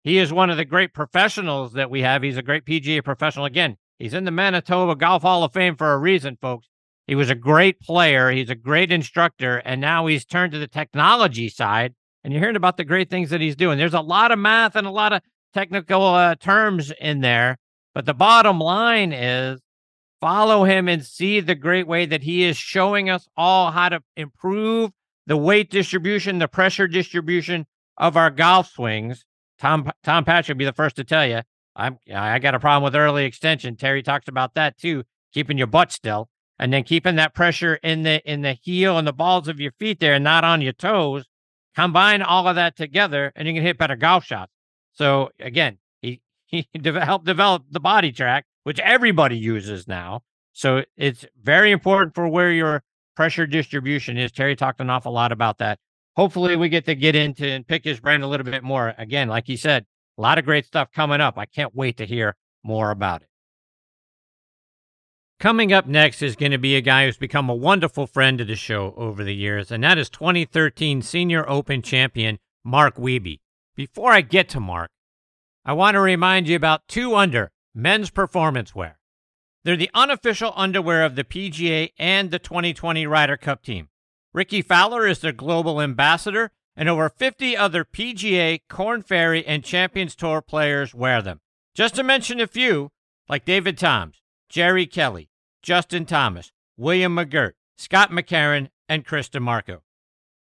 He 0.03 0.19
is 0.19 0.31
one 0.31 0.51
of 0.51 0.57
the 0.57 0.65
great 0.65 0.93
professionals 0.93 1.73
that 1.73 1.89
we 1.89 2.03
have. 2.03 2.21
He's 2.21 2.37
a 2.37 2.43
great 2.43 2.63
PGA 2.63 3.03
professional. 3.03 3.45
Again, 3.45 3.75
he's 3.97 4.13
in 4.13 4.23
the 4.23 4.31
Manitoba 4.31 4.95
Golf 4.95 5.23
Hall 5.23 5.43
of 5.43 5.51
Fame 5.51 5.75
for 5.75 5.91
a 5.91 5.97
reason, 5.97 6.37
folks. 6.39 6.69
He 7.07 7.15
was 7.15 7.29
a 7.29 7.35
great 7.35 7.79
player. 7.79 8.31
He's 8.31 8.49
a 8.49 8.55
great 8.55 8.91
instructor. 8.91 9.57
And 9.57 9.79
now 9.79 10.07
he's 10.07 10.25
turned 10.25 10.53
to 10.53 10.59
the 10.59 10.67
technology 10.67 11.49
side. 11.49 11.93
And 12.23 12.33
you're 12.33 12.41
hearing 12.41 12.55
about 12.55 12.77
the 12.77 12.83
great 12.83 13.09
things 13.09 13.29
that 13.29 13.41
he's 13.41 13.55
doing. 13.55 13.77
There's 13.77 13.93
a 13.93 14.01
lot 14.01 14.31
of 14.31 14.39
math 14.39 14.75
and 14.75 14.87
a 14.87 14.91
lot 14.91 15.13
of 15.13 15.21
technical 15.53 16.03
uh, 16.03 16.35
terms 16.35 16.91
in 16.99 17.21
there. 17.21 17.57
But 17.93 18.05
the 18.05 18.15
bottom 18.15 18.59
line 18.59 19.13
is 19.13 19.61
follow 20.19 20.63
him 20.63 20.87
and 20.87 21.05
see 21.05 21.39
the 21.39 21.55
great 21.55 21.87
way 21.87 22.07
that 22.07 22.23
he 22.23 22.43
is 22.43 22.57
showing 22.57 23.09
us 23.09 23.27
all 23.37 23.71
how 23.71 23.89
to 23.89 24.01
improve 24.17 24.91
the 25.27 25.37
weight 25.37 25.69
distribution, 25.69 26.39
the 26.39 26.47
pressure 26.47 26.87
distribution 26.87 27.67
of 27.97 28.17
our 28.17 28.31
golf 28.31 28.71
swings. 28.71 29.23
Tom 29.59 29.91
Tom 30.03 30.25
Patri 30.25 30.53
will 30.53 30.59
be 30.59 30.65
the 30.65 30.73
first 30.73 30.95
to 30.97 31.03
tell 31.03 31.25
you. 31.25 31.41
I'm 31.75 31.99
I 32.13 32.39
got 32.39 32.55
a 32.55 32.59
problem 32.59 32.83
with 32.83 32.95
early 32.95 33.25
extension. 33.25 33.75
Terry 33.75 34.01
talks 34.01 34.27
about 34.27 34.55
that 34.55 34.77
too, 34.77 35.03
keeping 35.33 35.57
your 35.57 35.67
butt 35.67 35.91
still 35.91 36.29
and 36.59 36.71
then 36.71 36.83
keeping 36.83 37.15
that 37.15 37.33
pressure 37.33 37.75
in 37.75 38.03
the 38.03 38.21
in 38.31 38.41
the 38.41 38.53
heel 38.53 38.97
and 38.97 39.07
the 39.07 39.13
balls 39.13 39.47
of 39.47 39.59
your 39.59 39.71
feet 39.73 39.99
there 39.99 40.13
and 40.13 40.23
not 40.23 40.43
on 40.43 40.61
your 40.61 40.73
toes. 40.73 41.25
Combine 41.75 42.21
all 42.21 42.47
of 42.47 42.55
that 42.55 42.77
together 42.77 43.33
and 43.35 43.47
you 43.47 43.53
can 43.53 43.63
hit 43.63 43.77
better 43.77 43.95
golf 43.95 44.23
shots. 44.23 44.51
So 44.93 45.29
again, 45.39 45.77
he 46.01 46.21
he 46.45 46.67
helped 46.83 47.25
develop 47.25 47.63
the 47.69 47.81
BodiTrak 47.81 48.43
which 48.63 48.79
everybody 48.79 49.37
uses 49.37 49.87
now. 49.87 50.21
So 50.53 50.83
it's 50.97 51.25
very 51.41 51.71
important 51.71 52.15
for 52.15 52.27
where 52.27 52.51
your 52.51 52.83
pressure 53.15 53.45
distribution 53.45 54.17
is. 54.17 54.31
Terry 54.31 54.55
talked 54.55 54.79
an 54.79 54.89
awful 54.89 55.11
lot 55.11 55.31
about 55.31 55.59
that 55.59 55.79
hopefully 56.15 56.55
we 56.55 56.69
get 56.69 56.85
to 56.85 56.95
get 56.95 57.15
into 57.15 57.47
and 57.47 57.67
pick 57.67 57.83
his 57.83 57.99
brain 57.99 58.21
a 58.21 58.27
little 58.27 58.45
bit 58.45 58.63
more. 58.63 58.93
Again, 58.97 59.27
like 59.27 59.45
he 59.45 59.57
said, 59.57 59.85
a 60.17 60.21
lot 60.21 60.37
of 60.37 60.45
great 60.45 60.65
stuff 60.65 60.91
coming 60.91 61.21
up. 61.21 61.37
I 61.37 61.45
can't 61.45 61.75
wait 61.75 61.97
to 61.97 62.05
hear 62.05 62.35
more 62.63 62.91
about 62.91 63.21
it. 63.21 63.27
Coming 65.37 65.73
up 65.73 65.85
next 65.85 66.21
is 66.21 66.37
going 66.37 66.53
to 66.53 66.57
be 66.57 66.77
a 66.77 66.81
guy 66.81 67.05
who's 67.05 67.17
become 67.17 67.49
a 67.49 67.55
wonderful 67.55 68.07
friend 68.07 68.37
to 68.37 68.45
the 68.45 68.55
show 68.55 68.93
over 68.95 69.21
the 69.21 69.35
years, 69.35 69.69
and 69.69 69.83
that 69.83 69.97
is 69.97 70.09
2013 70.09 71.01
Senior 71.01 71.47
Open 71.49 71.81
champion 71.81 72.39
Mark 72.63 72.95
Wiebe. 72.95 73.41
Before 73.75 74.13
I 74.13 74.21
get 74.21 74.47
to 74.49 74.61
Mark, 74.61 74.91
I 75.65 75.73
want 75.73 75.95
to 75.95 75.99
remind 75.99 76.47
you 76.47 76.55
about 76.55 76.87
2 76.87 77.15
Under 77.15 77.51
men's 77.73 78.09
performance 78.09 78.73
wear. 78.73 78.97
They're 79.65 79.75
the 79.75 79.91
unofficial 79.93 80.53
underwear 80.55 81.03
of 81.03 81.15
the 81.15 81.25
PGA 81.25 81.89
and 81.99 82.31
the 82.31 82.39
2020 82.39 83.05
Ryder 83.05 83.35
Cup 83.35 83.61
team. 83.61 83.89
Rickie 84.33 84.61
Fowler 84.61 85.05
is 85.05 85.19
their 85.19 85.33
global 85.33 85.81
ambassador, 85.81 86.51
and 86.77 86.87
over 86.87 87.09
50 87.09 87.57
other 87.57 87.83
PGA, 87.83 88.61
Korn 88.69 89.01
Ferry, 89.01 89.45
and 89.45 89.65
Champions 89.65 90.15
Tour 90.15 90.41
players 90.41 90.95
wear 90.95 91.21
them. 91.21 91.41
Just 91.73 91.95
to 91.95 92.03
mention 92.03 92.39
a 92.39 92.47
few, 92.47 92.91
like 93.27 93.43
David 93.43 93.77
Toms, 93.77 94.21
Jerry 94.49 94.85
Kelly, 94.85 95.29
Justin 95.61 96.05
Thomas, 96.05 96.51
William 96.77 97.15
McGirt, 97.15 97.53
Scott 97.77 98.11
McCarron, 98.11 98.69
and 98.87 99.05
Chris 99.05 99.29
DiMarco. 99.29 99.79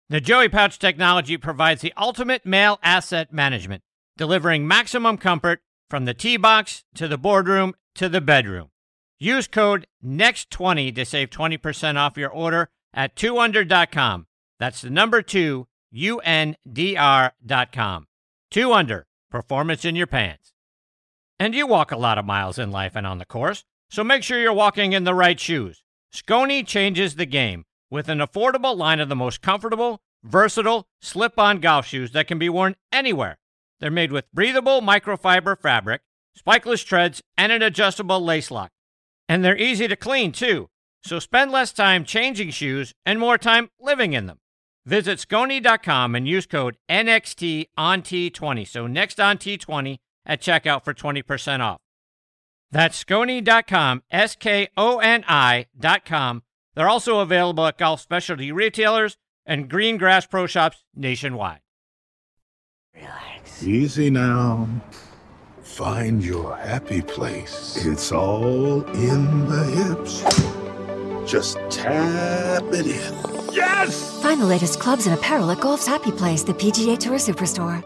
The 0.08 0.20
Joey 0.20 0.48
Pouch 0.48 0.78
technology 0.78 1.36
provides 1.36 1.82
the 1.82 1.92
ultimate 1.96 2.46
male 2.46 2.78
asset 2.82 3.32
management, 3.32 3.82
delivering 4.16 4.66
maximum 4.66 5.18
comfort 5.18 5.60
from 5.90 6.04
the 6.04 6.14
tee 6.14 6.36
box 6.36 6.84
to 6.94 7.08
the 7.08 7.18
boardroom 7.18 7.74
to 7.96 8.08
the 8.08 8.20
bedroom. 8.20 8.70
Use 9.18 9.46
code 9.48 9.86
NEXT20 10.04 10.94
to 10.94 11.04
save 11.04 11.30
20% 11.30 11.96
off 11.96 12.16
your 12.16 12.30
order 12.30 12.70
at 12.94 13.16
2under.com. 13.16 14.26
That's 14.58 14.80
the 14.80 14.90
number 14.90 15.22
2 15.22 15.66
UNDR.com. 15.94 16.56
2 18.50 18.72
Under, 18.72 19.06
performance 19.30 19.84
in 19.84 19.96
your 19.96 20.06
pants. 20.06 20.52
And 21.38 21.54
you 21.54 21.66
walk 21.66 21.92
a 21.92 21.98
lot 21.98 22.18
of 22.18 22.24
miles 22.24 22.58
in 22.58 22.70
life 22.70 22.96
and 22.96 23.06
on 23.06 23.18
the 23.18 23.24
course, 23.24 23.64
so 23.90 24.04
make 24.04 24.22
sure 24.22 24.38
you're 24.38 24.52
walking 24.52 24.92
in 24.92 25.04
the 25.04 25.14
right 25.14 25.38
shoes. 25.38 25.82
Skoni 26.14 26.66
changes 26.66 27.16
the 27.16 27.26
game 27.26 27.64
with 27.90 28.08
an 28.08 28.18
affordable 28.18 28.76
line 28.76 29.00
of 29.00 29.08
the 29.08 29.16
most 29.16 29.42
comfortable, 29.42 30.00
versatile, 30.22 30.86
slip 31.00 31.38
on 31.38 31.60
golf 31.60 31.86
shoes 31.86 32.12
that 32.12 32.26
can 32.26 32.38
be 32.38 32.48
worn 32.48 32.76
anywhere. 32.92 33.38
They're 33.80 33.90
made 33.90 34.12
with 34.12 34.32
breathable 34.32 34.80
microfiber 34.80 35.58
fabric, 35.58 36.02
spikeless 36.38 36.84
treads, 36.84 37.22
and 37.36 37.52
an 37.52 37.62
adjustable 37.62 38.20
lace 38.20 38.50
lock. 38.50 38.70
And 39.28 39.44
they're 39.44 39.56
easy 39.56 39.88
to 39.88 39.96
clean, 39.96 40.32
too. 40.32 40.68
So 41.02 41.18
spend 41.18 41.52
less 41.52 41.72
time 41.72 42.04
changing 42.04 42.50
shoes 42.50 42.94
and 43.06 43.18
more 43.18 43.38
time 43.38 43.70
living 43.80 44.12
in 44.12 44.26
them. 44.26 44.38
Visit 44.84 45.18
Skoni.com 45.18 46.14
and 46.14 46.26
use 46.26 46.46
code 46.46 46.78
NXT 46.90 47.66
on 47.76 48.02
T20. 48.02 48.66
So 48.66 48.86
next 48.86 49.20
on 49.20 49.38
T20 49.38 49.98
at 50.24 50.40
checkout 50.40 50.84
for 50.84 50.94
20% 50.94 51.60
off. 51.60 51.78
That's 52.70 53.02
Skoni.com, 53.02 54.02
S 54.10 54.36
K 54.36 54.68
O 54.76 54.98
N 54.98 55.24
I.com. 55.26 56.42
They're 56.74 56.88
also 56.88 57.20
available 57.20 57.66
at 57.66 57.78
golf 57.78 58.00
specialty 58.00 58.52
retailers 58.52 59.16
and 59.46 59.68
green 59.68 59.96
grass 59.96 60.26
pro 60.26 60.46
shops 60.46 60.84
nationwide. 60.94 61.60
Relax. 62.94 63.62
Easy 63.62 64.10
now. 64.10 64.68
Find 65.62 66.24
your 66.24 66.56
happy 66.56 67.02
place. 67.02 67.84
It's 67.84 68.12
all 68.12 68.82
in 68.94 69.48
the 69.48 69.64
hips. 69.64 70.22
Just 71.30 71.58
tap 71.70 72.62
it 72.72 72.86
in. 72.86 73.54
Yes! 73.54 74.20
Find 74.22 74.40
the 74.40 74.46
latest 74.46 74.80
clubs 74.80 75.06
and 75.06 75.14
apparel 75.16 75.50
at 75.50 75.60
Golf's 75.60 75.86
Happy 75.86 76.10
Place, 76.10 76.42
the 76.42 76.54
PGA 76.54 76.98
Tour 76.98 77.18
Superstore. 77.18 77.84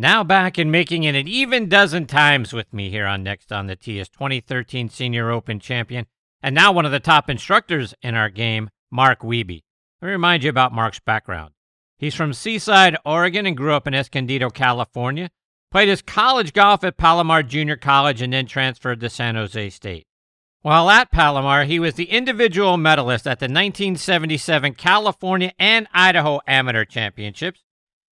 Now 0.00 0.22
back 0.22 0.58
and 0.58 0.70
making 0.70 1.02
it 1.02 1.16
an 1.16 1.26
even 1.26 1.68
dozen 1.68 2.06
times 2.06 2.52
with 2.52 2.72
me 2.72 2.88
here 2.88 3.04
on 3.04 3.24
Next 3.24 3.50
on 3.50 3.66
the 3.66 3.74
Tee 3.74 3.98
is 3.98 4.08
2013 4.08 4.88
Senior 4.90 5.32
Open 5.32 5.58
champion 5.58 6.06
and 6.40 6.54
now 6.54 6.70
one 6.70 6.86
of 6.86 6.92
the 6.92 7.00
top 7.00 7.28
instructors 7.28 7.94
in 8.00 8.14
our 8.14 8.28
game, 8.28 8.70
Mark 8.92 9.22
Wiebe. 9.22 9.64
Let 10.00 10.06
me 10.06 10.12
remind 10.12 10.44
you 10.44 10.50
about 10.50 10.72
Mark's 10.72 11.00
background. 11.00 11.52
He's 11.96 12.14
from 12.14 12.32
Seaside, 12.32 12.96
Oregon, 13.04 13.44
and 13.44 13.56
grew 13.56 13.72
up 13.72 13.88
in 13.88 13.94
Escondido, 13.94 14.50
California. 14.50 15.30
Played 15.72 15.88
his 15.88 16.00
college 16.00 16.52
golf 16.52 16.84
at 16.84 16.96
Palomar 16.96 17.42
Junior 17.42 17.76
College 17.76 18.22
and 18.22 18.32
then 18.32 18.46
transferred 18.46 19.00
to 19.00 19.10
San 19.10 19.34
Jose 19.34 19.70
State. 19.70 20.06
While 20.62 20.90
at 20.90 21.10
Palomar, 21.10 21.64
he 21.64 21.80
was 21.80 21.94
the 21.94 22.12
individual 22.12 22.76
medalist 22.76 23.26
at 23.26 23.40
the 23.40 23.46
1977 23.46 24.74
California 24.74 25.52
and 25.58 25.88
Idaho 25.92 26.38
Amateur 26.46 26.84
Championships. 26.84 27.64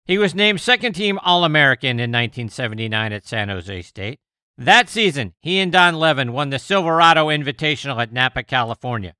He 0.05 0.19
was 0.19 0.35
named 0.35 0.61
second 0.61 0.95
team 0.95 1.19
All 1.23 1.45
American 1.45 2.01
in 2.01 2.11
1979 2.11 3.13
at 3.13 3.27
San 3.27 3.49
Jose 3.49 3.83
State. 3.83 4.19
That 4.59 4.89
season, 4.89 5.35
he 5.41 5.61
and 5.61 5.71
Don 5.71 5.95
Levin 5.95 6.33
won 6.33 6.51
the 6.51 6.59
Silverado 6.59 7.29
Invitational 7.29 8.03
at 8.03 8.13
Napa, 8.13 8.43
California. 8.43 9.15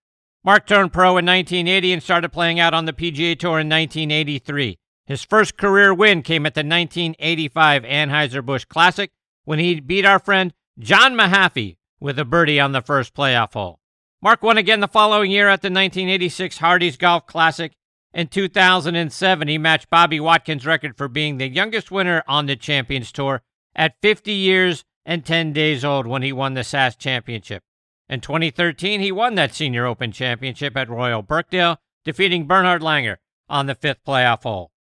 Mark 0.45 0.67
turned 0.67 0.93
pro 0.93 1.11
in 1.19 1.27
1980 1.27 1.93
and 1.93 2.03
started 2.03 2.33
playing 2.33 2.59
out 2.59 2.75
on 2.75 2.85
the 2.85 2.93
PGA 2.93 3.39
Tour 3.39 3.61
in 3.61 3.69
1983. 3.69 4.79
His 5.07 5.23
first 5.23 5.57
career 5.57 5.95
win 5.95 6.23
came 6.23 6.47
at 6.47 6.55
the 6.55 6.61
1985 6.61 7.85
Anheuser-Busch 7.85 8.65
Classic 8.65 9.11
when 9.45 9.61
he 9.61 9.79
beat 9.81 10.05
our 10.05 10.19
friend 10.19 10.53
John 10.79 11.15
Mahaffey 11.15 11.77
with 12.01 12.19
a 12.19 12.25
birdie 12.25 12.59
on 12.59 12.73
the 12.73 12.83
first 12.83 13.15
playoff 13.15 13.53
hole. 13.53 13.79
Mark 14.21 14.43
won 14.43 14.59
again 14.59 14.81
the 14.81 14.89
following 14.89 15.31
year 15.31 15.49
at 15.49 15.63
the 15.63 15.67
1986 15.67 16.59
Hardee's 16.59 16.97
Golf 16.97 17.27
Classic. 17.27 17.73
In 18.15 18.29
2007, 18.29 19.49
he 19.49 19.57
matched 19.57 19.89
Bobby 19.89 20.21
Watkins' 20.21 20.67
record 20.67 20.97
for 20.97 21.09
being 21.09 21.39
the 21.39 21.49
youngest 21.49 21.91
winner 21.91 22.23
on 22.29 22.47
the 22.47 22.57
Champions 22.57 23.11
Tour 23.11 23.43
at 23.75 23.97
50 24.03 24.33
years 24.33 24.85
and 25.07 25.25
10 25.25 25.53
days 25.53 25.85
old 25.85 26.07
when 26.07 26.23
he 26.23 26.33
won 26.33 26.55
the 26.55 26.63
SAS 26.63 26.95
Championship. 26.95 27.63
In 28.09 28.21
2013, 28.21 29.01
he 29.01 29.11
won 29.11 29.35
that 29.37 29.55
Senior 29.55 29.87
Open 29.87 30.13
Championship 30.13 30.77
at 30.77 30.91
Royal 30.91 31.23
Birkdale, 31.23 31.79
defeating 32.05 32.47
Bernhard 32.47 32.83
Langer 32.83 33.17
on 33.49 33.67
the 33.67 33.75
fifth 33.75 34.05
playoff 34.07 34.43
hole. 34.43 34.71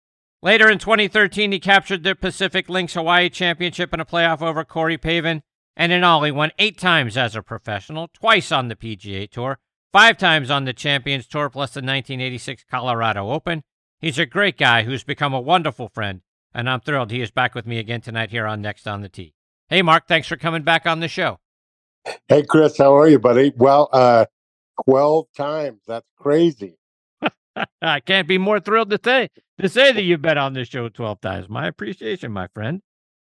Later 0.42 0.68
in 0.68 0.78
2013, 0.78 1.52
he 1.52 1.58
captured 1.58 2.02
the 2.02 2.14
Pacific 2.14 2.68
Links 2.68 2.94
Hawaii 2.94 3.30
Championship 3.30 3.94
in 3.94 4.00
a 4.00 4.04
playoff 4.04 4.42
over 4.42 4.64
Corey 4.64 4.98
Pavin, 4.98 5.42
and 5.76 5.92
in 5.92 6.04
all, 6.04 6.22
he 6.24 6.30
won 6.30 6.50
eight 6.58 6.78
times 6.78 7.16
as 7.16 7.34
a 7.34 7.42
professional, 7.42 8.08
twice 8.12 8.52
on 8.52 8.68
the 8.68 8.76
PGA 8.76 9.30
Tour, 9.30 9.58
five 9.92 10.16
times 10.16 10.50
on 10.50 10.64
the 10.64 10.72
Champions 10.72 11.26
Tour, 11.26 11.50
plus 11.50 11.70
the 11.70 11.78
1986 11.78 12.64
Colorado 12.70 13.30
Open. 13.30 13.62
He's 14.00 14.18
a 14.18 14.26
great 14.26 14.56
guy 14.58 14.82
who's 14.82 15.04
become 15.04 15.32
a 15.32 15.40
wonderful 15.40 15.88
friend, 15.88 16.22
and 16.54 16.68
I'm 16.68 16.80
thrilled 16.80 17.10
he 17.10 17.20
is 17.20 17.30
back 17.30 17.54
with 17.54 17.66
me 17.66 17.78
again 17.78 18.00
tonight 18.00 18.30
here 18.30 18.46
on 18.46 18.60
Next 18.60 18.88
on 18.88 19.02
the 19.02 19.08
Tee. 19.08 19.34
Hey, 19.68 19.82
Mark, 19.82 20.08
thanks 20.08 20.26
for 20.26 20.36
coming 20.36 20.62
back 20.62 20.86
on 20.86 21.00
the 21.00 21.08
show. 21.08 21.38
Hey, 22.28 22.42
Chris, 22.42 22.78
how 22.78 22.96
are 22.96 23.08
you, 23.08 23.18
buddy? 23.18 23.52
Well, 23.56 23.88
uh, 23.92 24.26
12 24.84 25.26
times. 25.36 25.82
That's 25.86 26.08
crazy. 26.16 26.76
I 27.82 28.00
can't 28.00 28.26
be 28.26 28.38
more 28.38 28.58
thrilled 28.58 28.90
to 28.90 28.98
say 29.02 29.28
to 29.60 29.68
say 29.68 29.92
that 29.92 30.02
you've 30.02 30.22
been 30.22 30.38
on 30.38 30.54
this 30.54 30.68
show 30.68 30.88
12 30.88 31.20
times. 31.20 31.48
My 31.48 31.68
appreciation, 31.68 32.32
my 32.32 32.48
friend. 32.48 32.82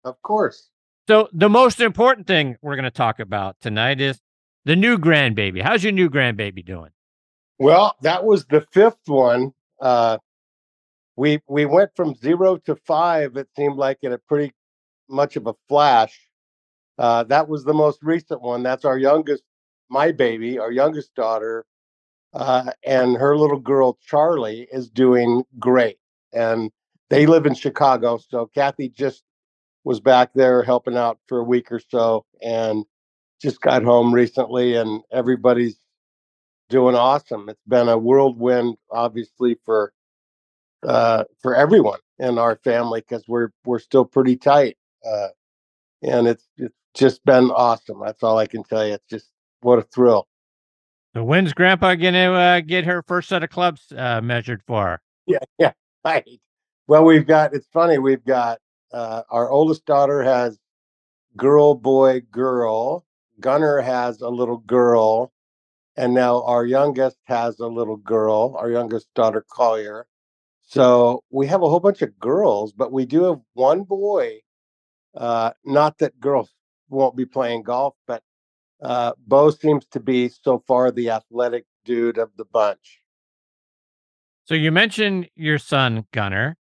Of 0.05 0.21
course. 0.23 0.71
So 1.09 1.29
the 1.33 1.51
most 1.51 1.81
important 1.81 2.27
thing 2.27 2.57
we're 2.63 2.77
going 2.77 2.85
to 2.85 2.91
talk 2.91 3.21
about 3.21 3.57
tonight 3.61 4.01
is 4.01 4.21
the 4.65 4.77
new 4.77 4.99
grandbaby. 4.99 5.63
How's 5.63 5.83
your 5.85 5.93
new 5.93 6.09
grandbaby 6.09 6.65
doing? 6.65 6.91
Well, 7.59 7.97
that 8.03 8.25
was 8.25 8.45
the 8.47 8.67
fifth 8.73 9.07
one. 9.07 9.53
Uh, 9.81 10.19
we 11.17 11.41
we 11.49 11.67
went 11.67 11.91
from 11.95 12.15
zero 12.17 12.57
to 12.67 12.77
five. 12.77 13.37
It 13.37 13.49
seemed 13.57 13.77
like 13.77 13.99
in 14.03 14.13
a 14.13 14.19
pretty 14.19 14.53
much 15.09 15.37
of 15.37 15.47
a 15.47 15.55
flash. 15.69 16.19
Uh, 16.99 17.25
that 17.25 17.49
was 17.49 17.65
the 17.65 17.75
most 17.75 18.03
recent 18.03 18.41
one. 18.41 18.63
That's 18.63 18.85
our 18.85 18.99
youngest, 18.99 19.43
my 19.89 20.13
baby, 20.13 20.59
our 20.59 20.73
youngest 20.73 21.15
daughter, 21.15 21.65
uh, 22.33 22.73
and 22.85 23.17
her 23.17 23.37
little 23.37 23.59
girl 23.59 23.99
Charlie 24.07 24.69
is 24.73 24.89
doing 24.91 25.45
great. 25.59 25.99
And 26.33 26.71
they 27.11 27.27
live 27.27 27.47
in 27.47 27.55
Chicago, 27.55 28.19
so 28.19 28.47
Kathy 28.55 28.89
just 28.89 29.23
was 29.85 30.01
back 30.01 30.31
there 30.35 30.63
helping 30.63 30.97
out 30.97 31.19
for 31.29 31.39
a 31.39 31.45
week 31.45 31.71
or 31.71 31.79
so, 31.79 32.25
and 32.43 32.85
just 33.45 33.61
got 33.61 33.83
home 33.83 34.13
recently, 34.13 34.75
and 34.75 35.03
everybody's 35.13 35.77
doing 36.71 36.95
awesome. 36.95 37.51
It's 37.51 37.63
been 37.69 37.91
a 37.91 37.99
whirlwind, 37.99 38.79
obviously 38.91 39.59
for 39.67 39.93
uh, 40.83 41.25
for 41.43 41.55
everyone 41.55 41.99
in 42.19 42.39
our 42.39 42.57
family 42.57 43.01
because 43.01 43.29
we're 43.29 43.51
we're 43.67 43.79
still 43.79 44.07
pretty 44.07 44.37
tight, 44.37 44.79
uh, 45.07 45.29
and 46.03 46.27
it's 46.27 46.49
it's 46.57 46.75
just 46.95 47.23
been 47.27 47.51
awesome. 47.51 48.01
That's 48.03 48.23
all 48.23 48.39
I 48.39 48.47
can 48.47 48.65
tell 48.65 48.87
you. 48.87 48.95
It's 48.95 49.07
just 49.11 49.31
what 49.61 49.79
a 49.79 49.83
thrill. 49.83 50.27
So 51.15 51.23
when's 51.23 51.53
Grandpa 51.53 51.97
gonna 51.97 52.33
uh, 52.33 52.61
get 52.61 52.87
her 52.87 53.03
first 53.03 53.29
set 53.29 53.45
of 53.45 53.51
clubs 53.51 53.93
uh, 53.95 54.23
measured 54.23 54.63
for? 54.67 55.03
Yeah, 55.27 55.39
yeah, 55.59 55.73
right. 56.03 56.25
Well, 56.87 57.05
we've 57.05 57.27
got. 57.27 57.53
It's 57.53 57.69
funny. 57.75 57.99
We've 57.99 58.25
got 58.25 58.59
uh, 58.91 59.23
our 59.29 59.51
oldest 59.51 59.85
daughter 59.85 60.23
has 60.23 60.59
girl, 61.37 61.75
boy, 61.75 62.23
girl. 62.31 63.05
Gunner 63.41 63.81
has 63.81 64.21
a 64.21 64.29
little 64.29 64.59
girl, 64.59 65.33
and 65.97 66.15
now 66.15 66.43
our 66.45 66.65
youngest 66.65 67.19
has 67.25 67.59
a 67.59 67.67
little 67.67 67.97
girl. 67.97 68.57
Our 68.59 68.71
youngest 68.71 69.09
daughter, 69.15 69.45
Collier. 69.49 70.07
So 70.63 71.23
we 71.31 71.47
have 71.49 71.63
a 71.63 71.69
whole 71.69 71.81
bunch 71.81 72.03
of 72.03 72.19
girls, 72.19 72.73
but 72.73 72.93
we 72.93 73.05
do 73.05 73.25
have 73.25 73.41
one 73.53 73.83
boy. 73.83 74.41
Uh, 75.15 75.53
not 75.65 75.99
that 75.99 76.19
girls 76.19 76.51
won't 76.89 77.17
be 77.17 77.27
playing 77.27 77.63
golf, 77.63 77.95
but 78.07 78.23
uh, 78.83 79.13
Bo 79.27 79.51
seems 79.51 79.87
to 79.89 80.01
be 80.01 80.29
so 80.29 80.63
far 80.67 80.91
the 80.91 81.11
athletic 81.11 81.65
dude 81.85 82.19
of 82.19 82.31
the 82.37 82.45
bunch. 82.45 83.01
So 84.45 84.55
you 84.55 84.73
mentioned 84.73 85.29
your 85.37 85.59
son 85.59 86.07
Gunner, 86.13 86.57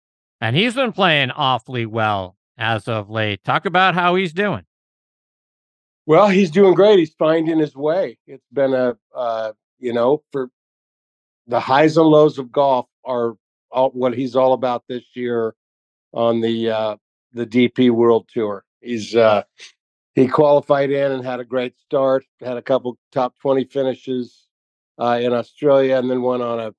and 0.41 0.55
he's 0.55 0.75
been 0.75 0.91
playing 0.91 1.31
awfully 1.31 1.85
well 1.85 2.35
as 2.57 2.87
of 2.87 3.09
late. 3.09 3.43
Talk 3.43 3.65
about 3.65 3.93
how 3.93 4.15
he's 4.15 4.33
doing. 4.33 4.63
Well, 6.09 6.27
he's 6.27 6.49
doing 6.49 6.73
great. 6.73 6.97
He's 6.97 7.13
finding 7.19 7.59
his 7.59 7.75
way. 7.75 8.17
It's 8.25 8.47
been 8.51 8.73
a, 8.73 8.97
uh, 9.13 9.51
you 9.77 9.93
know, 9.93 10.23
for 10.31 10.49
the 11.45 11.59
highs 11.59 11.97
and 11.97 12.07
lows 12.07 12.39
of 12.39 12.51
golf 12.51 12.87
are 13.05 13.35
all, 13.71 13.91
what 13.91 14.15
he's 14.15 14.35
all 14.35 14.53
about 14.53 14.85
this 14.89 15.03
year 15.13 15.53
on 16.11 16.41
the 16.41 16.71
uh, 16.71 16.95
the 17.33 17.45
DP 17.45 17.91
World 17.91 18.27
Tour. 18.27 18.65
He's 18.81 19.15
uh, 19.15 19.43
he 20.15 20.27
qualified 20.27 20.89
in 20.89 21.11
and 21.11 21.23
had 21.23 21.41
a 21.41 21.45
great 21.45 21.77
start. 21.77 22.25
Had 22.41 22.57
a 22.57 22.63
couple 22.63 22.97
top 23.11 23.35
twenty 23.39 23.65
finishes 23.65 24.47
uh, 24.97 25.19
in 25.21 25.31
Australia, 25.31 25.97
and 25.97 26.09
then 26.09 26.23
went 26.23 26.41
on 26.41 26.59
a 26.59 26.73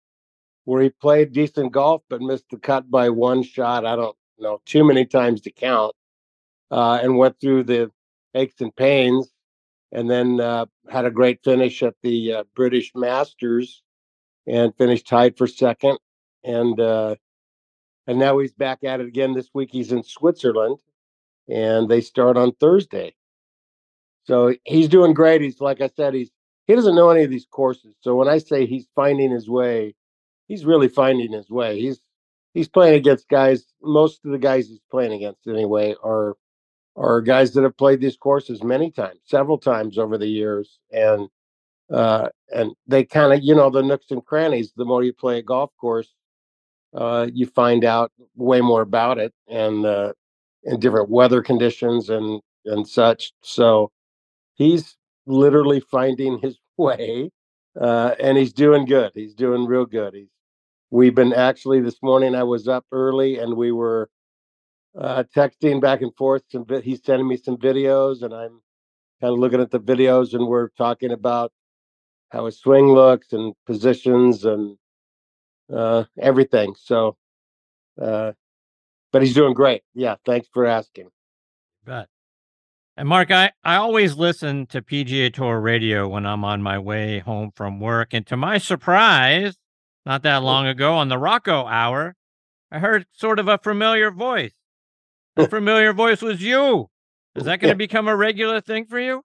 where 0.65 0.83
he 0.83 0.91
played 0.91 1.31
decent 1.31 1.71
golf 1.71 2.03
but 2.11 2.21
missed 2.21 2.51
the 2.51 2.59
cut 2.59 2.91
by 2.91 3.09
one 3.09 3.45
shot. 3.45 3.87
I 3.87 3.95
don't 3.95 4.17
know 4.41 4.61
too 4.67 4.83
many 4.83 5.07
times 5.07 5.41
to 5.43 5.53
count, 5.53 5.95
uh, 6.73 6.99
and 7.01 7.17
went 7.17 7.41
through 7.41 7.63
the 7.63 7.93
aches 8.35 8.61
and 8.61 8.75
pains, 8.75 9.31
and 9.93 10.11
then 10.11 10.41
uh, 10.41 10.67
had 10.89 11.05
a 11.05 11.11
great 11.11 11.43
finish 11.45 11.83
at 11.83 11.95
the 12.03 12.35
uh, 12.35 12.45
British 12.55 12.93
Masters, 12.95 13.83
and 14.47 14.75
finished 14.77 15.07
tied 15.07 15.37
for 15.37 15.47
second, 15.47 15.99
and 16.45 16.79
uh, 16.81 17.17
and 18.07 18.19
now 18.19 18.39
he's 18.39 18.53
back 18.53 18.85
at 18.85 19.01
it 19.01 19.07
again 19.07 19.35
this 19.35 19.51
week. 19.55 19.71
He's 19.73 19.93
in 19.93 20.03
Switzerland, 20.03 20.79
and 21.49 21.89
they 21.89 22.01
start 22.01 22.37
on 22.37 22.53
Thursday. 22.53 23.15
So 24.25 24.55
he's 24.65 24.89
doing 24.89 25.15
great. 25.15 25.41
He's 25.41 25.61
like 25.61 25.81
I 25.81 25.91
said, 25.97 26.15
he's 26.15 26.31
he 26.67 26.75
doesn't 26.75 26.95
know 26.95 27.11
any 27.11 27.25
of 27.25 27.31
these 27.31 27.47
courses. 27.51 27.97
So 28.01 28.15
when 28.15 28.29
I 28.29 28.39
say 28.39 28.67
he's 28.67 28.87
finding 28.95 29.31
his 29.31 29.49
way, 29.49 29.95
he's 30.47 30.65
really 30.65 30.89
finding 30.89 31.33
his 31.33 31.51
way. 31.51 31.81
He's 31.81 32.01
he's 32.55 32.69
playing 32.69 32.95
against 32.95 33.29
guys. 33.29 33.65
Most 33.83 34.25
of 34.25 34.31
the 34.31 34.39
guys 34.39 34.69
he's 34.69 34.81
playing 34.91 35.13
against 35.13 35.47
anyway 35.47 35.95
are 36.03 36.37
are 37.01 37.23
guys 37.23 37.53
that 37.53 37.63
have 37.65 37.77
played 37.79 38.01
these 38.01 38.17
courses 38.17 38.63
many 38.63 38.91
times, 38.91 39.21
several 39.25 39.57
times 39.59 39.97
over 39.97 40.19
the 40.19 40.27
years, 40.27 40.79
and 40.93 41.29
uh, 41.93 42.29
and 42.55 42.73
they 42.87 43.05
kind 43.05 43.33
of 43.33 43.41
you 43.43 43.55
know 43.55 43.71
the 43.71 43.83
nooks 43.83 44.11
and 44.11 44.25
crannies. 44.25 44.73
The 44.77 44.85
more 44.85 45.03
you 45.03 45.13
play 45.13 45.39
a 45.39 45.43
golf 45.43 45.71
course, 45.81 46.13
uh, 46.95 47.29
you 47.33 47.47
find 47.47 47.85
out 47.85 48.13
way 48.37 48.61
more 48.61 48.83
about 48.83 49.19
it 49.19 49.33
and 49.49 49.87
uh, 49.87 50.13
in 50.65 50.79
different 50.79 51.09
weather 51.09 51.43
conditions 51.43 52.11
and 52.11 52.41
and 52.67 52.87
such. 52.87 53.33
So 53.43 53.91
he's 54.55 54.97
literally 55.27 55.81
finding 55.81 56.39
his 56.39 56.59
way, 56.77 57.31
uh, 57.81 58.15
and 58.21 58.37
he's 58.37 58.53
doing 58.53 58.85
good. 58.85 59.13
He's 59.15 59.35
doing 59.35 59.65
real 59.65 59.87
good. 59.87 60.15
He's 60.15 60.29
we've 60.91 61.15
been 61.15 61.33
actually 61.33 61.81
this 61.81 62.03
morning. 62.03 62.35
I 62.35 62.43
was 62.43 62.69
up 62.69 62.85
early 62.93 63.39
and 63.39 63.57
we 63.57 63.73
were 63.73 64.11
uh, 64.99 65.25
texting 65.35 65.81
back 65.81 66.03
and 66.03 66.15
forth. 66.17 66.43
Some 66.51 66.67
he's 66.83 67.05
sending 67.05 67.29
me 67.29 67.37
some 67.37 67.57
videos, 67.57 68.23
and 68.23 68.35
I'm 68.35 68.61
kind 69.21 69.33
of 69.33 69.39
looking 69.39 69.61
at 69.61 69.71
the 69.71 69.81
videos, 69.81 70.35
and 70.35 70.47
we're 70.47 70.69
talking 70.71 71.13
about 71.13 71.53
how 72.31 72.47
his 72.47 72.59
swing 72.59 72.89
looks 72.89 73.33
and 73.33 73.55
positions 73.67 74.45
and 74.45 74.77
uh, 75.73 76.05
everything. 76.19 76.75
So, 76.79 77.17
uh, 78.01 78.33
but 79.13 79.23
he's 79.23 79.35
doing 79.35 79.55
great. 79.55 79.83
Yeah, 79.95 80.17
thanks 80.25 80.49
for 80.53 80.67
asking. 80.67 81.09
Bet. 81.85 82.09
And 82.97 83.09
Mark, 83.09 83.31
I, 83.31 83.53
I 83.65 83.77
always 83.77 84.17
listen 84.17 84.67
to 84.67 84.83
PGA 84.83 85.33
Tour 85.33 85.59
radio 85.61 86.07
when 86.07 86.27
I'm 86.27 86.45
on 86.45 86.63
my 86.63 86.79
way 86.79 87.21
home 87.21 87.51
from 87.55 87.81
work. 87.81 88.13
And 88.13 88.27
to 88.27 88.37
my 88.37 88.59
surprise, 88.59 89.57
not 90.05 90.23
that 90.23 90.43
long 90.43 90.67
ago 90.67 90.95
on 90.95 91.09
the 91.09 91.19
Rocco 91.19 91.67
Hour, 91.67 92.15
I 92.71 92.79
heard 92.79 93.07
sort 93.13 93.39
of 93.39 93.49
a 93.49 93.59
familiar 93.59 94.11
voice. 94.11 94.53
The 95.37 95.49
familiar 95.49 95.93
voice 95.93 96.23
was 96.23 96.43
you. 96.43 96.89
Is 97.35 97.45
that 97.45 97.61
going 97.61 97.73
to 97.73 97.77
become 97.77 98.09
a 98.09 98.17
regular 98.17 98.61
thing 98.61 98.87
for 98.87 98.99
you? 98.99 99.23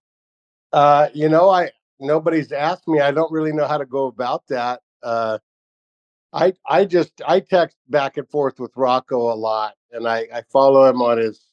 Uh, 0.71 1.09
you 1.13 1.29
know, 1.29 1.49
I 1.49 1.71
nobody's 1.99 2.51
asked 2.51 2.87
me. 2.87 2.99
I 2.99 3.11
don't 3.11 3.31
really 3.31 3.51
know 3.51 3.67
how 3.67 3.77
to 3.77 3.85
go 3.85 4.07
about 4.07 4.43
that. 4.49 4.81
Uh, 5.01 5.39
I 6.33 6.53
I 6.67 6.85
just 6.85 7.21
I 7.25 7.39
text 7.39 7.77
back 7.87 8.17
and 8.17 8.29
forth 8.29 8.59
with 8.59 8.71
Rocco 8.75 9.33
a 9.33 9.35
lot, 9.35 9.73
and 9.91 10.07
I 10.07 10.27
I 10.33 10.43
follow 10.51 10.85
him 10.85 11.01
on 11.01 11.17
his 11.17 11.47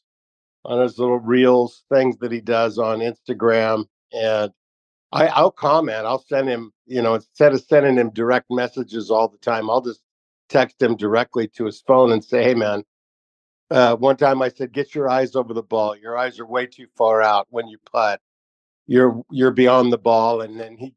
on 0.64 0.80
his 0.80 0.98
little 0.98 1.18
reels 1.18 1.84
things 1.90 2.18
that 2.18 2.32
he 2.32 2.40
does 2.40 2.78
on 2.78 2.98
Instagram, 2.98 3.86
and 4.12 4.52
I 5.12 5.28
I'll 5.28 5.50
comment. 5.50 6.04
I'll 6.04 6.24
send 6.24 6.48
him 6.48 6.72
you 6.86 7.00
know 7.00 7.14
instead 7.14 7.54
of 7.54 7.62
sending 7.62 7.96
him 7.96 8.10
direct 8.10 8.46
messages 8.50 9.10
all 9.10 9.28
the 9.28 9.38
time, 9.38 9.70
I'll 9.70 9.80
just 9.80 10.02
text 10.48 10.82
him 10.82 10.96
directly 10.96 11.48
to 11.48 11.64
his 11.64 11.80
phone 11.80 12.12
and 12.12 12.22
say, 12.22 12.42
hey 12.42 12.54
man. 12.54 12.84
Uh, 13.73 13.97
one 13.97 14.19
time 14.19 14.43
I 14.43 14.51
said, 14.51 14.73
"Get 14.73 14.94
your 14.94 15.09
eyes 15.09 15.35
over 15.35 15.55
the 15.55 15.62
ball. 15.62 15.97
Your 15.97 16.19
eyes 16.19 16.39
are 16.39 16.47
way 16.47 16.66
too 16.66 16.86
far 16.94 17.23
out 17.23 17.47
when 17.51 17.69
you 17.69 17.78
putt. 17.90 18.20
You're 18.86 19.23
you're 19.31 19.51
beyond 19.51 19.93
the 19.93 19.99
ball." 19.99 20.43
And 20.43 20.61
then 20.61 20.77
he, 20.77 20.94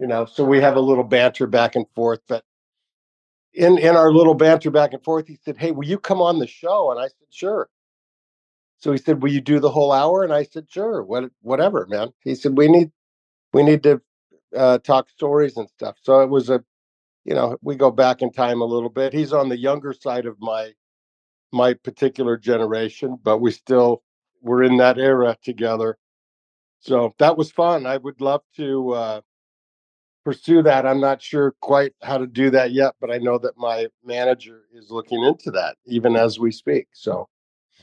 you 0.00 0.06
know, 0.06 0.24
so 0.24 0.42
we 0.44 0.60
have 0.62 0.76
a 0.76 0.80
little 0.80 1.04
banter 1.04 1.46
back 1.46 1.76
and 1.76 1.86
forth. 1.94 2.20
But 2.26 2.42
in 3.52 3.78
in 3.78 3.96
our 3.96 4.12
little 4.12 4.34
banter 4.34 4.70
back 4.70 4.94
and 4.94 5.04
forth, 5.04 5.26
he 5.26 5.38
said, 5.44 5.58
"Hey, 5.58 5.72
will 5.72 5.86
you 5.86 5.98
come 5.98 6.22
on 6.22 6.38
the 6.38 6.46
show?" 6.46 6.90
And 6.90 6.98
I 6.98 7.08
said, 7.08 7.28
"Sure." 7.30 7.68
So 8.78 8.92
he 8.92 8.98
said, 8.98 9.22
"Will 9.22 9.32
you 9.32 9.42
do 9.42 9.60
the 9.60 9.70
whole 9.70 9.92
hour?" 9.92 10.22
And 10.24 10.32
I 10.32 10.44
said, 10.44 10.66
"Sure, 10.70 11.02
what, 11.02 11.30
whatever, 11.42 11.86
man." 11.88 12.12
He 12.22 12.34
said, 12.34 12.56
"We 12.56 12.68
need 12.68 12.92
we 13.52 13.62
need 13.62 13.82
to 13.84 14.00
uh, 14.56 14.78
talk 14.78 15.10
stories 15.10 15.56
and 15.58 15.68
stuff." 15.70 15.96
So 16.02 16.20
it 16.22 16.30
was 16.30 16.50
a, 16.50 16.64
you 17.24 17.34
know, 17.34 17.58
we 17.62 17.76
go 17.76 17.90
back 17.90 18.22
in 18.22 18.32
time 18.32 18.62
a 18.62 18.66
little 18.66 18.90
bit. 18.90 19.12
He's 19.12 19.34
on 19.34 19.48
the 19.50 19.58
younger 19.58 19.92
side 19.92 20.26
of 20.26 20.36
my 20.40 20.72
my 21.52 21.74
particular 21.74 22.36
generation, 22.36 23.18
but 23.22 23.38
we 23.38 23.50
still 23.50 24.02
were 24.42 24.62
in 24.62 24.76
that 24.78 24.98
era 24.98 25.36
together. 25.42 25.98
So 26.80 27.14
that 27.18 27.36
was 27.36 27.50
fun. 27.50 27.86
I 27.86 27.96
would 27.96 28.20
love 28.20 28.42
to 28.56 28.92
uh, 28.92 29.20
pursue 30.24 30.62
that. 30.62 30.86
I'm 30.86 31.00
not 31.00 31.22
sure 31.22 31.54
quite 31.60 31.92
how 32.02 32.18
to 32.18 32.26
do 32.26 32.50
that 32.50 32.72
yet, 32.72 32.94
but 33.00 33.10
I 33.10 33.18
know 33.18 33.38
that 33.38 33.56
my 33.56 33.86
manager 34.04 34.64
is 34.72 34.90
looking 34.90 35.22
into 35.22 35.50
that 35.52 35.76
even 35.86 36.16
as 36.16 36.38
we 36.38 36.50
speak. 36.52 36.88
So 36.92 37.28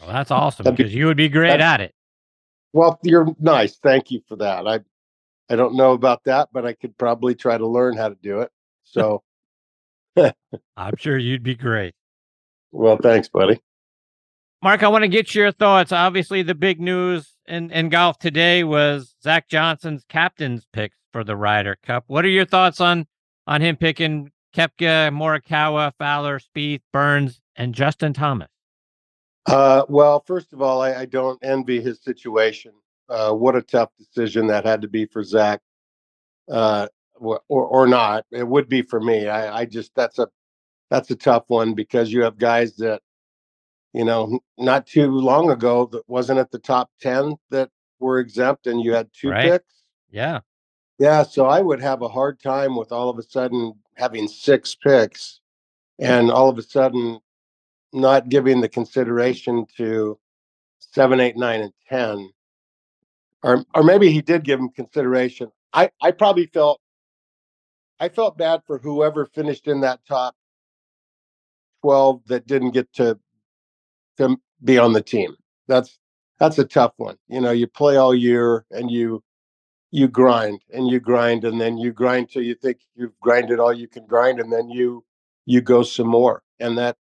well, 0.02 0.11
that's 0.11 0.31
awesome 0.31 0.76
because 0.76 0.94
you 0.94 1.06
would 1.07 1.18
be 1.18 1.30
great 1.30 1.61
at 1.61 1.81
it. 1.81 1.94
Well, 2.73 2.99
you're 3.03 3.27
nice. 3.40 3.77
Thank 3.77 4.11
you 4.11 4.22
for 4.27 4.35
that. 4.38 4.68
I 4.68 4.81
I 5.49 5.56
don't 5.56 5.76
know 5.76 5.91
about 5.94 6.23
that, 6.26 6.49
but 6.52 6.65
I 6.65 6.73
could 6.73 6.98
probably 6.98 7.35
try 7.35 7.57
to 7.57 7.68
learn 7.68 7.95
how 7.95 8.10
to 8.10 8.18
do 8.22 8.41
it. 8.41 8.52
So 8.84 9.23
I'm 10.18 10.98
sure 10.98 11.18
you'd 11.18 11.44
be 11.44 11.56
great. 11.56 11.94
Well, 12.74 12.98
thanks, 12.98 13.30
buddy. 13.30 13.62
Mark, 14.64 14.82
I 14.82 14.88
want 14.88 15.04
to 15.04 15.08
get 15.08 15.36
your 15.36 15.52
thoughts. 15.52 15.91
Obviously, 15.91 16.41
the 16.41 16.56
big 16.56 16.82
news 16.82 17.34
in, 17.48 17.70
in 17.72 17.90
golf 17.90 18.18
today 18.18 18.64
was 18.64 19.16
Zach 19.22 19.48
Johnson's 19.48 20.04
captain's 20.10 20.66
picks 20.74 20.98
for 21.12 21.24
the 21.24 21.36
Ryder 21.36 21.78
Cup. 21.84 22.06
What 22.08 22.26
are 22.26 22.30
your 22.30 22.45
thoughts 22.45 22.82
on 22.82 23.06
on 23.45 23.62
him 23.62 23.76
picking 23.76 24.32
Koepka, 24.56 25.12
Morikawa, 25.14 25.91
Fowler, 26.00 26.40
Spieth, 26.40 26.82
Burns, 26.91 27.41
and 27.56 27.76
Justin 27.76 28.14
Thomas? 28.14 28.50
Uh, 29.45 29.84
well, 29.88 30.24
first 30.26 30.54
of 30.54 30.62
all, 30.62 30.82
I, 30.82 30.95
I 31.02 31.06
don't 31.06 31.38
envy 31.44 31.80
his 31.80 32.02
situation. 32.02 32.72
Uh, 33.08 33.34
what 33.34 33.56
a 33.56 33.62
tough 33.62 33.90
decision 34.00 34.48
that 34.48 34.66
had 34.66 34.82
to 34.82 34.88
be 34.88 35.06
for 35.06 35.24
Zach, 35.24 35.62
uh, 36.50 36.88
or 37.20 37.41
or 37.50 37.86
not. 37.86 38.26
It 38.32 38.48
would 38.48 38.68
be 38.68 38.82
for 38.82 39.00
me. 39.00 39.28
I, 39.28 39.60
I 39.60 39.66
just 39.66 39.91
that's 39.94 40.18
a 40.18 40.28
that's 40.94 41.10
a 41.10 41.15
tough 41.15 41.45
one 41.48 41.74
because 41.74 42.14
you 42.14 42.22
have 42.22 42.38
guys 42.38 42.76
that 42.76 43.02
you 43.94 44.06
know 44.06 44.40
not 44.60 44.86
too 44.86 45.07
long 45.10 45.49
ago 45.49 45.88
that 45.88 46.07
wasn't 46.07 46.38
at 46.38 46.52
the 46.52 46.60
top 46.60 46.91
ten 47.02 47.36
that 47.49 47.72
were 47.99 48.20
exempt, 48.20 48.68
and 48.68 48.80
you 48.80 48.94
had 48.94 49.10
two 49.11 49.32
Right. 49.32 49.53
picks. 49.53 49.74
Yeah. 50.11 50.41
Yeah, 50.99 51.24
so 51.24 51.48
I 51.48 51.61
would 51.61 51.82
have 51.82 52.03
a 52.03 52.07
hard 52.07 52.40
time 52.40 52.76
with 52.76 52.91
all 52.91 53.10
of 53.10 53.18
a 53.18 53.24
sudden 53.24 53.74
having 53.95 54.28
six 54.28 54.76
picks 54.76 55.41
and 55.98 56.30
all 56.30 56.48
of 56.48 56.60
a 56.60 56.61
sudden 56.61 57.20
not 57.91 58.30
giving 58.30 58.61
the 58.61 58.70
consideration 58.70 59.65
to 59.78 60.20
seven, 60.78 61.20
eight, 61.20 61.36
nine, 61.36 61.61
and 61.61 61.74
ten. 61.90 62.30
Or 63.41 63.65
or 63.74 63.82
maybe 63.82 64.11
he 64.11 64.22
did 64.22 64.44
give 64.44 64.60
him 64.60 64.70
consideration. 64.70 65.52
I, 65.74 65.90
I 66.03 66.11
probably 66.11 66.45
felt 66.45 66.80
I 67.99 68.10
felt 68.10 68.38
bad 68.38 68.61
for 68.68 68.78
whoever 68.78 69.26
finished 69.26 69.68
in 69.68 69.82
that 69.82 70.06
top 70.06 70.36
twelve 71.84 72.22
that 72.28 72.48
didn't 72.48 72.72
get 72.72 72.92
to 72.94 73.20
to 74.18 74.38
be 74.64 74.78
on 74.78 74.94
the 74.94 75.02
team. 75.02 75.36
That's 75.68 76.00
that's 76.40 76.58
a 76.58 76.66
tough 76.66 76.94
one. 76.98 77.18
You 77.28 77.42
know, 77.42 77.52
you 77.52 77.68
play 77.68 77.98
all 77.98 78.16
year 78.16 78.66
and 78.72 78.90
you 78.90 79.24
you 79.92 80.08
grind 80.08 80.62
and 80.74 80.88
you 80.88 81.00
grind 81.00 81.44
and 81.44 81.60
then 81.62 81.78
you 81.78 81.92
grind 81.92 82.30
till 82.30 82.42
you 82.42 82.56
think 82.56 82.80
you've 82.96 83.20
grinded 83.20 83.60
all 83.60 83.74
you 83.74 83.88
can 83.88 84.06
grind 84.06 84.40
and 84.40 84.52
then 84.52 84.70
you 84.70 85.04
you 85.46 85.62
go 85.62 85.84
some 85.84 86.08
more. 86.08 86.44
And 86.60 86.78
that 86.78 86.98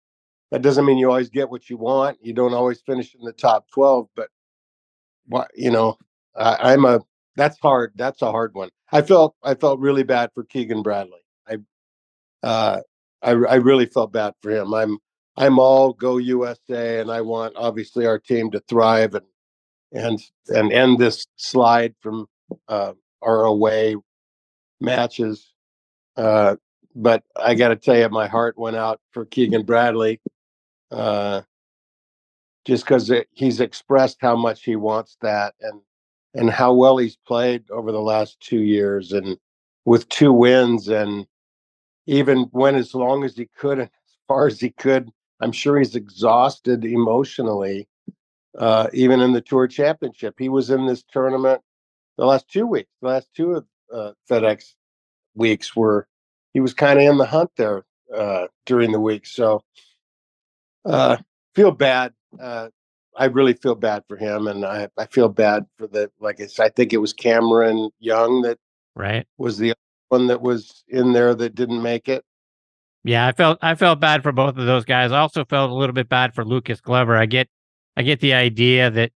that 0.52 0.62
doesn't 0.62 0.86
mean 0.86 0.98
you 0.98 1.10
always 1.10 1.30
get 1.30 1.50
what 1.50 1.70
you 1.70 1.78
want. 1.78 2.18
You 2.22 2.34
don't 2.34 2.54
always 2.54 2.82
finish 2.82 3.16
in 3.16 3.26
the 3.26 3.34
top 3.34 3.66
12 3.74 4.08
but 4.16 4.30
what 5.28 5.50
you 5.56 5.72
know 5.72 5.98
I, 6.36 6.74
i'm 6.74 6.86
a 6.86 7.02
that's 7.36 7.60
hard. 7.60 7.94
That's 7.96 8.24
a 8.24 8.32
hard 8.32 8.56
one. 8.56 8.70
I 8.92 9.02
felt 9.02 9.36
i 9.44 9.54
felt 9.54 9.80
really 9.80 10.04
bad 10.04 10.32
for 10.34 10.44
keegan 10.44 10.82
bradley. 10.82 11.22
I 11.48 11.58
uh 12.44 12.82
i, 13.24 13.32
I 13.32 13.56
really 13.56 13.86
felt 13.86 14.12
bad 14.12 14.34
for 14.42 14.52
him 14.52 14.74
i'm 14.74 14.98
i'm 15.38 15.60
all 15.60 15.94
go 15.94 16.18
usa 16.18 17.00
and 17.00 17.12
i 17.12 17.22
want 17.22 17.56
obviously 17.56 18.06
our 18.06 18.20
team 18.20 18.52
to 18.52 18.60
thrive 18.62 19.16
and 19.16 19.26
and 19.92 20.20
and 20.50 20.72
end 20.72 21.00
this 21.00 21.26
slide 21.38 21.96
from 22.02 22.28
uh, 22.68 22.94
our 23.22 23.46
away 23.46 23.96
matches. 24.80 25.54
Uh, 26.16 26.56
but 26.96 27.24
I 27.36 27.56
got 27.56 27.70
to 27.70 27.76
tell 27.76 27.98
you, 27.98 28.10
my 28.10 28.28
heart 28.28 28.58
went 28.58 28.76
out 28.76 29.00
for 29.12 29.26
Keegan 29.26 29.64
Bradley, 29.64 30.20
uh, 30.92 31.42
just 32.66 32.86
because 32.86 33.12
he's 33.32 33.60
expressed 33.60 34.18
how 34.20 34.36
much 34.36 34.64
he 34.64 34.76
wants 34.76 35.18
that 35.22 35.54
and 35.62 35.82
and 36.34 36.50
how 36.52 36.74
well 36.74 36.98
he's 36.98 37.16
played 37.16 37.64
over 37.72 37.92
the 37.92 38.02
last 38.02 38.40
two 38.40 38.60
years, 38.60 39.12
and 39.12 39.38
with 39.86 40.08
two 40.10 40.34
wins, 40.34 40.88
and 40.88 41.26
even 42.08 42.50
went 42.52 42.78
as 42.78 42.96
long 42.96 43.24
as 43.24 43.36
he 43.36 43.48
could 43.58 43.80
and 43.80 43.90
as 43.90 44.18
far 44.28 44.48
as 44.48 44.60
he 44.60 44.72
could. 44.72 45.12
I'm 45.40 45.52
sure 45.52 45.78
he's 45.78 45.96
exhausted 45.96 46.84
emotionally, 46.84 47.88
uh, 48.58 48.88
even 48.94 49.20
in 49.22 49.34
the 49.34 49.42
Tour 49.42 49.68
Championship. 49.68 50.36
He 50.40 50.50
was 50.50 50.70
in 50.72 50.88
this 50.88 51.04
tournament 51.04 51.62
the 52.18 52.26
last 52.26 52.50
two 52.50 52.66
weeks, 52.66 52.90
the 53.02 53.08
last 53.10 53.28
two 53.36 53.54
of 53.54 53.66
uh, 53.94 54.12
FedEx 54.30 54.74
weeks 55.36 55.76
were 55.76 56.08
he 56.54 56.60
was 56.60 56.74
kind 56.74 57.00
of 57.00 57.06
in 57.06 57.18
the 57.18 57.26
hunt 57.26 57.52
there 57.58 57.86
uh, 58.14 58.48
during 58.66 58.92
the 58.92 59.00
week. 59.00 59.26
So 59.28 59.64
uh, 60.86 61.18
feel 61.54 61.72
bad. 61.72 62.14
Uh, 62.40 62.70
I 63.16 63.26
really 63.26 63.54
feel 63.54 63.76
bad 63.76 64.04
for 64.08 64.18
him, 64.18 64.48
and 64.48 64.66
I, 64.66 64.90
I 64.98 65.06
feel 65.06 65.30
bad 65.30 65.66
for 65.78 65.88
the 65.88 66.12
like 66.20 66.42
I 66.42 66.48
said, 66.48 66.66
I 66.66 66.70
think 66.70 66.94
it 66.94 66.98
was 66.98 67.14
Cameron 67.14 67.90
Young 68.00 68.42
that 68.44 68.58
Right. 68.96 69.28
was 69.38 69.60
the 69.60 69.74
one 70.10 70.28
that 70.28 70.42
was 70.42 70.84
in 70.88 71.14
there 71.14 71.36
that 71.36 71.56
didn't 71.56 71.82
make 71.82 72.08
it. 72.08 72.24
Yeah, 73.04 73.26
I 73.26 73.32
felt 73.32 73.60
I 73.62 73.76
felt 73.76 74.00
bad 74.00 74.24
for 74.24 74.32
both 74.32 74.58
of 74.58 74.66
those 74.66 74.84
guys. 74.84 75.12
I 75.12 75.20
also 75.20 75.46
felt 75.46 75.72
a 75.72 75.74
little 75.74 75.94
bit 75.94 76.10
bad 76.10 76.34
for 76.34 76.44
Lucas 76.44 76.82
Glover. 76.82 77.16
I 77.16 77.26
get 77.26 77.48
I 77.96 78.04
get 78.04 78.20
the 78.20 78.34
idea 78.34 78.90
that 78.92 79.12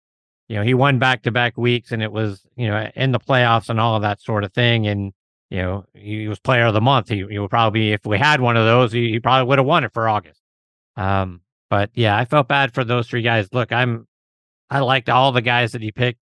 you 0.47 0.55
know 0.55 0.63
he 0.63 0.73
won 0.73 0.97
back 0.97 1.23
to 1.23 1.31
back 1.31 1.57
weeks 1.57 1.91
and 1.91 2.01
it 2.01 2.11
was 2.11 2.45
you 2.55 2.67
know 2.67 2.89
in 2.95 3.11
the 3.11 3.19
playoffs 3.19 3.69
and 3.69 3.79
all 3.79 3.95
of 3.95 4.01
that 4.03 4.21
sort 4.21 4.43
of 4.43 4.53
thing. 4.53 4.87
And 4.87 5.11
you 5.49 5.57
know 5.57 5.85
he 5.93 6.27
was 6.27 6.39
player 6.39 6.67
of 6.67 6.73
the 6.73 6.81
month. 6.81 7.09
He, 7.09 7.25
he 7.29 7.37
would 7.37 7.49
probably 7.49 7.91
if 7.91 8.05
we 8.05 8.17
had 8.17 8.39
one 8.39 8.55
of 8.55 8.65
those, 8.65 8.93
he, 8.93 9.11
he 9.11 9.19
probably 9.19 9.47
would 9.47 9.59
have 9.59 9.67
won 9.67 9.83
it 9.83 9.93
for 9.93 10.07
August. 10.07 10.41
Um, 10.95 11.41
but 11.69 11.89
yeah, 11.93 12.17
I 12.17 12.25
felt 12.25 12.47
bad 12.47 12.73
for 12.73 12.83
those 12.83 13.07
three 13.07 13.21
guys. 13.21 13.49
Look, 13.51 13.73
I'm 13.73 14.07
I 14.69 14.79
liked 14.79 15.09
all 15.09 15.33
the 15.33 15.41
guys 15.41 15.73
that 15.73 15.81
he 15.81 15.91
picked 15.91 16.19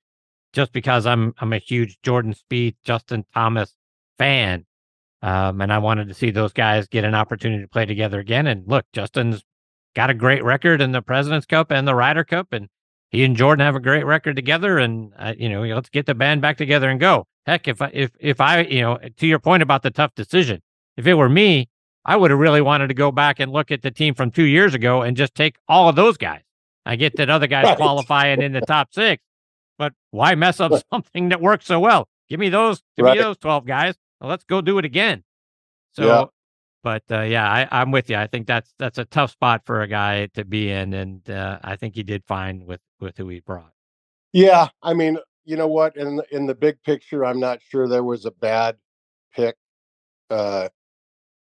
just 0.53 0.73
because 0.73 1.05
I'm 1.05 1.35
I'm 1.39 1.53
a 1.53 1.59
huge 1.59 1.99
Jordan 2.01 2.33
Spieth, 2.33 2.75
Justin 2.83 3.25
Thomas 3.31 3.75
fan. 4.19 4.65
Um, 5.21 5.59
and 5.61 5.73
I 5.73 5.79
wanted 5.79 6.07
to 6.09 6.13
see 6.13 6.29
those 6.29 6.53
guys 6.53 6.87
get 6.87 7.03
an 7.03 7.15
opportunity 7.15 7.63
to 7.63 7.67
play 7.67 7.85
together 7.85 8.19
again. 8.19 8.47
And 8.47 8.67
look, 8.67 8.85
Justin's 8.93 9.43
got 9.95 10.09
a 10.09 10.13
great 10.13 10.43
record 10.43 10.81
in 10.81 10.91
the 10.91 11.01
President's 11.01 11.45
Cup 11.45 11.71
and 11.71 11.87
the 11.87 11.95
Ryder 11.95 12.23
Cup, 12.23 12.53
and 12.53 12.69
he 13.09 13.23
and 13.23 13.35
Jordan 13.35 13.65
have 13.65 13.75
a 13.75 13.81
great 13.81 14.05
record 14.05 14.35
together. 14.35 14.77
And 14.77 15.11
uh, 15.17 15.33
you 15.37 15.49
know, 15.49 15.63
let's 15.63 15.89
get 15.89 16.05
the 16.05 16.13
band 16.13 16.41
back 16.41 16.57
together 16.57 16.89
and 16.89 16.99
go. 16.99 17.25
Heck, 17.45 17.67
if 17.67 17.81
I, 17.81 17.89
if 17.93 18.11
if 18.19 18.39
I, 18.39 18.61
you 18.61 18.81
know, 18.81 18.99
to 19.17 19.27
your 19.27 19.39
point 19.39 19.63
about 19.63 19.81
the 19.81 19.91
tough 19.91 20.13
decision, 20.15 20.61
if 20.95 21.07
it 21.07 21.15
were 21.15 21.29
me, 21.29 21.67
I 22.05 22.15
would 22.15 22.31
have 22.31 22.39
really 22.39 22.61
wanted 22.61 22.87
to 22.87 22.93
go 22.93 23.11
back 23.11 23.39
and 23.39 23.51
look 23.51 23.71
at 23.71 23.81
the 23.81 23.91
team 23.91 24.13
from 24.13 24.31
two 24.31 24.43
years 24.43 24.73
ago 24.73 25.01
and 25.01 25.17
just 25.17 25.35
take 25.35 25.57
all 25.67 25.89
of 25.89 25.95
those 25.95 26.17
guys. 26.17 26.41
I 26.85 26.95
get 26.95 27.17
that 27.17 27.29
other 27.29 27.47
guys 27.47 27.65
right. 27.65 27.77
qualifying 27.77 28.41
in 28.41 28.53
the 28.53 28.61
top 28.61 28.93
six, 28.93 29.21
but 29.77 29.93
why 30.11 30.35
mess 30.35 30.59
up 30.59 30.71
something 30.93 31.29
that 31.29 31.41
works 31.41 31.65
so 31.65 31.79
well? 31.79 32.07
Give 32.29 32.39
me 32.39 32.49
those, 32.49 32.81
give 32.95 33.05
right. 33.05 33.17
me 33.17 33.23
those 33.23 33.37
twelve 33.37 33.65
guys. 33.65 33.95
Well, 34.19 34.29
let's 34.29 34.43
go 34.43 34.61
do 34.61 34.77
it 34.77 34.85
again. 34.85 35.23
So, 35.93 36.05
yeah. 36.05 36.25
but 36.83 37.03
uh, 37.11 37.21
yeah, 37.21 37.49
I, 37.49 37.81
am 37.81 37.91
with 37.91 38.09
you. 38.09 38.17
I 38.17 38.27
think 38.27 38.47
that's 38.47 38.73
that's 38.77 38.97
a 38.97 39.05
tough 39.05 39.31
spot 39.31 39.63
for 39.65 39.81
a 39.81 39.87
guy 39.87 40.27
to 40.27 40.45
be 40.45 40.69
in, 40.69 40.93
and 40.93 41.27
uh, 41.29 41.59
I 41.63 41.75
think 41.75 41.95
he 41.95 42.03
did 42.03 42.23
fine 42.25 42.65
with 42.65 42.81
with 42.99 43.17
who 43.17 43.29
he 43.29 43.39
brought. 43.39 43.71
Yeah, 44.31 44.67
I 44.83 44.93
mean, 44.93 45.17
you 45.45 45.57
know 45.57 45.67
what? 45.67 45.97
In 45.97 46.21
in 46.31 46.45
the 46.45 46.55
big 46.55 46.81
picture, 46.83 47.25
I'm 47.25 47.39
not 47.39 47.59
sure 47.61 47.87
there 47.87 48.03
was 48.03 48.25
a 48.25 48.31
bad 48.31 48.77
pick 49.35 49.55
uh, 50.29 50.69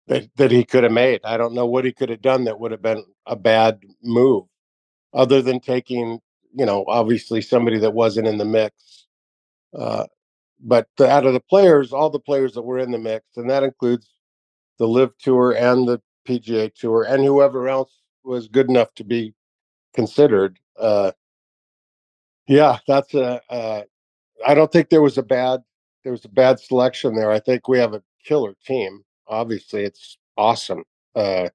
that 0.08 0.30
that 0.38 0.52
he 0.52 0.64
could 0.64 0.84
have 0.84 0.94
made. 0.94 1.22
I 1.24 1.38
don't 1.38 1.54
know 1.54 1.66
what 1.66 1.86
he 1.86 1.92
could 1.92 2.10
have 2.10 2.22
done 2.22 2.46
that 2.46 2.60
would 2.60 2.72
have 2.72 2.82
been 2.82 3.04
a 3.26 3.36
bad 3.36 3.82
move, 4.02 4.46
other 5.14 5.42
than 5.42 5.60
taking, 5.60 6.20
you 6.54 6.66
know, 6.66 6.86
obviously 6.88 7.42
somebody 7.42 7.80
that 7.80 7.94
wasn't 7.94 8.28
in 8.28 8.38
the 8.38 8.46
mix. 8.46 9.08
Uh, 9.78 10.06
but 10.62 10.88
the, 10.98 11.10
out 11.10 11.26
of 11.26 11.34
the 11.34 11.40
players, 11.40 11.94
all 11.94 12.10
the 12.10 12.20
players 12.20 12.54
that 12.54 12.62
were 12.62 12.80
in 12.80 12.92
the 12.92 12.98
mix, 12.98 13.26
and 13.36 13.50
that 13.50 13.64
includes 13.64 14.10
the 14.78 14.88
LIV 14.88 15.18
Tour 15.20 15.52
and 15.54 15.88
the 15.88 16.02
PGA 16.28 16.74
Tour 16.74 17.04
and 17.04 17.24
whoever 17.24 17.68
else 17.68 17.92
was 18.24 18.48
good 18.48 18.70
enough 18.70 18.94
to 18.96 19.04
be 19.04 19.34
considered. 19.94 20.60
Uh, 20.80 21.12
yeah, 22.48 22.80
that's 22.88 23.14
a. 23.14 23.42
Uh, 23.50 23.82
I 24.46 24.54
don't 24.54 24.72
think 24.72 24.90
there 24.90 25.02
was 25.02 25.18
a 25.18 25.24
bad 25.24 25.62
there 26.04 26.12
was 26.12 26.26
a 26.26 26.30
bad 26.30 26.60
selection 26.60 27.16
there. 27.16 27.32
I 27.32 27.40
think 27.40 27.68
we 27.68 27.78
have 27.80 27.94
a 27.94 28.04
killer 28.24 28.54
team. 28.66 29.04
Obviously, 29.28 29.84
it's 29.84 30.18
awesome, 30.38 30.84
uh, 31.16 31.50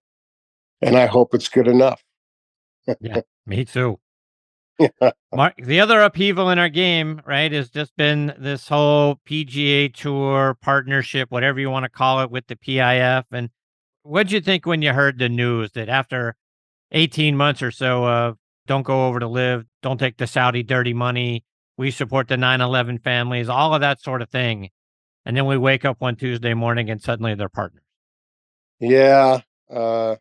and 0.82 0.96
I 0.96 1.06
hope 1.06 1.34
it's 1.34 1.48
good 1.48 1.66
enough. 1.66 2.04
yeah, 3.00 3.20
me 3.46 3.64
too. 3.64 3.98
Mark, 5.34 5.54
the 5.56 5.80
other 5.80 6.00
upheaval 6.00 6.50
in 6.50 6.58
our 6.58 6.68
game, 6.68 7.22
right, 7.24 7.50
has 7.52 7.70
just 7.70 7.96
been 7.96 8.34
this 8.38 8.68
whole 8.68 9.20
PGA 9.28 9.94
Tour 9.94 10.56
partnership, 10.60 11.30
whatever 11.30 11.60
you 11.60 11.70
want 11.70 11.84
to 11.84 11.88
call 11.88 12.20
it, 12.22 12.30
with 12.30 12.46
the 12.46 12.56
PIF. 12.56 13.24
And 13.30 13.50
what'd 14.02 14.32
you 14.32 14.40
think 14.40 14.66
when 14.66 14.82
you 14.82 14.92
heard 14.92 15.18
the 15.18 15.28
news 15.28 15.72
that 15.72 15.88
after 15.88 16.36
18 16.92 17.36
months 17.36 17.62
or 17.62 17.70
so 17.70 18.06
of 18.06 18.36
don't 18.66 18.82
go 18.82 19.06
over 19.06 19.20
to 19.20 19.28
LIV, 19.28 19.64
don't 19.82 19.98
take 19.98 20.16
the 20.16 20.26
Saudi 20.26 20.62
dirty 20.62 20.94
money, 20.94 21.44
we 21.76 21.90
support 21.90 22.28
the 22.28 22.36
9 22.36 22.60
11 22.60 22.98
families, 22.98 23.48
all 23.48 23.74
of 23.74 23.80
that 23.80 24.00
sort 24.00 24.22
of 24.22 24.30
thing. 24.30 24.70
And 25.26 25.36
then 25.36 25.46
we 25.46 25.56
wake 25.56 25.84
up 25.84 26.00
one 26.00 26.16
Tuesday 26.16 26.54
morning 26.54 26.90
and 26.90 27.00
suddenly 27.00 27.34
they're 27.34 27.48
partners. 27.48 27.82
Yeah. 28.78 29.40
Uh, 29.70 30.16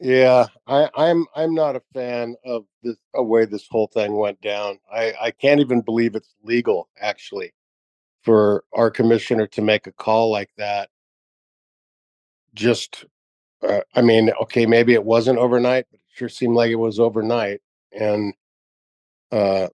yeah, 0.00 0.46
I, 0.66 0.88
I'm 0.94 1.26
I'm 1.34 1.54
not 1.54 1.76
a 1.76 1.82
fan 1.92 2.36
of 2.44 2.64
a 3.14 3.22
way 3.22 3.44
this 3.44 3.66
whole 3.68 3.88
thing 3.88 4.16
went 4.16 4.40
down. 4.40 4.78
I, 4.92 5.12
I 5.20 5.30
can't 5.32 5.60
even 5.60 5.80
believe 5.80 6.14
it's 6.14 6.34
legal 6.42 6.88
actually 7.00 7.52
for 8.22 8.64
our 8.74 8.90
commissioner 8.90 9.46
to 9.48 9.62
make 9.62 9.86
a 9.86 9.92
call 9.92 10.30
like 10.30 10.50
that. 10.58 10.90
Just, 12.54 13.04
uh, 13.62 13.82
I 13.94 14.02
mean, 14.02 14.30
okay, 14.42 14.66
maybe 14.66 14.94
it 14.94 15.04
wasn't 15.04 15.38
overnight, 15.38 15.86
but 15.90 15.98
it 16.00 16.06
sure 16.14 16.28
seemed 16.28 16.56
like 16.56 16.70
it 16.70 16.76
was 16.76 17.00
overnight. 17.00 17.60
And 17.92 18.34
uh, 19.32 19.68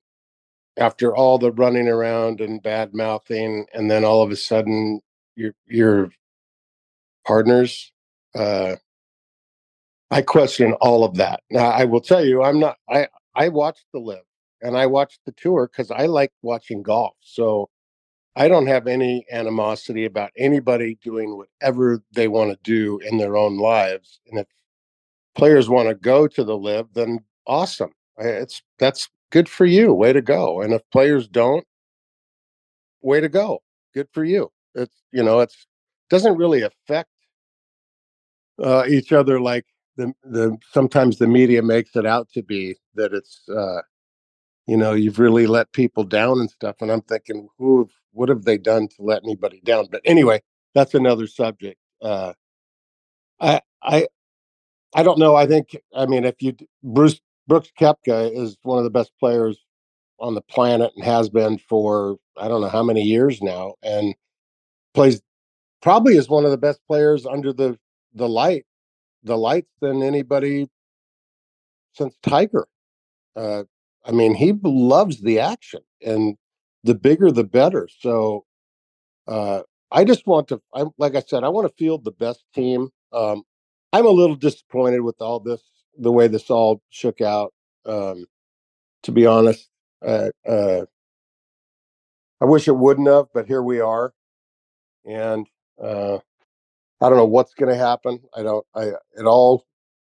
after 0.78 1.14
all 1.16 1.38
the 1.38 1.52
running 1.52 1.88
around 1.88 2.40
and 2.40 2.62
bad 2.62 2.94
mouthing, 2.94 3.66
and 3.74 3.90
then 3.90 4.04
all 4.04 4.22
of 4.22 4.30
a 4.32 4.36
sudden 4.36 5.00
your 5.36 5.54
your 5.66 6.10
partners. 7.26 7.92
Uh, 8.34 8.76
I 10.14 10.22
question 10.22 10.74
all 10.74 11.02
of 11.02 11.16
that. 11.16 11.42
Now, 11.50 11.70
I 11.70 11.84
will 11.84 12.00
tell 12.00 12.24
you, 12.24 12.44
I'm 12.44 12.60
not. 12.60 12.76
I 12.88 13.08
I 13.34 13.48
watched 13.48 13.86
the 13.92 13.98
LIV 13.98 14.22
and 14.62 14.76
I 14.76 14.86
watched 14.86 15.18
the 15.26 15.32
tour 15.32 15.66
because 15.66 15.90
I 15.90 16.06
like 16.06 16.30
watching 16.40 16.84
golf. 16.84 17.16
So 17.20 17.68
I 18.36 18.46
don't 18.46 18.68
have 18.68 18.86
any 18.86 19.26
animosity 19.32 20.04
about 20.04 20.30
anybody 20.38 20.98
doing 21.02 21.36
whatever 21.36 22.00
they 22.12 22.28
want 22.28 22.52
to 22.52 22.58
do 22.62 23.00
in 23.00 23.18
their 23.18 23.36
own 23.36 23.58
lives. 23.58 24.20
And 24.30 24.38
if 24.38 24.46
players 25.34 25.68
want 25.68 25.88
to 25.88 25.96
go 25.96 26.28
to 26.28 26.44
the 26.44 26.56
LIV, 26.56 26.86
then 26.94 27.18
awesome. 27.48 27.90
It's 28.18 28.62
that's 28.78 29.08
good 29.30 29.48
for 29.48 29.66
you. 29.66 29.92
Way 29.92 30.12
to 30.12 30.22
go. 30.22 30.60
And 30.62 30.72
if 30.74 30.82
players 30.92 31.26
don't, 31.26 31.66
way 33.02 33.20
to 33.20 33.28
go. 33.28 33.62
Good 33.94 34.06
for 34.12 34.24
you. 34.24 34.52
It's 34.76 35.02
you 35.10 35.24
know, 35.24 35.40
it's 35.40 35.66
doesn't 36.08 36.36
really 36.36 36.62
affect 36.62 37.10
uh, 38.62 38.84
each 38.88 39.12
other 39.12 39.40
like 39.40 39.64
the 39.96 40.12
the 40.24 40.56
sometimes 40.70 41.18
the 41.18 41.26
media 41.26 41.62
makes 41.62 41.94
it 41.96 42.06
out 42.06 42.28
to 42.32 42.42
be 42.42 42.76
that 42.94 43.12
it's 43.12 43.48
uh 43.48 43.80
you 44.66 44.76
know 44.76 44.92
you've 44.92 45.18
really 45.18 45.46
let 45.46 45.72
people 45.72 46.04
down 46.04 46.40
and 46.40 46.50
stuff 46.50 46.76
and 46.80 46.90
i'm 46.90 47.02
thinking 47.02 47.48
who 47.58 47.88
what 48.12 48.28
have 48.28 48.44
they 48.44 48.56
done 48.56 48.86
to 48.86 48.94
let 49.00 49.22
anybody 49.24 49.60
down? 49.64 49.86
But 49.90 50.00
anyway 50.04 50.42
that's 50.74 50.94
another 50.94 51.26
subject 51.26 51.78
uh 52.02 52.32
i 53.40 53.60
i 53.82 54.06
i 54.94 55.02
don't 55.02 55.18
know 55.18 55.34
i 55.34 55.46
think 55.46 55.76
i 55.94 56.06
mean 56.06 56.24
if 56.24 56.36
you 56.40 56.54
bruce 56.82 57.20
brooks 57.46 57.70
koepka 57.78 58.36
is 58.36 58.56
one 58.62 58.78
of 58.78 58.84
the 58.84 58.90
best 58.90 59.12
players 59.18 59.58
on 60.18 60.34
the 60.34 60.40
planet 60.42 60.92
and 60.96 61.04
has 61.04 61.28
been 61.28 61.58
for 61.58 62.16
i 62.36 62.48
don't 62.48 62.60
know 62.60 62.68
how 62.68 62.82
many 62.82 63.02
years 63.02 63.42
now 63.42 63.74
and 63.82 64.14
plays 64.94 65.20
probably 65.82 66.16
is 66.16 66.28
one 66.28 66.44
of 66.44 66.50
the 66.50 66.58
best 66.58 66.80
players 66.86 67.26
under 67.26 67.52
the 67.52 67.78
the 68.14 68.28
light 68.28 68.64
the 69.24 69.36
lights 69.36 69.70
than 69.80 70.02
anybody 70.02 70.68
since 71.94 72.16
Tiger. 72.22 72.66
Uh, 73.34 73.64
I 74.04 74.12
mean, 74.12 74.34
he 74.34 74.52
loves 74.62 75.22
the 75.22 75.40
action, 75.40 75.80
and 76.04 76.36
the 76.84 76.94
bigger 76.94 77.30
the 77.30 77.44
better. 77.44 77.88
So, 78.00 78.44
uh, 79.26 79.62
I 79.90 80.04
just 80.04 80.26
want 80.26 80.48
to, 80.48 80.60
I, 80.74 80.84
like 80.98 81.14
I 81.14 81.20
said, 81.20 81.44
I 81.44 81.48
want 81.48 81.66
to 81.68 81.74
field 81.76 82.04
the 82.04 82.12
best 82.12 82.44
team. 82.54 82.90
Um, 83.12 83.42
I'm 83.92 84.06
a 84.06 84.10
little 84.10 84.36
disappointed 84.36 85.00
with 85.00 85.20
all 85.20 85.40
this, 85.40 85.62
the 85.96 86.12
way 86.12 86.28
this 86.28 86.50
all 86.50 86.82
shook 86.90 87.20
out. 87.20 87.54
Um, 87.86 88.26
to 89.04 89.12
be 89.12 89.24
honest, 89.26 89.68
uh, 90.04 90.30
uh, 90.46 90.82
I 92.40 92.44
wish 92.44 92.68
it 92.68 92.76
wouldn't 92.76 93.08
have, 93.08 93.26
but 93.32 93.46
here 93.46 93.62
we 93.62 93.80
are, 93.80 94.12
and 95.06 95.46
uh, 95.82 96.18
I 97.00 97.08
don't 97.08 97.18
know 97.18 97.26
what's 97.26 97.54
going 97.54 97.70
to 97.72 97.78
happen. 97.78 98.20
I 98.36 98.42
don't. 98.42 98.66
I 98.74 98.92
it 99.18 99.26
all 99.26 99.66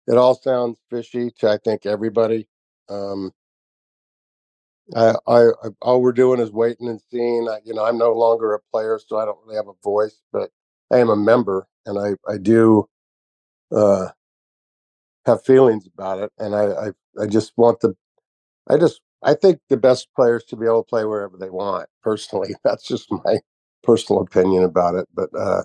it 0.08 0.16
all 0.18 0.34
sounds 0.34 0.78
fishy 0.90 1.32
to 1.40 1.50
I 1.50 1.58
think 1.58 1.86
everybody. 1.86 2.48
Um, 2.88 3.32
I, 4.96 5.14
I, 5.26 5.40
I 5.64 5.68
all 5.82 6.02
we're 6.02 6.12
doing 6.12 6.40
is 6.40 6.52
waiting 6.52 6.88
and 6.88 7.00
seeing. 7.10 7.48
I, 7.50 7.60
you 7.64 7.74
know, 7.74 7.84
I'm 7.84 7.98
no 7.98 8.12
longer 8.12 8.54
a 8.54 8.60
player, 8.72 9.00
so 9.04 9.18
I 9.18 9.24
don't 9.24 9.38
really 9.44 9.56
have 9.56 9.68
a 9.68 9.74
voice, 9.84 10.20
but 10.32 10.50
I 10.92 10.98
am 10.98 11.10
a 11.10 11.16
member, 11.16 11.66
and 11.86 11.98
I 11.98 12.16
I 12.32 12.38
do 12.38 12.88
uh, 13.74 14.08
have 15.26 15.44
feelings 15.44 15.86
about 15.86 16.20
it, 16.20 16.32
and 16.38 16.54
I, 16.54 16.64
I 16.66 17.22
I 17.22 17.26
just 17.26 17.52
want 17.56 17.80
the 17.80 17.94
I 18.68 18.78
just 18.78 19.00
I 19.22 19.34
think 19.34 19.60
the 19.68 19.76
best 19.76 20.08
players 20.16 20.44
to 20.46 20.56
be 20.56 20.66
able 20.66 20.84
to 20.84 20.88
play 20.88 21.04
wherever 21.04 21.36
they 21.36 21.50
want. 21.50 21.88
Personally, 22.02 22.54
that's 22.64 22.84
just 22.86 23.10
my 23.10 23.38
personal 23.82 24.22
opinion 24.22 24.64
about 24.64 24.94
it. 24.94 25.08
But 25.14 25.30
uh, 25.38 25.62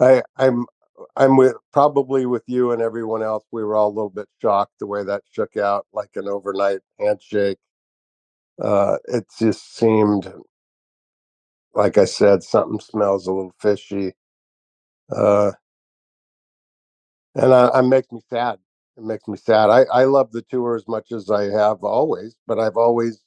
I, 0.00 0.22
I'm 0.38 0.66
I'm 1.16 1.36
with 1.36 1.56
probably 1.72 2.26
with 2.26 2.44
you 2.46 2.72
and 2.72 2.82
everyone 2.82 3.22
else. 3.22 3.44
We 3.52 3.64
were 3.64 3.76
all 3.76 3.88
a 3.88 3.90
little 3.96 4.10
bit 4.10 4.28
shocked 4.42 4.74
the 4.80 4.86
way 4.86 5.04
that 5.04 5.22
shook 5.30 5.56
out, 5.56 5.86
like 5.92 6.10
an 6.16 6.28
overnight 6.28 6.80
handshake. 7.00 7.58
Uh, 8.62 8.98
it 9.06 9.26
just 9.38 9.76
seemed, 9.76 10.32
like 11.74 11.98
I 11.98 12.06
said, 12.06 12.42
something 12.42 12.80
smells 12.80 13.26
a 13.26 13.32
little 13.32 13.54
fishy. 13.60 14.14
Uh, 15.14 15.52
and 17.34 17.52
uh, 17.52 17.70
it 17.74 17.82
makes 17.82 18.12
me 18.12 18.20
sad. 18.30 18.58
It 18.98 19.04
makes 19.04 19.28
me 19.28 19.36
sad. 19.38 19.70
I, 19.70 19.84
I 19.92 20.04
love 20.04 20.32
the 20.32 20.42
tour 20.42 20.76
as 20.76 20.88
much 20.88 21.12
as 21.12 21.30
I 21.30 21.44
have 21.44 21.84
always, 21.84 22.36
but 22.46 22.58
I've 22.60 22.76
always 22.76 23.22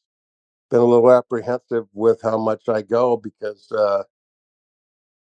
been 0.72 0.82
a 0.82 0.86
little 0.86 1.12
apprehensive 1.12 1.86
with 1.94 2.22
how 2.24 2.38
much 2.38 2.70
I 2.70 2.82
go 2.84 3.18
because 3.18 3.72
uh, 3.72 4.04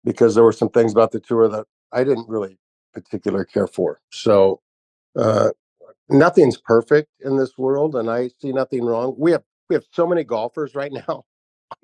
because 0.05 0.35
there 0.35 0.43
were 0.43 0.53
some 0.53 0.69
things 0.69 0.93
about 0.93 1.11
the 1.11 1.19
tour 1.19 1.49
that 1.49 1.65
I 1.91 2.03
didn't 2.03 2.29
really 2.29 2.57
particularly 2.93 3.45
care 3.45 3.67
for. 3.67 3.99
So 4.11 4.61
uh, 5.17 5.49
nothing's 6.07 6.57
perfect 6.57 7.09
in 7.19 7.35
this 7.35 7.57
world, 7.57 7.95
and 7.95 8.09
I 8.09 8.29
see 8.39 8.53
nothing 8.53 8.85
wrong. 8.85 9.15
We 9.17 9.31
have 9.31 9.43
we 9.69 9.73
have 9.73 9.83
so 9.91 10.07
many 10.07 10.23
golfers 10.23 10.75
right 10.75 10.91
now 11.07 11.25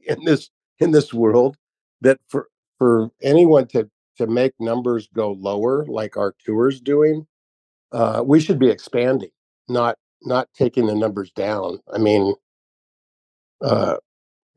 in 0.08 0.24
this 0.24 0.50
in 0.80 0.92
this 0.92 1.14
world 1.14 1.58
that 2.02 2.20
for 2.30 2.48
for 2.78 3.10
anyone 3.22 3.68
to 3.68 3.90
to 4.18 4.28
make 4.28 4.54
numbers 4.60 5.10
go 5.14 5.32
lower 5.32 5.86
like 5.88 6.16
our 6.16 6.36
tours 6.46 6.80
doing, 6.80 7.26
uh, 7.92 8.22
we 8.26 8.40
should 8.40 8.60
be 8.60 8.70
expanding, 8.70 9.32
not 9.68 9.98
not 10.24 10.48
taking 10.54 10.86
the 10.86 10.96
numbers 10.96 11.32
down. 11.32 11.80
I 11.94 11.98
mean, 11.98 12.36
uh, 13.64 13.96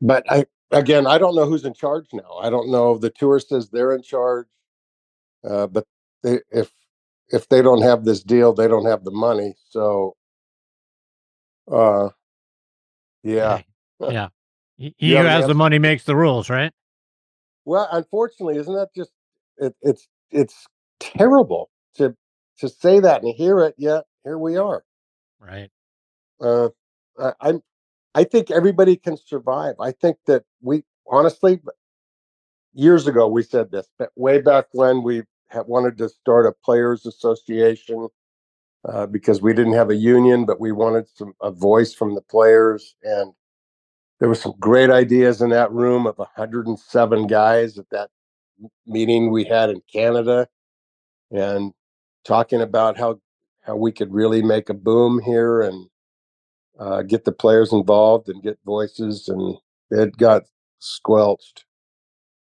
but 0.01 0.23
I 0.31 0.45
again, 0.75 1.07
I 1.07 1.19
don't 1.19 1.35
know 1.35 1.47
who's 1.47 1.65
in 1.65 1.75
charge 1.75 2.07
now. 2.13 2.39
I 2.41 2.51
don't 2.51 2.71
know. 2.71 2.99
The 2.99 3.11
tour 3.11 3.39
says 3.39 3.69
they're 3.71 3.93
in 3.93 4.03
charge, 4.03 4.47
uh, 5.49 5.67
but 5.67 5.85
they, 6.23 6.39
if 6.51 6.71
if 7.29 7.49
they 7.49 7.61
don't 7.63 7.83
have 7.83 8.05
this 8.05 8.23
deal, 8.23 8.53
they 8.53 8.67
don't 8.67 8.85
have 8.87 9.03
the 9.05 9.11
money. 9.11 9.55
So, 9.69 10.15
uh, 11.71 12.09
yeah, 13.23 13.61
yeah. 14.07 14.29
He 14.77 14.93
who 15.17 15.25
has 15.25 15.45
the 15.47 15.55
money 15.55 15.79
makes 15.79 16.05
the 16.05 16.15
rules, 16.15 16.49
right? 16.49 16.73
Well, 17.65 17.87
unfortunately, 17.91 18.57
isn't 18.57 18.73
that 18.73 18.89
just 18.95 19.11
it, 19.57 19.75
it's 19.81 20.07
it's 20.31 20.67
terrible 20.99 21.69
to 21.95 22.15
to 22.59 22.69
say 22.69 22.99
that 22.99 23.23
and 23.23 23.33
hear 23.35 23.59
it. 23.61 23.75
Yet 23.77 24.05
here 24.23 24.37
we 24.37 24.57
are. 24.57 24.83
Right. 25.39 25.69
Uh, 26.41 26.69
I, 27.19 27.33
I'm. 27.41 27.63
I 28.15 28.23
think 28.23 28.49
everybody 28.49 28.95
can 28.95 29.17
survive. 29.17 29.75
I 29.79 29.91
think 29.91 30.17
that 30.25 30.43
we 30.61 30.83
honestly, 31.11 31.59
years 32.73 33.07
ago 33.07 33.27
we 33.27 33.43
said 33.43 33.71
this, 33.71 33.87
but 33.99 34.09
way 34.15 34.41
back 34.41 34.67
when 34.71 35.03
we 35.03 35.23
wanted 35.53 35.97
to 35.97 36.07
start 36.09 36.45
a 36.45 36.53
players 36.63 37.05
association 37.05 38.07
uh, 38.87 39.05
because 39.05 39.41
we 39.41 39.53
didn't 39.53 39.73
have 39.73 39.89
a 39.89 39.95
union, 39.95 40.45
but 40.45 40.61
we 40.61 40.71
wanted 40.71 41.07
some 41.13 41.33
a 41.41 41.51
voice 41.51 41.93
from 41.93 42.15
the 42.15 42.21
players 42.21 42.95
and 43.03 43.33
there 44.19 44.29
were 44.29 44.35
some 44.35 44.53
great 44.61 44.89
ideas 44.89 45.41
in 45.41 45.49
that 45.49 45.71
room 45.73 46.07
of 46.07 46.17
107 46.17 47.27
guys 47.27 47.77
at 47.77 47.89
that 47.89 48.09
meeting 48.87 49.29
we 49.29 49.43
had 49.43 49.69
in 49.69 49.81
Canada 49.91 50.47
and 51.31 51.73
talking 52.23 52.61
about 52.61 52.97
how 52.97 53.19
how 53.61 53.75
we 53.75 53.91
could 53.91 54.13
really 54.13 54.41
make 54.41 54.69
a 54.69 54.73
boom 54.73 55.19
here 55.19 55.61
and 55.61 55.89
uh, 56.79 57.01
get 57.03 57.25
the 57.25 57.31
players 57.31 57.71
involved 57.71 58.29
and 58.29 58.43
get 58.43 58.59
voices 58.65 59.29
and 59.29 59.57
it 59.91 60.17
got 60.17 60.43
squelched. 60.79 61.65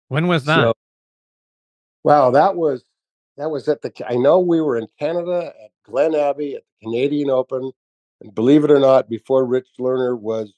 When 0.07 0.27
was 0.27 0.45
that? 0.45 0.61
So, 0.61 0.73
wow, 2.03 2.31
that 2.31 2.55
was 2.55 2.83
that 3.37 3.49
was 3.49 3.67
at 3.67 3.81
the 3.81 3.91
I 4.07 4.15
know 4.15 4.39
we 4.39 4.61
were 4.61 4.77
in 4.77 4.87
Canada 4.97 5.53
at 5.63 5.71
Glen 5.83 6.15
Abbey 6.15 6.55
at 6.55 6.63
the 6.63 6.85
Canadian 6.87 7.29
Open 7.29 7.71
and 8.21 8.35
believe 8.35 8.63
it 8.63 8.71
or 8.71 8.79
not 8.79 9.09
before 9.09 9.45
Rich 9.45 9.67
Lerner 9.79 10.19
was 10.19 10.53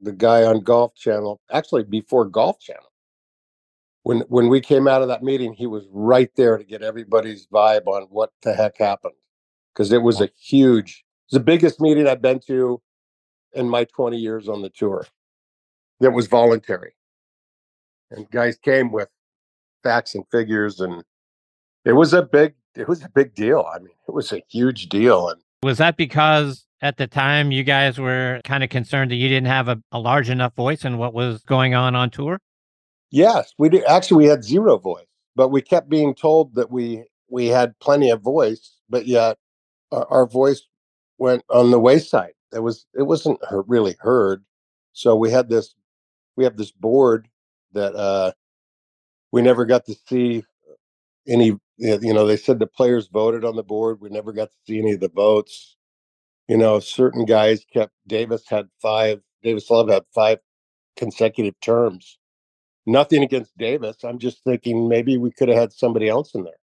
the 0.00 0.12
guy 0.12 0.44
on 0.44 0.60
Golf 0.60 0.94
Channel, 0.94 1.40
actually 1.50 1.84
before 1.84 2.24
Golf 2.24 2.58
Channel. 2.58 2.90
When 4.02 4.20
when 4.28 4.48
we 4.48 4.60
came 4.60 4.88
out 4.88 5.02
of 5.02 5.08
that 5.08 5.22
meeting, 5.22 5.52
he 5.52 5.66
was 5.66 5.84
right 5.92 6.30
there 6.36 6.58
to 6.58 6.64
get 6.64 6.82
everybody's 6.82 7.46
vibe 7.46 7.86
on 7.86 8.02
what 8.10 8.30
the 8.42 8.52
heck 8.52 8.78
happened. 8.78 9.14
Because 9.72 9.92
it 9.92 10.02
was 10.02 10.20
a 10.20 10.28
huge, 10.36 11.04
it's 11.26 11.34
the 11.34 11.40
biggest 11.40 11.80
meeting 11.80 12.06
I've 12.06 12.20
been 12.20 12.40
to 12.48 12.82
in 13.54 13.68
my 13.68 13.84
20 13.84 14.16
years 14.16 14.48
on 14.48 14.62
the 14.62 14.70
tour. 14.70 15.06
That 16.00 16.12
was 16.12 16.26
voluntary. 16.26 16.94
And 18.10 18.30
guys 18.30 18.56
came 18.56 18.90
with 18.92 19.08
facts 19.82 20.14
and 20.14 20.24
figures 20.30 20.80
and 20.80 21.02
it 21.84 21.92
was 21.92 22.12
a 22.12 22.22
big 22.22 22.54
it 22.74 22.88
was 22.88 23.02
a 23.02 23.08
big 23.08 23.34
deal. 23.34 23.68
I 23.72 23.78
mean, 23.78 23.94
it 24.08 24.12
was 24.12 24.32
a 24.32 24.42
huge 24.48 24.88
deal. 24.88 25.28
And 25.28 25.40
was 25.62 25.78
that 25.78 25.96
because 25.96 26.66
at 26.80 26.96
the 26.96 27.06
time 27.06 27.52
you 27.52 27.62
guys 27.62 27.98
were 27.98 28.40
kind 28.44 28.64
of 28.64 28.70
concerned 28.70 29.10
that 29.10 29.16
you 29.16 29.28
didn't 29.28 29.46
have 29.46 29.68
a, 29.68 29.80
a 29.92 29.98
large 29.98 30.30
enough 30.30 30.54
voice 30.54 30.84
in 30.84 30.98
what 30.98 31.14
was 31.14 31.42
going 31.42 31.74
on 31.74 31.94
on 31.94 32.10
tour? 32.10 32.38
Yes, 33.10 33.52
we 33.58 33.68
did. 33.68 33.84
Actually, 33.84 34.24
we 34.24 34.30
had 34.30 34.42
zero 34.42 34.78
voice, 34.78 35.06
but 35.36 35.48
we 35.48 35.60
kept 35.60 35.88
being 35.88 36.14
told 36.14 36.54
that 36.54 36.70
we 36.70 37.04
we 37.28 37.46
had 37.46 37.78
plenty 37.78 38.10
of 38.10 38.22
voice, 38.22 38.78
but 38.88 39.06
yet 39.06 39.36
our, 39.90 40.06
our 40.10 40.26
voice 40.26 40.62
went 41.18 41.44
on 41.50 41.70
the 41.70 41.78
wayside. 41.78 42.32
It 42.54 42.60
was 42.60 42.86
it 42.94 43.04
wasn't 43.04 43.40
really 43.68 43.96
heard. 44.00 44.44
So 44.92 45.16
we 45.16 45.30
had 45.32 45.48
this 45.50 45.74
we 46.36 46.44
have 46.44 46.56
this 46.56 46.72
board 46.72 47.28
that 47.74 47.94
uh 47.96 48.32
we 49.32 49.42
never 49.42 49.64
got 49.66 49.86
to 49.86 49.96
see 50.08 50.44
any 51.28 51.58
you 51.78 52.14
know 52.14 52.26
they 52.26 52.36
said 52.38 52.58
the 52.60 52.66
players 52.68 53.08
voted 53.08 53.44
on 53.44 53.56
the 53.56 53.62
board 53.64 54.00
we 54.00 54.10
never 54.10 54.32
got 54.32 54.50
to 54.50 54.58
see 54.66 54.78
any 54.80 54.92
of 54.92 55.00
the 55.00 55.10
votes 55.10 55.68
you 56.48 56.56
know, 56.56 56.78
certain 56.80 57.24
guys 57.24 57.64
kept 57.72 57.92
Davis 58.06 58.44
had 58.48 58.68
five, 58.80 59.20
Davis 59.42 59.70
Love 59.70 59.88
had 59.88 60.04
five 60.14 60.38
consecutive 60.96 61.58
terms. 61.60 62.18
Nothing 62.86 63.24
against 63.24 63.56
Davis. 63.58 63.98
I'm 64.04 64.18
just 64.18 64.44
thinking 64.44 64.88
maybe 64.88 65.18
we 65.18 65.32
could 65.32 65.48
have 65.50 65.58
had 65.58 65.72
somebody 65.74 66.08
else 66.08 66.34
in 66.34 66.44
there 66.44 66.70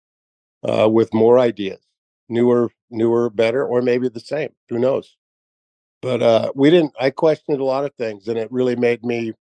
uh, 0.75 0.89
with 0.89 1.13
more 1.13 1.39
ideas, 1.39 1.81
newer, 2.29 2.71
newer, 2.91 3.29
better, 3.31 3.65
or 3.67 3.81
maybe 3.83 4.09
the 4.09 4.21
same. 4.21 4.51
Who 4.69 4.79
knows? 4.79 5.16
But 6.01 6.21
uh, 6.21 6.51
we 6.55 6.69
didn't. 6.69 6.93
I 6.99 7.09
questioned 7.09 7.59
a 7.59 7.63
lot 7.65 7.85
of 7.85 7.93
things, 7.95 8.27
and 8.27 8.37
it 8.37 8.51
really 8.51 8.75
made 8.75 9.03
me 9.03 9.33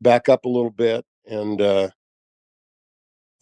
back 0.00 0.28
up 0.28 0.44
a 0.44 0.48
little 0.48 0.70
bit. 0.70 1.04
And 1.26 1.60
uh, 1.60 1.90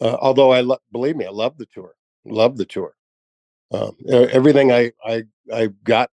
uh, 0.01 0.17
although 0.21 0.51
I 0.51 0.61
lo- 0.61 0.77
believe 0.91 1.15
me, 1.15 1.25
I 1.25 1.31
love 1.31 1.57
the 1.57 1.65
tour. 1.65 1.95
Love 2.25 2.57
the 2.57 2.65
tour. 2.65 2.93
Um, 3.71 3.95
everything 4.09 4.71
I 4.71 4.91
I 5.05 5.23
I 5.53 5.67
got 5.83 6.09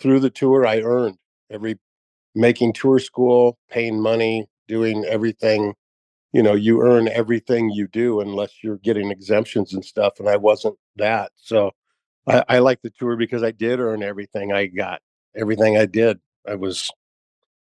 through 0.00 0.20
the 0.20 0.30
tour 0.30 0.66
I 0.66 0.80
earned 0.80 1.18
every 1.50 1.78
making 2.34 2.72
tour 2.74 2.98
school, 2.98 3.58
paying 3.70 4.00
money, 4.00 4.46
doing 4.68 5.04
everything. 5.06 5.74
You 6.32 6.42
know, 6.42 6.54
you 6.54 6.82
earn 6.82 7.08
everything 7.08 7.70
you 7.70 7.88
do 7.88 8.20
unless 8.20 8.62
you're 8.62 8.78
getting 8.78 9.10
exemptions 9.10 9.74
and 9.74 9.84
stuff. 9.84 10.14
And 10.20 10.28
I 10.28 10.36
wasn't 10.36 10.76
that. 10.96 11.32
So 11.36 11.72
I, 12.28 12.44
I 12.48 12.58
like 12.60 12.82
the 12.82 12.90
tour 12.98 13.16
because 13.16 13.42
I 13.42 13.52
did 13.52 13.80
earn 13.80 14.02
everything 14.02 14.52
I 14.52 14.66
got, 14.66 15.00
everything 15.36 15.76
I 15.76 15.86
did. 15.86 16.18
I 16.46 16.54
was 16.54 16.90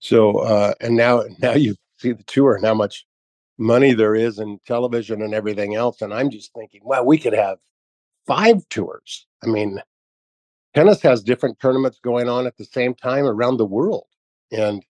so 0.01 0.39
uh 0.39 0.75
and 0.81 0.97
now 0.97 1.23
now 1.41 1.55
you 1.55 1.75
see 1.97 2.13
the 2.13 2.23
tour 2.25 2.55
and 2.55 2.65
how 2.65 2.75
much 2.75 3.05
money 3.59 3.93
there 3.93 4.15
is 4.15 4.39
in 4.39 4.59
television 4.67 5.23
and 5.23 5.35
everything 5.35 5.75
else. 5.75 6.03
And 6.03 6.15
I'm 6.15 6.31
just 6.31 6.53
thinking, 6.55 6.81
well, 6.85 7.05
we 7.05 7.19
could 7.19 7.33
have 7.33 7.59
five 8.27 8.69
tours. 8.69 9.27
I 9.43 9.49
mean, 9.49 9.81
tennis 10.75 11.03
has 11.03 11.23
different 11.23 11.59
tournaments 11.59 11.99
going 12.03 12.29
on 12.29 12.47
at 12.47 12.57
the 12.57 12.65
same 12.65 12.95
time 12.95 13.25
around 13.25 13.57
the 13.57 13.67
world 13.67 14.07
and 14.53 14.85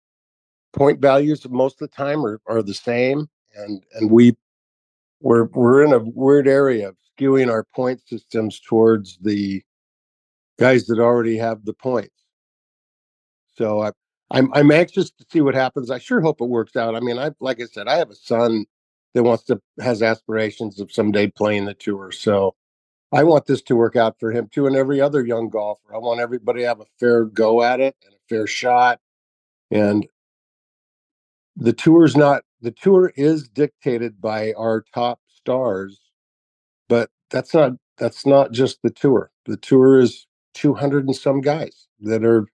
point 0.73 0.99
values 0.99 1.47
most 1.49 1.81
of 1.81 1.89
the 1.89 1.95
time 1.95 2.25
are, 2.25 2.39
are 2.45 2.61
the 2.61 2.73
same 2.73 3.27
and 3.55 3.83
and 3.93 4.11
we 4.11 4.35
we're 5.21 5.45
we're 5.45 5.83
in 5.83 5.93
a 5.93 5.99
weird 5.99 6.47
area 6.47 6.89
of 6.89 6.95
skewing 7.17 7.49
our 7.49 7.63
point 7.75 7.99
systems 8.05 8.59
towards 8.59 9.17
the 9.21 9.61
guys 10.59 10.85
that 10.85 10.99
already 10.99 11.37
have 11.37 11.63
the 11.65 11.73
points 11.73 12.26
so 13.57 13.81
I, 13.81 13.91
I'm 14.31 14.53
I'm 14.53 14.71
anxious 14.71 15.09
to 15.11 15.25
see 15.31 15.41
what 15.41 15.55
happens. 15.55 15.89
I 15.89 15.99
sure 15.99 16.21
hope 16.21 16.41
it 16.41 16.45
works 16.45 16.75
out. 16.75 16.95
I 16.95 16.99
mean, 16.99 17.17
I 17.17 17.31
like 17.39 17.61
I 17.61 17.65
said, 17.65 17.87
I 17.87 17.97
have 17.97 18.09
a 18.09 18.15
son 18.15 18.65
that 19.13 19.23
wants 19.23 19.43
to 19.45 19.61
has 19.79 20.01
aspirations 20.01 20.79
of 20.79 20.91
someday 20.91 21.27
playing 21.27 21.65
the 21.65 21.73
tour. 21.73 22.11
So 22.11 22.55
I 23.11 23.23
want 23.23 23.45
this 23.45 23.61
to 23.63 23.75
work 23.75 23.95
out 23.95 24.19
for 24.19 24.31
him 24.31 24.49
too, 24.51 24.67
and 24.67 24.75
every 24.75 24.99
other 25.01 25.25
young 25.25 25.49
golfer. 25.49 25.95
I 25.95 25.97
want 25.97 26.19
everybody 26.19 26.61
to 26.61 26.67
have 26.67 26.81
a 26.81 26.85
fair 26.99 27.25
go 27.25 27.63
at 27.63 27.79
it 27.79 27.95
and 28.05 28.13
a 28.13 28.17
fair 28.29 28.47
shot. 28.47 28.99
And 29.71 30.07
the 31.55 31.73
tour's 31.73 32.15
not 32.15 32.43
the 32.61 32.71
tour 32.71 33.13
is 33.15 33.47
dictated 33.47 34.21
by 34.21 34.53
our 34.53 34.83
top 34.93 35.19
stars, 35.27 35.99
but 36.89 37.09
that's 37.31 37.53
not 37.53 37.73
that's 37.97 38.25
not 38.25 38.51
just 38.51 38.79
the 38.83 38.91
tour. 38.91 39.31
The 39.45 39.57
tour 39.57 39.99
is 39.99 40.27
200 40.53 41.05
and 41.05 41.15
some 41.15 41.41
guys 41.41 41.87
that 42.01 42.25
are 42.25 42.45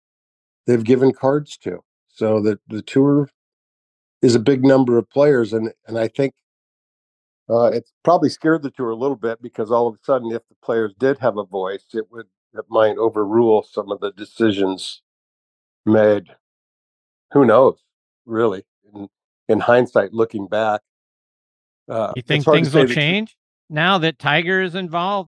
they've 0.65 0.83
given 0.83 1.13
cards 1.13 1.57
to. 1.57 1.79
So 2.07 2.41
the 2.41 2.59
the 2.67 2.81
tour 2.81 3.29
is 4.21 4.35
a 4.35 4.39
big 4.39 4.63
number 4.63 4.97
of 4.97 5.09
players, 5.09 5.53
and 5.53 5.71
and 5.87 5.97
I 5.97 6.07
think 6.07 6.33
uh, 7.49 7.65
it's 7.65 7.91
probably 8.03 8.29
scared 8.29 8.63
the 8.63 8.71
tour 8.71 8.89
a 8.89 8.95
little 8.95 9.17
bit 9.17 9.41
because 9.41 9.71
all 9.71 9.87
of 9.87 9.95
a 9.95 10.03
sudden, 10.03 10.31
if 10.31 10.47
the 10.47 10.55
players 10.63 10.93
did 10.97 11.17
have 11.19 11.37
a 11.37 11.43
voice, 11.43 11.85
it 11.93 12.05
would 12.11 12.27
it 12.53 12.65
might 12.69 12.97
overrule 12.97 13.63
some 13.63 13.91
of 13.91 13.99
the 13.99 14.11
decisions 14.11 15.01
made. 15.85 16.27
Who 17.31 17.45
knows? 17.45 17.79
Really, 18.25 18.63
in, 18.93 19.09
in 19.49 19.59
hindsight, 19.59 20.13
looking 20.13 20.47
back, 20.47 20.81
uh, 21.89 22.13
you 22.15 22.21
think 22.21 22.45
things 22.45 22.73
will 22.73 22.87
change 22.87 23.35
now 23.69 23.97
that 23.97 24.19
Tiger 24.19 24.61
is 24.61 24.75
involved? 24.75 25.29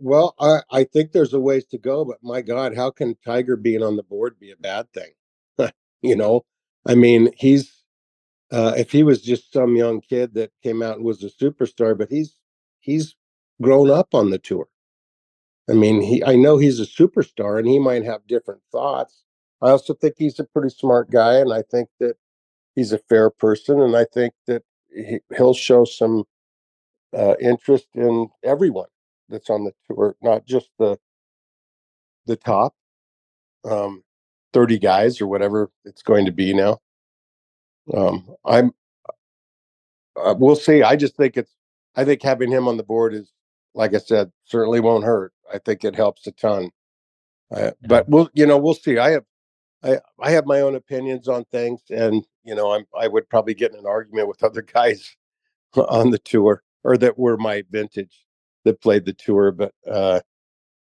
Well, 0.00 0.36
I, 0.40 0.60
I 0.72 0.84
think 0.84 1.12
there's 1.12 1.34
a 1.34 1.40
ways 1.40 1.66
to 1.68 1.78
go, 1.78 2.04
but 2.04 2.18
my 2.22 2.42
God, 2.42 2.76
how 2.76 2.90
can 2.92 3.16
Tiger 3.24 3.56
being 3.56 3.82
on 3.82 3.96
the 3.96 4.04
board 4.04 4.38
be 4.40 4.52
a 4.52 4.56
bad 4.56 4.88
thing? 4.94 5.12
you 6.02 6.16
know, 6.16 6.44
I 6.86 6.96
mean, 6.96 7.32
he's 7.38 7.72
uh, 8.52 8.74
if 8.78 8.92
he 8.92 9.02
was 9.04 9.22
just 9.22 9.52
some 9.52 9.76
young 9.76 10.00
kid 10.02 10.34
that 10.34 10.52
came 10.62 10.82
out 10.82 10.96
and 10.96 11.04
was 11.06 11.24
a 11.24 11.30
superstar, 11.30 11.98
but 11.98 12.10
he's 12.10 12.36
he's 12.80 13.16
grown 13.62 13.90
up 13.90 14.14
on 14.14 14.30
the 14.30 14.38
tour. 14.38 14.68
I 15.70 15.74
mean, 15.74 16.02
he 16.02 16.24
I 16.24 16.36
know 16.36 16.58
he's 16.58 16.80
a 16.80 16.86
superstar 16.86 17.58
and 17.58 17.68
he 17.68 17.78
might 17.78 18.04
have 18.04 18.26
different 18.28 18.62
thoughts. 18.72 19.24
I 19.62 19.70
also 19.70 19.94
think 19.94 20.16
he's 20.18 20.40
a 20.40 20.44
pretty 20.44 20.70
smart 20.70 21.10
guy, 21.10 21.36
and 21.36 21.52
I 21.52 21.62
think 21.62 21.88
that 22.00 22.16
he's 22.76 22.92
a 22.92 22.98
fair 22.98 23.30
person, 23.30 23.80
and 23.80 23.96
I 23.96 24.04
think 24.04 24.34
that 24.48 24.64
he, 24.94 25.20
he'll 25.36 25.54
show 25.54 25.84
some 25.84 26.24
uh, 27.16 27.34
interest 27.40 27.88
in 27.94 28.28
everyone 28.44 28.88
that's 29.30 29.50
on 29.50 29.64
the 29.64 29.72
tour, 29.86 30.16
not 30.22 30.46
just 30.46 30.68
the 30.78 30.98
the 32.26 32.36
top 32.36 32.74
um, 33.64 34.02
thirty 34.52 34.78
guys 34.78 35.20
or 35.20 35.26
whatever 35.26 35.70
it's 35.84 36.02
going 36.02 36.26
to 36.26 36.32
be 36.32 36.52
now. 36.52 36.78
Um, 37.94 38.28
I'm. 38.44 38.72
Uh, 40.16 40.34
we'll 40.38 40.56
see. 40.56 40.82
I 40.82 40.96
just 40.96 41.16
think 41.16 41.36
it's. 41.36 41.54
I 41.96 42.04
think 42.04 42.22
having 42.22 42.50
him 42.50 42.68
on 42.68 42.76
the 42.76 42.82
board 42.82 43.14
is, 43.14 43.32
like 43.74 43.94
I 43.94 43.98
said, 43.98 44.30
certainly 44.44 44.80
won't 44.80 45.04
hurt. 45.04 45.32
I 45.52 45.58
think 45.58 45.84
it 45.84 45.96
helps 45.96 46.26
a 46.26 46.32
ton. 46.32 46.70
Uh, 47.50 47.72
but 47.88 48.08
we'll, 48.08 48.30
you 48.32 48.46
know, 48.46 48.58
we'll 48.58 48.74
see. 48.74 48.98
I 48.98 49.10
have, 49.10 49.24
I, 49.82 49.98
I 50.20 50.30
have 50.30 50.46
my 50.46 50.60
own 50.60 50.76
opinions 50.76 51.26
on 51.26 51.44
things, 51.46 51.82
and 51.90 52.24
you 52.44 52.54
know, 52.54 52.72
I'm, 52.72 52.84
I 52.98 53.08
would 53.08 53.28
probably 53.28 53.54
get 53.54 53.72
in 53.72 53.78
an 53.78 53.86
argument 53.86 54.28
with 54.28 54.42
other 54.42 54.62
guys 54.74 55.16
on 55.76 56.10
the 56.10 56.18
tour 56.18 56.62
or 56.84 56.96
that 56.96 57.18
were 57.18 57.36
my 57.36 57.62
vintage 57.70 58.24
that 58.64 58.80
played 58.80 59.04
the 59.04 59.12
tour. 59.12 59.52
But 59.52 59.72
uh, 59.90 60.20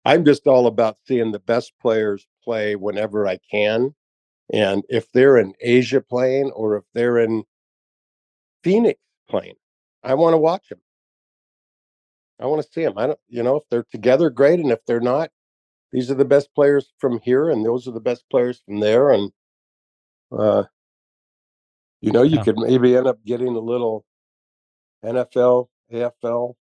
I'm 0.06 0.26
just 0.26 0.48
all 0.48 0.68
about 0.68 0.98
seeing 1.06 1.32
the 1.32 1.40
best 1.40 1.74
players 1.82 2.28
play 2.44 2.76
whenever 2.76 3.28
I 3.28 3.40
can, 3.52 3.94
and 4.54 4.84
if 4.90 5.12
they're 5.12 5.38
in 5.38 5.54
Asia 5.62 6.02
playing 6.02 6.52
or 6.52 6.78
if 6.78 6.84
they're 6.94 7.20
in 7.20 7.44
Phoenix 8.64 9.00
playing, 9.30 9.56
I 10.04 10.14
want 10.14 10.34
to 10.34 10.38
watch 10.38 10.70
them. 10.70 10.80
I 12.40 12.46
want 12.46 12.62
to 12.64 12.72
see 12.72 12.84
them. 12.84 12.98
I 12.98 13.08
don't, 13.08 13.20
you 13.28 13.44
know, 13.44 13.56
if 13.58 13.64
they're 13.70 13.86
together, 13.92 14.30
great, 14.30 14.60
and 14.60 14.72
if 14.72 14.80
they're 14.86 15.00
not, 15.00 15.32
these 15.92 16.12
are 16.12 16.16
the 16.16 16.26
best 16.26 16.54
players 16.54 16.94
from 17.00 17.20
here, 17.20 17.50
and 17.50 17.66
those 17.66 17.88
are 17.88 17.92
the 17.92 18.00
best 18.00 18.26
players 18.30 18.62
from 18.66 18.80
there, 18.80 19.12
and 19.12 19.32
uh, 20.32 20.64
you 22.02 22.12
know, 22.12 22.24
you 22.24 22.38
Yeah. 22.38 22.44
could 22.44 22.58
maybe 22.58 22.96
end 22.96 23.08
up 23.08 23.24
getting 23.26 23.56
a 23.56 23.60
little 23.60 24.06
NFL, 25.04 25.68
AFL 25.92 26.56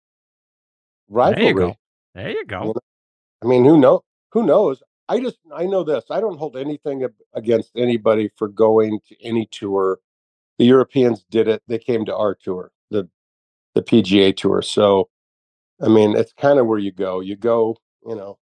rivalry. 1.09 1.45
There 1.45 1.49
you 1.49 1.55
go. 1.55 1.77
There 2.15 2.31
you 2.31 2.37
You 2.39 2.45
go. 2.47 2.65
know? 2.73 2.75
I 3.43 3.47
mean, 3.47 3.65
who 3.65 3.79
know? 3.79 4.03
Who 4.33 4.45
knows? 4.45 4.83
I 5.09 5.21
just 5.21 5.39
I 5.55 5.67
know 5.67 5.85
this. 5.85 6.05
I 6.11 6.21
don't 6.21 6.39
hold 6.39 6.57
anything 6.57 7.07
against 7.35 7.71
anybody 7.77 8.31
for 8.37 8.49
going 8.49 9.01
to 9.09 9.17
any 9.25 9.47
tour. 9.51 9.99
The 10.59 10.65
Europeans 10.65 11.25
did 11.31 11.49
it. 11.49 11.63
They 11.69 11.79
came 11.79 12.05
to 12.07 12.17
our 12.17 12.35
tour, 12.35 12.73
the 12.91 13.09
the 13.75 13.83
PGA 13.83 14.37
tour. 14.37 14.63
So, 14.63 15.09
I 15.83 15.89
mean, 15.89 16.17
it's 16.17 16.33
kind 16.33 16.59
of 16.59 16.67
where 16.67 16.79
you 16.79 16.93
go. 16.93 17.21
You 17.21 17.37
go, 17.37 17.77
you 18.07 18.17
know, 18.17 18.39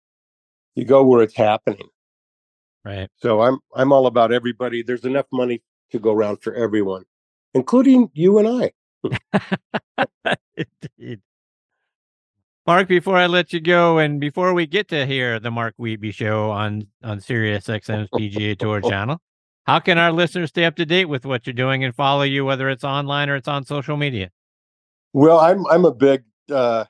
you 0.75 0.85
go 0.85 1.03
where 1.05 1.23
it's 1.23 1.37
happening. 1.37 1.89
Right. 2.85 3.09
So 3.17 3.43
I'm 3.43 3.59
I'm 3.75 3.93
all 3.93 4.07
about 4.07 4.33
everybody. 4.33 4.83
There's 4.83 5.05
enough 5.05 5.27
money 5.33 5.63
to 5.91 5.99
go 5.99 6.13
around 6.13 6.43
for 6.43 6.55
everyone, 6.55 7.05
including 7.55 8.11
you 8.15 8.39
and 8.39 8.49
I. 8.49 8.73
Indeed. 10.57 11.21
Mark, 12.65 12.87
before 12.87 13.17
I 13.17 13.27
let 13.27 13.53
you 13.53 13.61
go, 13.61 13.99
and 13.99 14.21
before 14.21 14.55
we 14.55 14.67
get 14.67 14.87
to 14.89 15.05
hear 15.05 15.41
the 15.41 15.51
Mark 15.51 15.75
Wiebe 15.81 16.15
show 16.15 16.51
on 16.51 16.87
on 17.03 17.21
Sirius 17.21 17.67
XM's 17.67 18.09
PGA 18.15 18.57
Tour 18.57 18.81
channel, 18.81 19.21
how 19.65 19.81
can 19.81 19.99
our 19.99 20.13
listeners 20.13 20.51
stay 20.51 20.65
up 20.65 20.77
to 20.77 20.87
date 20.87 21.07
with 21.07 21.27
what 21.27 21.45
you're 21.45 21.55
doing 21.55 21.83
and 21.83 21.93
follow 21.93 22.23
you, 22.23 22.45
whether 22.45 22.69
it's 22.71 22.85
online 22.85 23.29
or 23.29 23.35
it's 23.35 23.49
on 23.49 23.65
social 23.65 23.97
media? 23.97 24.31
Well, 25.13 25.41
I'm 25.41 25.67
I'm 25.67 25.85
a 25.85 25.93
big 25.93 26.23
uh, 26.53 26.85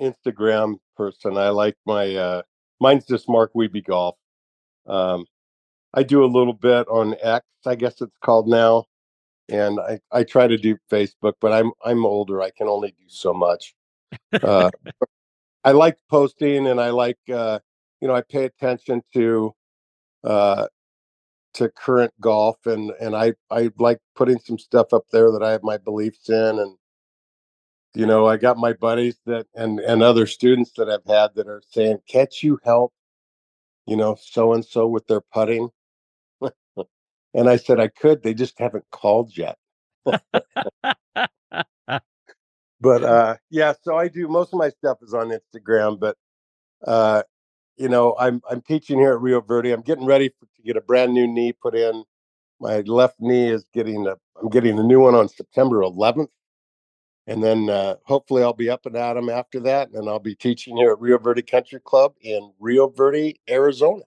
Instagram 0.00 0.78
person. 0.96 1.36
I 1.38 1.50
like 1.50 1.76
my 1.86 2.14
uh, 2.16 2.42
mine's 2.80 3.06
just 3.06 3.28
Mark 3.28 3.52
Wiebe 3.54 3.84
Golf. 3.84 4.16
Um, 4.86 5.24
I 5.94 6.02
do 6.02 6.24
a 6.24 6.26
little 6.26 6.52
bit 6.52 6.88
on 6.88 7.14
X, 7.22 7.46
I 7.64 7.76
guess 7.76 8.00
it's 8.00 8.16
called 8.24 8.48
now, 8.48 8.86
and 9.48 9.78
I, 9.78 10.00
I 10.10 10.24
try 10.24 10.48
to 10.48 10.56
do 10.56 10.76
Facebook, 10.90 11.34
but 11.40 11.52
I'm 11.52 11.70
I'm 11.84 12.04
older. 12.04 12.42
I 12.42 12.50
can 12.50 12.66
only 12.66 12.88
do 12.90 13.04
so 13.06 13.32
much. 13.32 13.72
Uh, 14.42 14.70
I 15.64 15.72
like 15.72 15.98
posting, 16.08 16.66
and 16.66 16.80
I 16.80 16.90
like 16.90 17.18
uh, 17.32 17.58
you 18.00 18.08
know 18.08 18.14
I 18.14 18.22
pay 18.22 18.44
attention 18.44 19.02
to 19.14 19.54
uh, 20.24 20.66
to 21.54 21.68
current 21.70 22.12
golf, 22.20 22.66
and 22.66 22.92
and 23.00 23.14
I 23.16 23.34
I 23.50 23.70
like 23.78 23.98
putting 24.16 24.38
some 24.38 24.58
stuff 24.58 24.92
up 24.92 25.04
there 25.12 25.30
that 25.32 25.42
I 25.42 25.52
have 25.52 25.62
my 25.62 25.78
beliefs 25.78 26.28
in, 26.30 26.58
and 26.58 26.76
you 27.94 28.06
know 28.06 28.26
I 28.26 28.36
got 28.36 28.56
my 28.58 28.72
buddies 28.72 29.18
that 29.26 29.46
and 29.54 29.80
and 29.80 30.02
other 30.02 30.26
students 30.26 30.72
that 30.76 30.88
I've 30.88 31.06
had 31.06 31.34
that 31.36 31.48
are 31.48 31.62
saying, 31.70 31.98
"Can't 32.08 32.42
you 32.42 32.58
help?" 32.64 32.92
You 33.86 33.96
know, 33.96 34.16
so 34.20 34.52
and 34.54 34.64
so 34.64 34.86
with 34.86 35.06
their 35.08 35.20
putting. 35.20 35.70
and 37.34 37.48
I 37.50 37.56
said 37.56 37.80
I 37.80 37.88
could. 37.88 38.22
They 38.22 38.34
just 38.34 38.58
haven't 38.58 38.84
called 38.92 39.36
yet. 39.36 39.58
but 42.80 43.04
uh 43.04 43.36
yeah 43.50 43.72
so 43.82 43.96
i 43.96 44.08
do 44.08 44.28
most 44.28 44.52
of 44.54 44.58
my 44.58 44.70
stuff 44.70 44.98
is 45.02 45.14
on 45.14 45.30
instagram 45.30 45.98
but 46.00 46.16
uh 46.86 47.22
you 47.78 47.88
know 47.88 48.16
i'm 48.20 48.42
i'm 48.50 48.62
teaching 48.62 48.98
here 48.98 49.12
at 49.12 49.20
rio 49.20 49.40
verde. 49.42 49.72
I'm 49.72 49.82
getting 49.82 50.06
ready 50.06 50.30
for, 50.30 50.46
to 50.56 50.62
get 50.62 50.76
a 50.76 50.82
brand 50.82 51.14
new 51.14 51.26
knee 51.28 51.52
put 51.52 51.74
in. 51.76 52.04
My 52.60 52.80
left 52.80 53.16
knee 53.20 53.48
is 53.48 53.66
getting 53.74 54.06
a 54.06 54.16
i'm 54.42 54.50
getting 54.50 54.78
a 54.78 54.82
new 54.84 55.00
one 55.00 55.14
on 55.16 55.28
september 55.28 55.78
11th 55.82 56.28
and 57.28 57.42
then 57.44 57.70
uh 57.70 57.96
hopefully 58.04 58.42
i'll 58.44 58.54
be 58.54 58.70
up 58.70 58.86
and 58.86 58.96
at 58.96 59.16
'em 59.18 59.30
after 59.30 59.60
that 59.60 59.90
and 59.92 60.08
i'll 60.10 60.20
be 60.20 60.36
teaching 60.36 60.76
here 60.76 60.92
at 60.92 61.00
rio 61.00 61.18
verde 61.18 61.42
country 61.42 61.80
club 61.84 62.14
in 62.22 62.52
rio 62.60 62.88
verde 62.88 63.40
arizona 63.50 64.02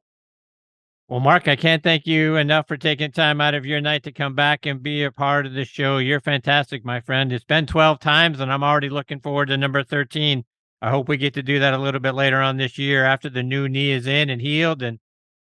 Well, 1.09 1.19
Mark, 1.19 1.47
I 1.47 1.55
can't 1.55 1.83
thank 1.83 2.07
you 2.07 2.37
enough 2.37 2.67
for 2.67 2.77
taking 2.77 3.11
time 3.11 3.41
out 3.41 3.53
of 3.53 3.65
your 3.65 3.81
night 3.81 4.03
to 4.03 4.11
come 4.11 4.35
back 4.35 4.65
and 4.65 4.81
be 4.81 5.03
a 5.03 5.11
part 5.11 5.45
of 5.45 5.53
the 5.53 5.65
show. 5.65 5.97
You're 5.97 6.21
fantastic, 6.21 6.85
my 6.85 7.01
friend. 7.01 7.31
It's 7.33 7.43
been 7.43 7.65
12 7.65 7.99
times, 7.99 8.39
and 8.39 8.51
I'm 8.51 8.63
already 8.63 8.89
looking 8.89 9.19
forward 9.19 9.47
to 9.47 9.57
number 9.57 9.83
13. 9.83 10.45
I 10.81 10.89
hope 10.89 11.07
we 11.07 11.17
get 11.17 11.33
to 11.35 11.43
do 11.43 11.59
that 11.59 11.73
a 11.73 11.77
little 11.77 11.99
bit 11.99 12.13
later 12.13 12.41
on 12.41 12.57
this 12.57 12.77
year 12.77 13.05
after 13.05 13.29
the 13.29 13.43
new 13.43 13.69
knee 13.69 13.91
is 13.91 14.07
in 14.07 14.29
and 14.29 14.41
healed 14.41 14.81
and 14.81 14.99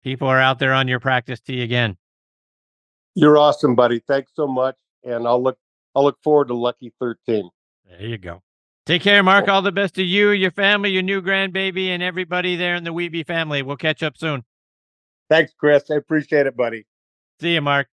people 0.02 0.28
are 0.28 0.40
out 0.40 0.58
there 0.58 0.72
on 0.72 0.88
your 0.88 0.98
practice 0.98 1.40
tee 1.40 1.62
again. 1.62 1.98
you're 3.14 3.36
awesome 3.36 3.74
buddy 3.74 4.00
thanks 4.08 4.32
so 4.34 4.46
much 4.46 4.76
and 5.04 5.26
i'll 5.26 5.42
look 5.42 5.58
i'll 5.94 6.04
look 6.04 6.16
forward 6.22 6.48
to 6.48 6.54
lucky 6.54 6.90
13 7.00 7.50
There 7.86 8.06
you 8.06 8.16
go. 8.16 8.42
Take 8.86 9.02
care, 9.02 9.22
Mark. 9.22 9.48
All 9.48 9.62
the 9.62 9.72
best 9.72 9.94
to 9.96 10.02
you, 10.04 10.30
your 10.30 10.52
family, 10.52 10.90
your 10.90 11.02
new 11.02 11.20
grandbaby, 11.20 11.88
and 11.88 12.02
everybody 12.02 12.54
there 12.54 12.76
in 12.76 12.84
the 12.84 12.92
Wiebe 12.92 13.26
family. 13.26 13.60
We'll 13.62 13.76
catch 13.76 14.02
up 14.02 14.16
soon. 14.16 14.44
Thanks 15.28 15.52
chris 15.58 15.90
i 15.90 15.94
appreciate 15.94 16.46
it 16.46 16.56
buddy 16.56 16.86
See 17.40 17.52
you, 17.52 17.60
Mark. 17.60 17.88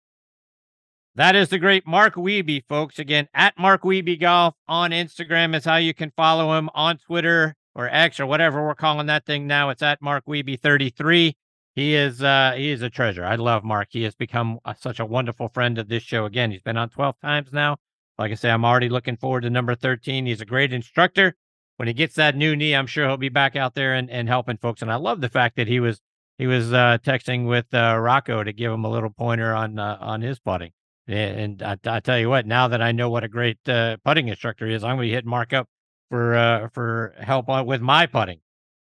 That 1.15 1.35
is 1.35 1.49
the 1.49 1.59
great 1.59 1.85
Mark 1.85 2.15
Wiebe, 2.15 2.63
folks. 2.67 2.97
Again, 2.97 3.27
at 3.33 3.59
Mark 3.59 3.83
Wiebe 3.83 4.19
Golf 4.19 4.55
on 4.67 4.91
Instagram 4.91 5.55
is 5.55 5.65
how 5.65 5.75
you 5.75 5.93
can 5.93 6.11
follow 6.15 6.57
him 6.57 6.69
on 6.73 6.97
Twitter 6.97 7.55
or 7.75 7.89
X 7.89 8.19
or 8.19 8.25
whatever 8.25 8.65
we're 8.65 8.73
calling 8.73 9.07
that 9.07 9.25
thing 9.25 9.45
now. 9.45 9.69
It's 9.69 9.81
at 9.81 10.01
Mark 10.01 10.25
Wiebe 10.25 10.59
33. 10.59 11.35
He 11.75 11.95
is 11.95 12.23
uh 12.23 12.53
he 12.55 12.69
is 12.69 12.81
a 12.81 12.89
treasure. 12.89 13.25
I 13.25 13.35
love 13.35 13.63
Mark. 13.63 13.89
He 13.91 14.03
has 14.03 14.15
become 14.15 14.59
a, 14.63 14.75
such 14.79 14.99
a 14.99 15.05
wonderful 15.05 15.49
friend 15.49 15.77
of 15.77 15.89
this 15.89 16.03
show. 16.03 16.25
Again, 16.25 16.51
he's 16.51 16.61
been 16.61 16.77
on 16.77 16.89
12 16.89 17.19
times 17.19 17.51
now. 17.51 17.77
Like 18.17 18.31
I 18.31 18.35
say, 18.35 18.49
I'm 18.49 18.63
already 18.63 18.89
looking 18.89 19.17
forward 19.17 19.41
to 19.41 19.49
number 19.49 19.75
13. 19.75 20.25
He's 20.25 20.41
a 20.41 20.45
great 20.45 20.71
instructor. 20.71 21.35
When 21.77 21.87
he 21.87 21.93
gets 21.93 22.15
that 22.15 22.37
new 22.37 22.55
knee, 22.55 22.75
I'm 22.75 22.87
sure 22.87 23.07
he'll 23.07 23.17
be 23.17 23.29
back 23.29 23.55
out 23.55 23.75
there 23.75 23.93
and, 23.93 24.09
and 24.09 24.29
helping 24.29 24.57
folks. 24.57 24.81
And 24.81 24.91
I 24.91 24.95
love 24.95 25.19
the 25.19 25.29
fact 25.29 25.57
that 25.57 25.67
he 25.67 25.79
was 25.79 25.99
he 26.37 26.47
was 26.47 26.73
uh, 26.73 26.97
texting 27.03 27.47
with 27.47 27.73
uh, 27.73 27.97
Rocco 27.99 28.43
to 28.43 28.51
give 28.51 28.71
him 28.71 28.85
a 28.85 28.89
little 28.89 29.09
pointer 29.09 29.53
on 29.53 29.77
uh, 29.77 29.97
on 29.99 30.21
his 30.21 30.39
putting. 30.39 30.71
And 31.07 31.61
I, 31.61 31.77
I 31.85 31.99
tell 31.99 32.17
you 32.17 32.29
what, 32.29 32.45
now 32.45 32.69
that 32.69 32.81
I 32.81 32.93
know 32.93 33.09
what 33.09 33.25
a 33.25 33.27
great 33.27 33.57
uh, 33.67 33.97
putting 34.05 34.29
instructor 34.29 34.67
is, 34.67 34.83
I'm 34.83 34.95
going 34.95 35.09
to 35.09 35.13
hitting 35.13 35.29
Mark 35.29 35.53
up 35.53 35.67
for 36.09 36.35
uh, 36.35 36.69
for 36.69 37.13
help 37.19 37.49
on, 37.49 37.65
with 37.65 37.81
my 37.81 38.05
putting. 38.05 38.39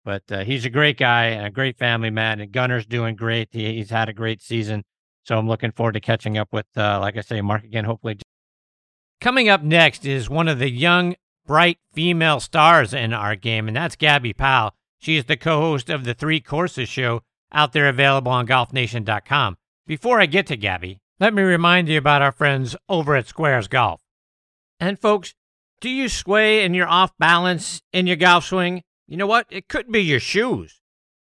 But 0.04 0.22
uh, 0.30 0.44
he's 0.44 0.64
a 0.64 0.70
great 0.70 0.98
guy 0.98 1.26
and 1.26 1.46
a 1.46 1.50
great 1.50 1.78
family 1.78 2.10
man, 2.10 2.40
and 2.40 2.52
Gunner's 2.52 2.86
doing 2.86 3.16
great. 3.16 3.48
He, 3.52 3.74
he's 3.74 3.90
had 3.90 4.08
a 4.08 4.12
great 4.12 4.40
season, 4.40 4.84
so 5.24 5.36
I'm 5.36 5.48
looking 5.48 5.72
forward 5.72 5.92
to 5.92 6.00
catching 6.00 6.38
up 6.38 6.48
with, 6.52 6.66
like 6.76 7.16
I 7.16 7.20
say, 7.20 7.40
Mark 7.40 7.64
again. 7.64 7.84
Hopefully, 7.84 8.18
coming 9.20 9.48
up 9.48 9.62
next 9.62 10.06
is 10.06 10.30
one 10.30 10.46
of 10.46 10.58
the 10.60 10.70
young, 10.70 11.16
bright 11.44 11.78
female 11.92 12.38
stars 12.38 12.94
in 12.94 13.12
our 13.12 13.34
game, 13.34 13.66
and 13.66 13.76
that's 13.76 13.96
Gabi 13.96 14.36
Powel. 14.36 14.74
She 14.98 15.16
is 15.16 15.24
the 15.24 15.36
co-host 15.36 15.90
of 15.90 16.04
the 16.04 16.14
Three 16.14 16.40
Courses 16.40 16.88
show 16.88 17.22
out 17.52 17.72
there 17.72 17.88
available 17.88 18.32
on 18.32 18.46
GolfNation.com. 18.46 19.56
Before 19.86 20.20
I 20.20 20.26
get 20.26 20.46
to 20.48 20.56
Gabi, 20.56 20.98
let 21.20 21.32
me 21.32 21.42
remind 21.42 21.88
you 21.88 21.98
about 21.98 22.22
our 22.22 22.32
friends 22.32 22.76
over 22.88 23.14
at 23.14 23.26
Sqairz 23.26 23.70
Golf. 23.70 24.00
And 24.78 24.98
folks, 24.98 25.34
do 25.80 25.88
you 25.88 26.08
sway 26.08 26.64
and 26.64 26.74
you're 26.74 26.88
off 26.88 27.12
balance 27.18 27.82
in 27.92 28.06
your 28.06 28.16
golf 28.16 28.44
swing? 28.44 28.82
You 29.06 29.16
know 29.16 29.26
what? 29.26 29.46
It 29.50 29.68
could 29.68 29.90
be 29.90 30.00
your 30.00 30.20
shoes. 30.20 30.80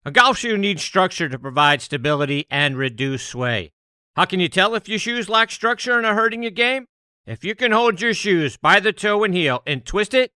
A 0.05 0.11
golf 0.11 0.37
shoe 0.37 0.57
needs 0.57 0.83
structure 0.83 1.29
to 1.29 1.39
provide 1.39 1.81
stability 1.81 2.45
and 2.49 2.77
reduce 2.77 3.23
sway. 3.23 3.71
How 4.15 4.25
can 4.25 4.39
you 4.39 4.49
tell 4.49 4.75
if 4.75 4.87
your 4.87 4.99
shoes 4.99 5.29
lack 5.29 5.49
structure 5.49 5.97
and 5.97 6.05
are 6.05 6.13
hurting 6.13 6.43
your 6.43 6.51
game? 6.51 6.85
If 7.25 7.43
you 7.43 7.55
can 7.55 7.71
hold 7.71 8.01
your 8.01 8.13
shoes 8.13 8.57
by 8.57 8.79
the 8.79 8.93
toe 8.93 9.23
and 9.23 9.33
heel 9.33 9.63
and 9.65 9.85
twist 9.85 10.13
it, 10.13 10.31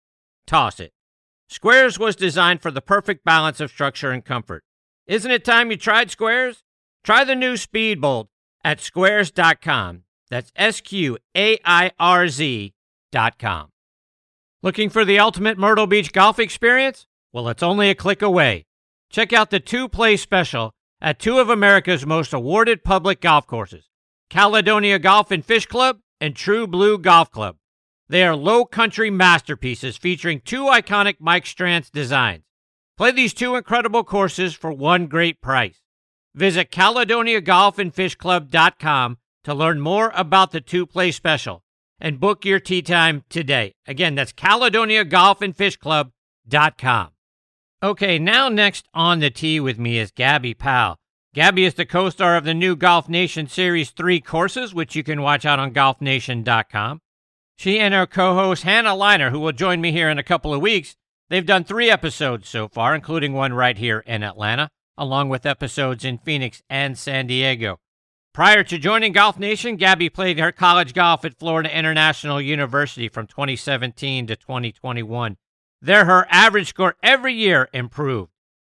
toss 0.46 0.80
it. 0.80 0.94
Sqairz 1.52 2.00
was 2.00 2.16
designed 2.16 2.62
for 2.62 2.72
the 2.72 2.82
perfect 2.82 3.26
balance 3.26 3.60
of 3.60 3.72
structure 3.72 4.12
and 4.12 4.24
comfort. 4.24 4.64
Isn't 5.08 5.32
it 5.32 5.46
time 5.46 5.70
you 5.70 5.78
tried 5.78 6.10
Sqairz? 6.10 6.64
Try 7.04 7.24
the 7.24 7.36
new 7.36 7.54
Speedbolt 7.54 8.28
at 8.64 8.80
sqairz.com. 8.80 10.04
That's 10.32 10.52
S 10.56 10.82
Q 10.82 11.20
A 11.38 11.60
I 11.64 11.92
R 12.00 12.28
Z.com. 12.28 13.70
Looking 14.64 14.90
for 14.90 15.06
the 15.06 15.20
ultimate 15.20 15.60
Myrtle 15.60 15.86
Beach 15.86 16.12
golf 16.12 16.40
experience? 16.40 17.06
Well, 17.32 17.50
it's 17.50 17.62
only 17.62 17.92
a 17.92 17.96
click 17.96 18.24
away. 18.24 18.66
Check 19.12 19.32
out 19.32 19.52
the 19.52 19.60
two 19.60 19.88
play 19.88 20.18
special 20.18 20.72
at 21.00 21.20
two 21.20 21.38
of 21.38 21.50
America's 21.50 22.06
most 22.06 22.34
awarded 22.34 22.84
public 22.84 23.22
golf 23.22 23.46
courses 23.46 23.88
Caledonia 24.32 24.98
Golf 24.98 25.30
and 25.30 25.46
Fish 25.46 25.68
Club 25.68 26.00
and 26.20 26.36
True 26.36 26.66
Blue 26.66 26.98
Golf 26.98 27.30
Club. 27.30 27.58
They 28.10 28.24
are 28.24 28.36
low 28.36 28.66
country 28.66 29.12
masterpieces 29.12 29.98
featuring 29.98 30.42
two 30.42 30.64
iconic 30.64 31.18
Mike 31.20 31.46
Strantz 31.46 31.92
designs. 31.92 32.45
Play 32.98 33.12
these 33.12 33.34
two 33.34 33.56
incredible 33.56 34.06
courses 34.06 34.54
for 34.54 34.72
one 34.72 35.08
great 35.08 35.42
price. 35.42 35.82
Visit 36.34 36.72
CaledoniaGolfAndFishClub.com 36.72 39.18
to 39.44 39.54
learn 39.54 39.82
more 39.82 40.14
about 40.16 40.52
the 40.52 40.62
two 40.62 40.86
play 40.86 41.12
special 41.12 41.62
and 42.00 42.18
book 42.20 42.46
your 42.46 42.60
tee 42.60 42.82
time 42.82 43.24
today. 43.30 43.74
Again, 43.86 44.16
that's 44.16 44.34
CaledoniaGolfAndFishClub.com. 44.34 47.10
Okay, 47.84 48.18
now 48.18 48.48
next 48.48 48.88
on 48.94 49.20
the 49.20 49.30
tee 49.30 49.60
with 49.60 49.78
me 49.78 49.98
is 49.98 50.12
Gabi 50.12 50.58
Powel. 50.58 50.96
Gabi 51.36 51.68
is 51.68 51.74
the 51.74 51.86
co 51.86 52.10
star 52.10 52.38
of 52.38 52.46
the 52.46 52.54
new 52.54 52.78
Golf 52.78 53.10
Nation 53.10 53.48
Series 53.48 53.90
3 53.90 54.22
courses, 54.22 54.74
which 54.74 54.96
you 54.96 55.04
can 55.04 55.22
watch 55.22 55.46
out 55.46 55.60
on 55.60 55.74
golfnation.com. 55.74 57.02
She 57.58 57.78
and 57.78 57.94
her 57.94 58.08
co 58.08 58.36
host 58.36 58.64
Hannah 58.64 58.96
Liner, 58.96 59.32
who 59.32 59.42
will 59.42 59.52
join 59.52 59.82
me 59.82 59.92
here 59.92 60.10
in 60.10 60.18
a 60.18 60.24
couple 60.24 60.54
of 60.54 60.62
weeks, 60.62 60.96
they've 61.30 61.46
done 61.46 61.64
three 61.64 61.90
episodes 61.90 62.50
so 62.50 62.68
far, 62.68 62.96
including 62.96 63.34
one 63.34 63.54
right 63.54 63.78
here 63.78 64.00
in 64.06 64.24
Atlanta, 64.24 64.70
along 64.98 65.30
with 65.30 65.46
episodes 65.46 66.06
in 66.06 66.18
Phoenix 66.18 66.62
and 66.70 66.98
San 66.98 67.28
Diego. 67.28 67.80
Prior 68.34 68.64
to 68.66 68.78
joining 68.78 69.14
Golf 69.14 69.40
Nation, 69.40 69.78
Gabby 69.78 70.10
played 70.10 70.40
her 70.40 70.52
college 70.52 70.94
golf 70.94 71.24
at 71.24 71.40
Florida 71.40 71.74
International 71.74 72.42
University 72.42 73.08
from 73.08 73.28
2017 73.28 74.28
to 74.28 74.36
2021. 74.36 75.38
There, 75.82 76.06
her 76.06 76.28
average 76.30 76.68
score 76.68 76.96
every 77.02 77.34
year 77.34 77.70
improved. 77.72 78.32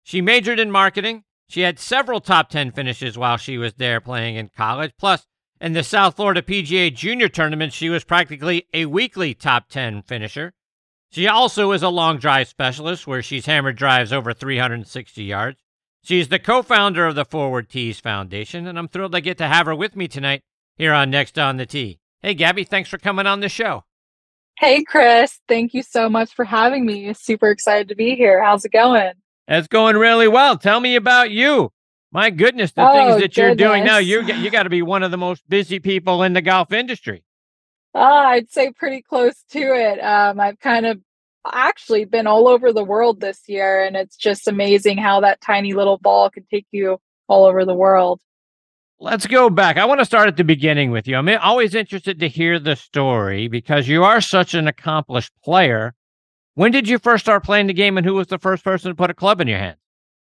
She 0.02 0.20
majored 0.20 0.60
in 0.60 0.70
marketing. 0.70 1.24
She 1.48 1.62
had 1.62 1.78
several 1.78 2.20
top 2.20 2.50
10 2.50 2.72
finishes 2.72 3.16
while 3.16 3.38
she 3.38 3.56
was 3.56 3.74
there 3.74 4.00
playing 4.00 4.36
in 4.36 4.50
college. 4.54 4.92
Plus, 4.98 5.26
in 5.60 5.72
the 5.72 5.82
South 5.82 6.16
Florida 6.16 6.42
PGA 6.42 6.94
Junior 6.94 7.28
Tournament, 7.28 7.72
she 7.72 7.88
was 7.88 8.04
practically 8.04 8.66
a 8.74 8.84
weekly 8.86 9.32
top 9.32 9.68
10 9.68 10.02
finisher. 10.02 10.52
She 11.16 11.26
also 11.26 11.72
is 11.72 11.82
a 11.82 11.88
long 11.88 12.18
drive 12.18 12.46
specialist 12.46 13.06
where 13.06 13.22
she's 13.22 13.46
hammered 13.46 13.76
drives 13.76 14.12
over 14.12 14.34
360 14.34 15.24
yards. 15.24 15.58
She's 16.04 16.28
the 16.28 16.38
co 16.38 16.60
founder 16.60 17.06
of 17.06 17.14
the 17.14 17.24
Forward 17.24 17.70
Tees 17.70 17.98
Foundation, 18.00 18.66
and 18.66 18.78
I'm 18.78 18.86
thrilled 18.86 19.14
I 19.14 19.20
get 19.20 19.38
to 19.38 19.46
have 19.46 19.64
her 19.64 19.74
with 19.74 19.96
me 19.96 20.08
tonight 20.08 20.42
here 20.76 20.92
on 20.92 21.08
Next 21.08 21.38
on 21.38 21.56
the 21.56 21.64
Tee. 21.64 22.00
Hey, 22.20 22.34
Gabi, 22.34 22.68
thanks 22.68 22.90
for 22.90 22.98
coming 22.98 23.26
on 23.26 23.40
the 23.40 23.48
show. 23.48 23.84
Hey, 24.58 24.84
Chris. 24.84 25.40
Thank 25.48 25.72
you 25.72 25.82
so 25.82 26.10
much 26.10 26.34
for 26.34 26.44
having 26.44 26.84
me. 26.84 27.14
Super 27.14 27.48
excited 27.48 27.88
to 27.88 27.94
be 27.94 28.14
here. 28.14 28.42
How's 28.42 28.66
it 28.66 28.72
going? 28.72 29.12
It's 29.48 29.68
going 29.68 29.96
really 29.96 30.28
well. 30.28 30.58
Tell 30.58 30.80
me 30.80 30.96
about 30.96 31.30
you. 31.30 31.72
My 32.12 32.28
goodness, 32.28 32.72
the 32.72 32.86
Oh, 32.86 32.92
things 32.92 33.22
that 33.22 33.38
you're 33.38 33.54
doing 33.54 33.84
now, 33.84 34.00
goodness. 34.00 34.36
you 34.36 34.42
you 34.44 34.50
got 34.50 34.64
to 34.64 34.68
be 34.70 34.82
one 34.82 35.02
of 35.02 35.10
the 35.10 35.16
most 35.16 35.48
busy 35.48 35.78
people 35.78 36.22
in 36.22 36.34
the 36.34 36.42
golf 36.42 36.74
industry. 36.74 37.22
Ah, 37.94 38.26
I'd 38.28 38.50
say 38.50 38.70
pretty 38.72 39.00
close 39.00 39.42
to 39.52 39.58
it. 39.58 39.98
Um, 40.00 40.38
I've 40.38 40.60
kind 40.60 40.84
of 40.84 41.00
actually 41.52 42.04
been 42.04 42.26
all 42.26 42.48
over 42.48 42.72
the 42.72 42.84
world 42.84 43.20
this 43.20 43.42
year, 43.46 43.82
and 43.82 43.96
it's 43.96 44.16
just 44.16 44.48
amazing 44.48 44.98
how 44.98 45.20
that 45.20 45.40
tiny 45.40 45.72
little 45.72 45.98
ball 45.98 46.30
can 46.30 46.44
take 46.50 46.66
you 46.70 46.98
all 47.28 47.44
over 47.44 47.64
the 47.64 47.74
world. 47.74 48.20
Let's 48.98 49.26
go 49.26 49.50
back. 49.50 49.76
I 49.76 49.84
want 49.84 50.00
to 50.00 50.06
start 50.06 50.28
at 50.28 50.36
the 50.36 50.44
beginning 50.44 50.90
with 50.90 51.06
you. 51.06 51.16
I'm 51.16 51.28
always 51.28 51.74
interested 51.74 52.18
to 52.20 52.28
hear 52.28 52.58
the 52.58 52.76
story 52.76 53.46
because 53.46 53.86
you 53.88 54.04
are 54.04 54.22
such 54.22 54.54
an 54.54 54.66
accomplished 54.66 55.32
player. 55.44 55.94
When 56.54 56.72
did 56.72 56.88
you 56.88 56.98
first 56.98 57.24
start 57.24 57.44
playing 57.44 57.66
the 57.66 57.74
game, 57.74 57.98
and 57.98 58.06
who 58.06 58.14
was 58.14 58.28
the 58.28 58.38
first 58.38 58.64
person 58.64 58.90
to 58.90 58.94
put 58.94 59.10
a 59.10 59.14
club 59.14 59.40
in 59.40 59.48
your 59.48 59.58
hand? 59.58 59.76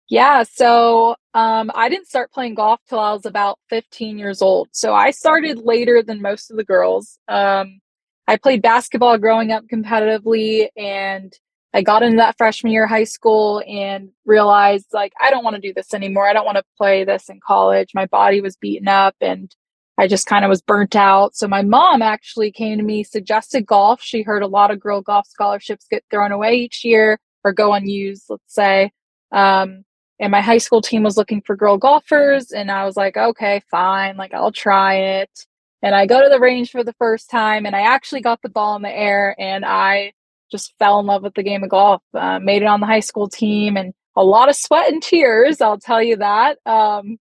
Yeah, 0.08 0.44
so 0.44 1.16
um, 1.34 1.70
I 1.74 1.88
didn't 1.88 2.06
start 2.06 2.32
playing 2.32 2.54
golf 2.54 2.80
till 2.88 2.98
I 2.98 3.12
was 3.12 3.26
about 3.26 3.58
15 3.70 4.18
years 4.18 4.42
old. 4.42 4.68
So 4.72 4.94
I 4.94 5.10
started 5.10 5.58
later 5.58 6.02
than 6.02 6.20
most 6.20 6.50
of 6.50 6.56
the 6.56 6.64
girls. 6.64 7.18
Um, 7.28 7.80
I 8.28 8.36
played 8.36 8.62
basketball 8.62 9.18
growing 9.18 9.52
up 9.52 9.64
competitively, 9.66 10.68
and 10.76 11.32
I 11.74 11.82
got 11.82 12.02
into 12.02 12.18
that 12.18 12.36
freshman 12.38 12.72
year 12.72 12.84
of 12.84 12.90
high 12.90 13.04
school 13.04 13.62
and 13.66 14.10
realized 14.24 14.86
like 14.92 15.12
I 15.20 15.30
don't 15.30 15.44
want 15.44 15.56
to 15.56 15.62
do 15.62 15.72
this 15.74 15.94
anymore. 15.94 16.28
I 16.28 16.32
don't 16.32 16.44
want 16.44 16.58
to 16.58 16.64
play 16.76 17.04
this 17.04 17.28
in 17.28 17.40
college. 17.44 17.90
My 17.94 18.06
body 18.06 18.40
was 18.40 18.56
beaten 18.56 18.88
up, 18.88 19.16
and 19.20 19.54
I 19.98 20.06
just 20.06 20.26
kind 20.26 20.44
of 20.44 20.48
was 20.48 20.62
burnt 20.62 20.96
out. 20.96 21.36
So 21.36 21.48
my 21.48 21.62
mom 21.62 22.02
actually 22.02 22.50
came 22.52 22.78
to 22.78 22.84
me, 22.84 23.04
suggested 23.04 23.66
golf. 23.66 24.02
She 24.02 24.22
heard 24.22 24.42
a 24.42 24.48
lot 24.48 24.70
of 24.70 24.80
girl 24.80 25.00
golf 25.02 25.26
scholarships 25.28 25.86
get 25.90 26.04
thrown 26.10 26.32
away 26.32 26.54
each 26.54 26.84
year 26.84 27.18
or 27.44 27.52
go 27.52 27.72
unused, 27.74 28.26
let's 28.28 28.54
say. 28.54 28.92
Um, 29.32 29.84
and 30.22 30.30
my 30.30 30.40
high 30.40 30.58
school 30.58 30.80
team 30.80 31.02
was 31.02 31.16
looking 31.16 31.42
for 31.42 31.56
girl 31.56 31.76
golfers 31.76 32.52
and 32.52 32.70
i 32.70 32.84
was 32.84 32.96
like 32.96 33.16
okay 33.16 33.60
fine 33.70 34.16
like 34.16 34.32
i'll 34.32 34.52
try 34.52 34.94
it 34.94 35.46
and 35.82 35.94
i 35.94 36.06
go 36.06 36.22
to 36.22 36.28
the 36.28 36.40
range 36.40 36.70
for 36.70 36.84
the 36.84 36.94
first 36.94 37.30
time 37.30 37.66
and 37.66 37.76
i 37.76 37.80
actually 37.80 38.20
got 38.20 38.40
the 38.42 38.48
ball 38.48 38.76
in 38.76 38.82
the 38.82 38.90
air 38.90 39.34
and 39.38 39.64
i 39.64 40.12
just 40.50 40.74
fell 40.78 41.00
in 41.00 41.06
love 41.06 41.22
with 41.22 41.32
the 41.32 41.42
game 41.42 41.64
of 41.64 41.70
golf. 41.70 42.02
Uh, 42.12 42.38
made 42.38 42.60
it 42.60 42.66
on 42.66 42.80
the 42.80 42.86
high 42.86 43.00
school 43.00 43.26
team 43.26 43.74
and 43.78 43.94
a 44.16 44.22
lot 44.22 44.50
of 44.50 44.54
sweat 44.54 44.92
and 44.92 45.02
tears 45.02 45.60
i'll 45.60 45.78
tell 45.78 46.02
you 46.02 46.16
that. 46.16 46.58
Um, 46.66 47.18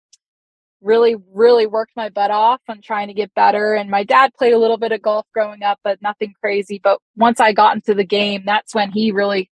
really 0.82 1.14
really 1.32 1.66
worked 1.66 1.92
my 1.94 2.08
butt 2.08 2.30
off 2.30 2.60
on 2.68 2.80
trying 2.82 3.08
to 3.08 3.14
get 3.14 3.32
better 3.34 3.74
and 3.74 3.90
my 3.90 4.02
dad 4.02 4.32
played 4.36 4.54
a 4.54 4.58
little 4.58 4.78
bit 4.78 4.92
of 4.92 5.02
golf 5.02 5.26
growing 5.34 5.62
up 5.62 5.78
but 5.84 6.00
nothing 6.02 6.34
crazy. 6.40 6.80
But 6.82 6.98
once 7.16 7.38
i 7.38 7.52
got 7.52 7.74
into 7.74 7.94
the 7.94 8.04
game 8.04 8.42
that's 8.44 8.74
when 8.74 8.90
he 8.90 9.12
really 9.12 9.50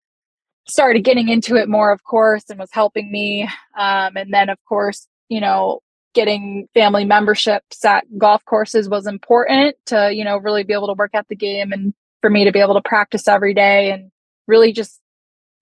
started 0.68 1.04
getting 1.04 1.30
into 1.30 1.56
it 1.56 1.68
more, 1.68 1.92
of 1.92 2.04
course, 2.04 2.44
and 2.50 2.60
was 2.60 2.72
helping 2.72 3.12
me. 3.12 3.44
Um, 3.78 4.16
and 4.16 4.34
then, 4.34 4.50
of 4.50 4.58
course, 4.68 5.08
you 5.30 5.42
know, 5.42 5.82
getting 6.14 6.68
family 6.74 7.06
memberships 7.06 7.84
at 7.86 8.06
golf 8.18 8.44
courses 8.46 8.90
was 8.90 9.08
important 9.08 9.76
to, 9.88 10.12
you 10.14 10.24
know, 10.24 10.38
really 10.38 10.64
be 10.64 10.74
able 10.74 10.88
to 10.88 10.94
work 10.94 11.12
at 11.14 11.28
the 11.28 11.36
game 11.36 11.72
and 11.72 11.94
for 12.22 12.30
me 12.30 12.46
to 12.46 12.52
be 12.52 12.60
able 12.60 12.76
to 12.76 12.82
practice 12.82 13.28
every 13.28 13.54
day. 13.54 13.92
And 13.92 14.12
really 14.48 14.72
just 14.72 15.00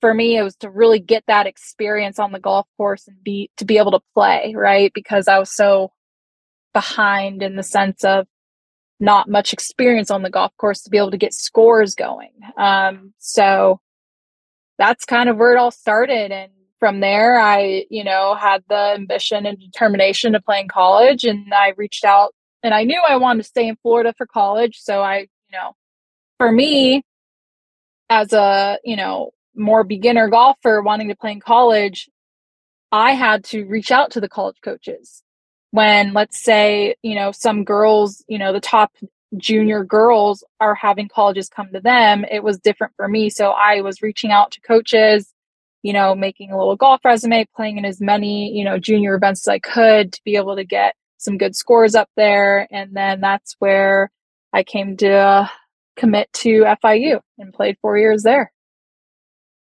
for 0.01 0.13
me, 0.13 0.37
it 0.37 0.43
was 0.43 0.55
to 0.57 0.69
really 0.69 0.99
get 0.99 1.23
that 1.27 1.47
experience 1.47 2.19
on 2.19 2.31
the 2.31 2.39
golf 2.39 2.67
course 2.77 3.07
and 3.07 3.23
be 3.23 3.49
to 3.57 3.65
be 3.65 3.77
able 3.77 3.91
to 3.91 4.01
play, 4.13 4.53
right? 4.55 4.91
Because 4.93 5.27
I 5.27 5.39
was 5.39 5.55
so 5.55 5.91
behind 6.73 7.43
in 7.43 7.55
the 7.55 7.63
sense 7.63 8.03
of 8.03 8.27
not 8.99 9.29
much 9.29 9.53
experience 9.53 10.11
on 10.11 10.21
the 10.21 10.29
golf 10.29 10.55
course 10.57 10.81
to 10.83 10.89
be 10.89 10.97
able 10.97 11.11
to 11.11 11.17
get 11.17 11.33
scores 11.33 11.95
going. 11.95 12.31
Um, 12.57 13.13
so 13.17 13.79
that's 14.77 15.05
kind 15.05 15.29
of 15.29 15.37
where 15.37 15.53
it 15.53 15.57
all 15.57 15.71
started. 15.71 16.31
And 16.31 16.51
from 16.81 16.99
there, 16.99 17.39
I, 17.39 17.85
you 17.91 18.03
know, 18.03 18.33
had 18.33 18.63
the 18.67 18.95
ambition 18.95 19.45
and 19.45 19.59
determination 19.59 20.33
to 20.33 20.41
play 20.41 20.61
in 20.61 20.67
college. 20.67 21.23
And 21.23 21.53
I 21.53 21.73
reached 21.77 22.03
out 22.03 22.33
and 22.63 22.73
I 22.73 22.85
knew 22.85 22.99
I 23.07 23.17
wanted 23.17 23.43
to 23.43 23.47
stay 23.47 23.67
in 23.67 23.77
Florida 23.83 24.15
for 24.17 24.25
college. 24.25 24.79
So 24.79 25.03
I, 25.03 25.19
you 25.19 25.53
know, 25.53 25.75
for 26.39 26.51
me, 26.51 27.03
as 28.09 28.33
a, 28.33 28.79
you 28.83 28.95
know, 28.95 29.29
more 29.55 29.83
beginner 29.83 30.27
golfer 30.27 30.81
wanting 30.81 31.09
to 31.09 31.15
play 31.15 31.33
in 31.33 31.39
college, 31.39 32.09
I 32.91 33.11
had 33.11 33.43
to 33.45 33.63
reach 33.65 33.91
out 33.91 34.09
to 34.11 34.19
the 34.19 34.27
college 34.27 34.57
coaches. 34.63 35.21
When, 35.69 36.13
let's 36.13 36.43
say, 36.43 36.95
you 37.03 37.13
know, 37.13 37.31
some 37.31 37.63
girls, 37.63 38.25
you 38.27 38.39
know, 38.39 38.53
the 38.53 38.59
top 38.59 38.91
junior 39.37 39.83
girls 39.83 40.43
are 40.59 40.73
having 40.73 41.07
colleges 41.07 41.47
come 41.47 41.69
to 41.73 41.79
them, 41.79 42.25
it 42.29 42.43
was 42.43 42.57
different 42.57 42.93
for 42.95 43.07
me. 43.07 43.29
So 43.29 43.51
I 43.51 43.81
was 43.81 44.01
reaching 44.01 44.31
out 44.31 44.49
to 44.53 44.61
coaches, 44.61 45.31
you 45.83 45.93
know, 45.93 46.15
making 46.15 46.51
a 46.51 46.57
little 46.57 46.75
golf 46.75 47.03
resume, 47.03 47.47
playing 47.55 47.77
in 47.77 47.85
as 47.85 47.99
many, 47.99 48.51
you 48.51 48.63
know, 48.63 48.77
junior 48.77 49.15
events 49.15 49.47
as 49.47 49.51
I 49.51 49.59
could 49.59 50.13
to 50.13 50.21
be 50.23 50.35
able 50.35 50.55
to 50.55 50.63
get 50.63 50.95
some 51.17 51.37
good 51.37 51.55
scores 51.55 51.95
up 51.95 52.09
there. 52.15 52.67
And 52.71 52.95
then 52.95 53.21
that's 53.21 53.55
where 53.59 54.11
I 54.53 54.63
came 54.63 54.97
to 54.97 55.11
uh, 55.11 55.47
commit 55.95 56.31
to 56.33 56.65
FIU 56.83 57.21
and 57.37 57.53
played 57.53 57.77
four 57.81 57.97
years 57.97 58.23
there. 58.23 58.51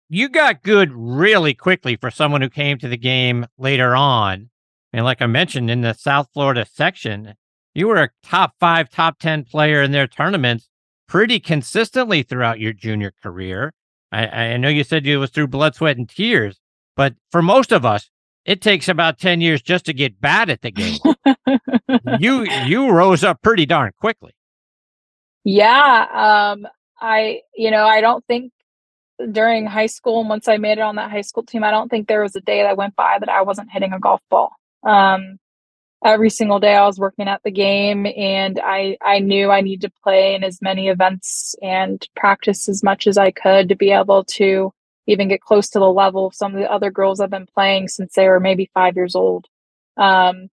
You 0.09 0.29
got 0.29 0.63
good 0.63 0.91
really 0.93 1.53
quickly 1.53 1.95
for 1.95 2.11
someone 2.11 2.41
who 2.41 2.49
came 2.49 2.77
to 2.79 2.87
the 2.87 2.97
game 2.97 3.47
later 3.57 3.95
on. 3.95 4.49
And 4.91 5.05
like 5.05 5.21
I 5.21 5.25
mentioned 5.27 5.71
in 5.71 5.81
the 5.81 5.93
South 5.93 6.27
Florida 6.33 6.65
section, 6.71 7.33
you 7.73 7.87
were 7.87 8.01
a 8.01 8.09
top 8.21 8.53
five, 8.59 8.89
top 8.89 9.17
10 9.19 9.45
player 9.45 9.81
in 9.81 9.91
their 9.91 10.05
tournaments 10.05 10.69
pretty 11.07 11.39
consistently 11.39 12.21
throughout 12.21 12.59
your 12.59 12.73
junior 12.73 13.11
career. 13.23 13.73
I, 14.13 14.27
I 14.27 14.57
know 14.57 14.69
you 14.69 14.83
said 14.83 15.07
it 15.07 15.17
was 15.17 15.31
through 15.31 15.47
blood, 15.47 15.75
sweat, 15.75 15.97
and 15.97 16.07
tears, 16.07 16.59
but 16.95 17.15
for 17.31 17.41
most 17.41 17.71
of 17.71 17.83
us, 17.83 18.09
it 18.45 18.61
takes 18.61 18.87
about 18.87 19.17
10 19.19 19.41
years 19.41 19.61
just 19.61 19.85
to 19.85 19.93
get 19.93 20.21
bad 20.21 20.49
at 20.49 20.61
the 20.61 20.71
game. 20.71 20.99
you 22.19 22.43
you 22.65 22.89
rose 22.89 23.23
up 23.23 23.41
pretty 23.41 23.65
darn 23.65 23.91
quickly. 23.99 24.33
Yeah, 25.43 26.51
um 26.51 26.67
I 27.01 27.41
you 27.55 27.71
know, 27.71 27.85
I 27.85 28.01
don't 28.01 28.23
think 28.25 28.51
during 29.31 29.65
high 29.65 29.85
school 29.87 30.19
and 30.19 30.29
once 30.29 30.47
I 30.47 30.57
made 30.57 30.77
it 30.77 30.81
on 30.81 30.97
that 30.97 31.09
high 31.09 31.21
school 31.21 31.43
team, 31.43 31.63
I 31.63 31.71
don't 31.71 31.89
think 31.89 32.07
there 32.07 32.21
was 32.21 32.35
a 32.35 32.41
day 32.41 32.63
that 32.63 32.77
went 32.77 32.95
by 32.95 33.17
that 33.19 33.29
I 33.29 33.41
wasn't 33.41 33.71
hitting 33.71 33.93
a 33.93 33.99
golf 33.99 34.21
ball. 34.29 34.51
Um 34.83 35.37
every 36.03 36.29
single 36.29 36.59
day 36.59 36.75
I 36.75 36.85
was 36.85 36.99
working 36.99 37.27
at 37.27 37.41
the 37.43 37.51
game 37.51 38.05
and 38.05 38.59
I 38.63 38.97
I 39.01 39.19
knew 39.19 39.49
I 39.49 39.61
need 39.61 39.81
to 39.81 39.91
play 40.03 40.35
in 40.35 40.43
as 40.43 40.61
many 40.61 40.89
events 40.89 41.55
and 41.61 42.05
practice 42.15 42.67
as 42.67 42.83
much 42.83 43.07
as 43.07 43.17
I 43.17 43.31
could 43.31 43.69
to 43.69 43.75
be 43.75 43.91
able 43.91 44.23
to 44.25 44.73
even 45.07 45.27
get 45.27 45.41
close 45.41 45.69
to 45.69 45.79
the 45.79 45.91
level 45.91 46.27
of 46.27 46.35
some 46.35 46.53
of 46.53 46.59
the 46.59 46.71
other 46.71 46.91
girls 46.91 47.19
I've 47.19 47.29
been 47.29 47.47
playing 47.53 47.87
since 47.87 48.13
they 48.13 48.27
were 48.27 48.39
maybe 48.39 48.69
5 48.73 48.95
years 48.95 49.15
old. 49.15 49.47
Um 49.97 50.49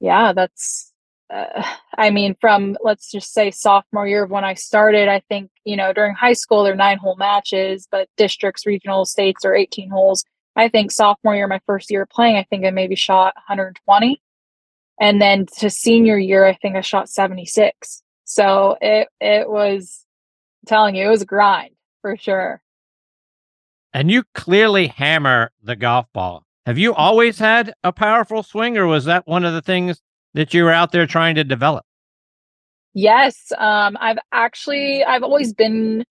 yeah, 0.00 0.32
that's 0.32 0.92
uh, 1.32 1.64
I 1.96 2.10
mean 2.10 2.36
from 2.40 2.76
let's 2.82 3.10
just 3.10 3.32
say 3.32 3.50
sophomore 3.50 4.06
year 4.08 4.24
of 4.24 4.30
when 4.30 4.44
I 4.44 4.54
started, 4.54 5.08
I 5.08 5.20
think, 5.28 5.50
you 5.64 5.76
know, 5.76 5.92
during 5.92 6.14
high 6.14 6.32
school 6.34 6.64
they're 6.64 6.74
9 6.76 6.98
hole 6.98 7.16
matches, 7.16 7.88
but 7.90 8.08
districts, 8.16 8.66
regional, 8.66 9.04
states 9.06 9.44
are 9.44 9.54
18 9.54 9.90
holes. 9.90 10.24
I 10.56 10.68
think 10.68 10.90
sophomore 10.90 11.34
year, 11.34 11.48
my 11.48 11.60
first 11.66 11.90
year 11.90 12.06
playing, 12.06 12.36
I 12.36 12.44
think 12.44 12.66
I 12.66 12.70
maybe 12.70 12.96
shot 12.96 13.34
120 13.36 14.20
and 15.02 15.20
then 15.20 15.44
to 15.58 15.68
senior 15.68 16.16
year 16.16 16.46
i 16.46 16.54
think 16.54 16.76
i 16.76 16.80
shot 16.80 17.10
76 17.10 18.02
so 18.24 18.78
it 18.80 19.08
it 19.20 19.50
was 19.50 20.06
I'm 20.62 20.68
telling 20.68 20.94
you 20.94 21.06
it 21.06 21.10
was 21.10 21.22
a 21.22 21.26
grind 21.26 21.74
for 22.00 22.16
sure. 22.16 22.62
And 23.92 24.10
you 24.10 24.24
clearly 24.34 24.86
hammer 24.86 25.50
the 25.62 25.76
golf 25.76 26.06
ball. 26.14 26.44
Have 26.64 26.78
you 26.78 26.94
always 26.94 27.38
had 27.38 27.74
a 27.84 27.92
powerful 27.92 28.42
swing 28.42 28.78
or 28.78 28.86
was 28.86 29.04
that 29.04 29.26
one 29.26 29.44
of 29.44 29.52
the 29.52 29.60
things 29.60 30.00
that 30.32 30.54
you 30.54 30.64
were 30.64 30.72
out 30.72 30.92
there 30.92 31.06
trying 31.06 31.34
to 31.34 31.44
develop? 31.44 31.84
Yes 32.94 33.52
um 33.58 33.96
i've 34.00 34.18
actually 34.32 35.02
i've 35.04 35.22
always 35.22 35.52
been 35.52 36.04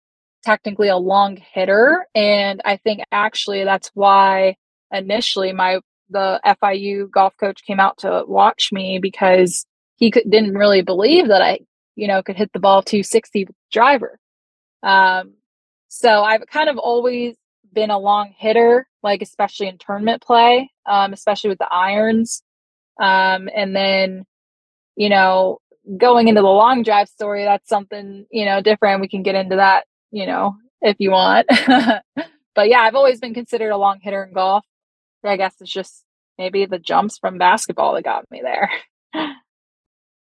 technically 0.43 0.89
a 0.89 0.97
long 0.97 1.37
hitter 1.37 2.07
and 2.15 2.63
i 2.65 2.79
think 2.79 3.03
actually 3.13 3.65
that's 3.65 3.91
why 3.93 4.57
initially 4.91 5.53
my 5.53 5.79
the 6.11 6.41
FIU 6.45 7.11
golf 7.11 7.35
coach 7.39 7.63
came 7.65 7.81
out 7.81 7.99
to 7.99 8.25
watch 8.27 8.71
me 8.73 8.99
because 9.01 9.65
he 9.97 10.11
could, 10.11 10.29
didn't 10.29 10.55
really 10.55 10.83
believe 10.83 11.29
that 11.29 11.43
I, 11.43 11.61
you 11.97 12.09
know, 12.09 12.23
could 12.23 12.37
hit 12.37 12.53
the 12.53 12.59
ball 12.59 12.83
260 12.83 13.49
driver. 13.71 14.19
Um, 14.83 15.35
so 15.89 16.23
I've 16.23 16.47
kind 16.47 16.69
of 16.69 16.79
always 16.79 17.37
been 17.73 17.91
a 17.91 17.99
long 17.99 18.35
hitter, 18.37 18.89
like 19.03 19.23
especially 19.23 19.69
in 19.69 19.79
tournament 19.79 20.23
play, 20.23 20.71
um, 20.87 21.13
especially 21.13 21.51
with 21.51 21.59
the 21.59 21.73
irons. 21.73 22.43
Um, 23.01 23.49
and 23.55 23.75
then, 23.75 24.25
you 24.97 25.09
know, 25.09 25.59
going 25.97 26.29
into 26.29 26.43
the 26.43 26.49
long 26.49 26.83
drive 26.83 27.09
story, 27.09 27.45
that's 27.45 27.69
something, 27.69 28.27
you 28.31 28.45
know, 28.45 28.61
different. 28.61 29.01
We 29.01 29.09
can 29.09 29.23
get 29.23 29.35
into 29.35 29.57
that, 29.57 29.85
you 30.11 30.27
know, 30.27 30.57
if 30.81 30.97
you 30.99 31.11
want. 31.11 31.47
but 32.55 32.69
yeah, 32.69 32.81
I've 32.81 32.95
always 32.95 33.21
been 33.21 33.35
considered 33.35 33.71
a 33.71 33.77
long 33.77 34.01
hitter 34.03 34.25
in 34.25 34.33
golf. 34.33 34.65
I 35.25 35.37
guess 35.37 35.55
it's 35.61 35.73
just 35.73 36.05
maybe 36.39 36.67
the 36.67 36.79
jumps 36.79 37.19
from 37.19 37.39
basketball 37.39 37.95
that 37.95 38.05
got 38.05 38.31
me 38.31 38.43
there. 38.43 38.71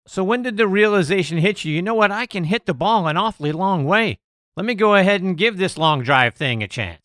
so 0.07 0.25
when 0.25 0.43
did 0.43 0.57
the 0.57 0.67
realization 0.67 1.39
hit 1.39 1.65
you? 1.65 1.75
You 1.75 1.83
know 1.83 1.95
what? 1.95 2.11
I 2.11 2.27
can 2.27 2.45
hit 2.45 2.67
the 2.67 2.75
ball 2.75 3.07
an 3.07 3.17
awfully 3.17 3.53
long 3.53 3.85
way. 3.85 4.19
Let 4.57 4.67
me 4.67 4.75
go 4.75 4.95
ahead 4.95 5.23
and 5.23 5.37
give 5.37 5.57
this 5.57 5.79
long 5.79 6.03
drive 6.03 6.35
thing 6.35 6.63
a 6.63 6.69
chance. 6.69 7.01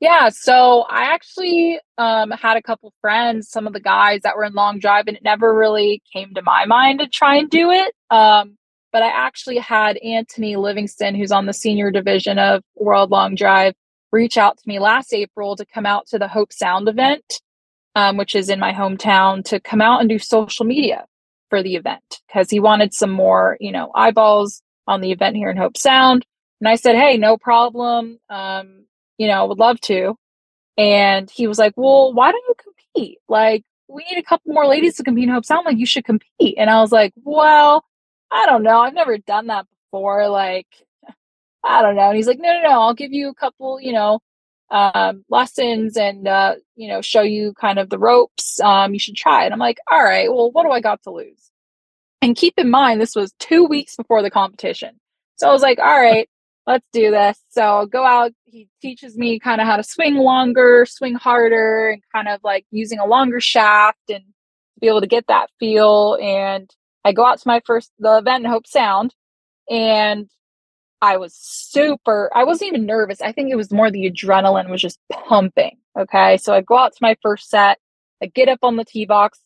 Yeah, 0.00 0.28
so 0.28 0.82
I 0.82 1.14
actually 1.14 1.78
um, 1.96 2.30
had 2.30 2.58
a 2.58 2.62
couple 2.62 2.92
friends, 3.00 3.48
some 3.48 3.66
of 3.66 3.72
the 3.72 3.80
guys 3.80 4.20
that 4.22 4.36
were 4.36 4.44
in 4.44 4.52
long 4.52 4.78
drive, 4.78 5.04
and 5.06 5.16
it 5.16 5.22
never 5.22 5.54
really 5.54 6.02
came 6.12 6.34
to 6.34 6.42
my 6.42 6.66
mind 6.66 6.98
to 6.98 7.08
try 7.08 7.36
and 7.36 7.48
do 7.48 7.70
it. 7.70 7.94
Um, 8.10 8.58
but 8.92 9.02
I 9.02 9.08
actually 9.08 9.56
had 9.56 9.96
Anthony 9.96 10.56
Livingston, 10.56 11.14
who's 11.14 11.32
on 11.32 11.46
the 11.46 11.54
senior 11.54 11.90
division 11.90 12.38
of 12.38 12.62
World 12.74 13.10
Long 13.10 13.34
Drive, 13.34 13.72
reach 14.14 14.38
out 14.38 14.56
to 14.56 14.68
me 14.68 14.78
last 14.78 15.12
April 15.12 15.56
to 15.56 15.66
come 15.66 15.84
out 15.84 16.06
to 16.06 16.18
the 16.18 16.26
Hobe 16.26 16.52
Sound 16.52 16.88
event, 16.88 17.42
um, 17.96 18.16
which 18.16 18.34
is 18.34 18.48
in 18.48 18.60
my 18.60 18.72
hometown, 18.72 19.44
to 19.46 19.60
come 19.60 19.82
out 19.82 20.00
and 20.00 20.08
do 20.08 20.18
social 20.18 20.64
media 20.64 21.04
for 21.50 21.62
the 21.62 21.74
event 21.74 22.20
because 22.26 22.48
he 22.48 22.60
wanted 22.60 22.94
some 22.94 23.10
more, 23.10 23.56
you 23.60 23.72
know, 23.72 23.90
eyeballs 23.94 24.62
on 24.86 25.00
the 25.00 25.12
event 25.12 25.36
here 25.36 25.50
in 25.50 25.56
Hobe 25.56 25.76
Sound. 25.76 26.24
And 26.60 26.68
I 26.68 26.76
said, 26.76 26.94
hey, 26.96 27.18
no 27.18 27.36
problem. 27.36 28.18
Um, 28.30 28.84
you 29.18 29.26
know, 29.26 29.46
would 29.46 29.58
love 29.58 29.80
to. 29.82 30.16
And 30.78 31.30
he 31.30 31.46
was 31.46 31.58
like, 31.58 31.74
well, 31.76 32.12
why 32.12 32.32
don't 32.32 32.44
you 32.48 32.54
compete? 32.62 33.18
Like, 33.28 33.64
we 33.88 34.04
need 34.10 34.18
a 34.18 34.22
couple 34.22 34.52
more 34.52 34.66
ladies 34.66 34.96
to 34.96 35.02
compete 35.02 35.28
in 35.28 35.34
Hobe 35.34 35.44
Sound. 35.44 35.66
Like, 35.66 35.78
you 35.78 35.86
should 35.86 36.04
compete. 36.04 36.54
And 36.56 36.70
I 36.70 36.80
was 36.80 36.92
like, 36.92 37.12
well, 37.16 37.84
I 38.30 38.46
don't 38.46 38.62
know. 38.62 38.78
I've 38.78 38.94
never 38.94 39.18
done 39.18 39.48
that 39.48 39.66
before. 39.90 40.28
Like, 40.28 40.66
I 41.64 41.82
don't 41.82 41.96
know. 41.96 42.08
And 42.08 42.16
he's 42.16 42.26
like, 42.26 42.38
no, 42.38 42.52
no, 42.52 42.62
no, 42.62 42.80
I'll 42.80 42.94
give 42.94 43.12
you 43.12 43.28
a 43.28 43.34
couple, 43.34 43.80
you 43.80 43.92
know, 43.92 44.20
um, 44.70 45.24
lessons 45.28 45.96
and, 45.96 46.28
uh, 46.28 46.56
you 46.76 46.88
know, 46.88 47.00
show 47.00 47.22
you 47.22 47.54
kind 47.54 47.78
of 47.78 47.90
the 47.90 47.98
ropes. 47.98 48.60
Um, 48.60 48.92
you 48.92 48.98
should 48.98 49.16
try 49.16 49.46
it. 49.46 49.52
I'm 49.52 49.58
like, 49.58 49.78
all 49.90 50.02
right, 50.02 50.30
well, 50.30 50.50
what 50.50 50.64
do 50.64 50.70
I 50.70 50.80
got 50.80 51.02
to 51.04 51.10
lose? 51.10 51.50
And 52.20 52.36
keep 52.36 52.54
in 52.58 52.70
mind, 52.70 53.00
this 53.00 53.14
was 53.14 53.32
two 53.38 53.64
weeks 53.64 53.96
before 53.96 54.22
the 54.22 54.30
competition. 54.30 55.00
So 55.36 55.48
I 55.48 55.52
was 55.52 55.62
like, 55.62 55.78
all 55.78 56.00
right, 56.00 56.28
let's 56.66 56.86
do 56.92 57.10
this. 57.10 57.38
So 57.48 57.80
I 57.80 57.86
go 57.86 58.04
out. 58.04 58.32
He 58.44 58.68
teaches 58.80 59.16
me 59.16 59.38
kind 59.38 59.60
of 59.60 59.66
how 59.66 59.76
to 59.76 59.82
swing 59.82 60.14
longer, 60.16 60.86
swing 60.88 61.14
harder, 61.14 61.90
and 61.90 62.02
kind 62.14 62.28
of 62.28 62.40
like 62.42 62.66
using 62.70 62.98
a 62.98 63.06
longer 63.06 63.40
shaft 63.40 64.10
and 64.10 64.24
be 64.80 64.88
able 64.88 65.00
to 65.00 65.06
get 65.06 65.26
that 65.28 65.50
feel. 65.58 66.16
And 66.20 66.70
I 67.04 67.12
go 67.12 67.26
out 67.26 67.40
to 67.40 67.48
my 67.48 67.60
first 67.66 67.90
the 67.98 68.18
event 68.18 68.44
in 68.44 68.50
Hobe 68.50 68.66
Sound, 68.66 69.14
and 69.68 70.28
I 71.04 71.18
was 71.18 71.34
super, 71.34 72.30
I 72.34 72.44
wasn't 72.44 72.68
even 72.68 72.86
nervous. 72.86 73.20
I 73.20 73.30
think 73.30 73.50
it 73.50 73.56
was 73.56 73.70
more 73.70 73.90
the 73.90 74.10
adrenaline 74.10 74.70
was 74.70 74.80
just 74.80 74.98
pumping. 75.12 75.76
Okay. 75.98 76.38
So 76.38 76.54
I 76.54 76.62
go 76.62 76.78
out 76.78 76.92
to 76.92 76.98
my 77.02 77.14
first 77.20 77.50
set, 77.50 77.78
I 78.22 78.26
get 78.26 78.48
up 78.48 78.60
on 78.62 78.76
the 78.76 78.86
tee 78.86 79.04
box, 79.04 79.38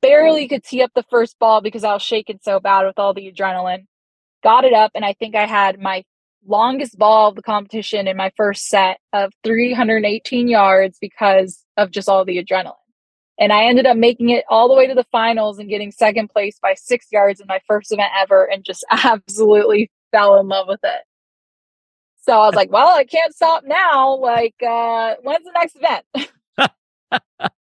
barely 0.00 0.48
could 0.48 0.64
tee 0.64 0.80
up 0.80 0.90
the 0.94 1.04
first 1.10 1.38
ball 1.38 1.60
because 1.60 1.84
I 1.84 1.92
was 1.92 2.02
shaking 2.02 2.40
so 2.42 2.60
bad 2.60 2.86
with 2.86 2.98
all 2.98 3.12
the 3.12 3.30
adrenaline. 3.30 3.84
Got 4.42 4.64
it 4.64 4.72
up, 4.72 4.92
and 4.94 5.04
I 5.04 5.12
think 5.12 5.34
I 5.36 5.46
had 5.46 5.80
my 5.80 6.02
longest 6.46 6.96
ball 6.96 7.28
of 7.28 7.34
the 7.34 7.42
competition 7.42 8.08
in 8.08 8.16
my 8.16 8.32
first 8.34 8.66
set 8.68 8.98
of 9.12 9.32
318 9.44 10.48
yards 10.48 10.96
because 10.98 11.62
of 11.76 11.90
just 11.90 12.08
all 12.08 12.24
the 12.24 12.42
adrenaline. 12.42 12.74
And 13.38 13.52
I 13.52 13.64
ended 13.64 13.84
up 13.84 13.98
making 13.98 14.30
it 14.30 14.44
all 14.48 14.68
the 14.68 14.74
way 14.74 14.86
to 14.86 14.94
the 14.94 15.04
finals 15.12 15.58
and 15.58 15.68
getting 15.68 15.92
second 15.92 16.28
place 16.28 16.58
by 16.58 16.72
six 16.74 17.08
yards 17.12 17.40
in 17.40 17.46
my 17.46 17.60
first 17.66 17.92
event 17.92 18.12
ever 18.16 18.44
and 18.44 18.64
just 18.64 18.82
absolutely 18.90 19.90
fell 20.16 20.40
in 20.40 20.48
love 20.48 20.66
with 20.68 20.80
it. 20.82 21.02
So 22.22 22.32
I 22.32 22.46
was 22.46 22.54
like, 22.54 22.72
well, 22.72 22.96
I 22.96 23.04
can't 23.04 23.34
stop 23.34 23.64
now. 23.64 24.16
Like, 24.16 24.54
uh, 24.66 25.14
when's 25.22 25.44
the 25.44 25.52
next 25.52 25.76
event? 25.76 26.04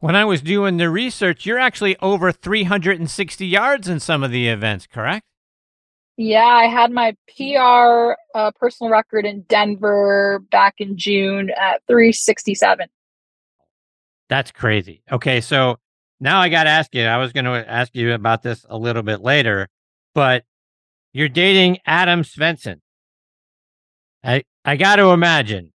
when 0.00 0.16
I 0.16 0.24
was 0.24 0.42
doing 0.42 0.76
the 0.76 0.90
research, 0.90 1.46
you're 1.46 1.58
actually 1.58 1.96
over 2.00 2.30
360 2.30 3.46
yards 3.46 3.88
in 3.88 4.00
some 4.00 4.22
of 4.22 4.30
the 4.30 4.48
events, 4.48 4.86
correct? 4.86 5.24
Yeah, 6.18 6.44
I 6.44 6.64
had 6.64 6.90
my 6.90 7.16
PR 7.36 8.14
uh, 8.34 8.50
personal 8.58 8.90
record 8.90 9.24
in 9.24 9.42
Denver 9.42 10.40
back 10.50 10.74
in 10.78 10.98
June 10.98 11.50
at 11.50 11.80
367. 11.86 12.88
That's 14.28 14.50
crazy. 14.50 15.02
Okay, 15.10 15.40
so 15.40 15.78
now 16.20 16.40
I 16.40 16.48
got 16.48 16.64
to 16.64 16.70
ask 16.70 16.94
you. 16.94 17.04
I 17.04 17.16
was 17.16 17.32
going 17.32 17.44
to 17.44 17.70
ask 17.70 17.94
you 17.94 18.12
about 18.12 18.42
this 18.42 18.66
a 18.68 18.76
little 18.76 19.04
bit 19.04 19.20
later, 19.20 19.68
but 20.12 20.44
you're 21.12 21.28
dating 21.28 21.78
Adam 21.86 22.22
Svensson. 22.22 22.80
I 24.22 24.44
I 24.64 24.76
got 24.76 24.96
to 24.96 25.08
imagine 25.10 25.72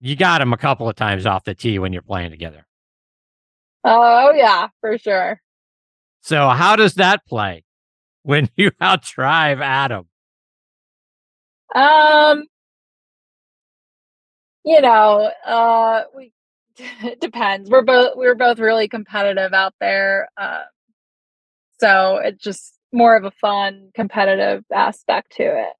you 0.00 0.16
got 0.16 0.40
him 0.40 0.52
a 0.52 0.56
couple 0.56 0.88
of 0.88 0.96
times 0.96 1.26
off 1.26 1.44
the 1.44 1.54
tee 1.54 1.78
when 1.78 1.92
you're 1.92 2.02
playing 2.02 2.30
together. 2.30 2.66
Oh 3.84 4.32
yeah, 4.34 4.68
for 4.80 4.98
sure. 4.98 5.40
So 6.20 6.48
how 6.48 6.76
does 6.76 6.94
that 6.94 7.24
play 7.26 7.64
when 8.22 8.48
you 8.56 8.70
outdrive 8.72 9.60
Adam? 9.62 10.08
Um, 11.74 12.44
you 14.64 14.80
know, 14.80 15.30
uh, 15.46 16.02
we 16.14 16.32
it 16.78 17.20
depends. 17.20 17.70
We're 17.70 17.82
both 17.82 18.16
we're 18.16 18.34
both 18.34 18.58
really 18.58 18.88
competitive 18.88 19.52
out 19.52 19.74
there. 19.80 20.28
Uh, 20.36 20.62
so 21.78 22.16
it 22.18 22.40
just 22.40 22.74
more 22.92 23.16
of 23.16 23.24
a 23.24 23.30
fun 23.40 23.90
competitive 23.94 24.64
aspect 24.72 25.32
to 25.36 25.44
it. 25.44 25.72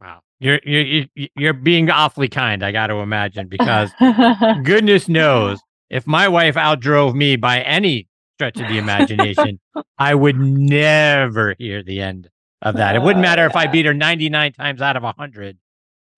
Wow. 0.00 0.20
You're 0.40 0.60
you're 0.64 1.06
you're 1.36 1.52
being 1.52 1.88
awfully 1.90 2.28
kind, 2.28 2.64
I 2.64 2.72
got 2.72 2.88
to 2.88 2.96
imagine, 2.96 3.48
because 3.48 3.92
goodness 4.64 5.08
knows 5.08 5.60
if 5.88 6.06
my 6.06 6.26
wife 6.26 6.56
outdrove 6.56 7.14
me 7.14 7.36
by 7.36 7.60
any 7.60 8.08
stretch 8.36 8.60
of 8.60 8.68
the 8.68 8.78
imagination, 8.78 9.60
I 9.98 10.14
would 10.14 10.38
never 10.38 11.54
hear 11.58 11.82
the 11.82 12.00
end 12.00 12.28
of 12.62 12.76
that. 12.76 12.96
It 12.96 13.02
wouldn't 13.02 13.24
oh, 13.24 13.28
matter 13.28 13.46
if 13.46 13.54
I 13.54 13.66
beat 13.66 13.86
her 13.86 13.94
99 13.94 14.52
times 14.54 14.82
out 14.82 14.96
of 14.96 15.02
100. 15.04 15.58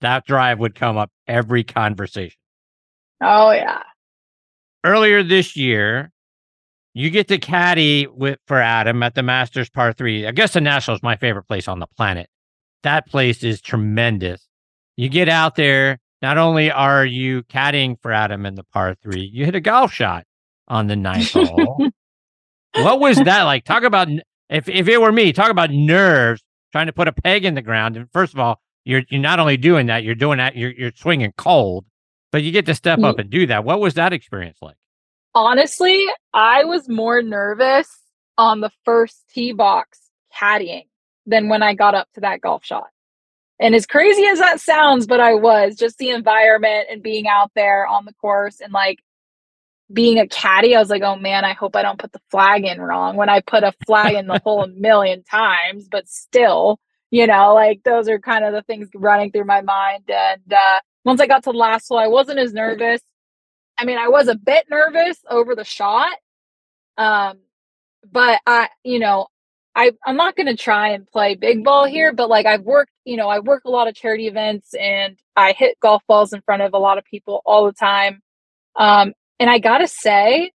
That 0.00 0.24
drive 0.26 0.58
would 0.58 0.74
come 0.74 0.96
up 0.96 1.10
every 1.26 1.64
conversation. 1.64 2.38
Oh 3.22 3.50
yeah. 3.50 3.82
Earlier 4.84 5.22
this 5.22 5.56
year, 5.56 6.12
you 6.94 7.10
get 7.10 7.28
to 7.28 7.38
caddy 7.38 8.06
with 8.06 8.38
for 8.46 8.60
Adam 8.60 9.02
at 9.02 9.14
the 9.14 9.22
Masters 9.22 9.68
Par 9.68 9.92
Three. 9.92 10.24
Augusta 10.24 10.60
National 10.60 10.96
is 10.96 11.02
my 11.02 11.16
favorite 11.16 11.44
place 11.44 11.68
on 11.68 11.80
the 11.80 11.88
planet. 11.96 12.28
That 12.84 13.06
place 13.08 13.42
is 13.42 13.60
tremendous. 13.60 14.46
You 14.96 15.08
get 15.08 15.28
out 15.28 15.56
there. 15.56 15.98
Not 16.22 16.38
only 16.38 16.70
are 16.70 17.04
you 17.04 17.42
caddying 17.42 17.96
for 18.00 18.12
Adam 18.12 18.46
in 18.46 18.54
the 18.54 18.64
Par 18.64 18.96
Three, 19.02 19.28
you 19.30 19.44
hit 19.44 19.56
a 19.56 19.60
golf 19.60 19.92
shot 19.92 20.24
on 20.68 20.86
the 20.86 20.96
ninth 20.96 21.32
hole. 21.32 21.88
what 22.74 23.00
was 23.00 23.18
that 23.18 23.42
like? 23.42 23.64
Talk 23.64 23.82
about 23.82 24.08
if 24.48 24.68
if 24.68 24.88
it 24.88 25.00
were 25.00 25.12
me, 25.12 25.32
talk 25.32 25.50
about 25.50 25.70
nerves 25.70 26.42
trying 26.72 26.86
to 26.86 26.92
put 26.92 27.08
a 27.08 27.12
peg 27.12 27.44
in 27.44 27.54
the 27.54 27.62
ground. 27.62 27.96
And 27.96 28.08
first 28.12 28.32
of 28.32 28.38
all, 28.38 28.60
you're 28.84 29.02
you're 29.08 29.20
not 29.20 29.40
only 29.40 29.56
doing 29.56 29.86
that, 29.86 30.04
you're 30.04 30.14
doing 30.14 30.38
that. 30.38 30.56
You're 30.56 30.72
you're 30.72 30.92
swinging 30.94 31.32
cold, 31.36 31.86
but 32.30 32.44
you 32.44 32.52
get 32.52 32.66
to 32.66 32.74
step 32.74 33.00
up 33.00 33.18
and 33.18 33.28
do 33.28 33.46
that. 33.48 33.64
What 33.64 33.80
was 33.80 33.94
that 33.94 34.12
experience 34.12 34.58
like? 34.62 34.76
Honestly, 35.34 36.06
I 36.32 36.64
was 36.64 36.88
more 36.88 37.22
nervous 37.22 37.88
on 38.38 38.60
the 38.60 38.70
first 38.84 39.24
tee 39.32 39.52
box 39.52 40.00
caddying 40.34 40.86
than 41.26 41.48
when 41.48 41.62
I 41.62 41.74
got 41.74 41.94
up 41.94 42.08
to 42.14 42.20
that 42.20 42.40
golf 42.40 42.64
shot. 42.64 42.88
And 43.60 43.74
as 43.74 43.86
crazy 43.86 44.24
as 44.26 44.38
that 44.40 44.60
sounds, 44.60 45.06
but 45.06 45.20
I 45.20 45.34
was 45.34 45.76
just 45.76 45.98
the 45.98 46.10
environment 46.10 46.88
and 46.90 47.02
being 47.02 47.28
out 47.28 47.52
there 47.54 47.86
on 47.86 48.04
the 48.04 48.14
course 48.14 48.60
and 48.60 48.72
like 48.72 49.00
being 49.92 50.18
a 50.18 50.26
caddy, 50.26 50.74
I 50.74 50.80
was 50.80 50.90
like, 50.90 51.02
oh 51.02 51.16
man, 51.16 51.44
I 51.44 51.52
hope 51.52 51.76
I 51.76 51.82
don't 51.82 51.98
put 51.98 52.12
the 52.12 52.20
flag 52.30 52.64
in 52.64 52.80
wrong 52.80 53.16
when 53.16 53.28
I 53.28 53.40
put 53.40 53.62
a 53.62 53.72
flag 53.86 54.14
in 54.14 54.26
the 54.26 54.40
hole 54.42 54.64
a 54.64 54.68
million 54.76 55.22
times, 55.24 55.88
but 55.88 56.08
still, 56.08 56.80
you 57.10 57.26
know, 57.26 57.54
like 57.54 57.82
those 57.84 58.08
are 58.08 58.18
kind 58.18 58.44
of 58.44 58.52
the 58.52 58.62
things 58.62 58.88
running 58.94 59.30
through 59.30 59.44
my 59.44 59.60
mind. 59.60 60.04
And 60.08 60.52
uh, 60.52 60.80
once 61.04 61.20
I 61.20 61.26
got 61.26 61.44
to 61.44 61.52
the 61.52 61.58
last 61.58 61.88
hole, 61.88 61.98
I 61.98 62.08
wasn't 62.08 62.40
as 62.40 62.52
nervous. 62.52 63.00
I 63.78 63.84
mean, 63.84 63.98
I 63.98 64.08
was 64.08 64.28
a 64.28 64.34
bit 64.34 64.66
nervous 64.70 65.18
over 65.28 65.54
the 65.54 65.64
shot. 65.64 66.16
Um, 66.96 67.38
but 68.10 68.40
I, 68.46 68.68
you 68.84 68.98
know, 68.98 69.26
I, 69.74 69.92
I'm 70.06 70.16
not 70.16 70.36
going 70.36 70.46
to 70.46 70.56
try 70.56 70.90
and 70.90 71.06
play 71.06 71.34
big 71.34 71.64
ball 71.64 71.84
here, 71.84 72.12
but 72.12 72.28
like 72.28 72.46
I've 72.46 72.62
worked, 72.62 72.92
you 73.04 73.16
know, 73.16 73.28
I 73.28 73.40
work 73.40 73.64
a 73.64 73.70
lot 73.70 73.88
of 73.88 73.94
charity 73.94 74.28
events 74.28 74.74
and 74.74 75.18
I 75.34 75.52
hit 75.52 75.80
golf 75.80 76.02
balls 76.06 76.32
in 76.32 76.42
front 76.42 76.62
of 76.62 76.74
a 76.74 76.78
lot 76.78 76.98
of 76.98 77.04
people 77.04 77.42
all 77.44 77.66
the 77.66 77.72
time. 77.72 78.20
Um, 78.76 79.14
and 79.40 79.50
I 79.50 79.58
got 79.58 79.78
to 79.78 79.88
say, 79.88 80.52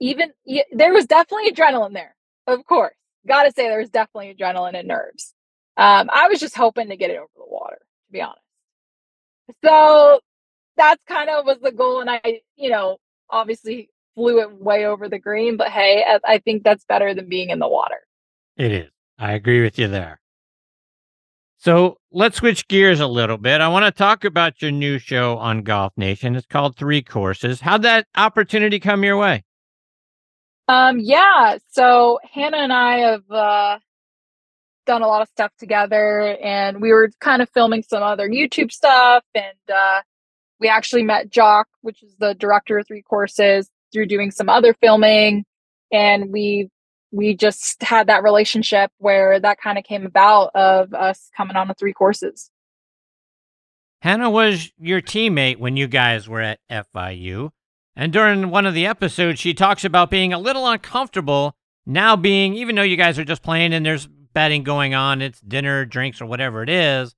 even 0.00 0.32
there 0.72 0.92
was 0.92 1.06
definitely 1.06 1.52
adrenaline 1.52 1.92
there, 1.92 2.14
of 2.46 2.64
course. 2.64 2.94
Got 3.26 3.44
to 3.44 3.52
say, 3.52 3.68
there 3.68 3.78
was 3.78 3.90
definitely 3.90 4.34
adrenaline 4.34 4.78
and 4.78 4.88
nerves. 4.88 5.34
Um, 5.76 6.08
I 6.12 6.28
was 6.28 6.40
just 6.40 6.56
hoping 6.56 6.88
to 6.88 6.96
get 6.96 7.10
it 7.10 7.16
over 7.16 7.28
the 7.36 7.44
water, 7.46 7.78
to 7.78 8.12
be 8.12 8.22
honest. 8.22 8.40
So 9.64 10.20
that's 10.76 11.02
kind 11.04 11.30
of 11.30 11.44
was 11.44 11.58
the 11.62 11.72
goal. 11.72 12.00
And 12.00 12.10
I, 12.10 12.40
you 12.56 12.70
know, 12.70 12.98
obviously 13.30 13.90
flew 14.14 14.40
it 14.40 14.60
way 14.60 14.86
over 14.86 15.08
the 15.08 15.18
green, 15.18 15.56
but 15.56 15.68
hey, 15.68 16.04
I, 16.06 16.34
I 16.34 16.38
think 16.38 16.62
that's 16.62 16.84
better 16.84 17.14
than 17.14 17.28
being 17.28 17.50
in 17.50 17.58
the 17.58 17.68
water. 17.68 18.00
It 18.56 18.72
is. 18.72 18.90
I 19.18 19.32
agree 19.32 19.62
with 19.62 19.78
you 19.78 19.88
there. 19.88 20.20
So 21.58 21.96
let's 22.12 22.36
switch 22.36 22.68
gears 22.68 23.00
a 23.00 23.06
little 23.06 23.38
bit. 23.38 23.60
I 23.60 23.68
want 23.68 23.86
to 23.86 23.90
talk 23.90 24.24
about 24.24 24.60
your 24.60 24.70
new 24.70 24.98
show 24.98 25.38
on 25.38 25.62
Golf 25.62 25.92
Nation. 25.96 26.36
It's 26.36 26.46
called 26.46 26.76
Three 26.76 27.02
Courses. 27.02 27.60
How'd 27.60 27.82
that 27.82 28.06
opportunity 28.16 28.78
come 28.78 29.02
your 29.02 29.16
way? 29.16 29.44
Um, 30.68 30.98
yeah. 31.00 31.58
So 31.70 32.18
Hannah 32.30 32.58
and 32.58 32.72
I 32.72 32.98
have 32.98 33.30
uh, 33.30 33.78
done 34.86 35.02
a 35.02 35.06
lot 35.06 35.22
of 35.22 35.28
stuff 35.28 35.52
together, 35.58 36.36
and 36.42 36.80
we 36.80 36.92
were 36.92 37.10
kind 37.20 37.40
of 37.40 37.48
filming 37.54 37.82
some 37.82 38.02
other 38.02 38.28
YouTube 38.28 38.70
stuff, 38.70 39.24
and 39.34 39.56
uh, 39.74 40.02
we 40.60 40.68
actually 40.68 41.02
met 41.02 41.30
Jock, 41.30 41.68
which 41.82 42.02
is 42.02 42.14
the 42.18 42.34
director 42.34 42.78
of 42.78 42.86
Three 42.86 43.02
Courses, 43.02 43.68
through 43.92 44.06
doing 44.06 44.30
some 44.30 44.48
other 44.48 44.74
filming, 44.74 45.44
and 45.92 46.32
we 46.32 46.70
we 47.12 47.36
just 47.36 47.80
had 47.82 48.08
that 48.08 48.24
relationship 48.24 48.90
where 48.98 49.38
that 49.38 49.58
kind 49.60 49.78
of 49.78 49.84
came 49.84 50.04
about 50.04 50.50
of 50.54 50.92
us 50.94 51.30
coming 51.36 51.56
on 51.56 51.68
the 51.68 51.74
three 51.74 51.92
courses. 51.92 52.50
Hannah 54.02 54.30
was 54.30 54.72
your 54.78 55.00
teammate 55.00 55.58
when 55.58 55.76
you 55.76 55.86
guys 55.86 56.28
were 56.28 56.40
at 56.40 56.58
FIU. 56.68 57.50
And 57.96 58.12
during 58.12 58.50
one 58.50 58.66
of 58.66 58.74
the 58.74 58.84
episodes, 58.84 59.38
she 59.38 59.54
talks 59.54 59.84
about 59.84 60.10
being 60.10 60.32
a 60.32 60.38
little 60.38 60.66
uncomfortable 60.66 61.56
now 61.86 62.16
being, 62.16 62.54
even 62.54 62.74
though 62.74 62.82
you 62.82 62.96
guys 62.96 63.18
are 63.18 63.24
just 63.24 63.42
playing 63.42 63.72
and 63.72 63.86
there's 63.86 64.06
betting 64.06 64.64
going 64.64 64.94
on, 64.94 65.22
it's 65.22 65.40
dinner, 65.40 65.84
drinks, 65.84 66.20
or 66.20 66.26
whatever 66.26 66.62
it 66.62 66.68
is, 66.68 67.14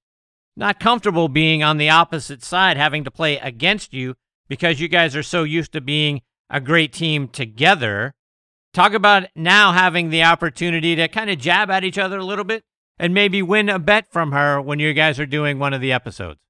not 0.56 0.80
comfortable 0.80 1.28
being 1.28 1.62
on 1.62 1.76
the 1.76 1.90
opposite 1.90 2.42
side, 2.42 2.76
having 2.76 3.04
to 3.04 3.10
play 3.10 3.38
against 3.38 3.92
you 3.92 4.14
because 4.48 4.80
you 4.80 4.88
guys 4.88 5.14
are 5.14 5.22
so 5.22 5.42
used 5.42 5.72
to 5.72 5.80
being 5.80 6.22
a 6.48 6.60
great 6.60 6.92
team 6.92 7.28
together. 7.28 8.14
Talk 8.72 8.94
about 8.94 9.24
now 9.34 9.72
having 9.72 10.10
the 10.10 10.22
opportunity 10.22 10.96
to 10.96 11.08
kind 11.08 11.30
of 11.30 11.38
jab 11.38 11.70
at 11.70 11.84
each 11.84 11.98
other 11.98 12.18
a 12.18 12.24
little 12.24 12.44
bit 12.44 12.64
and 12.98 13.12
maybe 13.12 13.42
win 13.42 13.68
a 13.68 13.78
bet 13.78 14.10
from 14.10 14.32
her 14.32 14.60
when 14.60 14.78
you 14.78 14.92
guys 14.92 15.20
are 15.20 15.26
doing 15.26 15.58
one 15.58 15.74
of 15.74 15.80
the 15.80 15.92
episodes. 15.92 16.40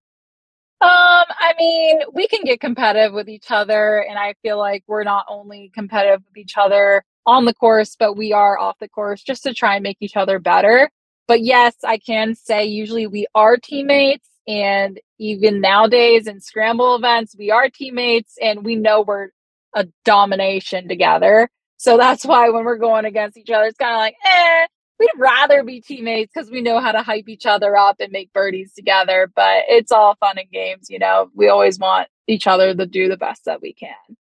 Um, 0.80 0.90
I 0.90 1.54
mean, 1.58 2.00
we 2.12 2.28
can 2.28 2.44
get 2.44 2.60
competitive 2.60 3.12
with 3.12 3.28
each 3.28 3.50
other, 3.50 3.98
and 3.98 4.18
I 4.18 4.34
feel 4.42 4.58
like 4.58 4.84
we're 4.86 5.04
not 5.04 5.24
only 5.28 5.70
competitive 5.74 6.20
with 6.28 6.36
each 6.36 6.58
other 6.58 7.02
on 7.24 7.46
the 7.46 7.54
course, 7.54 7.96
but 7.98 8.14
we 8.14 8.32
are 8.32 8.58
off 8.58 8.78
the 8.78 8.88
course 8.88 9.22
just 9.22 9.42
to 9.44 9.54
try 9.54 9.76
and 9.76 9.82
make 9.82 9.96
each 10.00 10.16
other 10.16 10.38
better. 10.38 10.90
But 11.28 11.42
yes, 11.42 11.74
I 11.84 11.98
can 11.98 12.34
say 12.34 12.66
usually 12.66 13.06
we 13.06 13.26
are 13.34 13.56
teammates, 13.56 14.28
and 14.46 15.00
even 15.18 15.60
nowadays 15.60 16.26
in 16.26 16.40
scramble 16.40 16.94
events, 16.94 17.34
we 17.38 17.50
are 17.50 17.68
teammates, 17.68 18.34
and 18.40 18.64
we 18.64 18.76
know 18.76 19.02
we're 19.02 19.28
a 19.74 19.86
domination 20.04 20.88
together. 20.88 21.48
So 21.78 21.98
that's 21.98 22.24
why 22.24 22.48
when 22.50 22.64
we're 22.64 22.78
going 22.78 23.04
against 23.04 23.36
each 23.36 23.50
other, 23.50 23.66
it's 23.66 23.76
kind 23.76 23.92
of 23.92 23.98
like, 23.98 24.16
eh, 24.24 24.66
we'd 24.98 25.10
rather 25.16 25.62
be 25.62 25.80
teammates 25.80 26.32
because 26.34 26.50
we 26.50 26.62
know 26.62 26.80
how 26.80 26.92
to 26.92 27.02
hype 27.02 27.28
each 27.28 27.44
other 27.44 27.76
up 27.76 27.96
and 28.00 28.12
make 28.12 28.32
birdies 28.32 28.72
together. 28.72 29.30
But 29.34 29.64
it's 29.68 29.92
all 29.92 30.14
fun 30.16 30.38
and 30.38 30.50
games, 30.50 30.88
you 30.88 30.98
know. 30.98 31.28
We 31.34 31.48
always 31.48 31.78
want 31.78 32.08
each 32.26 32.46
other 32.46 32.74
to 32.74 32.86
do 32.86 33.08
the 33.08 33.16
best 33.16 33.44
that 33.44 33.60
we 33.60 33.74
can. 33.74 34.16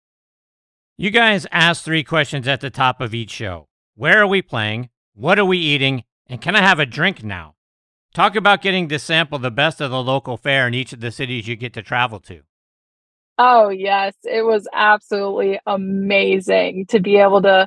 You 0.97 1.11
guys 1.11 1.47
ask 1.51 1.83
three 1.83 2.05
questions 2.05 2.47
at 2.47 2.61
the 2.61 2.71
top 2.71 3.01
of 3.01 3.15
each 3.15 3.31
show. 3.31 3.69
Where 3.95 4.21
are 4.21 4.27
we 4.27 4.43
playing? 4.43 4.91
What 5.15 5.39
are 5.39 5.45
we 5.45 5.59
eating? 5.59 6.05
And 6.31 6.41
can 6.41 6.55
I 6.55 6.61
have 6.61 6.79
a 6.79 6.87
drink 6.87 7.25
now? 7.25 7.57
Talk 8.15 8.37
about 8.37 8.63
getting 8.63 8.89
to 8.89 9.01
sample 9.01 9.41
the 9.41 9.51
best 9.51 9.81
of 9.81 9.91
the 9.91 10.01
local 10.01 10.37
fare 10.37 10.69
in 10.69 10.75
each 10.75 10.93
of 10.93 11.01
the 11.01 11.11
cities 11.11 11.49
you 11.49 11.57
get 11.57 11.73
to 11.75 11.83
travel 11.83 12.21
to. 12.21 12.43
Oh, 13.37 13.69
yes. 13.69 14.15
It 14.23 14.45
was 14.45 14.69
absolutely 14.73 15.59
amazing 15.67 16.87
to 16.87 17.01
be 17.01 17.17
able 17.17 17.43
to, 17.43 17.67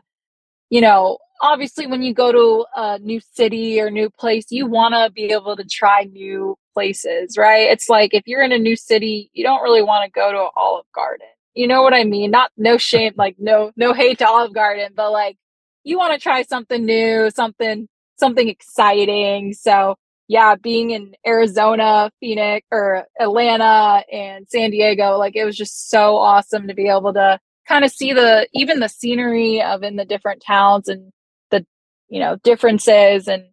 you 0.70 0.80
know, 0.80 1.18
obviously 1.42 1.88
when 1.88 2.04
you 2.04 2.14
go 2.14 2.32
to 2.32 2.66
a 2.78 3.00
new 3.00 3.20
city 3.34 3.82
or 3.82 3.92
new 3.92 4.10
place, 4.10 4.46
you 4.50 4.66
want 4.66 4.94
to 4.94 5.12
be 5.12 5.34
able 5.34 5.58
to 5.58 5.66
try 5.66 6.06
new 6.06 6.56
places, 6.74 7.38
right? 7.38 7.70
It's 7.70 7.90
like 7.90 8.14
if 8.14 8.24
you're 8.28 8.44
in 8.44 8.54
a 8.54 8.58
new 8.58 8.78
city, 8.78 9.30
you 9.34 9.44
don't 9.44 9.62
really 9.62 9.84
want 9.84 10.06
to 10.06 10.12
go 10.12 10.32
to 10.32 10.48
Olive 10.56 10.86
Garden. 10.96 11.28
You 11.54 11.68
know 11.68 11.82
what 11.82 11.94
I 11.94 12.06
mean? 12.06 12.32
Not 12.32 12.50
no 12.56 12.78
shame, 12.78 13.14
like 13.18 13.36
no 13.38 13.72
no 13.76 13.94
hate 13.94 14.20
to 14.20 14.28
Olive 14.28 14.54
Garden, 14.54 14.94
but 14.96 15.12
like 15.12 15.38
you 15.84 15.98
want 15.98 16.14
to 16.14 16.20
try 16.20 16.44
something 16.44 16.86
new, 16.86 17.30
something 17.30 17.88
something 18.24 18.48
exciting. 18.48 19.54
So 19.54 19.96
yeah, 20.30 20.56
being 20.56 20.92
in 20.92 21.14
Arizona, 21.28 22.10
Phoenix, 22.22 22.66
or 22.72 23.06
Atlanta 23.20 24.04
and 24.12 24.48
San 24.48 24.72
Diego, 24.72 25.18
like 25.18 25.36
it 25.36 25.44
was 25.44 25.58
just 25.58 25.90
so 25.90 26.16
awesome 26.16 26.68
to 26.70 26.74
be 26.74 26.88
able 26.88 27.14
to 27.14 27.38
kind 27.68 27.84
of 27.84 27.92
see 27.92 28.14
the 28.14 28.48
even 28.54 28.80
the 28.80 28.88
scenery 28.88 29.62
of 29.62 29.84
in 29.84 29.98
the 29.98 30.06
different 30.06 30.42
towns 30.42 30.88
and 30.88 31.12
the 31.52 31.66
you 32.08 32.20
know 32.20 32.38
differences 32.44 33.28
and 33.28 33.44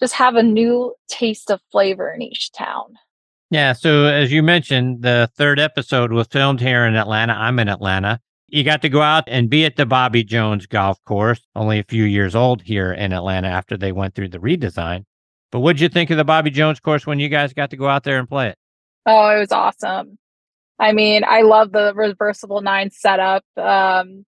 just 0.00 0.14
have 0.14 0.34
a 0.34 0.42
new 0.42 0.92
taste 1.08 1.50
of 1.50 1.60
flavor 1.70 2.12
in 2.12 2.22
each 2.22 2.50
town. 2.50 2.94
Yeah, 3.50 3.72
so 3.72 4.06
as 4.06 4.32
you 4.32 4.42
mentioned, 4.42 5.02
the 5.02 5.30
third 5.36 5.60
episode 5.60 6.12
was 6.12 6.26
filmed 6.26 6.60
here 6.60 6.84
in 6.86 6.96
Atlanta. 6.96 7.34
I'm 7.34 7.60
in 7.60 7.68
Atlanta. 7.68 8.20
You 8.54 8.62
got 8.62 8.82
to 8.82 8.88
go 8.88 9.02
out 9.02 9.24
and 9.26 9.50
be 9.50 9.64
at 9.64 9.74
the 9.74 9.84
Bobby 9.84 10.22
Jones 10.22 10.66
golf 10.66 11.02
course, 11.02 11.40
only 11.56 11.80
a 11.80 11.82
few 11.82 12.04
years 12.04 12.36
old 12.36 12.62
here 12.62 12.92
in 12.92 13.12
Atlanta 13.12 13.48
after 13.48 13.76
they 13.76 13.90
went 13.90 14.14
through 14.14 14.28
the 14.28 14.38
redesign. 14.38 15.06
But 15.50 15.58
what'd 15.58 15.80
you 15.80 15.88
think 15.88 16.10
of 16.10 16.18
the 16.18 16.24
Bobby 16.24 16.50
Jones 16.50 16.78
course 16.78 17.04
when 17.04 17.18
you 17.18 17.28
guys 17.28 17.52
got 17.52 17.70
to 17.70 17.76
go 17.76 17.88
out 17.88 18.04
there 18.04 18.16
and 18.16 18.28
play 18.28 18.50
it? 18.50 18.58
Oh, 19.06 19.28
it 19.30 19.40
was 19.40 19.50
awesome. 19.50 20.18
I 20.78 20.92
mean, 20.92 21.24
I 21.26 21.42
love 21.42 21.72
the 21.72 21.94
reversible 21.96 22.60
nine 22.60 22.92
setup. 22.92 23.44
Um, 23.56 24.24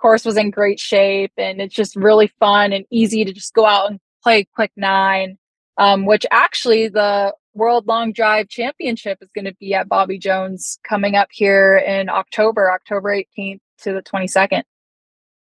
course 0.00 0.24
was 0.24 0.38
in 0.38 0.50
great 0.50 0.80
shape, 0.80 1.32
and 1.36 1.60
it's 1.60 1.74
just 1.74 1.96
really 1.96 2.28
fun 2.40 2.72
and 2.72 2.86
easy 2.90 3.26
to 3.26 3.32
just 3.34 3.52
go 3.52 3.66
out 3.66 3.90
and 3.90 4.00
play 4.22 4.46
quick 4.54 4.72
nine. 4.74 5.36
Um, 5.76 6.06
which 6.06 6.24
actually 6.30 6.88
the 6.88 7.34
World 7.52 7.86
Long 7.86 8.14
Drive 8.14 8.48
Championship 8.48 9.18
is 9.20 9.28
going 9.34 9.44
to 9.44 9.54
be 9.60 9.74
at 9.74 9.86
Bobby 9.86 10.18
Jones 10.18 10.78
coming 10.82 11.14
up 11.14 11.28
here 11.30 11.76
in 11.76 12.08
October, 12.08 12.72
October 12.72 13.14
18th 13.14 13.60
to 13.82 13.92
the 13.92 14.02
22nd. 14.02 14.62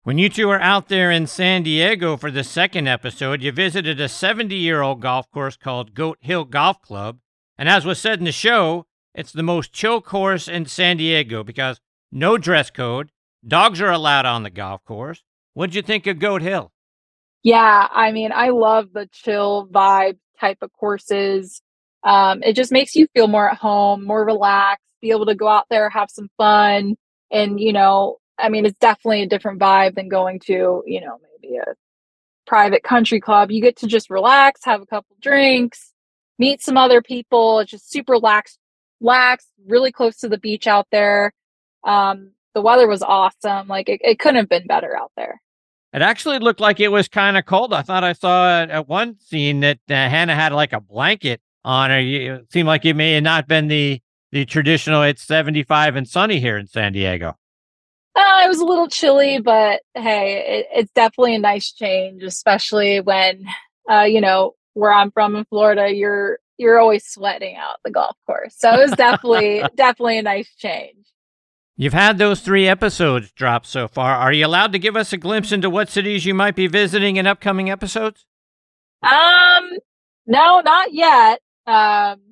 When 0.04 0.18
you 0.18 0.30
two 0.30 0.48
were 0.48 0.62
out 0.62 0.88
there 0.88 1.12
in 1.12 1.28
San 1.28 1.64
Diego 1.64 2.18
for 2.18 2.32
the 2.32 2.44
second 2.44 2.88
episode, 2.88 3.42
you 3.42 3.52
visited 3.52 4.00
a 4.00 4.08
70 4.08 4.56
year 4.56 4.82
old 4.82 5.02
golf 5.02 5.30
course 5.32 5.58
called 5.58 5.94
Goat 5.94 6.18
Hill 6.22 6.46
Golf 6.46 6.82
Club. 6.82 7.20
And 7.58 7.68
as 7.68 7.86
was 7.86 8.00
said 8.00 8.20
in 8.20 8.26
the 8.26 8.32
show, 8.32 8.86
it's 9.14 9.34
the 9.34 9.44
most 9.44 9.74
chill 9.74 10.02
course 10.02 10.48
in 10.48 10.66
San 10.66 10.98
Diego 10.98 11.44
because 11.44 11.82
no 12.12 12.38
dress 12.38 12.72
code, 12.72 13.12
dogs 13.46 13.82
are 13.82 13.92
allowed 13.92 14.26
on 14.26 14.44
the 14.44 14.50
golf 14.50 14.84
course. 14.86 15.22
What'd 15.54 15.76
you 15.76 15.82
think 15.82 16.08
of 16.08 16.20
Goat 16.20 16.42
Hill? 16.42 16.72
Yeah, 17.44 17.88
I 17.92 18.12
mean, 18.12 18.32
I 18.34 18.50
love 18.50 18.94
the 18.94 19.08
chill 19.12 19.68
vibe 19.68 20.18
type 20.40 20.60
of 20.62 20.72
courses. 20.74 21.62
Um, 22.04 22.42
it 22.44 22.54
just 22.54 22.72
makes 22.72 22.96
you 22.96 23.08
feel 23.14 23.28
more 23.28 23.50
at 23.50 23.58
home, 23.58 24.06
more 24.06 24.26
relaxed, 24.26 24.86
be 25.02 25.12
able 25.12 25.26
to 25.26 25.36
go 25.36 25.48
out 25.48 25.66
there, 25.70 25.90
have 25.90 26.10
some 26.10 26.30
fun. 26.38 26.96
And, 27.32 27.60
you 27.60 27.74
know, 27.74 28.18
I 28.38 28.50
mean, 28.50 28.66
it's 28.66 28.80
definitely 28.80 29.24
a 29.24 29.28
different 29.28 29.60
vibe 29.60 29.96
than 29.96 30.10
going 30.10 30.40
to, 30.42 30.84
you 30.86 31.02
know, 31.02 31.20
maybe 31.42 31.58
a 31.58 31.74
private 32.48 32.84
country 32.84 33.20
club. 33.20 33.52
You 33.52 33.62
get 33.62 33.78
to 33.78 33.88
just 33.88 34.10
relax, 34.10 34.62
have 34.66 34.82
a 34.82 34.86
couple 34.86 35.16
drinks, 35.22 35.94
meet 36.38 36.62
some 36.62 36.78
other 36.78 37.02
people. 37.02 37.60
It's 37.60 37.72
just 37.72 37.92
super 37.92 38.18
lax, 38.18 38.58
lax, 39.02 39.46
really 39.68 39.92
close 39.92 40.18
to 40.18 40.30
the 40.30 40.38
beach 40.38 40.68
out 40.68 40.88
there. 40.92 41.34
Um, 41.84 42.32
the 42.56 42.62
weather 42.62 42.88
was 42.88 43.04
awesome. 43.04 43.68
Like 43.68 43.90
it, 43.90 44.02
it 44.04 44.20
couldn't 44.20 44.38
have 44.38 44.50
been 44.50 44.68
better 44.68 44.98
out 44.98 45.12
there. 45.16 45.42
It 45.94 46.02
actually 46.02 46.40
looked 46.40 46.60
like 46.60 46.80
it 46.80 46.90
was 46.90 47.08
kind 47.08 47.38
of 47.38 47.46
cold. 47.46 47.74
I 47.74 47.82
thought 47.82 48.04
I 48.04 48.14
saw 48.14 48.62
at 48.64 48.88
one 48.88 49.18
scene 49.20 49.62
that 49.62 49.80
uh, 49.90 49.94
Hannah 49.94 50.36
had 50.36 50.54
like 50.54 50.74
a 50.74 50.80
blanket 50.80 51.42
on 51.64 51.90
her. 51.90 52.00
It 52.00 52.52
seemed 52.52 52.68
like 52.68 52.86
it 52.86 52.96
may 52.96 53.14
have 53.14 53.24
not 53.24 53.48
been 53.48 53.68
the 53.68 54.02
the 54.32 54.46
traditional. 54.46 55.04
It's 55.04 55.22
seventy 55.22 55.64
five 55.64 55.96
and 55.96 56.08
sunny 56.08 56.40
here 56.40 56.58
in 56.58 56.68
San 56.68 56.94
Diego. 56.94 57.38
Uh, 58.16 58.42
it 58.44 58.48
was 58.48 58.60
a 58.60 58.66
little 58.66 58.88
chilly, 58.88 59.40
but 59.40 59.82
hey, 59.96 60.60
it, 60.60 60.68
it's 60.74 60.92
definitely 60.92 61.36
a 61.36 61.40
nice 61.40 61.72
change, 61.72 62.24
especially 62.24 63.00
when 63.00 63.46
uh, 63.90 64.02
you 64.02 64.22
know 64.22 64.56
where 64.74 64.92
I'm 64.92 65.12
from 65.12 65.36
in 65.36 65.46
Florida. 65.46 65.94
You're 65.94 66.40
you're 66.58 66.80
always 66.80 67.06
sweating 67.06 67.56
out 67.56 67.78
the 67.84 67.92
golf 67.92 68.18
course, 68.26 68.56
so 68.58 68.74
it 68.74 68.82
was 68.82 68.92
definitely 68.92 69.64
definitely 69.76 70.18
a 70.18 70.24
nice 70.24 70.54
change. 70.58 70.96
You've 71.78 71.94
had 71.94 72.18
those 72.18 72.42
three 72.42 72.68
episodes 72.68 73.32
drop 73.32 73.66
so 73.66 73.88
far. 73.88 74.14
Are 74.14 74.34
you 74.34 74.46
allowed 74.46 74.74
to 74.74 74.80
give 74.80 74.98
us 74.98 75.14
a 75.14 75.18
glimpse 75.18 75.54
into 75.54 75.70
what 75.70 75.88
cities 75.88 76.26
you 76.26 76.34
might 76.34 76.56
be 76.56 76.68
visiting 76.68 77.16
in 77.16 77.26
upcoming 77.26 77.70
episodes? 77.70 78.26
Um, 79.02 79.70
no, 80.28 80.60
not 80.60 80.92
yet. 80.92 81.40
Um, 81.66 82.29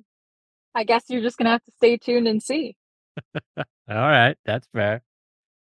I 0.78 0.84
guess 0.84 1.02
you're 1.08 1.22
just 1.22 1.36
gonna 1.36 1.50
have 1.50 1.64
to 1.64 1.72
stay 1.78 1.96
tuned 1.96 2.28
and 2.28 2.40
see. 2.40 2.76
All 3.56 3.64
right, 3.88 4.36
that's 4.44 4.68
fair. 4.72 5.02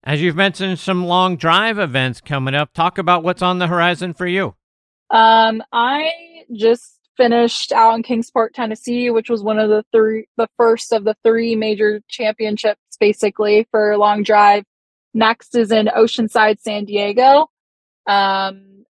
As 0.03 0.21
you've 0.21 0.35
mentioned, 0.35 0.81
some 0.81 1.07
long 1.07 1.37
drive 1.37 1.79
events 1.79 2.21
coming 2.21 2.53
up. 2.53 2.73
Talk 2.73 2.99
about 2.99 3.23
what's 3.23 3.41
on 3.41 3.61
the 3.61 3.69
horizon 3.69 4.13
for 4.13 4.27
you. 4.27 4.57
Um, 5.11 5.63
I 5.73 6.11
just 6.53 6.99
finished 7.17 7.71
out 7.71 7.95
in 7.95 8.03
Kingsport, 8.03 8.55
Tennessee, 8.55 9.09
which 9.11 9.31
was 9.31 9.41
one 9.41 9.61
of 9.61 9.71
the 9.71 9.85
three, 9.93 10.27
the 10.37 10.49
first 10.57 10.93
of 10.93 11.05
the 11.05 11.15
three 11.23 11.55
major 11.55 12.01
championships, 12.09 12.81
basically 12.99 13.69
for 13.71 13.97
long 13.97 14.25
drive. 14.25 14.65
Next 15.15 15.55
is 15.55 15.71
in 15.71 15.87
Oceanside, 15.87 16.59
San 16.59 16.87
Diego, 16.87 17.47
um, 18.09 18.85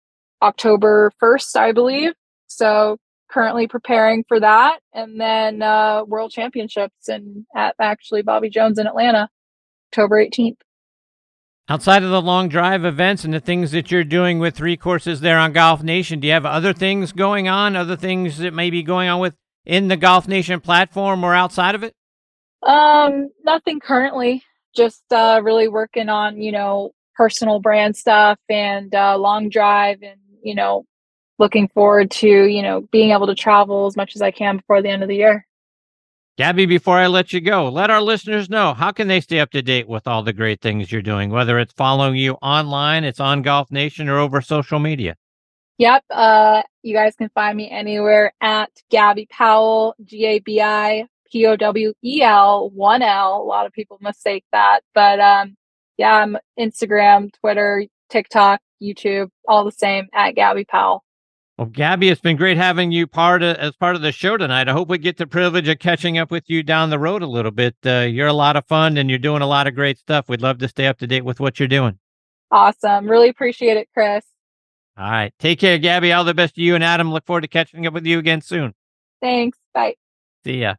October 0.44 1.12
first, 1.20 1.58
I 1.58 1.72
believe. 1.72 2.14
So 2.46 3.00
currently 3.32 3.68
preparing 3.68 4.24
for 4.28 4.40
that, 4.40 4.80
and 4.94 5.20
then 5.20 5.62
uh, 5.62 6.04
World 6.04 6.32
Championships 6.32 7.08
and 7.08 7.46
at 7.56 7.76
actually 7.80 8.22
Bobby 8.22 8.50
Jones 8.50 8.78
in 8.78 8.88
Atlanta, 8.88 9.30
October 9.92 10.20
eighteenth. 10.20 10.60
Outside 11.70 12.04
of 12.04 12.10
the 12.10 12.22
long 12.22 12.50
drive 12.50 12.84
events 12.84 13.24
and 13.24 13.34
the 13.34 13.40
things 13.40 13.72
that 13.72 13.92
you're 13.92 14.04
doing 14.04 14.40
with 14.40 14.56
three 14.56 14.76
courses 14.76 15.22
there 15.22 15.38
on 15.38 15.54
Golf 15.54 15.82
Nation, 15.82 16.20
do 16.20 16.28
you 16.28 16.34
have 16.34 16.46
other 16.46 16.74
things 16.74 17.14
going 17.14 17.48
on? 17.48 17.76
Other 17.76 17.96
things 17.96 18.40
that 18.40 18.54
may 18.54 18.70
be 18.70 18.84
going 18.84 19.08
on 19.08 19.22
with 19.22 19.36
in 19.66 19.88
the 19.88 19.96
Golf 19.96 20.28
Nation 20.28 20.60
platform 20.60 21.24
or 21.24 21.34
outside 21.34 21.76
of 21.76 21.84
it? 21.84 21.96
Um, 22.64 23.30
nothing 23.44 23.80
currently. 23.80 24.44
Just 24.76 25.04
uh, 25.12 25.40
really 25.44 25.68
working 25.68 26.10
on 26.10 26.42
you 26.42 26.52
know 26.52 26.92
personal 27.16 27.60
brand 27.60 27.96
stuff 27.96 28.40
and 28.50 28.94
uh, 28.94 29.18
long 29.18 29.50
drive, 29.50 30.02
and 30.02 30.20
you 30.44 30.56
know 30.56 30.86
looking 31.42 31.68
forward 31.70 32.10
to 32.12 32.28
you 32.28 32.62
know 32.62 32.82
being 32.92 33.12
able 33.12 33.28
to 33.28 33.36
travel 33.36 33.88
as 33.88 33.98
much 33.98 34.16
as 34.16 34.22
I 34.22 34.32
can 34.32 34.58
before 34.58 34.82
the 34.82 34.90
end 34.90 35.04
of 35.04 35.10
the 35.10 35.18
year. 35.18 35.46
Gabi, 36.40 36.68
before 36.68 36.98
I 36.98 37.08
let 37.08 37.34
you 37.34 37.42
go, 37.42 37.68
let 37.68 37.92
our 37.92 38.02
listeners 38.02 38.50
know 38.50 38.74
how 38.74 38.92
can 38.92 39.10
they 39.10 39.20
stay 39.20 39.40
up 39.40 39.52
to 39.52 39.62
date 39.62 39.88
with 39.90 40.08
all 40.08 40.24
the 40.24 40.32
great 40.32 40.62
things 40.62 40.92
you're 40.92 41.02
doing, 41.02 41.30
whether 41.30 41.60
it's 41.60 41.74
following 41.74 42.16
you 42.16 42.34
online, 42.42 43.04
it's 43.04 43.20
on 43.20 43.42
Golf 43.42 43.70
Nation, 43.70 44.08
or 44.08 44.18
over 44.18 44.42
social 44.42 44.80
media. 44.80 45.18
Yep. 45.78 46.04
Uh, 46.10 46.62
you 46.84 46.96
guys 46.96 47.16
can 47.16 47.30
find 47.36 47.58
me 47.58 47.70
anywhere 47.70 48.34
at 48.40 48.70
Gabi 48.92 49.28
Powel, 49.30 49.94
G 50.06 50.26
A 50.26 50.40
B 50.40 50.62
I 50.62 51.06
P 51.32 51.46
O 51.48 51.56
W 51.56 51.94
E 52.04 52.22
L, 52.22 52.70
one 52.70 53.02
L. 53.02 53.42
A 53.42 53.44
lot 53.44 53.66
of 53.66 53.74
people 53.74 53.98
mistake 54.00 54.46
that. 54.52 54.82
But 54.94 55.20
um, 55.20 55.58
yeah, 55.98 56.16
I'm 56.16 56.38
Instagram, 56.58 57.32
Twitter, 57.40 57.86
TikTok, 58.10 58.62
YouTube, 58.82 59.30
all 59.48 59.66
the 59.66 59.72
same 59.72 60.08
at 60.14 60.36
Gabi 60.36 60.68
Powel. 60.68 61.04
Well, 61.62 61.70
Gabi, 61.70 62.12
it's 62.12 62.20
been 62.20 62.38
great 62.38 62.58
having 62.58 62.92
you 62.92 63.06
part 63.06 63.44
of, 63.44 63.56
as 63.58 63.76
part 63.76 63.96
of 63.96 64.02
the 64.02 64.12
show 64.12 64.36
tonight. 64.36 64.68
I 64.68 64.72
hope 64.72 64.90
we 64.90 64.98
get 64.98 65.18
the 65.18 65.28
privilege 65.28 65.68
of 65.68 65.78
catching 65.78 66.18
up 66.18 66.32
with 66.32 66.50
you 66.50 66.64
down 66.64 66.90
the 66.90 66.98
road 66.98 67.22
a 67.22 67.28
little 67.28 67.52
bit. 67.52 67.76
Uh, 67.86 68.00
you're 68.00 68.26
a 68.26 68.34
lot 68.34 68.56
of 68.56 68.66
fun 68.66 68.98
and 68.98 69.12
you're 69.12 69.20
doing 69.20 69.44
a 69.44 69.46
lot 69.46 69.68
of 69.68 69.76
great 69.76 70.00
stuff. 70.00 70.28
We'd 70.28 70.42
love 70.42 70.58
to 70.58 70.68
stay 70.68 70.88
up 70.88 70.98
to 70.98 71.06
date 71.06 71.24
with 71.24 71.40
what 71.40 71.60
you're 71.60 71.68
doing. 71.68 72.00
Awesome. 72.50 73.08
Really 73.08 73.30
appreciate 73.30 73.78
it, 73.78 73.90
Chris. 73.94 74.26
All 74.98 75.12
right. 75.12 75.32
Take 75.38 75.60
care, 75.60 75.78
Gabi. 75.78 76.18
All 76.18 76.24
the 76.24 76.34
best 76.34 76.56
to 76.56 76.64
you 76.64 76.74
and 76.74 76.84
Adam. 76.84 77.14
Look 77.14 77.28
forward 77.28 77.42
to 77.42 77.48
catching 77.48 77.86
up 77.86 77.94
with 77.94 78.08
you 78.08 78.18
again 78.18 78.42
soon. 78.42 78.74
Thanks. 79.22 79.60
Bye. 79.72 79.98
See 80.44 80.62
ya. 80.62 80.74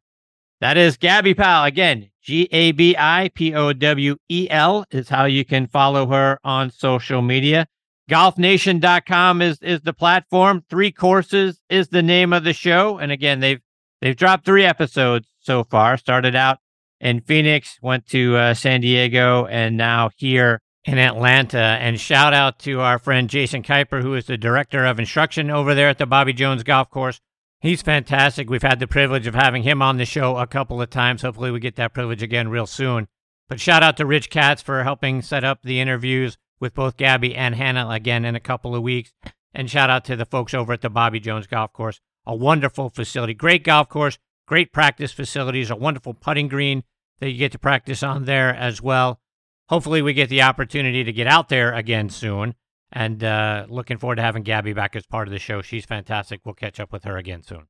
That 0.61 0.77
is 0.77 0.97
Gabi 0.97 1.37
Powel. 1.37 1.65
Again, 1.65 2.11
G 2.21 2.49
A 2.51 2.73
B 2.73 2.97
I 2.99 3.31
P 3.37 3.55
O 3.55 3.73
W 3.73 4.17
E 4.29 4.49
L 4.51 4.85
is 4.91 5.09
how 5.09 5.27
you 5.27 5.45
can 5.45 5.69
follow 5.69 6.09
her 6.09 6.41
on 6.43 6.73
social 6.73 7.23
media. 7.23 7.69
Golfnation.com 8.13 9.41
is 9.41 9.59
is 9.63 9.81
the 9.81 9.95
platform. 9.95 10.63
Three 10.69 10.93
courses 10.93 11.63
is 11.71 11.89
the 11.89 12.03
name 12.03 12.35
of 12.35 12.45
the 12.45 12.53
show. 12.53 12.99
And 12.99 13.11
again, 13.11 13.41
they've 13.41 13.63
they've 14.03 14.15
dropped 14.15 14.45
three 14.45 14.67
episodes 14.67 15.29
so 15.41 15.65
far. 15.65 15.97
Started 15.97 16.37
out 16.37 16.59
in 17.01 17.23
Phoenix, 17.23 17.79
went 17.81 18.05
to 18.09 18.37
uh, 18.37 18.53
San 18.53 18.83
Diego, 18.83 19.47
and 19.47 19.79
now 19.79 20.11
here 20.15 20.61
in 20.85 20.99
Atlanta. 20.99 21.57
And 21.57 21.99
shout 21.99 22.35
out 22.35 22.59
to 22.61 22.81
our 22.81 22.99
friend 22.99 23.31
Jason 23.31 23.63
Kuiper, 23.63 24.03
who 24.03 24.13
is 24.15 24.27
the 24.27 24.37
director 24.37 24.85
of 24.85 24.99
instruction 24.99 25.51
over 25.51 25.75
there 25.75 25.89
at 25.89 25.97
the 25.97 26.05
Bobby 26.05 26.35
Jones 26.35 26.65
Golf 26.65 26.91
Course. 26.91 27.19
He's 27.63 27.81
fantastic. 27.81 28.51
We've 28.51 28.61
had 28.61 28.79
the 28.79 28.87
privilege 28.87 29.27
of 29.27 29.35
having 29.35 29.63
him 29.63 29.81
on 29.81 29.97
the 29.97 30.05
show 30.05 30.37
a 30.37 30.47
couple 30.47 30.83
of 30.83 30.91
times. 30.91 31.23
Hopefully, 31.23 31.51
we 31.51 31.61
get 31.61 31.77
that 31.77 31.95
privilege 31.95 32.23
again 32.23 32.51
real 32.51 32.67
soon. 32.67 33.09
But 33.49 33.59
shout 33.59 33.83
out 33.83 33.97
to 33.97 34.05
Rich 34.05 34.29
Katz 34.29 34.61
for 34.61 34.85
helping 34.85 35.23
set 35.23 35.45
up 35.45 35.61
the 35.63 35.81
interviews 35.81 36.37
with 36.63 36.75
both 36.75 36.97
Gabi 36.97 37.37
and 37.37 37.57
Hannah 37.57 37.89
again 37.91 38.25
in 38.25 38.37
a 38.37 38.41
couple 38.41 38.75
of 38.77 38.83
weeks. 38.83 39.13
And 39.53 39.69
shout 39.69 39.91
out 39.91 40.05
to 40.07 40.17
the 40.17 40.25
folks 40.25 40.55
over 40.55 40.73
at 40.73 40.81
the 40.81 40.89
Bobby 40.89 41.19
Jones 41.19 41.49
Golf 41.49 41.73
Course. 41.73 42.01
A 42.25 42.37
wonderful 42.37 42.89
facility, 42.89 43.35
great 43.35 43.65
golf 43.65 43.89
course, 43.89 44.17
great 44.47 44.73
practice 44.73 45.13
facilities, 45.13 45.71
a 45.71 45.77
wonderful 45.77 46.15
putting 46.15 46.47
green 46.47 46.85
that 47.19 47.31
you 47.31 47.37
get 47.37 47.51
to 47.53 47.59
practice 47.59 48.05
on 48.05 48.27
there 48.27 48.55
as 48.55 48.81
well. 48.81 49.21
Hopefully, 49.69 50.03
we 50.03 50.13
get 50.13 50.29
the 50.29 50.43
opportunity 50.43 51.03
to 51.03 51.13
get 51.13 51.27
out 51.27 51.49
there 51.49 51.75
again 51.75 52.09
soon. 52.09 52.55
And 52.93 53.25
uh, 53.25 53.67
looking 53.69 53.99
forward 53.99 54.17
to 54.17 54.23
having 54.23 54.45
Gabi 54.45 54.75
back 54.75 54.95
as 54.95 55.07
part 55.07 55.27
of 55.27 55.33
the 55.33 55.41
show. 55.41 55.63
She's 55.63 55.85
fantastic. 55.85 56.43
We'll 56.45 56.55
catch 56.55 56.79
up 56.79 56.93
with 56.93 57.05
her 57.05 57.17
again 57.17 57.43
soon. 57.43 57.67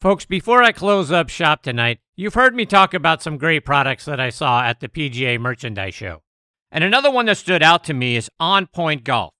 Folks, 0.00 0.26
before 0.26 0.62
I 0.62 0.72
close 0.72 1.10
up 1.10 1.30
shop 1.30 1.62
tonight, 1.62 2.00
you've 2.16 2.34
heard 2.34 2.54
me 2.54 2.66
talk 2.66 2.92
about 2.92 3.22
some 3.22 3.38
great 3.38 3.64
products 3.64 4.04
that 4.04 4.20
I 4.20 4.28
saw 4.28 4.62
at 4.62 4.80
the 4.80 4.88
PGA 4.88 5.40
Merchandise 5.40 5.94
Show. 5.94 6.20
And 6.70 6.82
another 6.84 7.10
one 7.10 7.26
that 7.26 7.38
stood 7.38 7.62
out 7.62 7.84
to 7.84 7.94
me 7.94 8.16
is 8.16 8.30
On 8.40 8.66
Point 8.66 9.04
Golf. 9.04 9.32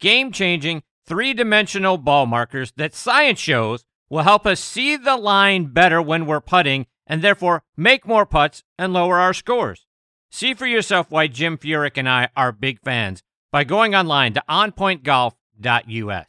Game 0.00 0.32
changing, 0.32 0.82
three 1.06 1.32
dimensional 1.32 1.96
ball 1.98 2.26
markers 2.26 2.72
that 2.76 2.94
science 2.94 3.38
shows 3.38 3.84
will 4.08 4.22
help 4.22 4.46
us 4.46 4.60
see 4.60 4.96
the 4.96 5.16
line 5.16 5.66
better 5.66 6.02
when 6.02 6.26
we're 6.26 6.40
putting 6.40 6.86
and 7.06 7.22
therefore 7.22 7.62
make 7.76 8.06
more 8.06 8.26
putts 8.26 8.62
and 8.78 8.92
lower 8.92 9.18
our 9.18 9.34
scores. 9.34 9.86
See 10.30 10.54
for 10.54 10.66
yourself 10.66 11.10
why 11.10 11.26
Jim 11.26 11.58
Furyk 11.58 11.96
and 11.96 12.08
I 12.08 12.28
are 12.36 12.52
big 12.52 12.80
fans 12.80 13.22
by 13.50 13.64
going 13.64 13.94
online 13.94 14.34
to 14.34 14.42
onpointgolf.us. 14.48 16.26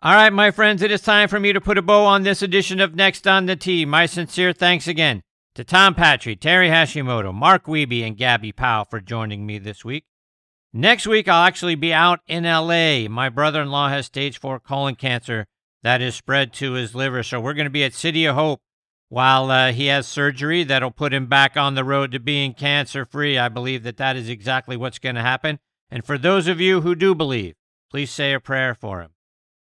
All 0.00 0.14
right, 0.14 0.32
my 0.32 0.50
friends, 0.50 0.82
it 0.82 0.92
is 0.92 1.00
time 1.00 1.28
for 1.28 1.40
me 1.40 1.52
to 1.52 1.60
put 1.60 1.78
a 1.78 1.82
bow 1.82 2.04
on 2.04 2.22
this 2.22 2.42
edition 2.42 2.80
of 2.80 2.94
Next 2.94 3.26
on 3.26 3.46
the 3.46 3.56
Tee. 3.56 3.84
My 3.84 4.06
sincere 4.06 4.52
thanks 4.52 4.86
again 4.86 5.22
to 5.58 5.64
Tom 5.64 5.92
Patri, 5.92 6.36
Terry 6.36 6.68
Hashimoto, 6.68 7.34
Mark 7.34 7.66
Wiebe, 7.66 8.06
and 8.06 8.16
Gabi 8.16 8.54
Powel 8.54 8.84
for 8.84 9.00
joining 9.00 9.44
me 9.44 9.58
this 9.58 9.84
week. 9.84 10.04
Next 10.72 11.04
week, 11.04 11.26
I'll 11.26 11.44
actually 11.44 11.74
be 11.74 11.92
out 11.92 12.20
in 12.28 12.44
LA. 12.44 13.08
My 13.08 13.28
brother 13.28 13.62
in 13.62 13.68
law 13.68 13.88
has 13.88 14.06
stage 14.06 14.38
four 14.38 14.60
colon 14.60 14.94
cancer 14.94 15.48
that 15.82 16.00
is 16.00 16.14
spread 16.14 16.52
to 16.52 16.74
his 16.74 16.94
liver. 16.94 17.24
So 17.24 17.40
we're 17.40 17.54
going 17.54 17.66
to 17.66 17.70
be 17.70 17.82
at 17.82 17.92
City 17.92 18.24
of 18.24 18.36
Hope 18.36 18.60
while 19.08 19.50
uh, 19.50 19.72
he 19.72 19.86
has 19.86 20.06
surgery 20.06 20.62
that'll 20.62 20.92
put 20.92 21.12
him 21.12 21.26
back 21.26 21.56
on 21.56 21.74
the 21.74 21.82
road 21.82 22.12
to 22.12 22.20
being 22.20 22.54
cancer 22.54 23.04
free. 23.04 23.36
I 23.36 23.48
believe 23.48 23.82
that 23.82 23.96
that 23.96 24.14
is 24.14 24.28
exactly 24.28 24.76
what's 24.76 25.00
going 25.00 25.16
to 25.16 25.22
happen. 25.22 25.58
And 25.90 26.04
for 26.04 26.16
those 26.16 26.46
of 26.46 26.60
you 26.60 26.82
who 26.82 26.94
do 26.94 27.16
believe, 27.16 27.56
please 27.90 28.12
say 28.12 28.32
a 28.32 28.38
prayer 28.38 28.76
for 28.76 29.00
him. 29.00 29.10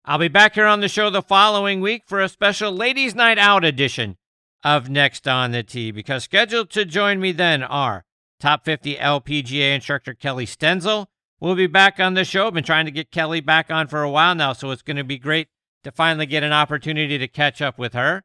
I'll 0.03 0.17
be 0.17 0.27
back 0.27 0.55
here 0.55 0.65
on 0.65 0.81
the 0.81 0.89
show 0.89 1.09
the 1.09 1.21
following 1.21 1.79
week 1.79 2.03
for 2.05 2.19
a 2.19 2.27
special 2.27 2.73
Ladies' 2.73 3.15
Night 3.15 3.37
Out 3.37 3.63
edition 3.63 4.17
of 4.65 4.89
Next 4.89 5.27
on 5.27 5.51
the 5.51 5.61
Tee, 5.61 5.91
because 5.91 6.23
scheduled 6.23 6.71
to 6.71 6.85
join 6.85 7.19
me 7.19 7.31
then 7.31 7.61
are 7.61 8.03
top 8.39 8.65
50 8.65 8.95
LPGA 8.95 9.75
instructor 9.75 10.15
Kelly 10.15 10.47
Stenzel. 10.47 11.05
We'll 11.39 11.53
be 11.53 11.67
back 11.67 11.99
on 11.99 12.15
the 12.15 12.25
show. 12.25 12.47
I've 12.47 12.55
been 12.55 12.63
trying 12.63 12.85
to 12.85 12.91
get 12.91 13.11
Kelly 13.11 13.41
back 13.41 13.69
on 13.69 13.87
for 13.87 14.01
a 14.01 14.09
while 14.09 14.33
now, 14.33 14.53
so 14.53 14.71
it's 14.71 14.81
going 14.81 14.97
to 14.97 15.03
be 15.03 15.19
great 15.19 15.49
to 15.83 15.91
finally 15.91 16.25
get 16.25 16.41
an 16.41 16.51
opportunity 16.51 17.19
to 17.19 17.27
catch 17.27 17.61
up 17.61 17.77
with 17.77 17.93
her. 17.93 18.23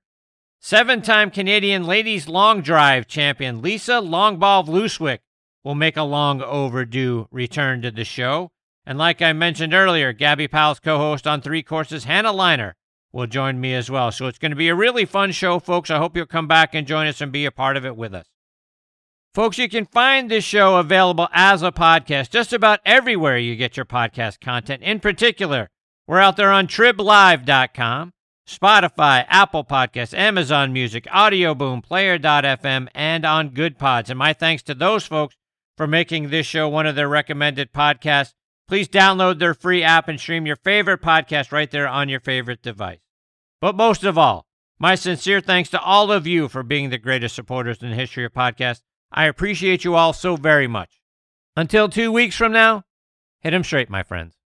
Seven 0.59 1.03
time 1.03 1.31
Canadian 1.31 1.85
ladies 1.85 2.27
long 2.27 2.63
drive 2.63 3.07
champion 3.07 3.61
Lisa 3.61 4.01
Longball 4.01 4.67
Vlooswyk 4.67 5.19
will 5.63 5.75
make 5.75 5.99
a 5.99 6.03
long 6.03 6.41
overdue 6.41 7.29
return 7.31 7.83
to 7.83 7.91
the 7.91 8.05
show. 8.05 8.51
And 8.87 8.97
like 8.97 9.21
I 9.21 9.35
mentioned 9.35 9.75
earlier, 9.75 10.15
Gabi 10.15 10.51
Powel's 10.51 10.81
co 10.81 10.97
host 10.97 11.27
on 11.27 11.43
Three 11.43 11.63
Courses, 11.63 12.05
Hannah 12.05 12.33
Liner, 12.33 12.77
will 13.13 13.27
join 13.27 13.61
me 13.61 13.75
as 13.75 13.91
well. 13.91 14.13
So 14.13 14.27
it's 14.27 14.39
going 14.39 14.53
to 14.53 14.57
be 14.57 14.69
a 14.69 14.75
really 14.75 15.05
fun 15.05 15.33
show, 15.33 15.59
folks. 15.59 15.91
I 15.91 15.99
hope 15.99 16.17
you'll 16.17 16.27
come 16.27 16.49
back 16.49 16.75
and 16.75 16.87
join 16.87 17.07
us 17.07 17.21
and 17.21 17.33
be 17.33 17.45
a 17.45 17.51
part 17.51 17.77
of 17.77 17.85
it 17.85 17.97
with 17.97 18.15
us. 18.15 18.27
Folks, 19.33 19.59
you 19.59 19.69
can 19.69 19.87
find 19.87 20.29
this 20.29 20.43
show 20.43 20.77
available 20.77 21.29
as 21.33 21.63
a 21.63 21.71
podcast 21.71 22.31
just 22.31 22.53
about 22.53 22.81
everywhere 22.85 23.39
you 23.39 23.55
get 23.55 23.77
your 23.77 23.87
podcast 23.87 24.41
content. 24.41 24.83
In 24.83 24.99
particular, 24.99 25.69
we're 26.09 26.19
out 26.19 26.37
there 26.37 26.51
on 26.51 26.67
triblive.com, 26.67 28.13
Spotify, 28.49 29.25
Apple 29.29 29.65
Podcasts, 29.65 30.19
Amazon 30.19 30.73
Music, 30.73 31.07
Audio 31.13 31.55
Boom, 31.55 31.81
Player.fm, 31.81 32.89
and 32.93 33.25
on 33.25 33.51
Good 33.51 33.79
Pods. 33.79 34.11
And 34.11 34.19
my 34.19 34.33
thanks 34.33 34.65
to 34.65 34.75
those 34.75 35.07
folks 35.07 35.37
for 35.77 35.87
making 35.87 36.31
this 36.31 36.47
show 36.47 36.69
one 36.69 36.87
of 36.87 36.97
their 36.97 37.09
recommended 37.09 37.73
podcasts. 37.73 38.35
Please 38.71 38.87
download 38.87 39.41
their 39.41 39.53
free 39.53 39.83
app 39.83 40.07
and 40.07 40.21
stream 40.21 40.47
your 40.47 40.55
favorite 40.55 41.03
podcast 41.03 41.51
right 41.51 41.69
there 41.73 41.89
on 41.89 42.09
your 42.09 42.21
favorite 42.21 42.63
device. 42.63 43.01
But 43.61 43.75
most 43.75 44.05
of 44.05 44.17
all, 44.17 44.47
my 44.79 44.95
sincere 44.95 45.41
thanks 45.41 45.71
to 45.71 45.81
all 45.81 46.13
of 46.13 46.25
you 46.25 46.47
for 46.47 46.63
being 46.63 46.91
the 46.91 46.97
greatest 46.97 47.35
supporters 47.35 47.83
in 47.83 47.91
the 47.91 47.97
history 47.97 48.25
of 48.25 48.33
podcasts. 48.33 48.83
I 49.11 49.25
appreciate 49.25 49.83
you 49.83 49.97
all 49.97 50.13
so 50.13 50.37
very 50.37 50.69
much. 50.69 51.01
Until 51.57 51.89
two 51.89 52.13
weeks 52.13 52.37
from 52.37 52.53
now, 52.53 52.85
hit 53.41 53.53
'em 53.53 53.65
straight, 53.65 53.91
my 53.91 54.05
friends. 54.05 54.40